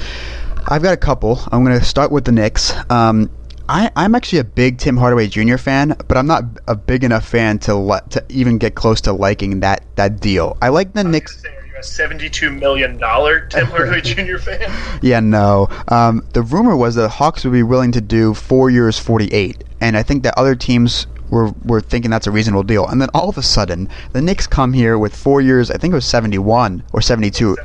I've 0.66 0.82
got 0.82 0.92
a 0.92 0.98
couple. 0.98 1.40
I'm 1.52 1.64
going 1.64 1.78
to 1.78 1.84
start 1.84 2.10
with 2.10 2.24
the 2.24 2.32
Knicks. 2.32 2.74
Um, 2.90 3.30
I, 3.68 3.92
am 3.94 4.16
actually 4.16 4.38
a 4.40 4.44
big 4.44 4.78
Tim 4.78 4.96
Hardaway 4.96 5.28
Jr. 5.28 5.56
fan, 5.56 5.94
but 6.08 6.16
I'm 6.16 6.26
not 6.26 6.44
a 6.66 6.74
big 6.74 7.04
enough 7.04 7.28
fan 7.28 7.58
to 7.60 7.74
let 7.74 8.10
to 8.12 8.24
even 8.30 8.58
get 8.58 8.74
close 8.74 9.02
to 9.02 9.12
liking 9.12 9.60
that 9.60 9.84
that 9.96 10.20
deal. 10.20 10.56
I 10.62 10.70
like 10.70 10.94
the 10.94 11.04
Knicks 11.04 11.42
a 11.78 11.82
seventy-two 11.82 12.50
million 12.50 12.98
dollar 12.98 13.40
Tim 13.46 13.66
Hardaway 13.68 14.00
Jr. 14.00 14.38
fan. 14.38 15.00
Yeah, 15.02 15.20
no. 15.20 15.68
Um, 15.88 16.26
the 16.32 16.42
rumor 16.42 16.76
was 16.76 16.96
that 16.96 17.02
the 17.02 17.08
Hawks 17.08 17.44
would 17.44 17.52
be 17.52 17.62
willing 17.62 17.92
to 17.92 18.00
do 18.00 18.34
four 18.34 18.70
years, 18.70 18.98
forty-eight, 18.98 19.64
and 19.80 19.96
I 19.96 20.02
think 20.02 20.22
that 20.24 20.36
other 20.36 20.54
teams 20.54 21.06
were 21.30 21.52
were 21.64 21.80
thinking 21.80 22.10
that's 22.10 22.26
a 22.26 22.30
reasonable 22.30 22.62
deal. 22.64 22.86
And 22.86 23.00
then 23.00 23.08
all 23.14 23.28
of 23.28 23.38
a 23.38 23.42
sudden, 23.42 23.88
the 24.12 24.20
Knicks 24.20 24.46
come 24.46 24.72
here 24.72 24.98
with 24.98 25.14
four 25.14 25.40
years. 25.40 25.70
I 25.70 25.78
think 25.78 25.92
it 25.92 25.94
was 25.94 26.06
seventy-one 26.06 26.82
or 26.92 27.00
seventy-two. 27.00 27.56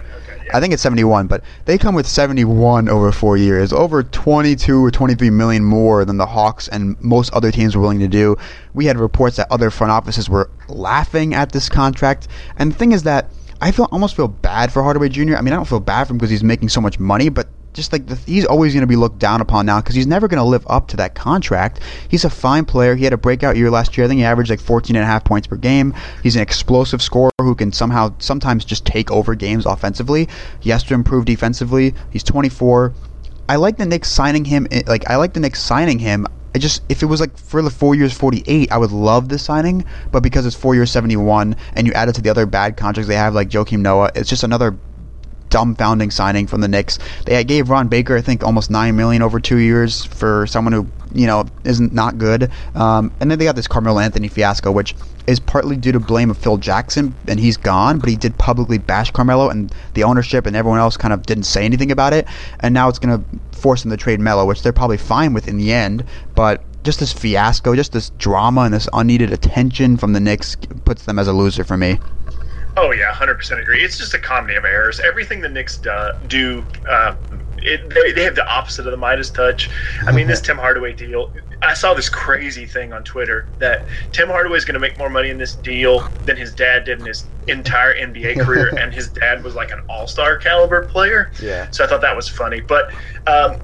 I 0.54 0.60
think 0.60 0.72
it's 0.72 0.84
71, 0.84 1.26
but 1.26 1.44
they 1.66 1.80
come 1.80 1.96
with 1.96 2.06
71 2.06 2.88
over 2.88 3.12
four 3.12 3.38
years, 3.38 3.74
over 3.74 4.04
22 4.04 4.86
or 4.86 4.92
23 4.92 5.32
million 5.32 5.64
more 5.64 6.06
than 6.06 6.18
the 6.18 6.28
Hawks 6.28 6.68
and 6.68 7.02
most 7.02 7.34
other 7.34 7.52
teams 7.52 7.76
were 7.76 7.82
willing 7.82 8.00
to 8.00 8.08
do. 8.08 8.36
We 8.74 8.86
had 8.86 8.98
reports 8.98 9.38
that 9.38 9.52
other 9.52 9.72
front 9.72 9.90
offices 9.90 10.30
were 10.30 10.52
laughing 10.68 11.34
at 11.34 11.54
this 11.54 11.70
contract, 11.70 12.28
and 12.58 12.72
the 12.72 12.76
thing 12.76 12.92
is 12.92 13.02
that 13.04 13.32
I 13.64 13.72
feel 13.72 13.88
almost 13.94 14.18
feel 14.18 14.28
bad 14.28 14.74
for 14.74 14.84
Hardaway 14.84 15.08
Jr. 15.08 15.38
I 15.38 15.42
mean, 15.42 15.54
I 15.54 15.56
don't 15.56 15.68
feel 15.68 15.80
bad 15.80 16.04
for 16.04 16.12
him 16.12 16.18
because 16.18 16.30
he's 16.30 16.44
making 16.44 16.68
so 16.68 16.82
much 16.82 17.00
money, 17.00 17.30
but 17.30 17.48
just 17.72 17.94
like 17.94 18.06
the, 18.08 18.16
he's 18.16 18.44
always 18.44 18.74
going 18.74 18.82
to 18.82 18.88
be 18.88 18.98
looked 18.98 19.20
down 19.20 19.40
upon 19.40 19.66
now 19.66 19.80
because 19.80 19.96
he's 19.96 20.06
never 20.06 20.28
going 20.28 20.38
to 20.38 20.44
live 20.44 20.66
up 20.70 20.90
to 20.90 20.98
that 20.98 21.16
contract. 21.16 21.80
He's 22.10 22.26
a 22.26 22.30
fine 22.30 22.66
player. 22.66 22.94
He 22.94 23.06
had 23.06 23.14
a 23.14 23.18
breakout 23.18 23.56
year 23.56 23.72
last 23.72 23.98
year. 23.98 24.04
I 24.04 24.10
think 24.10 24.18
he 24.18 24.26
averaged 24.26 24.50
like 24.50 24.60
14 24.60 24.98
and 24.98 25.04
a 25.04 25.06
half 25.06 25.24
points 25.24 25.48
per 25.48 25.56
game. 25.56 25.94
He's 26.22 26.36
an 26.36 26.42
explosive 26.42 27.02
scorer 27.02 27.32
who 27.40 27.56
can 27.56 27.72
somehow 27.72 28.14
sometimes 28.20 28.66
just 28.66 28.86
take 28.86 29.10
over 29.12 29.34
games 29.34 29.66
offensively. 29.66 30.28
He 30.60 30.70
has 30.72 30.84
to 30.84 30.94
improve 30.94 31.24
defensively. 31.24 31.94
He's 32.12 32.24
24. 32.24 32.94
I 33.48 33.56
like 33.56 33.78
the 33.78 33.86
Knicks 33.86 34.10
signing 34.10 34.44
him. 34.44 34.68
Eh, 34.72 34.84
like 34.88 35.10
I 35.10 35.16
like 35.16 35.34
the 35.34 35.40
Knicks 35.40 35.62
signing 35.62 36.00
him. 36.00 36.28
I 36.56 36.60
just 36.60 36.84
if 36.90 37.02
it 37.02 37.08
was 37.08 37.20
like 37.20 37.36
for 37.38 37.62
the 37.62 37.70
four 37.70 37.96
years 37.96 38.14
forty 38.14 38.44
eight, 38.48 38.72
I 38.72 38.78
would 38.78 38.92
love 38.92 39.30
this 39.30 39.44
signing. 39.44 39.86
But 40.12 40.22
because 40.22 40.46
it's 40.46 40.56
four 40.56 40.76
years 40.76 40.92
seventy 40.92 41.16
one, 41.16 41.56
and 41.76 41.88
you 41.88 41.94
add 41.94 42.10
it 42.10 42.16
to 42.16 42.22
the 42.22 42.30
other 42.30 42.46
bad 42.46 42.78
contracts 42.78 43.08
they 43.08 43.16
have, 43.16 43.34
like 43.34 43.50
Joakim 43.50 43.80
Noah, 43.80 44.12
it's 44.16 44.30
just 44.30 44.44
another 44.44 44.78
dumbfounding 45.54 46.12
signing 46.12 46.48
from 46.48 46.62
the 46.62 46.68
Knicks. 46.68 46.98
They 47.26 47.44
gave 47.44 47.70
Ron 47.70 47.88
Baker, 47.88 48.18
I 48.18 48.22
think, 48.22 48.44
almost 48.44 48.72
nine 48.72 48.96
million 48.96 49.22
over 49.22 49.40
two 49.40 49.58
years 49.58 50.04
for 50.06 50.48
someone 50.48 50.74
who 50.74 50.88
you 51.14 51.28
know 51.28 51.46
isn't 51.64 51.94
not 51.94 52.18
good. 52.18 52.50
Um, 52.74 53.12
and 53.20 53.30
then 53.30 53.38
they 53.38 53.46
got 53.46 53.56
this 53.56 53.68
Carmelo 53.68 54.00
Anthony 54.00 54.28
fiasco, 54.28 54.72
which 54.72 54.96
is 55.28 55.40
partly 55.40 55.78
due 55.78 55.92
to 55.92 56.00
blame 56.00 56.32
of 56.32 56.38
Phil 56.38 56.58
Jackson, 56.58 57.14
and 57.28 57.40
he's 57.40 57.56
gone. 57.56 58.00
But 58.00 58.10
he 58.10 58.16
did 58.16 58.38
publicly 58.40 58.80
bash 58.80 59.12
Carmelo, 59.12 59.50
and 59.50 59.72
the 59.94 60.04
ownership 60.04 60.48
and 60.48 60.56
everyone 60.56 60.80
else 60.80 60.98
kind 60.98 61.14
of 61.14 61.24
didn't 61.24 61.44
say 61.44 61.64
anything 61.64 61.92
about 61.92 62.14
it. 62.14 62.28
And 62.62 62.74
now 62.74 62.90
it's 62.90 63.00
going 63.00 63.18
to 63.18 63.58
force 63.58 63.84
them 63.84 63.92
to 63.92 63.98
trade 63.98 64.20
Melo, 64.20 64.46
which 64.46 64.64
they're 64.64 64.74
probably 64.74 64.98
fine 64.98 65.34
with 65.34 65.48
in 65.48 65.58
the 65.58 65.72
end. 65.72 66.04
But 66.34 66.64
just 66.84 67.00
this 67.00 67.14
fiasco, 67.14 67.76
just 67.76 67.94
this 67.94 68.10
drama 68.18 68.62
and 68.62 68.74
this 68.74 68.90
unneeded 68.92 69.32
attention 69.32 69.98
from 69.98 70.14
the 70.14 70.20
Knicks 70.20 70.58
puts 70.84 71.06
them 71.06 71.20
as 71.20 71.28
a 71.28 71.34
loser 71.34 71.64
for 71.64 71.78
me. 71.78 72.00
Oh 72.76 72.92
yeah, 72.92 73.14
hundred 73.14 73.36
percent 73.36 73.62
agree. 73.62 73.84
It's 73.84 73.98
just 73.98 74.16
a 74.16 74.20
comedy 74.20 74.56
of 74.56 74.66
errors. 74.66 75.00
Everything 75.00 75.42
the 75.42 75.50
Knicks 75.50 75.78
do, 75.80 76.10
do 76.26 76.68
uh, 76.90 77.14
it, 77.58 77.82
they, 77.94 78.12
they 78.14 78.24
have 78.24 78.34
the 78.34 78.48
opposite 78.52 78.88
of 78.88 78.92
the 78.92 78.98
Midas 78.98 79.30
touch. 79.30 79.70
I 80.08 80.12
mean, 80.12 80.26
this 80.26 80.42
Tim 80.42 80.58
Hardaway 80.58 80.94
deal. 80.94 81.28
I 81.62 81.76
saw 81.76 81.94
this 81.94 82.10
crazy 82.10 82.66
thing 82.66 82.92
on 82.92 83.04
Twitter 83.04 83.50
that 83.60 83.82
Tim 84.12 84.28
Hardaway 84.28 84.58
is 84.58 84.66
going 84.66 84.74
to 84.74 84.80
make 84.80 84.98
more 84.98 85.10
money 85.10 85.30
in 85.30 85.38
this 85.38 85.56
deal 85.56 86.04
than 86.24 86.36
his 86.36 86.56
dad 86.56 86.84
did 86.86 86.98
in 87.00 87.06
his 87.06 87.30
entire 87.46 87.94
NBA 87.94 88.36
career, 88.40 88.74
and 88.76 88.92
his 88.92 89.10
dad 89.12 89.44
was 89.44 89.54
like 89.54 89.72
an 89.72 89.80
All 89.88 90.08
Star 90.08 90.38
caliber 90.38 90.86
player. 90.86 91.30
Yeah. 91.40 91.68
So 91.72 91.84
I 91.84 91.88
thought 91.88 92.02
that 92.02 92.16
was 92.16 92.28
funny, 92.28 92.60
but 92.60 92.86
um, 93.28 93.58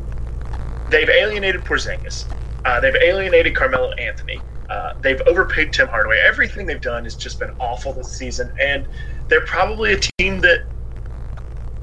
they've 0.88 1.10
alienated 1.10 1.66
Porzingis. 1.66 2.26
Uh, 2.66 2.80
they've 2.80 2.96
alienated 2.96 3.56
Carmelo 3.56 3.92
Anthony. 3.94 4.46
Uh, 4.70 4.94
they've 5.02 5.22
overpaid 5.28 5.74
Tim 5.74 5.88
Hardaway. 5.88 6.18
Everything 6.26 6.66
they've 6.66 6.82
done 6.82 7.04
has 7.04 7.16
just 7.16 7.40
been 7.40 7.52
awful 7.60 7.94
this 7.94 8.12
season, 8.12 8.52
and 8.62 8.88
they're 9.28 9.46
probably 9.46 9.94
a 9.94 10.00
team 10.20 10.42
that 10.42 10.60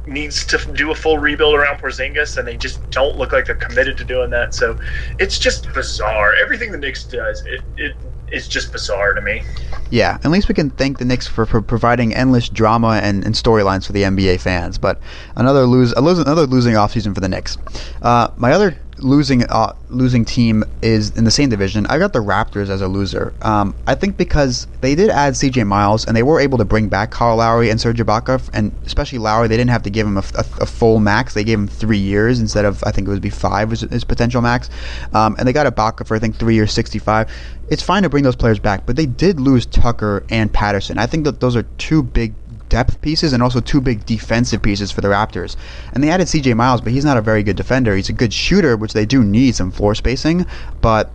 needs 0.06 0.46
to 0.46 0.72
do 0.74 0.92
a 0.92 0.94
full 0.94 1.18
rebuild 1.18 1.54
around 1.54 1.78
Porzingis, 1.78 2.36
and 2.36 2.46
they 2.46 2.56
just 2.56 2.88
don't 2.90 3.16
look 3.16 3.32
like 3.32 3.46
they're 3.46 3.56
committed 3.56 3.98
to 3.98 4.04
doing 4.04 4.30
that. 4.30 4.54
So 4.54 4.78
it's 5.18 5.38
just 5.38 5.72
bizarre. 5.74 6.32
Everything 6.40 6.70
the 6.70 6.78
Knicks 6.78 7.04
does, 7.04 7.42
it, 7.46 7.62
it 7.76 7.96
it's 8.28 8.48
just 8.48 8.72
bizarre 8.72 9.14
to 9.14 9.20
me. 9.20 9.42
Yeah, 9.90 10.18
at 10.24 10.30
least 10.30 10.48
we 10.48 10.54
can 10.54 10.70
thank 10.70 10.98
the 10.98 11.04
Knicks 11.04 11.26
for, 11.26 11.46
for 11.46 11.62
providing 11.62 12.14
endless 12.14 12.48
drama 12.48 13.00
and, 13.02 13.24
and 13.24 13.34
storylines 13.34 13.86
for 13.86 13.92
the 13.92 14.02
NBA 14.02 14.40
fans. 14.40 14.78
But 14.78 15.00
another 15.36 15.64
lose, 15.66 15.92
another 15.92 16.46
losing 16.46 16.74
offseason 16.74 17.14
for 17.14 17.20
the 17.20 17.28
Knicks. 17.28 17.56
Uh, 18.02 18.28
my 18.36 18.52
other 18.52 18.76
losing 18.98 19.44
uh, 19.44 19.74
losing 19.88 20.24
team 20.24 20.64
is 20.82 21.10
in 21.16 21.24
the 21.24 21.30
same 21.30 21.48
division. 21.48 21.86
I 21.86 21.98
got 21.98 22.12
the 22.12 22.20
Raptors 22.20 22.68
as 22.68 22.80
a 22.80 22.88
loser. 22.88 23.34
Um, 23.42 23.74
I 23.86 23.94
think 23.94 24.16
because 24.16 24.66
they 24.80 24.94
did 24.94 25.10
add 25.10 25.36
C.J. 25.36 25.64
Miles 25.64 26.06
and 26.06 26.16
they 26.16 26.22
were 26.22 26.40
able 26.40 26.58
to 26.58 26.64
bring 26.64 26.88
back 26.88 27.10
Kyle 27.10 27.36
Lowry 27.36 27.70
and 27.70 27.80
Serge 27.80 27.98
Ibaka, 27.98 28.48
and 28.52 28.72
especially 28.84 29.18
Lowry, 29.18 29.48
they 29.48 29.56
didn't 29.56 29.70
have 29.70 29.82
to 29.82 29.90
give 29.90 30.06
him 30.06 30.16
a, 30.16 30.24
a, 30.34 30.44
a, 30.62 30.66
full 30.66 30.98
max. 30.98 31.34
They 31.34 31.44
gave 31.44 31.58
him 31.58 31.68
three 31.68 31.98
years 31.98 32.40
instead 32.40 32.64
of 32.64 32.82
I 32.84 32.90
think 32.90 33.08
it 33.08 33.10
would 33.10 33.22
be 33.22 33.30
five 33.30 33.70
was 33.70 33.80
his 33.80 34.04
potential 34.04 34.40
max, 34.42 34.70
um, 35.12 35.36
and 35.38 35.46
they 35.46 35.52
got 35.52 35.72
Ibaka 35.72 36.06
for 36.06 36.16
I 36.16 36.18
think 36.18 36.36
three 36.36 36.54
years, 36.54 36.72
sixty 36.72 36.98
five. 36.98 37.30
It's 37.68 37.82
fine 37.82 38.04
to 38.04 38.08
bring 38.08 38.22
those 38.22 38.36
players 38.36 38.60
back, 38.60 38.86
but 38.86 38.96
they 38.96 39.06
did 39.06 39.40
lose 39.40 39.66
Tucker 39.66 40.24
and 40.30 40.52
Patterson. 40.52 40.98
I 40.98 41.06
think 41.06 41.24
that 41.24 41.40
those 41.40 41.56
are 41.56 41.64
two 41.78 42.02
big 42.02 42.32
depth 42.68 43.00
pieces 43.00 43.32
and 43.32 43.42
also 43.42 43.60
two 43.60 43.80
big 43.80 44.04
defensive 44.06 44.62
pieces 44.62 44.90
for 44.90 45.00
the 45.00 45.08
Raptors. 45.08 45.56
And 45.92 46.02
they 46.02 46.10
added 46.10 46.26
CJ 46.28 46.54
Miles, 46.56 46.80
but 46.80 46.92
he's 46.92 47.04
not 47.04 47.16
a 47.16 47.22
very 47.22 47.42
good 47.42 47.56
defender. 47.56 47.94
He's 47.96 48.08
a 48.08 48.14
good 48.14 48.32
shooter, 48.32 48.76
which 48.76 48.92
they 48.92 49.06
do 49.06 49.22
need 49.22 49.54
some 49.54 49.70
floor 49.70 49.94
spacing, 49.94 50.46
but 50.80 51.10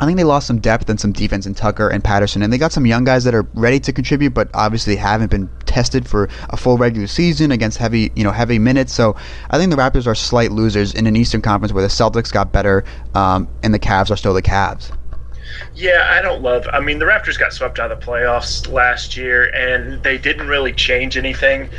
I 0.00 0.06
think 0.06 0.16
they 0.16 0.24
lost 0.24 0.46
some 0.46 0.60
depth 0.60 0.88
and 0.88 0.98
some 0.98 1.12
defense 1.12 1.44
in 1.44 1.54
Tucker 1.54 1.88
and 1.88 2.02
Patterson, 2.02 2.42
and 2.42 2.50
they 2.50 2.56
got 2.56 2.72
some 2.72 2.86
young 2.86 3.04
guys 3.04 3.24
that 3.24 3.34
are 3.34 3.46
ready 3.52 3.78
to 3.80 3.92
contribute, 3.92 4.32
but 4.32 4.48
obviously 4.54 4.96
haven't 4.96 5.30
been 5.30 5.50
tested 5.66 6.08
for 6.08 6.30
a 6.48 6.56
full 6.56 6.78
regular 6.78 7.06
season 7.06 7.52
against 7.52 7.76
heavy, 7.76 8.10
you 8.16 8.24
know, 8.24 8.30
heavy 8.30 8.58
minutes. 8.58 8.94
So 8.94 9.14
I 9.50 9.58
think 9.58 9.70
the 9.70 9.76
Raptors 9.76 10.06
are 10.06 10.14
slight 10.14 10.52
losers 10.52 10.94
in 10.94 11.06
an 11.06 11.16
Eastern 11.16 11.42
Conference 11.42 11.74
where 11.74 11.82
the 11.82 11.88
Celtics 11.88 12.32
got 12.32 12.50
better, 12.50 12.82
um, 13.14 13.46
and 13.62 13.74
the 13.74 13.78
Cavs 13.78 14.10
are 14.10 14.16
still 14.16 14.32
the 14.32 14.40
Cavs. 14.40 14.90
Yeah, 15.74 16.06
I 16.10 16.20
don't 16.20 16.42
love. 16.42 16.66
I 16.72 16.80
mean, 16.80 16.98
the 16.98 17.04
Raptors 17.04 17.38
got 17.38 17.52
swept 17.52 17.78
out 17.78 17.90
of 17.90 18.00
the 18.00 18.04
playoffs 18.04 18.70
last 18.70 19.16
year, 19.16 19.50
and 19.54 20.02
they 20.02 20.18
didn't 20.18 20.48
really 20.48 20.72
change 20.72 21.16
anything. 21.16 21.70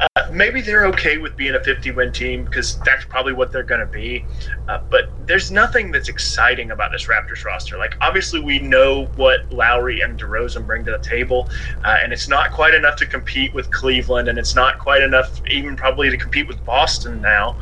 Uh, 0.00 0.22
maybe 0.30 0.60
they're 0.60 0.86
okay 0.86 1.18
with 1.18 1.36
being 1.36 1.54
a 1.54 1.58
50-win 1.58 2.12
team 2.12 2.44
because 2.44 2.78
that's 2.84 3.04
probably 3.06 3.32
what 3.32 3.52
they're 3.52 3.62
going 3.62 3.80
to 3.80 3.86
be. 3.86 4.26
Uh, 4.68 4.78
but 4.90 5.12
there's 5.18 5.50
nothing 5.50 5.90
that's 5.90 6.08
exciting 6.08 6.70
about 6.70 6.92
this 6.92 7.06
Raptors 7.06 7.44
roster. 7.44 7.78
Like, 7.78 7.96
obviously, 8.00 8.40
we 8.40 8.58
know 8.58 9.06
what 9.16 9.40
Lowry 9.50 10.00
and 10.02 10.18
DeRozan 10.18 10.66
bring 10.66 10.84
to 10.84 10.90
the 10.90 10.98
table, 10.98 11.48
uh, 11.84 11.96
and 12.02 12.12
it's 12.12 12.28
not 12.28 12.52
quite 12.52 12.74
enough 12.74 12.96
to 12.96 13.06
compete 13.06 13.54
with 13.54 13.70
Cleveland, 13.70 14.28
and 14.28 14.38
it's 14.38 14.54
not 14.54 14.78
quite 14.78 15.02
enough 15.02 15.40
even 15.50 15.76
probably 15.76 16.10
to 16.10 16.18
compete 16.18 16.48
with 16.48 16.62
Boston 16.64 17.20
now. 17.20 17.56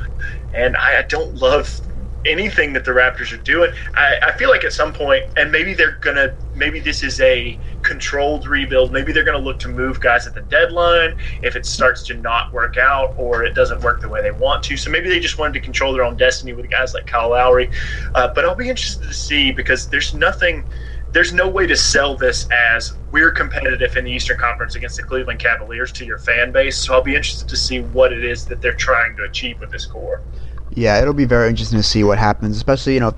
And 0.52 0.76
I, 0.76 0.98
I 1.00 1.02
don't 1.02 1.34
love 1.36 1.80
anything 2.26 2.72
that 2.74 2.84
the 2.84 2.90
Raptors 2.90 3.32
are 3.32 3.42
doing. 3.42 3.72
I, 3.94 4.16
I 4.22 4.32
feel 4.32 4.50
like 4.50 4.64
at 4.64 4.72
some 4.72 4.92
point, 4.92 5.24
and 5.36 5.50
maybe 5.50 5.74
they're 5.74 5.98
gonna, 6.00 6.34
maybe 6.54 6.80
this 6.80 7.02
is 7.02 7.20
a 7.20 7.58
controlled 7.82 8.46
rebuild. 8.46 8.92
Maybe 8.92 9.12
they're 9.12 9.24
gonna 9.24 9.38
look 9.38 9.58
to 9.60 9.68
move 9.68 10.00
guys 10.00 10.26
at 10.26 10.34
the 10.34 10.42
deadline 10.42 11.16
if 11.42 11.56
it 11.56 11.64
starts 11.66 12.02
to 12.04 12.14
not 12.14 12.52
work 12.52 12.76
out 12.76 13.14
or 13.16 13.44
it 13.44 13.54
doesn't 13.54 13.80
work 13.80 14.00
the 14.00 14.08
way 14.08 14.22
they 14.22 14.32
want 14.32 14.62
to. 14.64 14.76
So 14.76 14.90
maybe 14.90 15.08
they 15.08 15.20
just 15.20 15.38
wanted 15.38 15.54
to 15.54 15.60
control 15.60 15.92
their 15.92 16.04
own 16.04 16.16
destiny 16.16 16.52
with 16.52 16.68
guys 16.70 16.94
like 16.94 17.06
Kyle 17.06 17.30
Lowry. 17.30 17.70
Uh, 18.14 18.28
but 18.34 18.44
I'll 18.44 18.54
be 18.54 18.68
interested 18.68 19.06
to 19.06 19.14
see 19.14 19.52
because 19.52 19.88
there's 19.88 20.14
nothing 20.14 20.64
there's 21.12 21.32
no 21.32 21.48
way 21.48 21.66
to 21.66 21.76
sell 21.76 22.14
this 22.14 22.46
as 22.50 22.92
we're 23.10 23.30
competitive 23.30 23.96
in 23.96 24.04
the 24.04 24.10
Eastern 24.10 24.36
Conference 24.36 24.74
against 24.74 24.98
the 24.98 25.02
Cleveland 25.02 25.38
Cavaliers 25.38 25.90
to 25.92 26.04
your 26.04 26.18
fan 26.18 26.52
base. 26.52 26.76
So 26.76 26.92
I'll 26.92 27.02
be 27.02 27.14
interested 27.14 27.48
to 27.48 27.56
see 27.56 27.80
what 27.80 28.12
it 28.12 28.22
is 28.22 28.44
that 28.46 28.60
they're 28.60 28.74
trying 28.74 29.16
to 29.16 29.22
achieve 29.22 29.58
with 29.60 29.70
this 29.70 29.86
core. 29.86 30.20
Yeah, 30.76 31.00
it'll 31.00 31.14
be 31.14 31.24
very 31.24 31.48
interesting 31.48 31.78
to 31.78 31.82
see 31.82 32.04
what 32.04 32.18
happens, 32.18 32.54
especially, 32.54 32.94
you 32.94 33.00
know, 33.00 33.14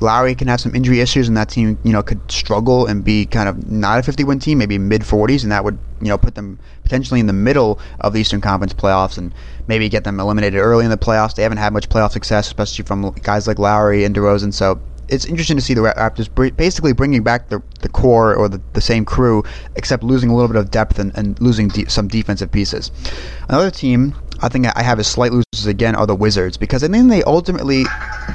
Lowry 0.00 0.34
can 0.34 0.48
have 0.48 0.60
some 0.60 0.74
injury 0.74 1.00
issues, 1.00 1.28
and 1.28 1.36
that 1.36 1.50
team, 1.50 1.78
you 1.84 1.92
know, 1.92 2.02
could 2.02 2.20
struggle 2.30 2.86
and 2.86 3.04
be 3.04 3.26
kind 3.26 3.50
of 3.50 3.70
not 3.70 3.98
a 3.98 4.10
50-win 4.10 4.38
team, 4.38 4.58
maybe 4.58 4.78
mid 4.78 5.02
40s, 5.02 5.42
and 5.42 5.52
that 5.52 5.62
would, 5.62 5.78
you 6.00 6.08
know, 6.08 6.16
put 6.16 6.34
them 6.34 6.58
potentially 6.82 7.20
in 7.20 7.26
the 7.26 7.34
middle 7.34 7.78
of 8.00 8.14
the 8.14 8.20
Eastern 8.20 8.40
Conference 8.40 8.72
playoffs, 8.72 9.18
and 9.18 9.34
maybe 9.66 9.90
get 9.90 10.04
them 10.04 10.18
eliminated 10.18 10.58
early 10.58 10.84
in 10.86 10.90
the 10.90 10.96
playoffs. 10.96 11.34
They 11.34 11.42
haven't 11.42 11.58
had 11.58 11.74
much 11.74 11.90
playoff 11.90 12.12
success, 12.12 12.46
especially 12.46 12.86
from 12.86 13.10
guys 13.22 13.46
like 13.46 13.58
Lowry 13.58 14.04
and 14.04 14.16
DeRozan. 14.16 14.54
So 14.54 14.80
it's 15.08 15.26
interesting 15.26 15.58
to 15.58 15.62
see 15.62 15.74
the 15.74 15.82
Raptors 15.82 16.56
basically 16.56 16.94
bringing 16.94 17.22
back 17.22 17.50
the, 17.50 17.62
the 17.80 17.88
core 17.90 18.34
or 18.34 18.48
the, 18.48 18.62
the 18.72 18.80
same 18.80 19.04
crew, 19.04 19.44
except 19.76 20.02
losing 20.02 20.30
a 20.30 20.34
little 20.34 20.48
bit 20.48 20.56
of 20.56 20.70
depth 20.70 20.98
and, 20.98 21.12
and 21.14 21.38
losing 21.40 21.68
de- 21.68 21.90
some 21.90 22.08
defensive 22.08 22.50
pieces. 22.50 22.90
Another 23.48 23.70
team 23.70 24.14
I 24.42 24.48
think 24.48 24.66
I 24.76 24.82
have 24.82 24.98
as 24.98 25.06
slight 25.06 25.32
losers 25.32 25.66
again 25.66 25.94
are 25.94 26.06
the 26.06 26.16
Wizards 26.16 26.56
because 26.56 26.82
I 26.82 26.88
think 26.88 27.08
they 27.08 27.22
ultimately, 27.22 27.78
you 27.78 27.86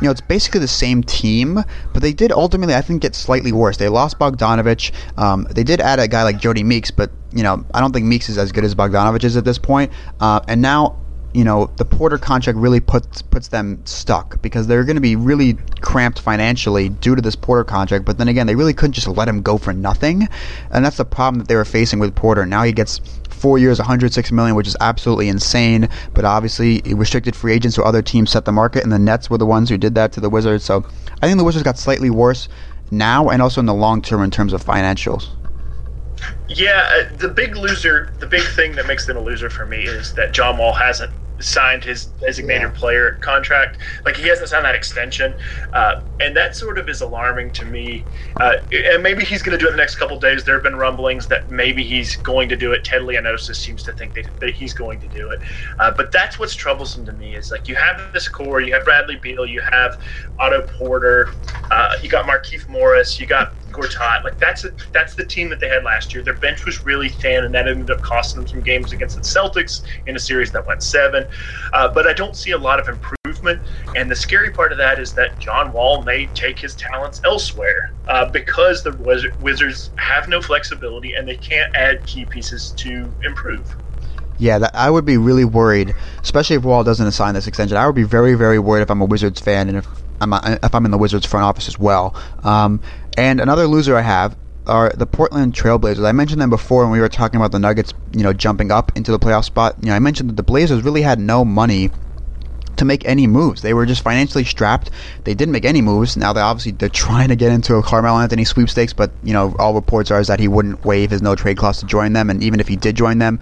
know, 0.02 0.12
it's 0.12 0.22
basically 0.22 0.62
the 0.62 0.68
same 0.68 1.04
team, 1.04 1.60
but 1.94 2.02
they 2.02 2.14
did 2.14 2.32
ultimately 2.32 2.76
I 2.76 2.82
think 2.82 3.02
get 3.02 3.14
slightly 3.14 3.52
worse. 3.52 3.78
They 3.78 3.90
lost 3.90 4.18
Bogdanovich. 4.18 4.92
Um, 5.18 5.48
they 5.52 5.64
did 5.64 5.82
add 5.82 6.00
a 6.00 6.08
guy 6.08 6.24
like 6.24 6.40
Jody 6.40 6.64
Meeks, 6.64 6.92
but 6.92 7.12
you 7.34 7.44
know 7.44 7.66
I 7.74 7.82
don't 7.82 7.92
think 7.92 8.06
Meeks 8.06 8.30
is 8.30 8.38
as 8.38 8.52
good 8.52 8.64
as 8.64 8.74
Bogdanovich 8.74 9.26
is 9.26 9.36
at 9.36 9.44
this 9.44 9.58
point. 9.58 9.92
Uh, 10.20 10.40
and 10.48 10.62
now 10.62 10.98
you 11.34 11.44
know 11.44 11.70
the 11.76 11.86
Porter 11.86 12.18
contract 12.18 12.58
really 12.58 12.80
puts 12.80 13.22
puts 13.22 13.50
them 13.50 13.82
stuck 13.86 14.42
because 14.42 14.66
they're 14.68 14.86
going 14.86 14.96
to 14.96 15.02
be 15.02 15.18
really 15.18 15.56
cramped 15.82 16.20
financially 16.20 16.88
due 16.90 17.16
to 17.16 17.22
this 17.22 17.36
Porter 17.36 17.66
contract. 17.66 18.06
But 18.06 18.18
then 18.18 18.30
again, 18.30 18.48
they 18.48 18.56
really 18.56 18.74
couldn't 18.74 18.94
just 18.94 19.08
let 19.08 19.28
him 19.28 19.42
go 19.42 19.58
for 19.58 19.74
nothing, 19.74 20.28
and 20.72 20.86
that's 20.86 20.98
the 20.98 21.06
problem 21.06 21.40
that 21.40 21.50
they 21.50 21.56
were 21.56 21.66
facing 21.66 22.00
with 22.00 22.16
Porter. 22.16 22.46
Now 22.46 22.64
he 22.64 22.72
gets 22.72 23.02
four 23.38 23.58
years, 23.58 23.80
106 23.80 24.32
million, 24.32 24.56
which 24.56 24.68
is 24.68 24.76
absolutely 24.82 25.30
insane. 25.30 25.90
But 26.14 26.26
obviously, 26.26 26.82
restricted 26.86 27.36
free 27.36 27.54
agents 27.54 27.76
so 27.76 27.84
other 27.84 28.02
teams 28.02 28.32
set 28.32 28.46
the 28.46 28.52
market, 28.52 28.84
and 28.84 28.92
the 28.92 29.00
Nets 29.00 29.30
were 29.30 29.38
the 29.38 29.46
ones 29.46 29.70
who 29.70 29.78
did 29.78 29.96
that 29.96 30.12
to 30.14 30.20
the 30.20 30.30
Wizards. 30.30 30.64
So 30.64 30.86
I 31.22 31.28
think 31.28 31.38
the 31.38 31.44
Wizards 31.44 31.64
got 31.64 31.78
slightly 31.78 32.10
worse 32.10 32.50
now, 32.92 33.30
and 33.30 33.42
also 33.42 33.60
in 33.60 33.66
the 33.66 33.74
long 33.74 34.02
term 34.02 34.22
in 34.22 34.32
terms 34.32 34.54
of 34.54 34.64
financials. 34.64 35.30
Yeah, 36.50 36.88
uh, 36.90 37.16
the 37.18 37.30
big 37.30 37.56
loser, 37.56 38.14
the 38.20 38.28
big 38.28 38.44
thing 38.44 38.74
that 38.74 38.88
makes 38.88 39.06
them 39.06 39.18
a 39.18 39.22
loser 39.22 39.50
for 39.50 39.66
me 39.66 39.84
is 39.84 40.14
that 40.16 40.34
John 40.34 40.58
Wall 40.58 40.74
hasn't 40.74 41.12
signed 41.40 41.84
his 41.84 42.06
designated 42.06 42.62
yeah. 42.74 42.80
player 42.80 43.18
contract. 43.22 43.78
Like 44.06 44.16
he 44.16 44.28
hasn't 44.28 44.50
signed 44.50 44.66
that 44.66 44.76
extension, 44.76 45.34
uh, 45.74 46.02
and 46.20 46.36
that 46.36 46.56
sort 46.56 46.78
of 46.78 46.90
is 46.90 47.02
alarming 47.02 47.52
to 47.54 47.66
me. 47.66 48.04
Uh, 48.40 48.54
and 48.72 49.04
maybe 49.04 49.24
he's 49.24 49.42
going 49.42 49.58
to 49.58 49.64
do 49.64 49.68
it 49.68 49.72
the 49.72 49.78
next 49.78 49.96
couple 49.96 50.20
days. 50.20 50.44
There 50.44 50.56
have 50.56 50.64
been 50.64 50.76
rumblings 50.76 51.28
that 51.28 51.50
maybe 51.50 51.84
he's 51.84 52.16
going 52.18 52.50
to 52.50 52.56
do 52.56 52.72
it. 52.74 52.84
Ted 52.84 53.02
Leonsis 53.02 53.56
seems 53.56 53.84
to 53.84 53.94
think 53.94 54.14
that, 54.16 54.28
that 54.40 54.56
he's 54.56 54.74
going 54.74 55.00
to 55.00 55.08
do 55.08 55.30
it. 55.30 55.40
Uh, 55.80 55.92
but 55.92 56.12
that's 56.12 56.40
what's 56.40 56.56
troublesome 56.56 57.06
to 57.06 57.14
me 57.14 57.36
is 57.36 57.52
like 57.52 57.68
you 57.68 57.76
have 57.76 58.14
this 58.14 58.28
core, 58.28 58.62
you 58.62 58.74
have 58.74 58.84
Bradley 58.84 59.18
Beal, 59.18 59.46
you 59.46 59.62
have 59.62 60.00
Otto 60.40 60.62
Porter, 60.78 61.30
uh, 61.72 61.94
you 62.02 62.10
got 62.10 62.26
Markieff 62.26 62.68
Morris, 62.68 63.20
you 63.20 63.28
got 63.28 63.54
Gortat. 63.78 64.24
Like 64.24 64.40
that's 64.40 64.66
a, 64.66 64.72
that's 64.92 65.16
the 65.16 65.26
team 65.26 65.50
that 65.50 65.60
they 65.60 65.70
had 65.70 65.84
last 65.84 66.14
year. 66.14 66.24
Their 66.24 66.34
bench 66.36 66.66
was 66.66 66.86
really 66.86 67.10
thin, 67.10 67.44
and 67.44 67.54
that 67.54 67.68
ended 67.68 67.92
up 67.92 68.02
costing 68.02 68.42
them 68.42 68.48
some 68.48 68.62
games 68.62 68.92
against 68.92 69.16
the 69.16 69.22
Celtics 69.22 69.84
in 70.06 70.16
a 70.16 70.20
series 70.20 70.52
that 70.52 70.66
went 70.66 70.82
seven. 70.82 71.26
Uh, 71.74 71.88
but 71.88 72.08
I 72.08 72.14
don't 72.14 72.36
see 72.36 72.52
a 72.52 72.58
lot 72.58 72.80
of 72.80 72.88
improvement. 72.88 73.62
And 73.96 74.10
the 74.10 74.16
scary 74.16 74.52
part 74.52 74.72
of 74.72 74.78
that 74.80 75.00
is 75.00 75.14
that 75.14 75.40
John 75.40 75.72
Wall 75.72 76.04
may 76.04 76.28
take 76.28 76.60
his 76.60 76.76
talents 76.76 77.22
elsewhere 77.24 77.94
uh, 78.08 78.30
because 78.30 78.84
the 78.84 78.94
Wizards 79.40 79.92
have 79.98 80.28
no 80.28 80.42
flexibility 80.42 81.14
and 81.14 81.28
they 81.28 81.36
can't 81.36 81.70
add 81.76 82.06
key 82.06 82.26
pieces 82.26 82.72
to 82.78 83.14
improve. 83.24 83.78
Yeah, 84.40 84.60
that, 84.60 84.76
I 84.76 84.90
would 84.90 85.06
be 85.06 85.18
really 85.18 85.46
worried, 85.46 85.96
especially 86.22 86.58
if 86.58 86.64
Wall 86.64 86.84
doesn't 86.84 87.06
assign 87.06 87.34
this 87.34 87.48
extension. 87.48 87.76
I 87.76 87.86
would 87.86 87.96
be 87.96 88.04
very, 88.04 88.36
very 88.36 88.60
worried 88.60 88.84
if 88.84 88.92
I'm 88.92 89.02
a 89.02 89.06
Wizards 89.06 89.42
fan 89.42 89.68
and 89.68 89.78
if 89.78 89.88
I'm 90.22 90.34
if 90.34 90.74
I'm 90.74 90.86
in 90.86 90.92
the 90.92 90.98
Wizards 90.98 91.26
front 91.26 91.44
office 91.44 91.68
as 91.68 91.78
well. 91.80 92.16
Um, 92.44 92.82
and 93.18 93.42
another 93.42 93.68
loser 93.68 93.98
I 93.98 94.02
have 94.02 94.38
are 94.68 94.92
the 94.92 95.06
Portland 95.06 95.54
Trailblazers. 95.54 96.06
I 96.06 96.12
mentioned 96.12 96.42
them 96.42 96.50
before 96.50 96.84
when 96.84 96.92
we 96.92 97.00
were 97.00 97.10
talking 97.10 97.40
about 97.40 97.52
the 97.52 97.60
Nuggets, 97.60 97.94
you 98.14 98.22
know, 98.22 98.34
jumping 98.34 98.72
up 98.72 98.92
into 98.96 99.12
the 99.12 99.20
playoff 99.20 99.46
spot. 99.46 99.76
You 99.82 99.90
know, 99.90 99.96
I 99.96 100.00
mentioned 100.00 100.30
that 100.30 100.36
the 100.36 100.44
Blazers 100.44 100.84
really 100.84 101.02
had 101.02 101.20
no 101.20 101.44
money 101.44 101.90
to 102.76 102.86
make 102.86 103.04
any 103.06 103.26
moves. 103.26 103.62
They 103.62 103.74
were 103.74 103.86
just 103.86 104.04
financially 104.04 104.44
strapped. 104.44 104.92
They 105.24 105.34
didn't 105.34 105.52
make 105.52 105.66
any 105.66 105.82
moves. 105.82 106.16
Now 106.16 106.32
they 106.32 106.42
obviously 106.42 106.74
they're 106.74 106.90
trying 106.90 107.30
to 107.30 107.36
get 107.36 107.52
into 107.52 107.76
a 107.76 107.84
Carmelo 107.84 108.20
Anthony 108.20 108.46
sweepstakes, 108.46 108.94
but 108.94 109.12
you 109.24 109.34
know 109.34 109.56
all 109.58 109.74
reports 109.74 110.12
are 110.12 110.20
is 110.20 110.28
that 110.28 110.40
he 110.40 110.48
wouldn't 110.48 110.86
waive 110.86 111.10
his 111.10 111.22
no 111.22 111.36
trade 111.36 111.58
clause 111.58 111.80
to 111.80 111.86
join 111.86 112.14
them, 112.14 112.30
and 112.30 112.44
even 112.44 112.60
if 112.60 112.68
he 112.68 112.76
did 112.76 112.96
join 112.96 113.18
them, 113.18 113.40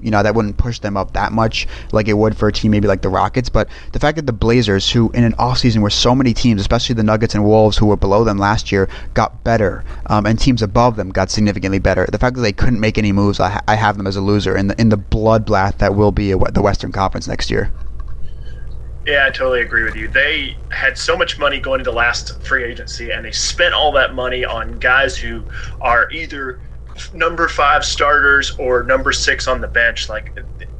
you 0.00 0.10
know, 0.10 0.22
that 0.22 0.34
wouldn't 0.34 0.56
push 0.56 0.78
them 0.78 0.96
up 0.96 1.12
that 1.12 1.32
much 1.32 1.66
like 1.92 2.08
it 2.08 2.14
would 2.14 2.36
for 2.36 2.48
a 2.48 2.52
team 2.52 2.70
maybe 2.70 2.88
like 2.88 3.02
the 3.02 3.08
Rockets. 3.08 3.48
But 3.48 3.68
the 3.92 3.98
fact 3.98 4.16
that 4.16 4.26
the 4.26 4.32
Blazers, 4.32 4.90
who 4.90 5.10
in 5.12 5.24
an 5.24 5.32
offseason 5.34 5.80
where 5.80 5.90
so 5.90 6.14
many 6.14 6.34
teams, 6.34 6.60
especially 6.60 6.94
the 6.94 7.02
Nuggets 7.02 7.34
and 7.34 7.44
Wolves, 7.44 7.76
who 7.76 7.86
were 7.86 7.96
below 7.96 8.24
them 8.24 8.38
last 8.38 8.70
year, 8.70 8.88
got 9.14 9.44
better, 9.44 9.84
um, 10.06 10.26
and 10.26 10.38
teams 10.38 10.62
above 10.62 10.96
them 10.96 11.10
got 11.10 11.30
significantly 11.30 11.78
better. 11.78 12.06
The 12.10 12.18
fact 12.18 12.36
that 12.36 12.42
they 12.42 12.52
couldn't 12.52 12.80
make 12.80 12.98
any 12.98 13.12
moves, 13.12 13.40
I, 13.40 13.50
ha- 13.50 13.64
I 13.68 13.74
have 13.74 13.96
them 13.96 14.06
as 14.06 14.16
a 14.16 14.20
loser 14.20 14.56
in 14.56 14.68
the 14.68 14.80
in 14.80 14.88
the 14.88 14.98
bloodbath 14.98 15.78
that 15.78 15.94
will 15.94 16.12
be 16.12 16.32
the 16.32 16.62
Western 16.62 16.92
Conference 16.92 17.28
next 17.28 17.50
year. 17.50 17.72
Yeah, 19.06 19.24
I 19.24 19.30
totally 19.30 19.60
agree 19.60 19.84
with 19.84 19.94
you. 19.94 20.08
They 20.08 20.56
had 20.70 20.98
so 20.98 21.16
much 21.16 21.38
money 21.38 21.60
going 21.60 21.78
into 21.78 21.92
last 21.92 22.42
free 22.42 22.64
agency, 22.64 23.12
and 23.12 23.24
they 23.24 23.30
spent 23.30 23.72
all 23.72 23.92
that 23.92 24.14
money 24.14 24.44
on 24.44 24.80
guys 24.80 25.16
who 25.16 25.44
are 25.80 26.10
either 26.10 26.60
number 27.12 27.48
five 27.48 27.84
starters 27.84 28.52
or 28.58 28.82
number 28.82 29.12
six 29.12 29.48
on 29.48 29.60
the 29.60 29.68
bench. 29.68 30.08
Like 30.08 30.36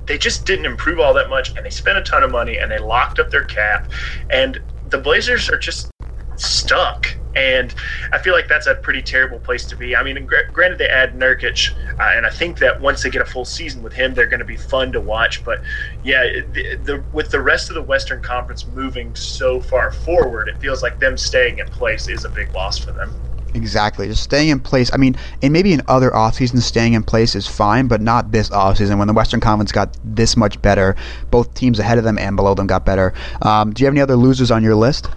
they 0.07 0.19
just 0.19 0.47
didn't 0.47 0.67
improve 0.67 1.01
all 1.01 1.15
that 1.15 1.31
much, 1.31 1.53
and 1.57 1.67
they 1.67 1.71
spent 1.71 1.99
a 1.99 2.03
ton 2.03 2.23
of 2.23 2.31
money 2.31 2.59
and 2.59 2.71
they 2.71 2.79
locked 2.79 3.19
up 3.19 3.31
their 3.31 3.45
cap. 3.45 3.91
And 4.31 4.61
the 4.85 4.99
Blazers 4.99 5.49
are 5.51 5.59
just 5.59 5.93
stuck. 6.37 7.07
And 7.35 7.75
I 8.13 8.19
feel 8.19 8.33
like 8.35 8.49
that's 8.49 8.67
a 8.67 8.75
pretty 8.77 9.03
terrible 9.03 9.39
place 9.39 9.67
to 9.67 9.77
be. 9.77 9.95
I 9.95 10.03
mean, 10.03 10.25
gr- 10.27 10.37
granted, 10.53 10.79
they 10.79 10.89
add 10.89 11.15
Nurkic, 11.15 11.71
uh, 12.01 12.13
and 12.17 12.27
I 12.27 12.31
think 12.31 12.59
that 12.61 12.81
once 12.81 13.03
they 13.03 13.11
get 13.11 13.23
a 13.23 13.27
full 13.27 13.45
season 13.45 13.83
with 13.83 13.93
him, 13.93 14.15
they're 14.15 14.27
going 14.29 14.41
to 14.41 14.47
be 14.47 14.57
fun 14.57 14.93
to 14.93 15.01
watch. 15.03 15.45
But 15.45 15.61
yeah, 16.03 16.25
the, 16.25 16.77
the, 16.83 17.05
with 17.13 17.31
the 17.31 17.43
rest 17.43 17.71
of 17.71 17.75
the 17.75 17.83
Western 17.83 18.23
Conference 18.23 18.67
moving 18.67 19.15
so 19.17 19.61
far 19.61 19.91
forward, 19.91 20.49
it 20.49 20.59
feels 20.61 20.83
like 20.83 20.99
them 20.99 21.19
staying 21.19 21.59
in 21.59 21.69
place 21.69 22.09
is 22.09 22.25
a 22.25 22.31
big 22.31 22.55
loss 22.55 22.79
for 22.79 22.93
them. 22.93 23.15
Exactly. 23.57 24.07
Just 24.07 24.23
staying 24.23 24.51
in 24.51 24.61
place. 24.61 24.93
I 24.93 24.99
mean, 24.99 25.17
and 25.43 25.53
maybe 25.53 25.73
in 25.73 25.83
other 25.89 26.15
off 26.15 26.35
seasons, 26.35 26.67
staying 26.67 26.93
in 26.93 27.03
place 27.03 27.35
is 27.35 27.47
fine, 27.47 27.89
but 27.89 28.01
not 28.01 28.31
this 28.31 28.51
off 28.51 28.77
season 28.77 28.99
when 28.99 29.09
the 29.09 29.15
Western 29.15 29.41
Conference 29.41 29.73
got 29.73 29.97
this 30.05 30.37
much 30.37 30.61
better. 30.61 30.95
Both 31.31 31.55
teams 31.55 31.79
ahead 31.79 31.99
of 31.99 32.05
them 32.05 32.19
and 32.19 32.37
below 32.37 32.55
them 32.55 32.67
got 32.67 32.85
better. 32.85 33.15
Um, 33.43 33.73
do 33.73 33.83
you 33.83 33.87
have 33.87 33.95
any 33.95 34.03
other 34.03 34.17
losers 34.17 34.51
on 34.51 34.63
your 34.63 34.75
list? 34.75 35.09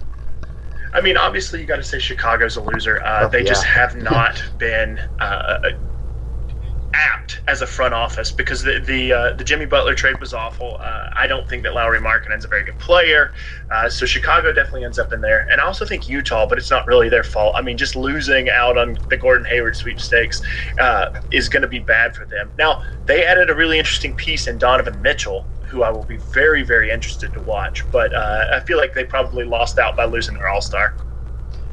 I 0.92 1.00
mean, 1.00 1.16
obviously, 1.16 1.60
you 1.60 1.66
got 1.66 1.76
to 1.76 1.84
say 1.84 1.98
Chicago's 1.98 2.56
a 2.56 2.62
loser. 2.62 3.02
Uh, 3.02 3.26
oh, 3.26 3.28
they 3.28 3.40
yeah. 3.40 3.48
just 3.48 3.64
have 3.64 3.94
not 4.02 4.42
been 4.58 4.98
uh, 5.20 5.70
apt 6.94 7.40
as 7.46 7.62
a 7.62 7.66
front 7.66 7.94
office 7.94 8.32
because 8.32 8.62
the 8.62 8.80
the, 8.80 9.12
uh, 9.12 9.32
the 9.34 9.44
Jimmy 9.44 9.66
Butler 9.66 9.94
trade 9.94 10.18
was 10.20 10.34
awful. 10.34 10.76
Uh, 10.80 11.08
I 11.14 11.26
don't 11.26 11.48
think 11.48 11.62
that 11.62 11.74
Lauri 11.74 12.00
Markkanen's 12.00 12.44
a 12.44 12.48
very 12.48 12.64
good 12.64 12.78
player, 12.78 13.32
uh, 13.70 13.88
so 13.88 14.06
Chicago 14.06 14.52
definitely 14.52 14.84
ends 14.84 14.98
up 14.98 15.12
in 15.12 15.20
there. 15.20 15.46
And 15.50 15.60
I 15.60 15.64
also 15.64 15.84
think 15.84 16.08
Utah, 16.08 16.46
but 16.46 16.58
it's 16.58 16.70
not 16.70 16.86
really 16.86 17.08
their 17.08 17.24
fault. 17.24 17.54
I 17.56 17.62
mean, 17.62 17.76
just 17.76 17.96
losing 17.96 18.50
out 18.50 18.76
on 18.76 18.98
the 19.08 19.16
Gordon 19.16 19.46
Hayward 19.46 19.76
sweepstakes 19.76 20.42
uh, 20.78 21.20
is 21.30 21.48
going 21.48 21.62
to 21.62 21.68
be 21.68 21.78
bad 21.78 22.14
for 22.14 22.24
them. 22.26 22.50
Now 22.58 22.82
they 23.06 23.24
added 23.24 23.50
a 23.50 23.54
really 23.54 23.78
interesting 23.78 24.14
piece 24.14 24.46
in 24.46 24.58
Donovan 24.58 25.00
Mitchell. 25.02 25.46
Who 25.68 25.84
I 25.84 25.90
will 25.90 26.02
be 26.02 26.16
very, 26.16 26.64
very 26.64 26.90
interested 26.90 27.32
to 27.34 27.40
watch, 27.40 27.88
but 27.92 28.12
uh, 28.12 28.46
I 28.54 28.60
feel 28.60 28.76
like 28.76 28.92
they 28.92 29.04
probably 29.04 29.44
lost 29.44 29.78
out 29.78 29.96
by 29.96 30.04
losing 30.04 30.34
their 30.34 30.48
All 30.48 30.60
Star. 30.60 30.96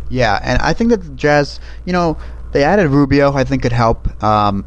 Yeah, 0.09 0.39
and 0.43 0.61
I 0.61 0.73
think 0.73 0.91
that 0.91 1.01
the 1.01 1.09
Jazz, 1.09 1.59
you 1.83 1.93
know, 1.93 2.15
they 2.51 2.63
added 2.63 2.89
Rubio. 2.89 3.33
I 3.33 3.43
think 3.43 3.63
could 3.63 3.71
help. 3.71 4.07
Um, 4.23 4.65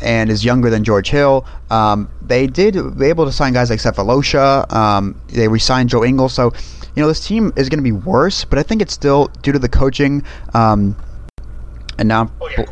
and 0.00 0.30
is 0.30 0.44
younger 0.44 0.70
than 0.70 0.84
George 0.84 1.10
Hill. 1.10 1.46
Um, 1.70 2.08
they 2.22 2.46
did 2.46 2.98
be 2.98 3.06
able 3.06 3.24
to 3.24 3.32
sign 3.32 3.52
guys 3.52 3.70
like 3.70 3.80
Sefolosha. 3.80 4.70
Um, 4.72 5.20
they 5.28 5.48
re-signed 5.48 5.88
Joe 5.88 6.04
Ingles. 6.04 6.34
So, 6.34 6.52
you 6.94 7.02
know, 7.02 7.08
this 7.08 7.26
team 7.26 7.52
is 7.56 7.68
going 7.68 7.78
to 7.78 7.84
be 7.84 7.92
worse, 7.92 8.44
but 8.44 8.58
I 8.58 8.62
think 8.62 8.82
it's 8.82 8.92
still 8.92 9.26
due 9.42 9.52
to 9.52 9.58
the 9.58 9.68
coaching. 9.68 10.22
Um, 10.54 10.96
and 11.98 12.08
now, 12.08 12.30
oh, 12.40 12.48
yeah, 12.56 12.64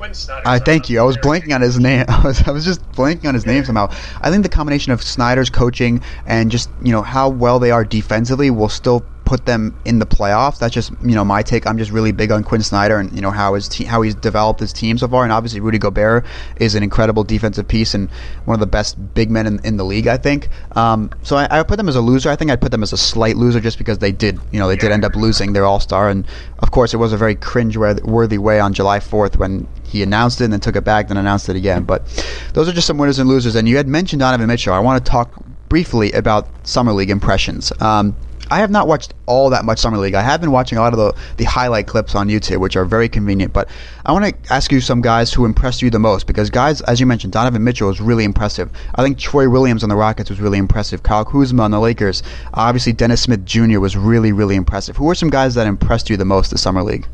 I 0.44 0.60
thank 0.60 0.88
you. 0.88 1.00
I 1.00 1.02
was 1.02 1.16
blanking 1.16 1.52
on 1.52 1.60
his 1.60 1.80
name. 1.80 2.04
I 2.08 2.22
was, 2.22 2.46
I 2.46 2.52
was 2.52 2.64
just 2.64 2.80
blanking 2.92 3.26
on 3.26 3.34
his 3.34 3.44
name 3.44 3.64
somehow. 3.64 3.88
I 4.20 4.30
think 4.30 4.44
the 4.44 4.48
combination 4.48 4.92
of 4.92 5.02
Snyder's 5.02 5.50
coaching 5.50 6.00
and 6.26 6.50
just 6.50 6.70
you 6.80 6.92
know 6.92 7.02
how 7.02 7.28
well 7.28 7.58
they 7.58 7.72
are 7.72 7.84
defensively 7.84 8.50
will 8.50 8.68
still 8.68 9.04
put 9.26 9.44
them 9.44 9.78
in 9.84 9.98
the 9.98 10.06
playoffs. 10.06 10.58
That's 10.58 10.72
just 10.72 10.92
you 11.02 11.14
know 11.14 11.24
my 11.24 11.42
take. 11.42 11.66
I'm 11.66 11.76
just 11.76 11.90
really 11.90 12.12
big 12.12 12.30
on 12.30 12.44
Quin 12.44 12.62
Snyder 12.62 12.98
and 12.98 13.12
you 13.12 13.20
know 13.20 13.32
how 13.32 13.54
his 13.54 13.68
te- 13.68 13.84
how 13.84 14.00
he's 14.00 14.14
developed 14.14 14.60
his 14.60 14.72
team 14.72 14.96
so 14.96 15.08
far. 15.08 15.24
And 15.24 15.32
obviously 15.32 15.60
Rudy 15.60 15.78
Gobert 15.78 16.24
is 16.58 16.74
an 16.74 16.82
incredible 16.82 17.24
defensive 17.24 17.68
piece 17.68 17.92
and 17.92 18.08
one 18.46 18.54
of 18.54 18.60
the 18.60 18.66
best 18.66 19.14
big 19.14 19.30
men 19.30 19.46
in, 19.46 19.60
in 19.64 19.76
the 19.76 19.84
league. 19.84 20.06
I 20.06 20.16
think. 20.16 20.48
Um, 20.76 21.10
so 21.22 21.36
I, 21.36 21.58
I 21.60 21.62
put 21.64 21.76
them 21.76 21.88
as 21.88 21.96
a 21.96 22.00
loser. 22.00 22.30
I 22.30 22.36
think 22.36 22.50
I'd 22.50 22.60
put 22.60 22.70
them 22.70 22.82
as 22.82 22.92
a 22.92 22.96
slight 22.96 23.36
loser 23.36 23.60
just 23.60 23.78
because 23.78 23.98
they 23.98 24.12
did 24.12 24.38
you 24.52 24.60
know 24.60 24.68
they 24.68 24.76
did 24.76 24.92
end 24.92 25.04
up 25.04 25.16
losing 25.16 25.52
their 25.52 25.66
All 25.66 25.80
Star 25.80 26.08
and 26.08 26.24
of 26.60 26.70
course 26.70 26.94
it 26.94 26.98
was 26.98 27.12
a 27.12 27.16
very 27.16 27.34
cringe 27.34 27.76
worthy 27.76 28.38
way 28.38 28.60
on 28.60 28.72
July 28.72 29.00
4th 29.00 29.36
when 29.36 29.66
he 29.84 30.02
announced 30.02 30.40
it 30.40 30.44
and 30.44 30.52
then 30.52 30.60
took 30.60 30.76
it 30.76 30.84
back 30.84 31.08
then 31.08 31.16
announced 31.16 31.48
it 31.48 31.56
again. 31.56 31.82
But 31.82 32.06
those 32.54 32.68
are 32.68 32.72
just 32.72 32.86
some 32.86 32.96
winners 32.96 33.18
and 33.18 33.28
losers. 33.28 33.56
And 33.56 33.68
you 33.68 33.76
had 33.76 33.88
mentioned 33.88 34.20
Donovan 34.20 34.46
Mitchell. 34.46 34.72
I 34.72 34.78
want 34.78 35.04
to 35.04 35.10
talk 35.10 35.32
briefly 35.68 36.12
about 36.12 36.48
summer 36.66 36.92
league 36.92 37.10
impressions. 37.10 37.72
Um, 37.80 38.16
I 38.50 38.58
have 38.58 38.70
not 38.70 38.86
watched 38.86 39.14
all 39.26 39.50
that 39.50 39.64
much 39.64 39.78
summer 39.78 39.98
league. 39.98 40.14
I 40.14 40.22
have 40.22 40.40
been 40.40 40.52
watching 40.52 40.78
a 40.78 40.80
lot 40.80 40.92
of 40.92 40.98
the, 40.98 41.14
the 41.36 41.44
highlight 41.44 41.86
clips 41.86 42.14
on 42.14 42.28
YouTube, 42.28 42.58
which 42.58 42.76
are 42.76 42.84
very 42.84 43.08
convenient. 43.08 43.52
But 43.52 43.68
I 44.04 44.12
want 44.12 44.24
to 44.24 44.52
ask 44.52 44.70
you 44.70 44.80
some 44.80 45.00
guys 45.00 45.32
who 45.32 45.44
impressed 45.44 45.82
you 45.82 45.90
the 45.90 45.98
most 45.98 46.26
because 46.26 46.50
guys, 46.50 46.80
as 46.82 47.00
you 47.00 47.06
mentioned, 47.06 47.32
Donovan 47.32 47.64
Mitchell 47.64 47.88
was 47.88 48.00
really 48.00 48.24
impressive. 48.24 48.70
I 48.94 49.02
think 49.02 49.18
Troy 49.18 49.48
Williams 49.48 49.82
on 49.82 49.88
the 49.88 49.96
Rockets 49.96 50.30
was 50.30 50.40
really 50.40 50.58
impressive. 50.58 51.02
Kyle 51.02 51.24
Kuzma 51.24 51.62
on 51.62 51.70
the 51.70 51.80
Lakers. 51.80 52.22
Obviously, 52.54 52.92
Dennis 52.92 53.22
Smith 53.22 53.44
Jr. 53.44 53.80
was 53.80 53.96
really 53.96 54.32
really 54.32 54.56
impressive. 54.56 54.96
Who 54.96 55.04
were 55.04 55.14
some 55.14 55.30
guys 55.30 55.54
that 55.54 55.66
impressed 55.66 56.10
you 56.10 56.16
the 56.16 56.24
most 56.24 56.50
this 56.50 56.62
summer 56.62 56.82
league? 56.82 57.06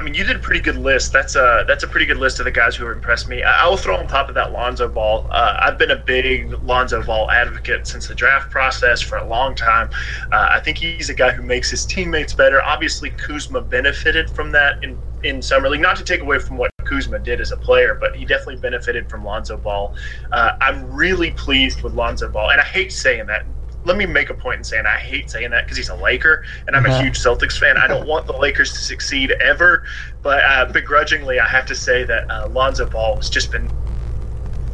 I 0.00 0.02
mean, 0.02 0.14
you 0.14 0.24
did 0.24 0.36
a 0.36 0.38
pretty 0.38 0.62
good 0.62 0.78
list. 0.78 1.12
That's 1.12 1.36
a 1.36 1.62
that's 1.68 1.84
a 1.84 1.86
pretty 1.86 2.06
good 2.06 2.16
list 2.16 2.38
of 2.38 2.46
the 2.46 2.50
guys 2.50 2.74
who 2.74 2.86
have 2.86 2.96
impressed 2.96 3.28
me. 3.28 3.42
I, 3.42 3.66
I 3.66 3.68
will 3.68 3.76
throw 3.76 3.98
on 3.98 4.06
top 4.06 4.30
of 4.30 4.34
that 4.34 4.50
Lonzo 4.50 4.88
Ball. 4.88 5.26
Uh, 5.30 5.58
I've 5.60 5.76
been 5.76 5.90
a 5.90 5.96
big 5.96 6.54
Lonzo 6.62 7.02
Ball 7.02 7.30
advocate 7.30 7.86
since 7.86 8.08
the 8.08 8.14
draft 8.14 8.50
process 8.50 9.02
for 9.02 9.18
a 9.18 9.28
long 9.28 9.54
time. 9.54 9.90
Uh, 10.32 10.48
I 10.52 10.60
think 10.60 10.78
he's 10.78 11.10
a 11.10 11.14
guy 11.14 11.32
who 11.32 11.42
makes 11.42 11.70
his 11.70 11.84
teammates 11.84 12.32
better. 12.32 12.62
Obviously, 12.62 13.10
Kuzma 13.10 13.60
benefited 13.60 14.30
from 14.30 14.52
that 14.52 14.76
in 14.82 14.98
in 15.22 15.42
summer 15.42 15.68
league. 15.68 15.82
Not 15.82 15.96
to 15.96 16.04
take 16.04 16.22
away 16.22 16.38
from 16.38 16.56
what 16.56 16.70
Kuzma 16.84 17.18
did 17.18 17.38
as 17.38 17.52
a 17.52 17.58
player, 17.58 17.98
but 18.00 18.16
he 18.16 18.24
definitely 18.24 18.56
benefited 18.56 19.10
from 19.10 19.22
Lonzo 19.22 19.58
Ball. 19.58 19.94
Uh, 20.32 20.52
I'm 20.62 20.90
really 20.90 21.32
pleased 21.32 21.82
with 21.82 21.92
Lonzo 21.92 22.30
Ball, 22.30 22.52
and 22.52 22.60
I 22.60 22.64
hate 22.64 22.90
saying 22.90 23.26
that 23.26 23.44
let 23.84 23.96
me 23.96 24.06
make 24.06 24.30
a 24.30 24.34
point 24.34 24.58
in 24.58 24.64
saying 24.64 24.86
I 24.86 24.98
hate 24.98 25.30
saying 25.30 25.50
that 25.50 25.64
because 25.64 25.76
he's 25.76 25.88
a 25.88 25.94
Laker 25.94 26.44
and 26.66 26.76
I'm 26.76 26.84
uh-huh. 26.84 26.98
a 26.98 27.02
huge 27.02 27.18
Celtics 27.18 27.58
fan. 27.58 27.76
I 27.76 27.86
don't 27.86 28.06
want 28.06 28.26
the 28.26 28.36
Lakers 28.36 28.72
to 28.72 28.78
succeed 28.78 29.32
ever, 29.40 29.84
but 30.22 30.42
uh, 30.44 30.66
begrudgingly, 30.66 31.40
I 31.40 31.46
have 31.46 31.66
to 31.66 31.74
say 31.74 32.04
that 32.04 32.30
uh, 32.30 32.48
Lonzo 32.48 32.86
Ball 32.86 33.16
has 33.16 33.30
just 33.30 33.50
been 33.50 33.70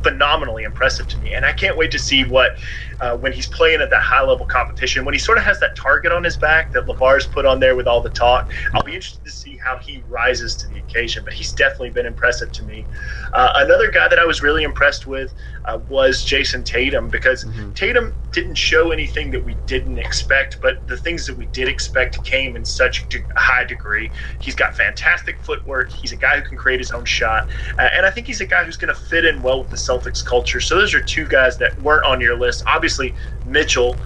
phenomenally 0.02 0.64
impressive 0.64 1.08
to 1.08 1.18
me, 1.18 1.34
and 1.34 1.44
I 1.44 1.52
can't 1.52 1.76
wait 1.76 1.90
to 1.92 1.98
see 1.98 2.24
what 2.24 2.58
uh, 3.00 3.16
when 3.16 3.32
he's 3.32 3.46
playing 3.46 3.80
at 3.80 3.90
that 3.90 4.02
high 4.02 4.22
level 4.22 4.46
competition, 4.46 5.04
when 5.04 5.14
he 5.14 5.18
sort 5.18 5.38
of 5.38 5.44
has 5.44 5.60
that 5.60 5.76
target 5.76 6.12
on 6.12 6.24
his 6.24 6.36
back 6.36 6.72
that 6.72 6.86
LaVar's 6.86 7.26
put 7.26 7.44
on 7.44 7.60
there 7.60 7.76
with 7.76 7.86
all 7.86 8.00
the 8.00 8.10
talk. 8.10 8.50
I'll 8.74 8.82
be 8.82 8.94
interested 8.94 9.24
to 9.24 9.30
see 9.30 9.56
how 9.56 9.76
he 9.78 10.02
rises 10.08 10.56
to 10.56 10.68
the 10.68 10.78
occasion, 10.78 11.24
but 11.24 11.32
he's 11.32 11.52
definitely 11.52 11.90
been 11.90 12.06
impressive 12.06 12.52
to 12.52 12.62
me. 12.64 12.86
Uh, 13.32 13.52
another 13.56 13.90
guy 13.90 14.08
that 14.08 14.18
I 14.18 14.24
was 14.24 14.42
really 14.42 14.62
impressed 14.62 15.06
with 15.06 15.34
uh, 15.66 15.78
was 15.88 16.24
Jayson 16.24 16.64
Tatum 16.64 17.08
because 17.08 17.44
mm-hmm. 17.44 17.72
Tatum 17.72 18.14
didn't 18.32 18.54
show 18.54 18.90
anything 18.90 19.30
that 19.30 19.44
we 19.44 19.54
didn't 19.66 19.98
expect, 19.98 20.60
but 20.60 20.86
the 20.88 20.96
things 20.96 21.26
that 21.26 21.36
we 21.36 21.46
did 21.46 21.68
expect 21.68 22.22
came 22.24 22.56
in 22.56 22.64
such 22.64 23.04
a 23.14 23.40
high 23.40 23.64
degree. 23.64 24.10
He's 24.40 24.54
got 24.54 24.76
fantastic 24.76 25.38
footwork. 25.40 25.90
He's 25.90 26.12
a 26.12 26.16
guy 26.16 26.38
who 26.38 26.46
can 26.46 26.56
create 26.56 26.80
his 26.80 26.92
own 26.92 27.04
shot, 27.04 27.48
uh, 27.78 27.88
and 27.94 28.06
I 28.06 28.10
think 28.10 28.26
he's 28.26 28.40
a 28.40 28.46
guy 28.46 28.64
who's 28.64 28.76
going 28.76 28.94
to 28.94 29.00
fit 29.00 29.24
in 29.24 29.42
well 29.42 29.60
with 29.60 29.70
the 29.70 29.76
Celtics 29.76 30.24
culture. 30.24 30.60
So 30.60 30.76
those 30.76 30.94
are 30.94 31.00
two 31.00 31.26
guys 31.26 31.58
that 31.58 31.80
weren't 31.82 32.04
on 32.04 32.20
your 32.20 32.36
list. 32.38 32.64
Obviously, 32.66 32.85
obviously 32.86 33.12
Mitchell, 33.46 33.96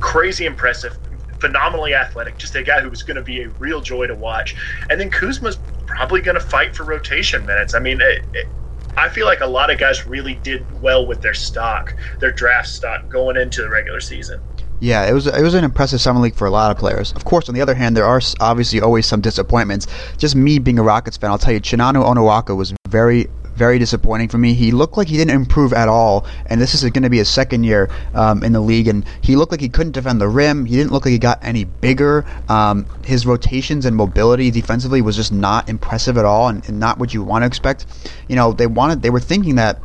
crazy 0.00 0.46
impressive, 0.46 0.98
phenomenally 1.38 1.94
athletic, 1.94 2.36
just 2.36 2.56
a 2.56 2.62
guy 2.64 2.80
who 2.80 2.90
was 2.90 3.04
going 3.04 3.14
to 3.16 3.22
be 3.22 3.42
a 3.42 3.48
real 3.50 3.80
joy 3.80 4.08
to 4.08 4.16
watch. 4.16 4.56
And 4.90 5.00
then 5.00 5.10
Kuzma's 5.10 5.60
probably 5.86 6.20
going 6.20 6.34
to 6.34 6.40
fight 6.40 6.74
for 6.74 6.82
rotation 6.82 7.46
minutes. 7.46 7.74
I 7.74 7.78
mean, 7.78 8.00
it, 8.00 8.24
it, 8.34 8.48
I 8.96 9.08
feel 9.08 9.26
like 9.26 9.42
a 9.42 9.46
lot 9.46 9.70
of 9.70 9.78
guys 9.78 10.08
really 10.08 10.34
did 10.42 10.66
well 10.82 11.06
with 11.06 11.22
their 11.22 11.34
stock, 11.34 11.94
their 12.18 12.32
draft 12.32 12.66
stock 12.66 13.08
going 13.08 13.36
into 13.36 13.62
the 13.62 13.68
regular 13.68 14.00
season. 14.00 14.40
Yeah, 14.80 15.08
it 15.08 15.12
was 15.12 15.28
it 15.28 15.42
was 15.42 15.54
an 15.54 15.64
impressive 15.64 16.00
summer 16.00 16.20
league 16.20 16.34
for 16.34 16.46
a 16.46 16.50
lot 16.50 16.70
of 16.70 16.78
players. 16.78 17.12
Of 17.12 17.24
course, 17.24 17.48
on 17.48 17.54
the 17.54 17.60
other 17.60 17.74
hand, 17.74 17.96
there 17.96 18.04
are 18.04 18.20
obviously 18.40 18.80
always 18.80 19.06
some 19.06 19.20
disappointments. 19.20 19.86
Just 20.16 20.34
me 20.36 20.58
being 20.58 20.78
a 20.78 20.82
Rockets 20.84 21.16
fan, 21.16 21.30
I'll 21.30 21.38
tell 21.38 21.52
you, 21.52 21.60
Chinanu 21.60 22.04
Onuaku 22.04 22.56
was 22.56 22.74
very 22.88 23.28
very 23.58 23.78
disappointing 23.78 24.28
for 24.28 24.38
me. 24.38 24.54
He 24.54 24.70
looked 24.70 24.96
like 24.96 25.08
he 25.08 25.16
didn't 25.16 25.34
improve 25.34 25.72
at 25.72 25.88
all, 25.88 26.26
and 26.46 26.60
this 26.60 26.74
is 26.74 26.82
going 26.82 27.02
to 27.02 27.10
be 27.10 27.18
his 27.18 27.28
second 27.28 27.64
year 27.64 27.90
um, 28.14 28.42
in 28.42 28.52
the 28.52 28.60
league, 28.60 28.88
and 28.88 29.04
he 29.20 29.36
looked 29.36 29.52
like 29.52 29.60
he 29.60 29.68
couldn't 29.68 29.92
defend 29.92 30.20
the 30.20 30.28
rim. 30.28 30.64
He 30.64 30.76
didn't 30.76 30.92
look 30.92 31.04
like 31.04 31.12
he 31.12 31.18
got 31.18 31.38
any 31.42 31.64
bigger. 31.64 32.24
Um, 32.48 32.86
his 33.04 33.26
rotations 33.26 33.84
and 33.84 33.96
mobility 33.96 34.50
defensively 34.50 35.02
was 35.02 35.16
just 35.16 35.32
not 35.32 35.68
impressive 35.68 36.16
at 36.16 36.24
all, 36.24 36.48
and, 36.48 36.66
and 36.68 36.78
not 36.78 36.98
what 36.98 37.12
you 37.12 37.22
want 37.22 37.42
to 37.42 37.46
expect. 37.46 37.84
You 38.28 38.36
know, 38.36 38.52
they 38.52 38.66
wanted, 38.66 39.02
they 39.02 39.10
were 39.10 39.20
thinking 39.20 39.56
that 39.56 39.82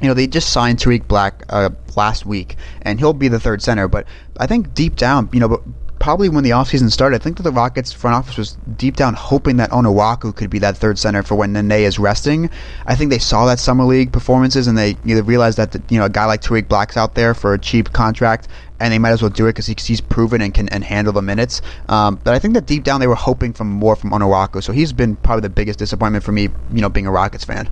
you 0.00 0.08
know, 0.08 0.14
they 0.14 0.26
just 0.26 0.50
signed 0.50 0.80
Tarik 0.80 1.06
Black 1.06 1.44
uh, 1.48 1.70
last 1.96 2.26
week, 2.26 2.56
and 2.82 2.98
he'll 2.98 3.12
be 3.12 3.28
the 3.28 3.38
third 3.38 3.62
center. 3.62 3.86
But 3.86 4.06
I 4.36 4.48
think 4.48 4.74
deep 4.74 4.96
down, 4.96 5.28
you 5.32 5.38
know, 5.38 5.62
probably 6.02 6.28
when 6.28 6.42
the 6.42 6.50
offseason 6.50 6.90
started, 6.90 7.20
I 7.20 7.22
think 7.22 7.36
that 7.36 7.44
the 7.44 7.52
Rockets 7.52 7.92
front 7.92 8.16
office 8.16 8.36
was 8.36 8.56
deep 8.76 8.96
down 8.96 9.14
hoping 9.14 9.58
that 9.58 9.70
Onuaku 9.70 10.34
could 10.34 10.50
be 10.50 10.58
that 10.58 10.76
third 10.76 10.98
center 10.98 11.22
for 11.22 11.36
when 11.36 11.52
Nene 11.52 11.70
is 11.70 11.96
resting. 11.96 12.50
I 12.86 12.96
think 12.96 13.10
they 13.10 13.20
saw 13.20 13.46
that 13.46 13.60
summer 13.60 13.84
league 13.84 14.12
performances 14.12 14.66
and 14.66 14.76
they 14.76 14.96
either 15.04 15.22
realized 15.22 15.58
that 15.58 15.80
you 15.88 16.00
know 16.00 16.06
a 16.06 16.10
guy 16.10 16.24
like 16.24 16.40
Tarik 16.40 16.68
Black's 16.68 16.96
out 16.96 17.14
there 17.14 17.34
for 17.34 17.54
a 17.54 17.58
cheap 17.58 17.92
contract 17.92 18.48
and 18.80 18.92
they 18.92 18.98
might 18.98 19.10
as 19.10 19.22
well 19.22 19.30
do 19.30 19.46
it 19.46 19.50
because 19.50 19.66
he, 19.66 19.76
he's 19.78 20.00
proven 20.00 20.42
and 20.42 20.52
can 20.52 20.68
and 20.70 20.82
handle 20.82 21.12
the 21.12 21.22
minutes. 21.22 21.62
Um, 21.88 22.16
but 22.24 22.34
I 22.34 22.40
think 22.40 22.54
that 22.54 22.66
deep 22.66 22.82
down 22.82 22.98
they 22.98 23.06
were 23.06 23.14
hoping 23.14 23.52
for 23.52 23.62
more 23.62 23.94
from 23.94 24.10
Onuaku, 24.10 24.60
so 24.60 24.72
he's 24.72 24.92
been 24.92 25.14
probably 25.14 25.42
the 25.42 25.50
biggest 25.50 25.78
disappointment 25.78 26.24
for 26.24 26.32
me, 26.32 26.48
you 26.72 26.80
know, 26.80 26.88
being 26.88 27.06
a 27.06 27.12
Rockets 27.12 27.44
fan 27.44 27.70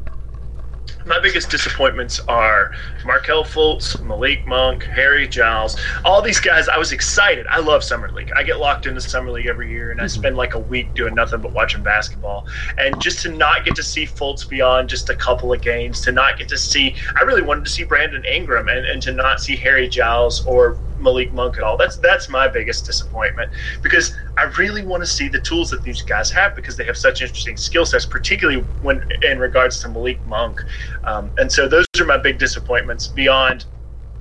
my 1.06 1.20
biggest 1.20 1.50
disappointments 1.50 2.20
are 2.28 2.72
Markelle 3.04 3.44
Fultz, 3.44 4.00
Malik 4.02 4.46
Monk, 4.46 4.84
Harry 4.84 5.28
Giles, 5.28 5.80
all 6.04 6.20
these 6.20 6.40
guys. 6.40 6.68
I 6.68 6.78
was 6.78 6.92
excited. 6.92 7.46
I 7.48 7.60
love 7.60 7.84
Summer 7.84 8.10
League. 8.10 8.32
I 8.36 8.42
get 8.42 8.58
locked 8.58 8.86
into 8.86 9.00
Summer 9.00 9.30
League 9.30 9.46
every 9.46 9.70
year, 9.70 9.92
and. 9.92 10.00
I 10.00 10.04
mhm. 10.04 10.10
spend 10.10 10.36
like 10.36 10.54
a 10.54 10.58
week 10.58 10.94
doing 10.94 11.14
nothing 11.14 11.40
but 11.40 11.52
watching 11.52 11.82
basketball. 11.82 12.46
And 12.78 13.00
just 13.00 13.20
to 13.22 13.28
not 13.30 13.64
get 13.64 13.76
to 13.76 13.82
see 13.82 14.06
Fultz 14.06 14.48
beyond 14.48 14.88
just 14.88 15.10
a 15.10 15.14
couple 15.14 15.52
of 15.52 15.60
games, 15.60 16.00
to 16.02 16.12
not 16.12 16.38
get 16.38 16.48
to 16.48 16.58
see, 16.58 16.96
I 17.18 17.24
really 17.24 17.42
wanted 17.42 17.64
to 17.64 17.70
see 17.70 17.84
Brandon 17.84 18.24
Ingram, 18.24 18.68
and, 18.68 18.86
and 18.86 19.02
to 19.02 19.12
not 19.12 19.40
see 19.40 19.56
Harry 19.56 19.88
Giles 19.88 20.40
or 20.46 20.78
Malik 21.00 21.32
Monk 21.32 21.56
at 21.58 21.64
all. 21.64 21.76
That's 21.76 21.96
that's 21.98 22.28
my 22.28 22.48
biggest 22.48 22.86
disappointment 22.86 23.50
because 23.82 24.14
I 24.36 24.44
really 24.58 24.84
want 24.84 25.02
to 25.02 25.06
see 25.06 25.28
the 25.28 25.40
tools 25.40 25.70
that 25.70 25.82
these 25.82 26.02
guys 26.02 26.30
have 26.30 26.54
because 26.54 26.76
they 26.76 26.84
have 26.84 26.96
such 26.96 27.22
interesting 27.22 27.56
skill 27.56 27.86
sets, 27.86 28.06
particularly 28.06 28.66
when 28.80 29.02
in 29.22 29.38
regards 29.38 29.80
to 29.80 29.88
Malik 29.88 30.24
Monk. 30.26 30.60
Um, 31.04 31.30
and 31.38 31.50
so 31.50 31.68
those 31.68 31.86
are 31.98 32.04
my 32.06 32.18
big 32.18 32.38
disappointments 32.38 33.08
beyond 33.08 33.64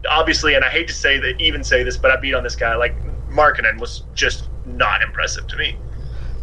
obviously, 0.10 0.56
and 0.56 0.64
I 0.64 0.70
hate 0.70 0.88
to 0.88 0.94
say 0.94 1.20
that, 1.20 1.40
even 1.40 1.64
say 1.64 1.84
this, 1.84 1.98
but 1.98 2.12
I 2.12 2.18
beat 2.18 2.34
on 2.34 2.44
this 2.44 2.56
guy. 2.56 2.76
Like 2.76 3.04
Markkanen 3.30 3.80
was 3.80 4.04
just 4.16 4.50
not 4.66 5.02
impressive 5.02 5.48
to 5.48 5.58
me. 5.58 5.76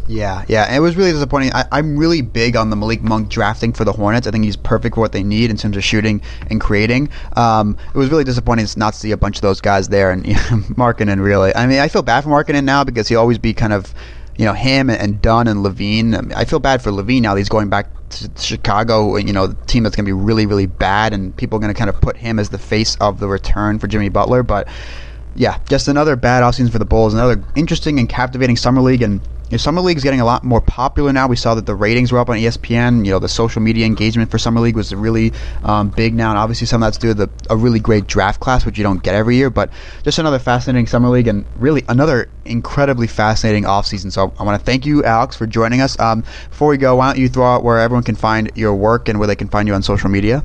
Yeah, 0.09 0.45
yeah, 0.49 0.75
it 0.75 0.79
was 0.79 0.97
really 0.97 1.13
disappointing. 1.13 1.51
I, 1.53 1.67
am 1.73 1.97
really 1.97 2.23
big 2.23 2.55
on 2.55 2.71
the 2.71 2.77
Malik 2.77 3.03
Monk 3.03 3.29
drafting 3.29 3.73
for 3.73 3.85
the 3.85 3.93
Hornets. 3.93 4.27
I 4.27 4.31
think 4.31 4.45
he's 4.45 4.57
perfect 4.57 4.95
for 4.95 5.01
what 5.01 5.13
they 5.13 5.25
need 5.25 5.51
in 5.51 5.57
terms 5.57 5.77
of 5.77 5.83
shooting 5.83 6.23
and 6.49 6.61
creating. 6.61 7.09
Um, 7.35 7.77
it 7.93 7.99
was 7.99 8.11
really 8.11 8.25
disappointing 8.25 8.67
to 8.67 8.79
not 8.79 8.95
see 8.95 9.11
a 9.11 9.17
bunch 9.17 9.37
of 9.37 9.43
those 9.43 9.61
guys 9.61 9.89
there. 9.89 10.13
And 10.13 10.27
you 10.27 10.35
know, 10.35 10.63
Markkanen, 10.75 11.23
really, 11.23 11.55
I 11.55 11.67
mean, 11.67 11.81
I 11.81 11.89
feel 11.89 12.03
bad 12.03 12.23
for 12.23 12.31
Markkanen 12.31 12.65
now 12.65 12.85
because 12.85 13.09
he'll 13.09 13.21
always 13.21 13.39
be 13.39 13.53
kind 13.53 13.73
of, 13.73 13.93
you 14.37 14.45
know, 14.45 14.53
him 14.53 14.91
and 14.91 15.21
Dunn 15.21 15.49
and 15.49 15.65
LaVine. 15.65 16.17
I, 16.17 16.21
mean, 16.21 16.33
I 16.33 16.45
feel 16.45 16.61
bad 16.61 16.83
for 16.83 16.91
LaVine 16.91 17.23
now. 17.23 17.35
He's 17.35 17.49
going 17.49 17.69
back 17.69 17.89
to 18.11 18.31
Chicago, 18.37 19.17
you 19.17 19.33
know, 19.33 19.49
the 19.49 19.67
team 19.67 19.83
that's 19.83 19.97
going 19.97 20.05
to 20.05 20.09
be 20.09 20.13
really, 20.13 20.47
really 20.47 20.67
bad, 20.67 21.13
and 21.15 21.37
people 21.37 21.57
are 21.57 21.61
going 21.61 21.75
to 21.75 21.79
kind 21.79 21.91
of 21.91 22.01
put 22.01 22.17
him 22.17 22.39
as 22.39 22.51
the 22.51 22.59
face 22.59 22.97
of 23.01 23.19
the 23.19 23.27
return 23.27 23.81
for 23.81 23.89
Jimmy 23.89 24.09
Butler. 24.09 24.45
But 24.45 24.69
yeah, 25.35 25.59
just 25.69 25.89
another 25.89 26.15
bad 26.15 26.45
offseason 26.45 26.71
for 26.71 26.79
the 26.79 26.85
Bulls. 26.85 27.13
Another 27.13 27.43
interesting 27.57 27.99
and 27.99 28.09
captivating 28.09 28.57
summer 28.57 28.81
league 28.81 29.03
and 29.03 29.21
Summer 29.57 29.81
League 29.81 29.97
is 29.97 30.03
getting 30.03 30.21
a 30.21 30.25
lot 30.25 30.43
more 30.43 30.61
popular 30.61 31.13
now. 31.13 31.29
We 31.29 31.37
saw 31.37 31.55
that 31.55 31.67
the 31.67 31.75
ratings 31.75 32.11
were 32.11 32.19
up 32.19 32.29
on 32.29 32.37
ESPN. 32.37 33.05
You 33.07 33.13
know, 33.13 33.19
the 33.21 33.29
social 33.29 33.63
media 33.63 33.87
engagement 33.87 34.31
for 34.31 34.39
Summer 34.39 34.61
League 34.61 34.75
was 34.75 34.93
really 34.93 35.33
um, 35.63 35.91
big 35.91 36.15
now, 36.15 36.31
and 36.31 36.39
obviously 36.39 36.67
some 36.67 36.83
of 36.83 36.87
that's 36.89 36.99
due 36.99 37.09
to 37.09 37.15
the, 37.15 37.31
a 37.49 37.57
really 37.57 37.79
great 37.79 38.09
draft 38.09 38.41
class, 38.41 38.67
which 38.67 38.77
you 38.77 38.83
don't 38.83 39.03
get 39.03 39.15
every 39.15 39.37
year. 39.37 39.49
But 39.49 39.71
just 40.03 40.19
another 40.19 40.41
fascinating 40.41 40.89
Summer 40.89 41.09
League, 41.09 41.29
and 41.29 41.45
really 41.57 41.85
another 41.89 42.29
incredibly 42.45 43.07
fascinating 43.07 43.65
offseason. 43.65 44.11
So 44.11 44.35
I 44.39 44.43
want 44.43 44.59
to 44.61 44.65
thank 44.65 44.85
you, 44.85 45.05
Alex, 45.05 45.37
for 45.37 45.47
joining 45.47 45.81
us. 45.81 45.99
Um, 46.01 46.23
before 46.51 46.69
we 46.69 46.77
go, 46.77 46.97
why 46.97 47.13
don't 47.13 47.21
you 47.21 47.29
throw 47.29 47.47
out 47.47 47.63
where 47.63 47.79
everyone 47.79 48.03
can 48.03 48.17
find 48.17 48.51
your 48.57 48.75
work 48.75 49.09
and 49.09 49.21
where 49.21 49.29
they 49.29 49.37
can 49.37 49.49
find 49.49 49.69
you 49.69 49.75
on 49.75 49.83
social 49.83 50.11
media? 50.11 50.45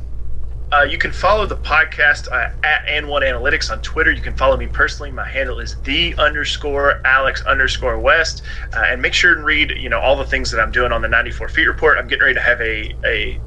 Uh, 0.73 0.83
you 0.83 0.97
can 0.97 1.11
follow 1.11 1.45
the 1.45 1.57
podcast 1.57 2.27
uh, 2.31 2.47
at 2.63 2.85
and1 2.87 3.23
analytics 3.23 3.69
on 3.69 3.81
twitter. 3.81 4.11
You 4.11 4.21
can 4.21 4.33
follow 4.33 4.55
me 4.55 4.67
personally. 4.67 5.11
My 5.11 5.27
handle 5.27 5.59
is 5.59 5.77
the 5.83 6.15
underscore 6.17 6.95
alex 7.05 7.41
underscore 7.41 7.99
west. 7.99 8.41
Uh, 8.75 8.85
and 8.87 9.01
make 9.01 9.13
sure 9.13 9.33
and 9.33 9.43
read 9.45 9.71
you 9.77 9.89
know 9.89 9.99
all 9.99 10.15
the 10.15 10.25
things 10.25 10.49
that 10.51 10.61
i'm 10.61 10.71
doing 10.71 10.91
on 10.91 11.01
the 11.01 11.07
94 11.07 11.49
feet 11.49 11.65
report. 11.65 11.97
I'm 11.97 12.07
getting 12.07 12.23
ready 12.23 12.35
to 12.35 12.41
have 12.41 12.61
a, 12.61 12.93
a 13.05 13.41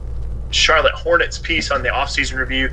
charlotte 0.50 0.92
hornets 0.94 1.38
piece 1.38 1.70
on 1.70 1.82
the 1.82 1.88
offseason 1.88 2.38
review. 2.38 2.70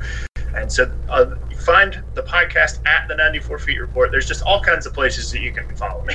And 0.54 0.70
so 0.70 0.92
uh, 1.08 1.26
find 1.56 2.02
the 2.14 2.22
podcast 2.22 2.80
at 2.84 3.08
the 3.08 3.16
94 3.16 3.58
feet 3.58 3.80
report. 3.80 4.10
There's 4.12 4.26
just 4.26 4.42
all 4.42 4.60
kinds 4.60 4.84
of 4.84 4.92
places 4.92 5.30
that 5.30 5.40
you 5.40 5.52
can 5.52 5.64
follow 5.74 6.04
me. 6.04 6.14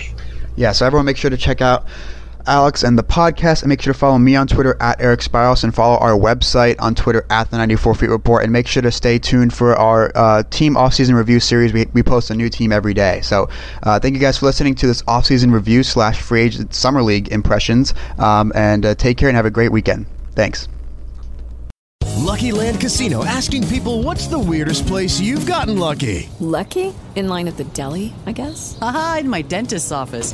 Yeah 0.55 0.71
so 0.73 0.85
everyone 0.85 1.05
make 1.05 1.17
sure 1.17 1.29
to 1.29 1.38
check 1.38 1.61
out 1.61 1.88
Alex 2.48 2.84
and 2.84 2.98
the 2.98 3.04
podcast. 3.04 3.62
And 3.62 3.70
make 3.70 3.82
sure 3.82 3.93
to 3.93 4.00
follow 4.00 4.18
me 4.18 4.36
on 4.36 4.48
Twitter 4.48 4.76
at 4.80 5.02
Eric 5.02 5.20
Spiros 5.20 5.64
and 5.64 5.74
follow 5.74 5.98
our 5.98 6.12
website 6.12 6.76
on 6.80 6.95
Twitter 6.95 7.26
at 7.30 7.52
the 7.52 7.58
94 7.58 7.95
Feet 7.95 8.10
Report. 8.10 8.43
And 8.43 8.52
make 8.52 8.68
sure 8.68 8.82
to 8.82 8.91
stay 8.91 9.20
tuned 9.20 9.54
for 9.54 9.76
our 9.76 10.12
uh, 10.16 10.43
team 10.50 10.76
offseason 10.76 11.16
review 11.16 11.39
series. 11.39 11.74
We, 11.74 11.86
we 11.93 12.04
post 12.04 12.30
a 12.32 12.36
new 12.36 12.50
team 12.50 12.72
every 12.72 12.93
day. 12.93 13.22
So 13.22 13.50
uh, 13.84 14.00
thank 14.00 14.16
you 14.16 14.22
guys 14.22 14.38
for 14.38 14.45
listening 14.45 14.76
to 14.76 14.88
this 14.88 15.02
offseason 15.04 15.52
review 15.52 15.84
slash 15.84 16.22
free 16.22 16.41
agent 16.41 16.74
summer 16.74 17.04
league 17.04 17.30
impressions. 17.30 17.93
Um, 18.18 18.52
and 18.56 18.86
uh, 18.86 18.95
take 18.95 19.18
care 19.18 19.30
and 19.30 19.36
have 19.36 19.45
a 19.45 19.52
great 19.52 19.72
weekend. 19.72 20.08
Thanks. 20.34 20.68
Lucky 22.28 22.52
Land 22.52 22.82
Casino 22.82 23.24
asking 23.24 23.68
people 23.68 24.04
what's 24.04 24.28
the 24.28 24.38
weirdest 24.38 24.86
place 24.86 25.20
you've 25.20 25.45
gotten 25.45 25.78
lucky? 25.78 26.30
Lucky? 26.39 26.93
In 27.16 27.30
line 27.30 27.48
at 27.48 27.58
the 27.58 27.64
deli, 27.64 28.14
I 28.26 28.32
guess? 28.32 28.78
Aha, 28.82 29.20
in 29.22 29.30
my 29.30 29.41
dentist's 29.43 29.91
office. 29.91 30.34